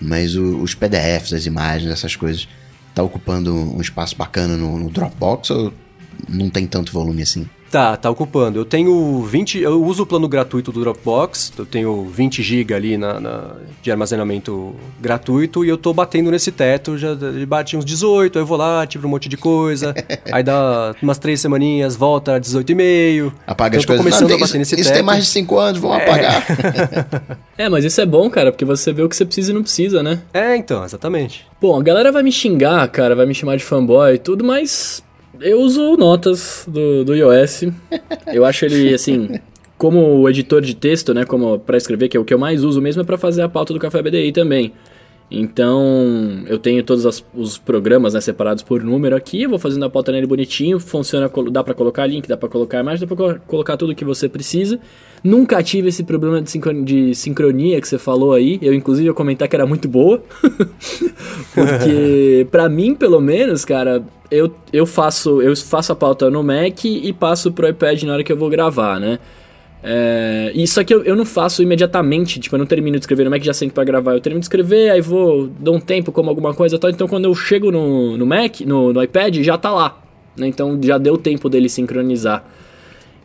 Mas 0.00 0.36
o, 0.36 0.58
os 0.58 0.74
PDFs, 0.74 1.32
as 1.32 1.46
imagens, 1.46 1.90
essas 1.90 2.14
coisas, 2.14 2.46
tá 2.94 3.02
ocupando 3.02 3.52
um 3.52 3.80
espaço 3.80 4.14
bacana 4.16 4.56
no, 4.56 4.78
no 4.78 4.90
Dropbox 4.90 5.50
ou 5.50 5.72
não 6.28 6.48
tem 6.48 6.66
tanto 6.66 6.92
volume 6.92 7.22
assim? 7.22 7.46
Tá, 7.70 7.96
tá 7.96 8.10
ocupando. 8.10 8.58
Eu 8.58 8.64
tenho 8.64 9.22
20. 9.22 9.58
Eu 9.58 9.82
uso 9.82 10.02
o 10.02 10.06
plano 10.06 10.26
gratuito 10.26 10.72
do 10.72 10.80
Dropbox. 10.80 11.52
Eu 11.58 11.66
tenho 11.66 12.04
20 12.06 12.42
GB 12.42 12.74
ali 12.74 12.96
na, 12.96 13.20
na, 13.20 13.56
de 13.82 13.90
armazenamento 13.90 14.74
gratuito 14.98 15.64
e 15.64 15.68
eu 15.68 15.76
tô 15.76 15.92
batendo 15.92 16.30
nesse 16.30 16.50
teto. 16.50 16.96
Já 16.96 17.10
bate 17.46 17.76
uns 17.76 17.84
18, 17.84 18.38
aí 18.38 18.42
eu 18.42 18.46
vou 18.46 18.56
lá, 18.56 18.86
tiro 18.86 19.06
um 19.06 19.10
monte 19.10 19.28
de 19.28 19.36
coisa. 19.36 19.94
aí 20.32 20.42
dá 20.42 20.94
umas 21.02 21.18
três 21.18 21.40
semaninhas, 21.40 21.94
volta 21.94 22.36
a 22.36 22.40
18,5. 22.40 23.32
Apaga 23.46 23.76
então, 23.76 23.80
as 23.80 23.84
coisas. 23.84 24.04
começando 24.04 24.28
Não, 24.30 24.36
a 24.36 24.40
bater 24.40 24.44
isso, 24.46 24.58
nesse 24.58 24.74
isso 24.74 24.84
teto. 24.84 24.94
tem 24.94 25.02
mais 25.02 25.24
de 25.24 25.30
5 25.30 25.58
anos, 25.58 25.80
vão 25.80 25.94
é. 25.94 26.02
apagar. 26.02 26.46
é, 27.58 27.68
mas 27.68 27.84
isso 27.84 28.00
é 28.00 28.06
bom, 28.06 28.30
cara, 28.30 28.50
porque 28.50 28.64
você 28.64 28.92
vê 28.92 29.02
o 29.02 29.08
que 29.08 29.16
você 29.16 29.26
precisa 29.26 29.50
e 29.50 29.54
não 29.54 29.62
precisa, 29.62 30.02
né? 30.02 30.20
É, 30.32 30.56
então, 30.56 30.84
exatamente. 30.84 31.46
Bom, 31.60 31.78
a 31.78 31.82
galera 31.82 32.10
vai 32.10 32.22
me 32.22 32.32
xingar, 32.32 32.88
cara, 32.88 33.14
vai 33.14 33.26
me 33.26 33.34
chamar 33.34 33.56
de 33.56 33.64
fanboy 33.64 34.14
e 34.14 34.18
tudo, 34.18 34.42
mas 34.42 35.02
eu 35.40 35.60
uso 35.60 35.96
notas 35.96 36.64
do, 36.68 37.04
do 37.04 37.14
iOS. 37.14 37.64
Eu 38.26 38.44
acho 38.44 38.64
ele, 38.64 38.94
assim, 38.94 39.40
como 39.76 40.28
editor 40.28 40.60
de 40.60 40.74
texto, 40.74 41.14
né, 41.14 41.24
como 41.24 41.58
para 41.58 41.76
escrever, 41.76 42.08
que 42.08 42.16
é 42.16 42.20
o 42.20 42.24
que 42.24 42.34
eu 42.34 42.38
mais 42.38 42.64
uso 42.64 42.80
mesmo, 42.80 43.02
é 43.02 43.04
para 43.04 43.16
fazer 43.16 43.42
a 43.42 43.48
pauta 43.48 43.72
do 43.72 43.78
Café 43.78 44.02
BDI 44.02 44.32
também. 44.32 44.72
Então, 45.30 46.42
eu 46.46 46.58
tenho 46.58 46.82
todos 46.82 47.04
as, 47.04 47.22
os 47.34 47.58
programas 47.58 48.14
né, 48.14 48.20
separados 48.20 48.62
por 48.62 48.82
número 48.82 49.14
aqui, 49.14 49.42
eu 49.42 49.50
vou 49.50 49.58
fazendo 49.58 49.84
a 49.84 49.90
pauta 49.90 50.10
nele 50.10 50.26
bonitinho, 50.26 50.80
funciona, 50.80 51.30
dá 51.50 51.62
para 51.62 51.74
colocar 51.74 52.06
link, 52.06 52.26
dá 52.26 52.36
para 52.36 52.48
colocar 52.48 52.80
imagem, 52.80 53.06
dá 53.06 53.14
para 53.14 53.38
colocar 53.40 53.76
tudo 53.76 53.94
que 53.94 54.06
você 54.06 54.26
precisa. 54.26 54.80
Nunca 55.22 55.62
tive 55.62 55.88
esse 55.88 56.02
problema 56.02 56.40
de, 56.40 56.50
sincronia, 56.50 56.84
de 56.84 57.14
sincronia 57.14 57.80
que 57.80 57.86
você 57.86 57.98
falou 57.98 58.32
aí, 58.32 58.58
eu 58.62 58.72
inclusive 58.72 59.06
ia 59.06 59.12
comentar 59.12 59.48
que 59.48 59.56
era 59.56 59.66
muito 59.66 59.86
boa, 59.86 60.22
porque 61.54 62.46
para 62.50 62.66
mim, 62.68 62.94
pelo 62.94 63.20
menos, 63.20 63.66
cara, 63.66 64.02
eu, 64.30 64.54
eu 64.72 64.86
faço 64.86 65.42
eu 65.42 65.54
faço 65.56 65.92
a 65.92 65.96
pauta 65.96 66.30
no 66.30 66.42
Mac 66.42 66.84
e 66.84 67.12
passo 67.12 67.52
pro 67.52 67.68
iPad 67.68 68.02
na 68.04 68.14
hora 68.14 68.24
que 68.24 68.32
eu 68.32 68.36
vou 68.36 68.48
gravar, 68.48 68.98
né? 68.98 69.18
É, 69.82 70.50
isso 70.54 70.80
aqui 70.80 70.92
eu, 70.92 71.04
eu 71.04 71.14
não 71.14 71.24
faço 71.24 71.62
imediatamente, 71.62 72.40
tipo, 72.40 72.56
eu 72.56 72.58
não 72.58 72.66
termino 72.66 72.98
de 72.98 73.02
escrever 73.02 73.24
no 73.24 73.30
Mac 73.30 73.42
já 73.42 73.52
sento 73.52 73.72
para 73.72 73.84
gravar. 73.84 74.14
Eu 74.14 74.20
termino 74.20 74.40
de 74.40 74.44
escrever, 74.44 74.90
aí 74.90 75.00
vou, 75.00 75.48
dou 75.58 75.76
um 75.76 75.80
tempo, 75.80 76.10
como 76.10 76.28
alguma 76.28 76.54
coisa 76.54 76.76
e 76.76 76.78
tal. 76.78 76.90
Então 76.90 77.06
quando 77.06 77.26
eu 77.26 77.34
chego 77.34 77.70
no, 77.70 78.16
no 78.16 78.26
Mac, 78.26 78.60
no, 78.62 78.92
no 78.92 79.02
iPad, 79.02 79.36
já 79.42 79.56
tá 79.56 79.70
lá. 79.70 80.00
Né? 80.36 80.48
Então 80.48 80.78
já 80.82 80.98
deu 80.98 81.16
tempo 81.16 81.48
dele 81.48 81.68
sincronizar. 81.68 82.44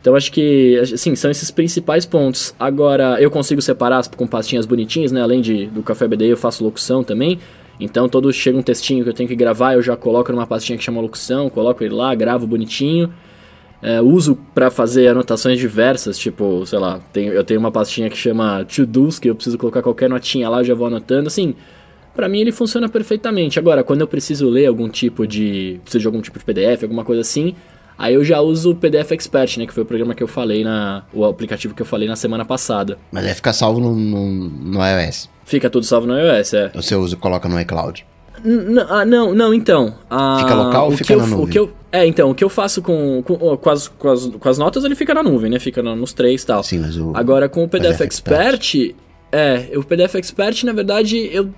Então 0.00 0.14
acho 0.14 0.30
que, 0.30 0.78
assim, 0.80 1.16
são 1.16 1.30
esses 1.30 1.50
principais 1.50 2.04
pontos. 2.04 2.54
Agora, 2.60 3.16
eu 3.18 3.30
consigo 3.30 3.62
separar 3.62 4.06
com 4.10 4.26
pastinhas 4.26 4.66
bonitinhas, 4.66 5.10
né? 5.10 5.22
Além 5.22 5.40
de, 5.40 5.64
do 5.68 5.82
Café 5.82 6.06
BD, 6.06 6.26
eu 6.26 6.36
faço 6.36 6.62
locução 6.62 7.02
também. 7.02 7.38
Então, 7.80 8.06
todo 8.06 8.30
chega 8.30 8.58
um 8.58 8.62
textinho 8.62 9.02
que 9.02 9.08
eu 9.08 9.14
tenho 9.14 9.28
que 9.28 9.34
gravar, 9.34 9.72
eu 9.72 9.82
já 9.82 9.96
coloco 9.96 10.30
numa 10.30 10.46
pastinha 10.46 10.76
que 10.76 10.84
chama 10.84 11.00
locução, 11.00 11.48
coloco 11.48 11.82
ele 11.82 11.94
lá, 11.94 12.14
gravo 12.14 12.46
bonitinho. 12.46 13.12
É, 13.86 14.00
uso 14.00 14.34
para 14.54 14.70
fazer 14.70 15.08
anotações 15.08 15.58
diversas, 15.58 16.18
tipo, 16.18 16.64
sei 16.64 16.78
lá, 16.78 17.00
tenho, 17.12 17.34
eu 17.34 17.44
tenho 17.44 17.60
uma 17.60 17.70
pastinha 17.70 18.08
que 18.08 18.16
chama 18.16 18.64
to-dos, 18.64 19.18
que 19.18 19.28
eu 19.28 19.34
preciso 19.34 19.58
colocar 19.58 19.82
qualquer 19.82 20.08
notinha 20.08 20.48
lá, 20.48 20.60
eu 20.60 20.64
já 20.64 20.74
vou 20.74 20.86
anotando, 20.86 21.28
assim, 21.28 21.54
para 22.14 22.26
mim 22.26 22.40
ele 22.40 22.50
funciona 22.50 22.88
perfeitamente. 22.88 23.58
Agora, 23.58 23.84
quando 23.84 24.00
eu 24.00 24.06
preciso 24.06 24.48
ler 24.48 24.64
algum 24.64 24.88
tipo 24.88 25.26
de, 25.26 25.80
preciso 25.82 26.00
de 26.00 26.06
algum 26.06 26.22
tipo 26.22 26.38
de 26.38 26.44
PDF, 26.46 26.84
alguma 26.84 27.04
coisa 27.04 27.20
assim, 27.20 27.54
aí 27.98 28.14
eu 28.14 28.24
já 28.24 28.40
uso 28.40 28.70
o 28.70 28.74
PDF 28.74 29.12
Expert, 29.12 29.58
né, 29.58 29.66
que 29.66 29.74
foi 29.74 29.82
o 29.82 29.86
programa 29.86 30.14
que 30.14 30.22
eu 30.22 30.28
falei 30.28 30.64
na, 30.64 31.02
o 31.12 31.22
aplicativo 31.26 31.74
que 31.74 31.82
eu 31.82 31.86
falei 31.86 32.08
na 32.08 32.16
semana 32.16 32.46
passada. 32.46 32.96
Mas 33.12 33.24
deve 33.24 33.34
ficar 33.34 33.52
salvo 33.52 33.80
no, 33.80 33.94
no, 33.94 34.48
no 34.48 34.80
iOS. 34.82 35.28
Fica 35.44 35.68
tudo 35.68 35.84
salvo 35.84 36.06
no 36.06 36.18
iOS, 36.18 36.54
é. 36.54 36.68
Você 36.70 36.96
usa, 36.96 37.16
coloca 37.16 37.46
no 37.50 37.60
iCloud. 37.60 38.06
N 38.44 38.80
ah, 38.88 39.04
não, 39.04 39.34
não, 39.34 39.54
então. 39.54 39.94
Ah, 40.10 40.38
fica 40.40 40.54
local 40.54 40.86
ou 40.86 40.92
fica 40.92 41.12
eu, 41.12 41.18
na 41.18 41.26
nuvem? 41.26 41.44
O 41.44 41.48
que 41.48 41.58
eu, 41.58 41.72
é, 41.94 42.04
então, 42.04 42.28
o 42.28 42.34
que 42.34 42.42
eu 42.42 42.48
faço 42.48 42.82
com, 42.82 43.22
com, 43.22 43.56
com, 43.56 43.70
as, 43.70 43.86
com, 43.86 44.10
as, 44.10 44.26
com 44.26 44.48
as 44.48 44.58
notas, 44.58 44.82
ele 44.82 44.96
fica 44.96 45.14
na 45.14 45.22
nuvem, 45.22 45.48
né? 45.48 45.60
Fica 45.60 45.80
nos 45.80 46.12
três 46.12 46.42
e 46.42 46.46
tal. 46.46 46.60
Sim, 46.64 46.80
mas 46.80 46.96
o... 46.96 47.12
Agora, 47.14 47.48
com 47.48 47.62
o 47.62 47.68
PDF, 47.68 47.98
PDF 47.98 48.00
Expert, 48.00 48.74
Expert, 48.74 48.96
é, 49.30 49.78
o 49.78 49.84
PDF 49.84 50.16
Expert, 50.16 50.64
na 50.64 50.72
verdade, 50.72 51.30
eu, 51.32 51.50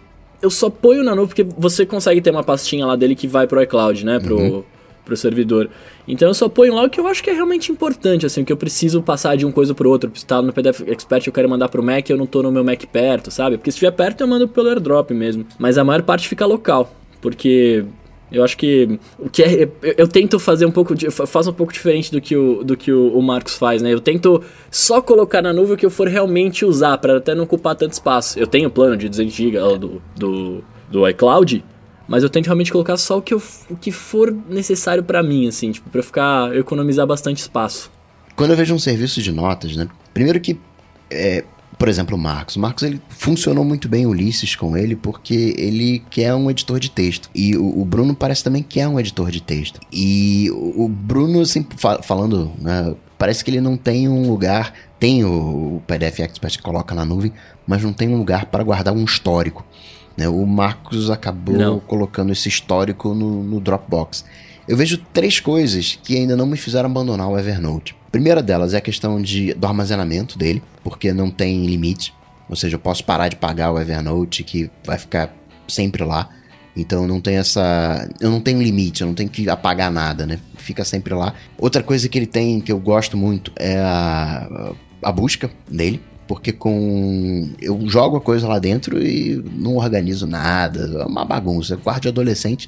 eu 0.42 0.50
só 0.50 0.68
ponho 0.68 1.02
na 1.02 1.14
nuvem, 1.14 1.28
porque 1.28 1.54
você 1.56 1.86
consegue 1.86 2.20
ter 2.20 2.30
uma 2.30 2.44
pastinha 2.44 2.84
lá 2.84 2.96
dele 2.96 3.14
que 3.14 3.26
vai 3.26 3.46
pro 3.46 3.62
iCloud, 3.62 4.04
né? 4.04 4.20
Pro, 4.20 4.36
uhum. 4.36 4.64
pro 5.06 5.16
servidor. 5.16 5.70
Então 6.06 6.28
eu 6.28 6.34
só 6.34 6.50
ponho 6.50 6.74
lá 6.74 6.84
o 6.84 6.90
que 6.90 7.00
eu 7.00 7.06
acho 7.06 7.24
que 7.24 7.30
é 7.30 7.32
realmente 7.32 7.72
importante, 7.72 8.26
assim, 8.26 8.42
o 8.42 8.44
que 8.44 8.52
eu 8.52 8.58
preciso 8.58 9.00
passar 9.00 9.38
de 9.38 9.46
uma 9.46 9.52
coisa 9.54 9.74
pro 9.74 9.88
outro. 9.88 10.12
Se 10.14 10.26
tá 10.26 10.42
no 10.42 10.52
PDF 10.52 10.82
Expert 10.86 11.26
eu 11.26 11.32
quero 11.32 11.48
mandar 11.48 11.70
pro 11.70 11.82
Mac, 11.82 12.10
eu 12.10 12.18
não 12.18 12.26
tô 12.26 12.42
no 12.42 12.52
meu 12.52 12.62
Mac 12.62 12.84
perto, 12.92 13.30
sabe? 13.30 13.56
Porque 13.56 13.70
se 13.70 13.76
estiver 13.76 13.92
perto 13.92 14.20
eu 14.20 14.28
mando 14.28 14.46
pelo 14.46 14.68
AirDrop 14.68 15.14
mesmo. 15.14 15.46
Mas 15.58 15.78
a 15.78 15.84
maior 15.84 16.02
parte 16.02 16.28
fica 16.28 16.44
local, 16.44 16.94
porque 17.22 17.86
eu 18.30 18.42
acho 18.42 18.56
que 18.56 18.98
o 19.18 19.30
que 19.30 19.42
é, 19.42 19.62
eu, 19.82 19.94
eu, 19.98 20.08
tento 20.08 20.38
fazer 20.38 20.66
um 20.66 20.70
pouco 20.70 20.94
de, 20.94 21.10
faço 21.10 21.50
um 21.50 21.54
pouco 21.54 21.72
diferente 21.72 22.10
do 22.10 22.20
que 22.20 22.36
o 22.36 22.64
do 22.64 22.76
que 22.76 22.92
o, 22.92 23.16
o, 23.16 23.22
Marcos 23.22 23.54
faz, 23.54 23.82
né? 23.82 23.92
Eu 23.92 24.00
tento 24.00 24.42
só 24.70 25.00
colocar 25.00 25.40
na 25.40 25.52
nuvem 25.52 25.74
o 25.74 25.76
que 25.76 25.86
eu 25.86 25.90
for 25.90 26.08
realmente 26.08 26.64
usar 26.64 26.98
para 26.98 27.18
até 27.18 27.34
não 27.34 27.44
ocupar 27.44 27.76
tanto 27.76 27.92
espaço. 27.92 28.38
Eu 28.38 28.46
tenho 28.46 28.70
plano 28.70 28.96
de 28.96 29.08
200 29.08 29.32
GB 29.32 29.58
do, 29.78 30.02
do 30.16 30.64
do 30.90 31.08
iCloud, 31.08 31.64
mas 32.08 32.22
eu 32.22 32.30
tento 32.30 32.46
realmente 32.46 32.72
colocar 32.72 32.96
só 32.96 33.18
o 33.18 33.22
que, 33.22 33.34
eu, 33.34 33.42
o 33.70 33.76
que 33.76 33.90
for 33.90 34.34
necessário 34.48 35.02
para 35.02 35.22
mim, 35.22 35.48
assim, 35.48 35.72
tipo, 35.72 35.90
pra 35.90 36.02
ficar 36.02 36.56
economizar 36.56 37.06
bastante 37.06 37.38
espaço. 37.38 37.90
quando 38.34 38.50
eu 38.50 38.56
vejo 38.56 38.74
um 38.74 38.78
serviço 38.78 39.20
de 39.20 39.32
notas, 39.32 39.76
né? 39.76 39.88
Primeiro 40.14 40.40
que, 40.40 40.58
é, 41.10 41.44
por 41.78 41.88
exemplo, 41.88 42.16
o 42.16 42.18
Marcos. 42.18 42.56
O 42.56 42.60
Marcos 42.60 42.82
ele 42.82 43.00
funcionou 43.08 43.64
muito 43.64 43.88
bem 43.88 44.06
o 44.06 44.10
Ulisses 44.10 44.54
com 44.54 44.76
ele 44.76 44.96
porque 44.96 45.54
ele 45.58 46.02
quer 46.10 46.34
um 46.34 46.50
editor 46.50 46.80
de 46.80 46.90
texto. 46.90 47.28
E 47.34 47.56
o, 47.56 47.80
o 47.80 47.84
Bruno 47.84 48.14
parece 48.14 48.42
também 48.42 48.62
que 48.62 48.80
é 48.80 48.88
um 48.88 48.98
editor 48.98 49.30
de 49.30 49.42
texto. 49.42 49.80
E 49.92 50.50
o, 50.52 50.84
o 50.84 50.88
Bruno, 50.88 51.40
assim, 51.40 51.66
fa 51.76 52.02
falando, 52.02 52.52
né, 52.58 52.94
parece 53.18 53.44
que 53.44 53.50
ele 53.50 53.60
não 53.60 53.76
tem 53.76 54.08
um 54.08 54.28
lugar. 54.28 54.72
Tem 54.98 55.24
o, 55.24 55.76
o 55.76 55.82
PDF 55.86 56.20
Expert 56.20 56.56
que 56.56 56.62
coloca 56.62 56.94
na 56.94 57.04
nuvem, 57.04 57.32
mas 57.66 57.82
não 57.82 57.92
tem 57.92 58.08
um 58.08 58.16
lugar 58.16 58.46
para 58.46 58.64
guardar 58.64 58.94
um 58.94 59.04
histórico. 59.04 59.64
Né? 60.16 60.26
O 60.28 60.46
Marcos 60.46 61.10
acabou 61.10 61.56
não. 61.56 61.78
colocando 61.78 62.32
esse 62.32 62.48
histórico 62.48 63.14
no, 63.14 63.42
no 63.42 63.60
Dropbox. 63.60 64.24
Eu 64.66 64.76
vejo 64.76 64.98
três 65.12 65.38
coisas 65.38 65.98
que 66.02 66.16
ainda 66.16 66.34
não 66.34 66.46
me 66.46 66.56
fizeram 66.56 66.88
abandonar 66.88 67.28
o 67.28 67.38
Evernote. 67.38 67.94
Primeira 68.16 68.42
delas 68.42 68.72
é 68.72 68.78
a 68.78 68.80
questão 68.80 69.20
de, 69.20 69.52
do 69.52 69.66
armazenamento 69.66 70.38
dele, 70.38 70.62
porque 70.82 71.12
não 71.12 71.30
tem 71.30 71.66
limite. 71.66 72.14
Ou 72.48 72.56
seja, 72.56 72.76
eu 72.76 72.78
posso 72.78 73.04
parar 73.04 73.28
de 73.28 73.36
pagar 73.36 73.70
o 73.70 73.78
Evernote, 73.78 74.42
que 74.42 74.70
vai 74.86 74.96
ficar 74.96 75.36
sempre 75.68 76.02
lá. 76.02 76.30
Então 76.74 77.06
não 77.06 77.20
tem 77.20 77.36
essa. 77.36 78.08
Eu 78.18 78.30
não 78.30 78.40
tenho 78.40 78.62
limite, 78.62 79.02
eu 79.02 79.06
não 79.06 79.14
tenho 79.14 79.28
que 79.28 79.46
apagar 79.50 79.90
nada, 79.90 80.24
né? 80.24 80.38
Fica 80.56 80.82
sempre 80.82 81.12
lá. 81.12 81.34
Outra 81.58 81.82
coisa 81.82 82.08
que 82.08 82.18
ele 82.18 82.24
tem, 82.24 82.58
que 82.58 82.72
eu 82.72 82.78
gosto 82.78 83.18
muito, 83.18 83.52
é 83.54 83.76
a, 83.80 84.72
a 85.02 85.12
busca 85.12 85.50
dele. 85.70 86.00
Porque 86.26 86.52
com. 86.52 87.50
Eu 87.60 87.86
jogo 87.86 88.16
a 88.16 88.20
coisa 88.22 88.48
lá 88.48 88.58
dentro 88.58 88.98
e 88.98 89.44
não 89.52 89.76
organizo 89.76 90.26
nada. 90.26 91.02
É 91.02 91.04
uma 91.04 91.26
bagunça. 91.26 91.76
Quarto 91.76 92.04
de 92.04 92.08
adolescente 92.08 92.66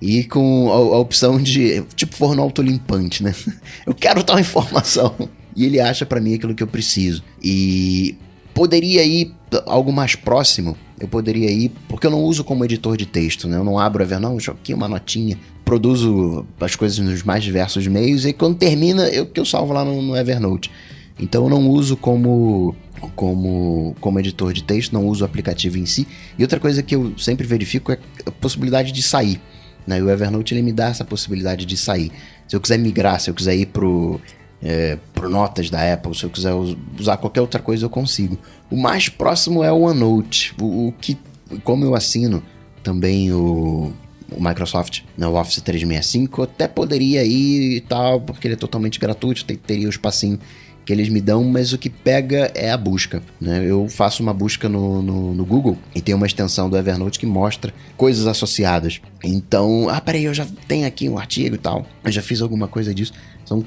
e 0.00 0.24
com 0.24 0.70
a, 0.70 0.74
a 0.74 0.98
opção 0.98 1.40
de, 1.40 1.82
tipo, 1.94 2.14
forno 2.16 2.42
autolimpante, 2.42 3.22
né? 3.22 3.34
Eu 3.86 3.94
quero 3.94 4.22
tal 4.22 4.38
informação. 4.38 5.14
E 5.56 5.64
ele 5.64 5.80
acha 5.80 6.04
para 6.04 6.20
mim 6.20 6.34
aquilo 6.34 6.54
que 6.54 6.64
eu 6.64 6.66
preciso. 6.66 7.22
E 7.40 8.16
poderia 8.52 9.04
ir 9.04 9.32
algo 9.66 9.92
mais 9.92 10.16
próximo. 10.16 10.76
Eu 10.98 11.06
poderia 11.06 11.50
ir, 11.50 11.70
porque 11.88 12.06
eu 12.06 12.10
não 12.10 12.22
uso 12.22 12.42
como 12.42 12.64
editor 12.64 12.96
de 12.96 13.06
texto, 13.06 13.46
né? 13.46 13.56
Eu 13.56 13.64
não 13.64 13.78
abro 13.78 14.02
a 14.02 14.06
ver, 14.06 14.18
não, 14.18 14.32
deixa 14.32 14.50
aqui 14.50 14.74
uma 14.74 14.88
notinha. 14.88 15.38
Produzo 15.64 16.44
as 16.60 16.74
coisas 16.74 16.98
nos 16.98 17.22
mais 17.22 17.44
diversos 17.44 17.86
meios 17.86 18.26
e 18.26 18.32
quando 18.32 18.56
termina, 18.56 19.08
eu 19.08 19.26
que 19.26 19.38
eu 19.38 19.44
salvo 19.44 19.72
lá 19.72 19.84
no, 19.84 20.02
no 20.02 20.16
Evernote. 20.16 20.70
Então 21.18 21.44
eu 21.44 21.50
não 21.50 21.68
uso 21.68 21.96
como 21.96 22.74
como, 23.14 23.94
como 24.00 24.18
editor 24.18 24.52
de 24.52 24.62
texto, 24.62 24.92
não 24.92 25.06
uso 25.06 25.22
o 25.22 25.26
aplicativo 25.26 25.78
em 25.78 25.86
si. 25.86 26.06
E 26.38 26.42
outra 26.42 26.58
coisa 26.58 26.82
que 26.82 26.94
eu 26.94 27.12
sempre 27.18 27.46
verifico 27.46 27.92
é 27.92 27.98
a 28.24 28.30
possibilidade 28.30 28.92
de 28.92 29.02
sair. 29.02 29.40
Né? 29.86 29.98
E 29.98 30.02
o 30.02 30.10
Evernote 30.10 30.54
ele 30.54 30.62
me 30.62 30.72
dá 30.72 30.88
essa 30.88 31.04
possibilidade 31.04 31.64
de 31.64 31.76
sair. 31.76 32.12
Se 32.48 32.56
eu 32.56 32.60
quiser 32.60 32.78
migrar, 32.78 33.20
se 33.20 33.30
eu 33.30 33.34
quiser 33.34 33.56
ir 33.56 33.66
pro, 33.66 34.20
é, 34.62 34.98
pro 35.12 35.28
Notas 35.28 35.70
da 35.70 35.92
Apple, 35.92 36.14
se 36.14 36.24
eu 36.24 36.30
quiser 36.30 36.52
usar 36.98 37.16
qualquer 37.16 37.40
outra 37.40 37.60
coisa, 37.60 37.84
eu 37.84 37.90
consigo. 37.90 38.38
O 38.70 38.76
mais 38.76 39.08
próximo 39.08 39.62
é 39.62 39.70
o 39.70 39.82
OneNote, 39.82 40.54
o, 40.60 40.88
o 40.88 40.92
que, 40.92 41.18
como 41.62 41.84
eu 41.84 41.94
assino 41.94 42.42
também 42.82 43.32
o, 43.32 43.92
o 44.30 44.42
Microsoft, 44.42 45.02
né, 45.16 45.26
Office 45.26 45.60
365, 45.62 46.40
eu 46.40 46.44
até 46.44 46.68
poderia 46.68 47.24
ir 47.24 47.76
e 47.76 47.80
tal, 47.80 48.20
porque 48.20 48.46
ele 48.46 48.54
é 48.54 48.58
totalmente 48.58 48.98
gratuito, 48.98 49.44
teria 49.44 49.86
o 49.86 49.90
espacinho 49.90 50.38
que 50.84 50.92
eles 50.92 51.08
me 51.08 51.20
dão, 51.20 51.42
mas 51.44 51.72
o 51.72 51.78
que 51.78 51.88
pega 51.88 52.50
é 52.54 52.70
a 52.70 52.76
busca. 52.76 53.22
Né? 53.40 53.64
Eu 53.64 53.88
faço 53.88 54.22
uma 54.22 54.34
busca 54.34 54.68
no, 54.68 55.00
no, 55.00 55.34
no, 55.34 55.44
Google 55.44 55.78
e 55.94 56.00
tem 56.00 56.14
uma 56.14 56.26
extensão 56.26 56.68
do 56.68 56.76
Evernote 56.76 57.18
que 57.18 57.26
mostra 57.26 57.72
coisas 57.96 58.26
associadas. 58.26 59.00
Então, 59.22 59.88
ah, 59.88 60.00
peraí, 60.00 60.24
eu 60.24 60.34
já 60.34 60.46
tenho 60.68 60.86
aqui 60.86 61.08
um 61.08 61.18
artigo 61.18 61.54
e 61.54 61.58
tal, 61.58 61.86
eu 62.04 62.12
já 62.12 62.20
fiz 62.20 62.42
alguma 62.42 62.68
coisa 62.68 62.94
disso. 62.94 63.12
São 63.44 63.64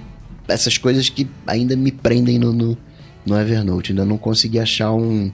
essas 0.47 0.77
coisas 0.77 1.09
que 1.09 1.27
ainda 1.45 1.75
me 1.75 1.91
prendem 1.91 2.37
no, 2.37 2.53
no, 2.53 2.77
no 3.25 3.39
Evernote. 3.39 3.91
Ainda 3.91 4.05
não 4.05 4.17
consegui 4.17 4.59
achar 4.59 4.91
um, 4.93 5.31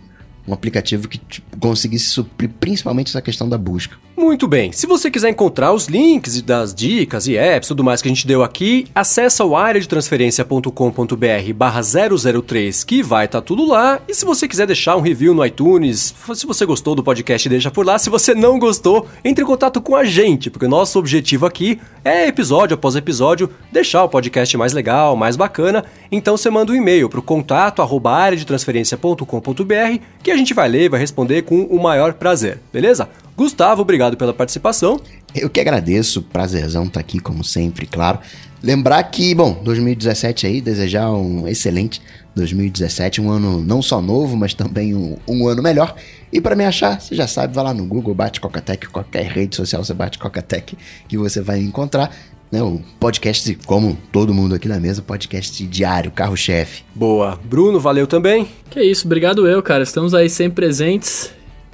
um 0.48 0.54
aplicativo 0.54 1.08
que 1.08 1.18
tipo, 1.18 1.58
conseguisse 1.58 2.08
suprir 2.08 2.50
principalmente 2.60 3.10
essa 3.10 3.22
questão 3.22 3.48
da 3.48 3.58
busca. 3.58 3.98
Muito 4.16 4.48
bem, 4.48 4.72
se 4.72 4.86
você 4.86 5.10
quiser 5.10 5.30
encontrar 5.30 5.74
os 5.74 5.88
links 5.88 6.40
das 6.44 6.74
dicas 6.74 7.28
e 7.28 7.36
apps 7.36 7.68
tudo 7.68 7.84
mais 7.84 8.00
que 8.00 8.08
a 8.08 8.14
gente 8.14 8.28
deu 8.28 8.44
aqui, 8.44 8.86
acessa 8.94 9.44
o 9.44 9.56
área 9.56 9.82
de 9.82 9.88
transferência.com.br 9.88 11.54
barra 11.56 11.82
003 11.82 12.84
que 12.84 13.02
vai 13.02 13.26
estar 13.26 13.42
tá 13.42 13.46
tudo 13.46 13.66
lá. 13.66 14.00
E 14.08 14.14
se 14.14 14.24
você 14.24 14.48
quiser 14.48 14.68
deixar 14.68 14.96
um 14.96 15.02
review 15.02 15.34
no 15.34 15.44
iTunes, 15.44 16.14
se 16.36 16.46
você 16.46 16.64
gostou 16.64 16.94
do 16.94 17.04
podcast, 17.04 17.50
deixa 17.50 17.72
por 17.72 17.86
lá. 17.86 17.98
Se 17.98 18.12
você 18.12 18.36
não 18.36 18.60
gostou, 18.60 19.08
entre 19.26 19.44
em 19.44 19.48
contato 19.48 19.82
com 19.82 19.96
a 19.96 20.04
gente, 20.04 20.52
porque 20.52 20.68
nosso 20.68 21.00
objetivo 21.00 21.48
aqui 21.48 21.80
é 22.06 22.28
episódio 22.28 22.76
após 22.76 22.96
episódio 22.96 23.50
deixar 23.72 24.04
o 24.04 24.10
podcast 24.10 24.56
mais 24.58 24.74
legal, 24.74 25.16
mais 25.16 25.36
bacana. 25.36 25.86
Então 26.12 26.38
você 26.38 26.52
manda 26.52 26.72
um 26.72 26.76
e-mail 26.76 27.10
para 27.10 27.20
o 27.20 27.24
contato 27.24 27.82
arroba 27.82 28.12
área 28.12 28.38
de 28.38 28.46
transferência.com.br 28.46 30.00
que 30.22 30.32
a 30.32 30.38
gente 30.38 30.54
vai 30.54 30.70
ler 30.70 30.84
e 30.84 30.90
vai 30.90 31.00
responder 31.00 31.42
com 31.42 31.64
o 31.64 31.82
maior 31.82 32.14
prazer, 32.14 32.60
beleza? 32.72 33.10
Gustavo, 33.36 33.82
obrigado 33.82 34.16
pela 34.16 34.34
participação. 34.34 35.00
Eu 35.34 35.50
que 35.50 35.60
agradeço, 35.60 36.22
prazerzão 36.22 36.84
estar 36.84 36.96
tá 36.96 37.00
aqui, 37.00 37.20
como 37.20 37.44
sempre, 37.44 37.86
claro. 37.88 38.20
Lembrar 38.62 39.04
que, 39.04 39.34
bom, 39.36 39.60
2017 39.64 40.48
aí, 40.48 40.62
desejar 40.62 41.12
um 41.12 41.48
excelente 41.48 42.02
2017, 42.36 43.22
um 43.22 43.30
ano 43.30 43.62
não 43.62 43.82
só 43.82 44.02
novo, 44.02 44.38
mas 44.38 44.54
também 44.54 44.96
um, 44.96 45.18
um 45.28 45.48
ano 45.48 45.62
melhor. 45.62 45.96
E 46.32 46.40
para 46.40 46.56
me 46.56 46.64
achar, 46.64 47.00
você 47.00 47.16
já 47.16 47.28
sabe, 47.28 47.54
vai 47.54 47.64
lá 47.64 47.74
no 47.74 47.86
Google, 47.86 48.14
bate 48.16 48.40
Cocatec, 48.40 48.88
qualquer 48.88 49.26
rede 49.26 49.56
social 49.56 49.84
você 49.84 49.94
bate 49.94 50.18
Cocatec, 50.18 50.78
que 51.08 51.18
você 51.18 51.42
vai 51.42 51.60
encontrar. 51.60 52.16
Né, 52.52 52.62
o 52.62 52.80
podcast, 53.00 53.58
como 53.66 53.98
todo 54.12 54.32
mundo 54.32 54.54
aqui 54.54 54.68
na 54.68 54.80
mesa, 54.80 55.02
podcast 55.02 55.66
diário, 55.66 56.12
carro-chefe. 56.12 56.84
Boa. 56.94 57.40
Bruno, 57.44 57.80
valeu 57.80 58.06
também. 58.06 58.48
Que 58.70 58.80
isso, 58.80 59.08
obrigado 59.08 59.48
eu, 59.48 59.62
cara. 59.64 59.82
Estamos 59.82 60.14
aí 60.14 60.30
sempre 60.30 60.68
presentes 60.68 61.34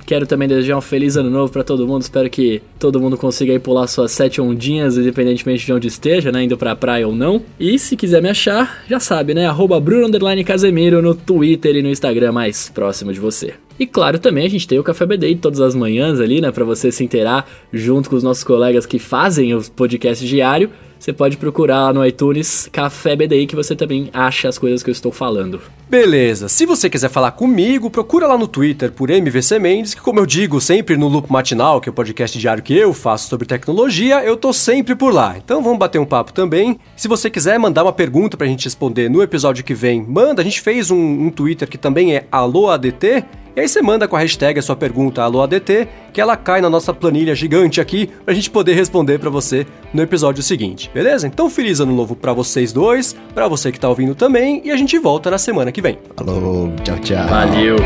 Quero 0.10 0.26
também 0.26 0.48
desejar 0.48 0.76
um 0.76 0.82
feliz 0.82 1.16
ano 1.18 1.30
novo 1.30 1.54
para 1.54 1.64
todo 1.64 1.86
mundo. 1.86 2.02
Espero 2.02 2.28
que 2.32 2.64
todo 2.80 3.00
mundo 3.00 3.16
consiga 3.16 3.54
ir 3.54 3.60
pular 3.60 3.86
suas 3.86 4.12
sete 4.12 4.42
ondinhas, 4.42 4.98
independentemente 4.98 5.64
de 5.64 5.72
onde 5.72 5.88
esteja, 5.88 6.32
né? 6.32 6.46
Indo 6.46 6.58
pra 6.58 6.76
praia 6.76 7.08
ou 7.08 7.14
não. 7.14 7.44
E 7.60 7.78
se 7.78 7.96
quiser 7.96 8.20
me 8.20 8.28
achar, 8.28 8.84
já 8.90 9.00
sabe, 9.00 9.36
né? 9.36 9.46
Arroba 9.46 9.80
Bruno 9.80 10.10
Casemiro 10.44 11.00
no 11.00 11.14
Twitter 11.14 11.76
e 11.76 11.84
no 11.84 11.90
Instagram 11.90 12.32
mais 12.32 12.70
próximo 12.70 13.14
de 13.14 13.20
você. 13.20 13.54
E 13.80 13.86
claro, 13.86 14.18
também 14.18 14.48
a 14.48 14.50
gente 14.50 14.68
tem 14.68 14.80
o 14.80 14.84
Café 14.84 15.06
BD 15.06 15.36
todas 15.36 15.62
as 15.62 15.76
manhãs 15.76 16.20
ali, 16.20 16.42
né? 16.42 16.52
Pra 16.52 16.66
você 16.66 16.92
se 16.92 17.04
inteirar 17.04 17.48
junto 17.72 18.10
com 18.10 18.16
os 18.16 18.24
nossos 18.24 18.44
colegas 18.44 18.88
que 18.88 18.98
fazem 18.98 19.54
o 19.54 19.62
podcast 19.76 20.26
diário 20.26 20.72
você 21.00 21.14
pode 21.14 21.38
procurar 21.38 21.94
no 21.94 22.06
iTunes 22.06 22.68
Café 22.72 23.16
BDI 23.16 23.48
que 23.48 23.56
você 23.56 23.76
também 23.76 24.10
acha 24.14 24.50
as 24.50 24.58
coisas 24.58 24.84
que 24.84 24.90
eu 24.90 24.92
estou 24.92 25.12
falando. 25.12 25.62
Beleza, 25.90 26.50
se 26.50 26.66
você 26.66 26.90
quiser 26.90 27.10
falar 27.10 27.32
comigo, 27.32 27.90
procura 27.90 28.28
lá 28.28 28.38
no 28.38 28.48
Twitter 28.48 28.92
por 28.92 29.10
MVC 29.10 29.58
Mendes, 29.58 29.96
que 29.96 30.02
como 30.02 30.20
eu 30.20 30.26
digo 30.26 30.62
sempre 30.62 30.96
no 30.98 31.08
Loop 31.08 31.32
Matinal, 31.32 31.82
que 31.82 31.90
é 31.90 31.92
o 31.92 31.94
podcast 31.94 32.38
diário 32.38 32.62
que 32.62 32.76
eu 32.78 32.94
faço 32.94 33.28
sobre 33.28 33.48
tecnologia, 33.48 34.24
eu 34.24 34.38
tô 34.38 34.54
sempre 34.54 34.94
por 34.94 35.12
lá. 35.12 35.36
Então 35.38 35.64
vamos 35.64 35.80
bater 35.80 35.98
um 35.98 36.06
papo 36.06 36.34
também. 36.34 36.78
Se 36.96 37.08
você 37.08 37.30
quiser 37.30 37.58
mandar 37.58 37.84
uma 37.84 37.94
pergunta 37.94 38.38
pra 38.38 38.46
gente 38.46 38.66
responder 38.66 39.10
no 39.10 39.24
episódio 39.24 39.64
que 39.64 39.74
vem, 39.74 40.06
manda. 40.08 40.42
A 40.42 40.46
gente 40.46 40.62
fez 40.62 40.92
um, 40.92 40.98
um 40.98 41.32
Twitter 41.32 41.68
que 41.68 41.78
também 41.78 42.14
é 42.14 42.28
AlôADT, 42.32 43.26
e 43.56 43.60
aí 43.60 43.68
você 43.68 43.82
manda 43.82 44.08
com 44.08 44.16
a 44.16 44.20
hashtag 44.20 44.60
a 44.60 44.62
sua 44.62 44.76
pergunta 44.76 45.22
AlôADT, 45.22 45.88
que 46.14 46.22
ela 46.22 46.36
cai 46.36 46.62
na 46.62 46.70
nossa 46.70 46.94
planilha 46.94 47.36
gigante 47.36 47.80
aqui 47.80 48.10
pra 48.26 48.34
gente 48.34 48.50
poder 48.50 48.74
responder 48.74 49.20
para 49.20 49.30
você 49.30 49.66
no 49.94 50.02
episódio 50.02 50.44
seguinte, 50.44 50.90
beleza? 50.94 51.28
Então 51.28 51.50
feliz 51.50 51.80
ano 51.80 51.96
novo 51.96 52.16
para 52.16 52.34
vocês 52.34 52.72
dois, 52.74 53.16
para 53.34 53.48
você 53.48 53.72
que 53.72 53.80
tá 53.80 53.90
ouvindo 53.90 54.16
também, 54.16 54.62
e 54.64 54.72
a 54.72 54.76
gente 54.76 54.98
volta 54.98 55.32
na 55.32 55.38
semana 55.38 55.72
que 55.72 55.82
vem. 55.82 55.98
Falou, 56.16 56.72
tchau, 56.84 56.98
tchau. 57.00 57.28
Valeu. 57.28 57.78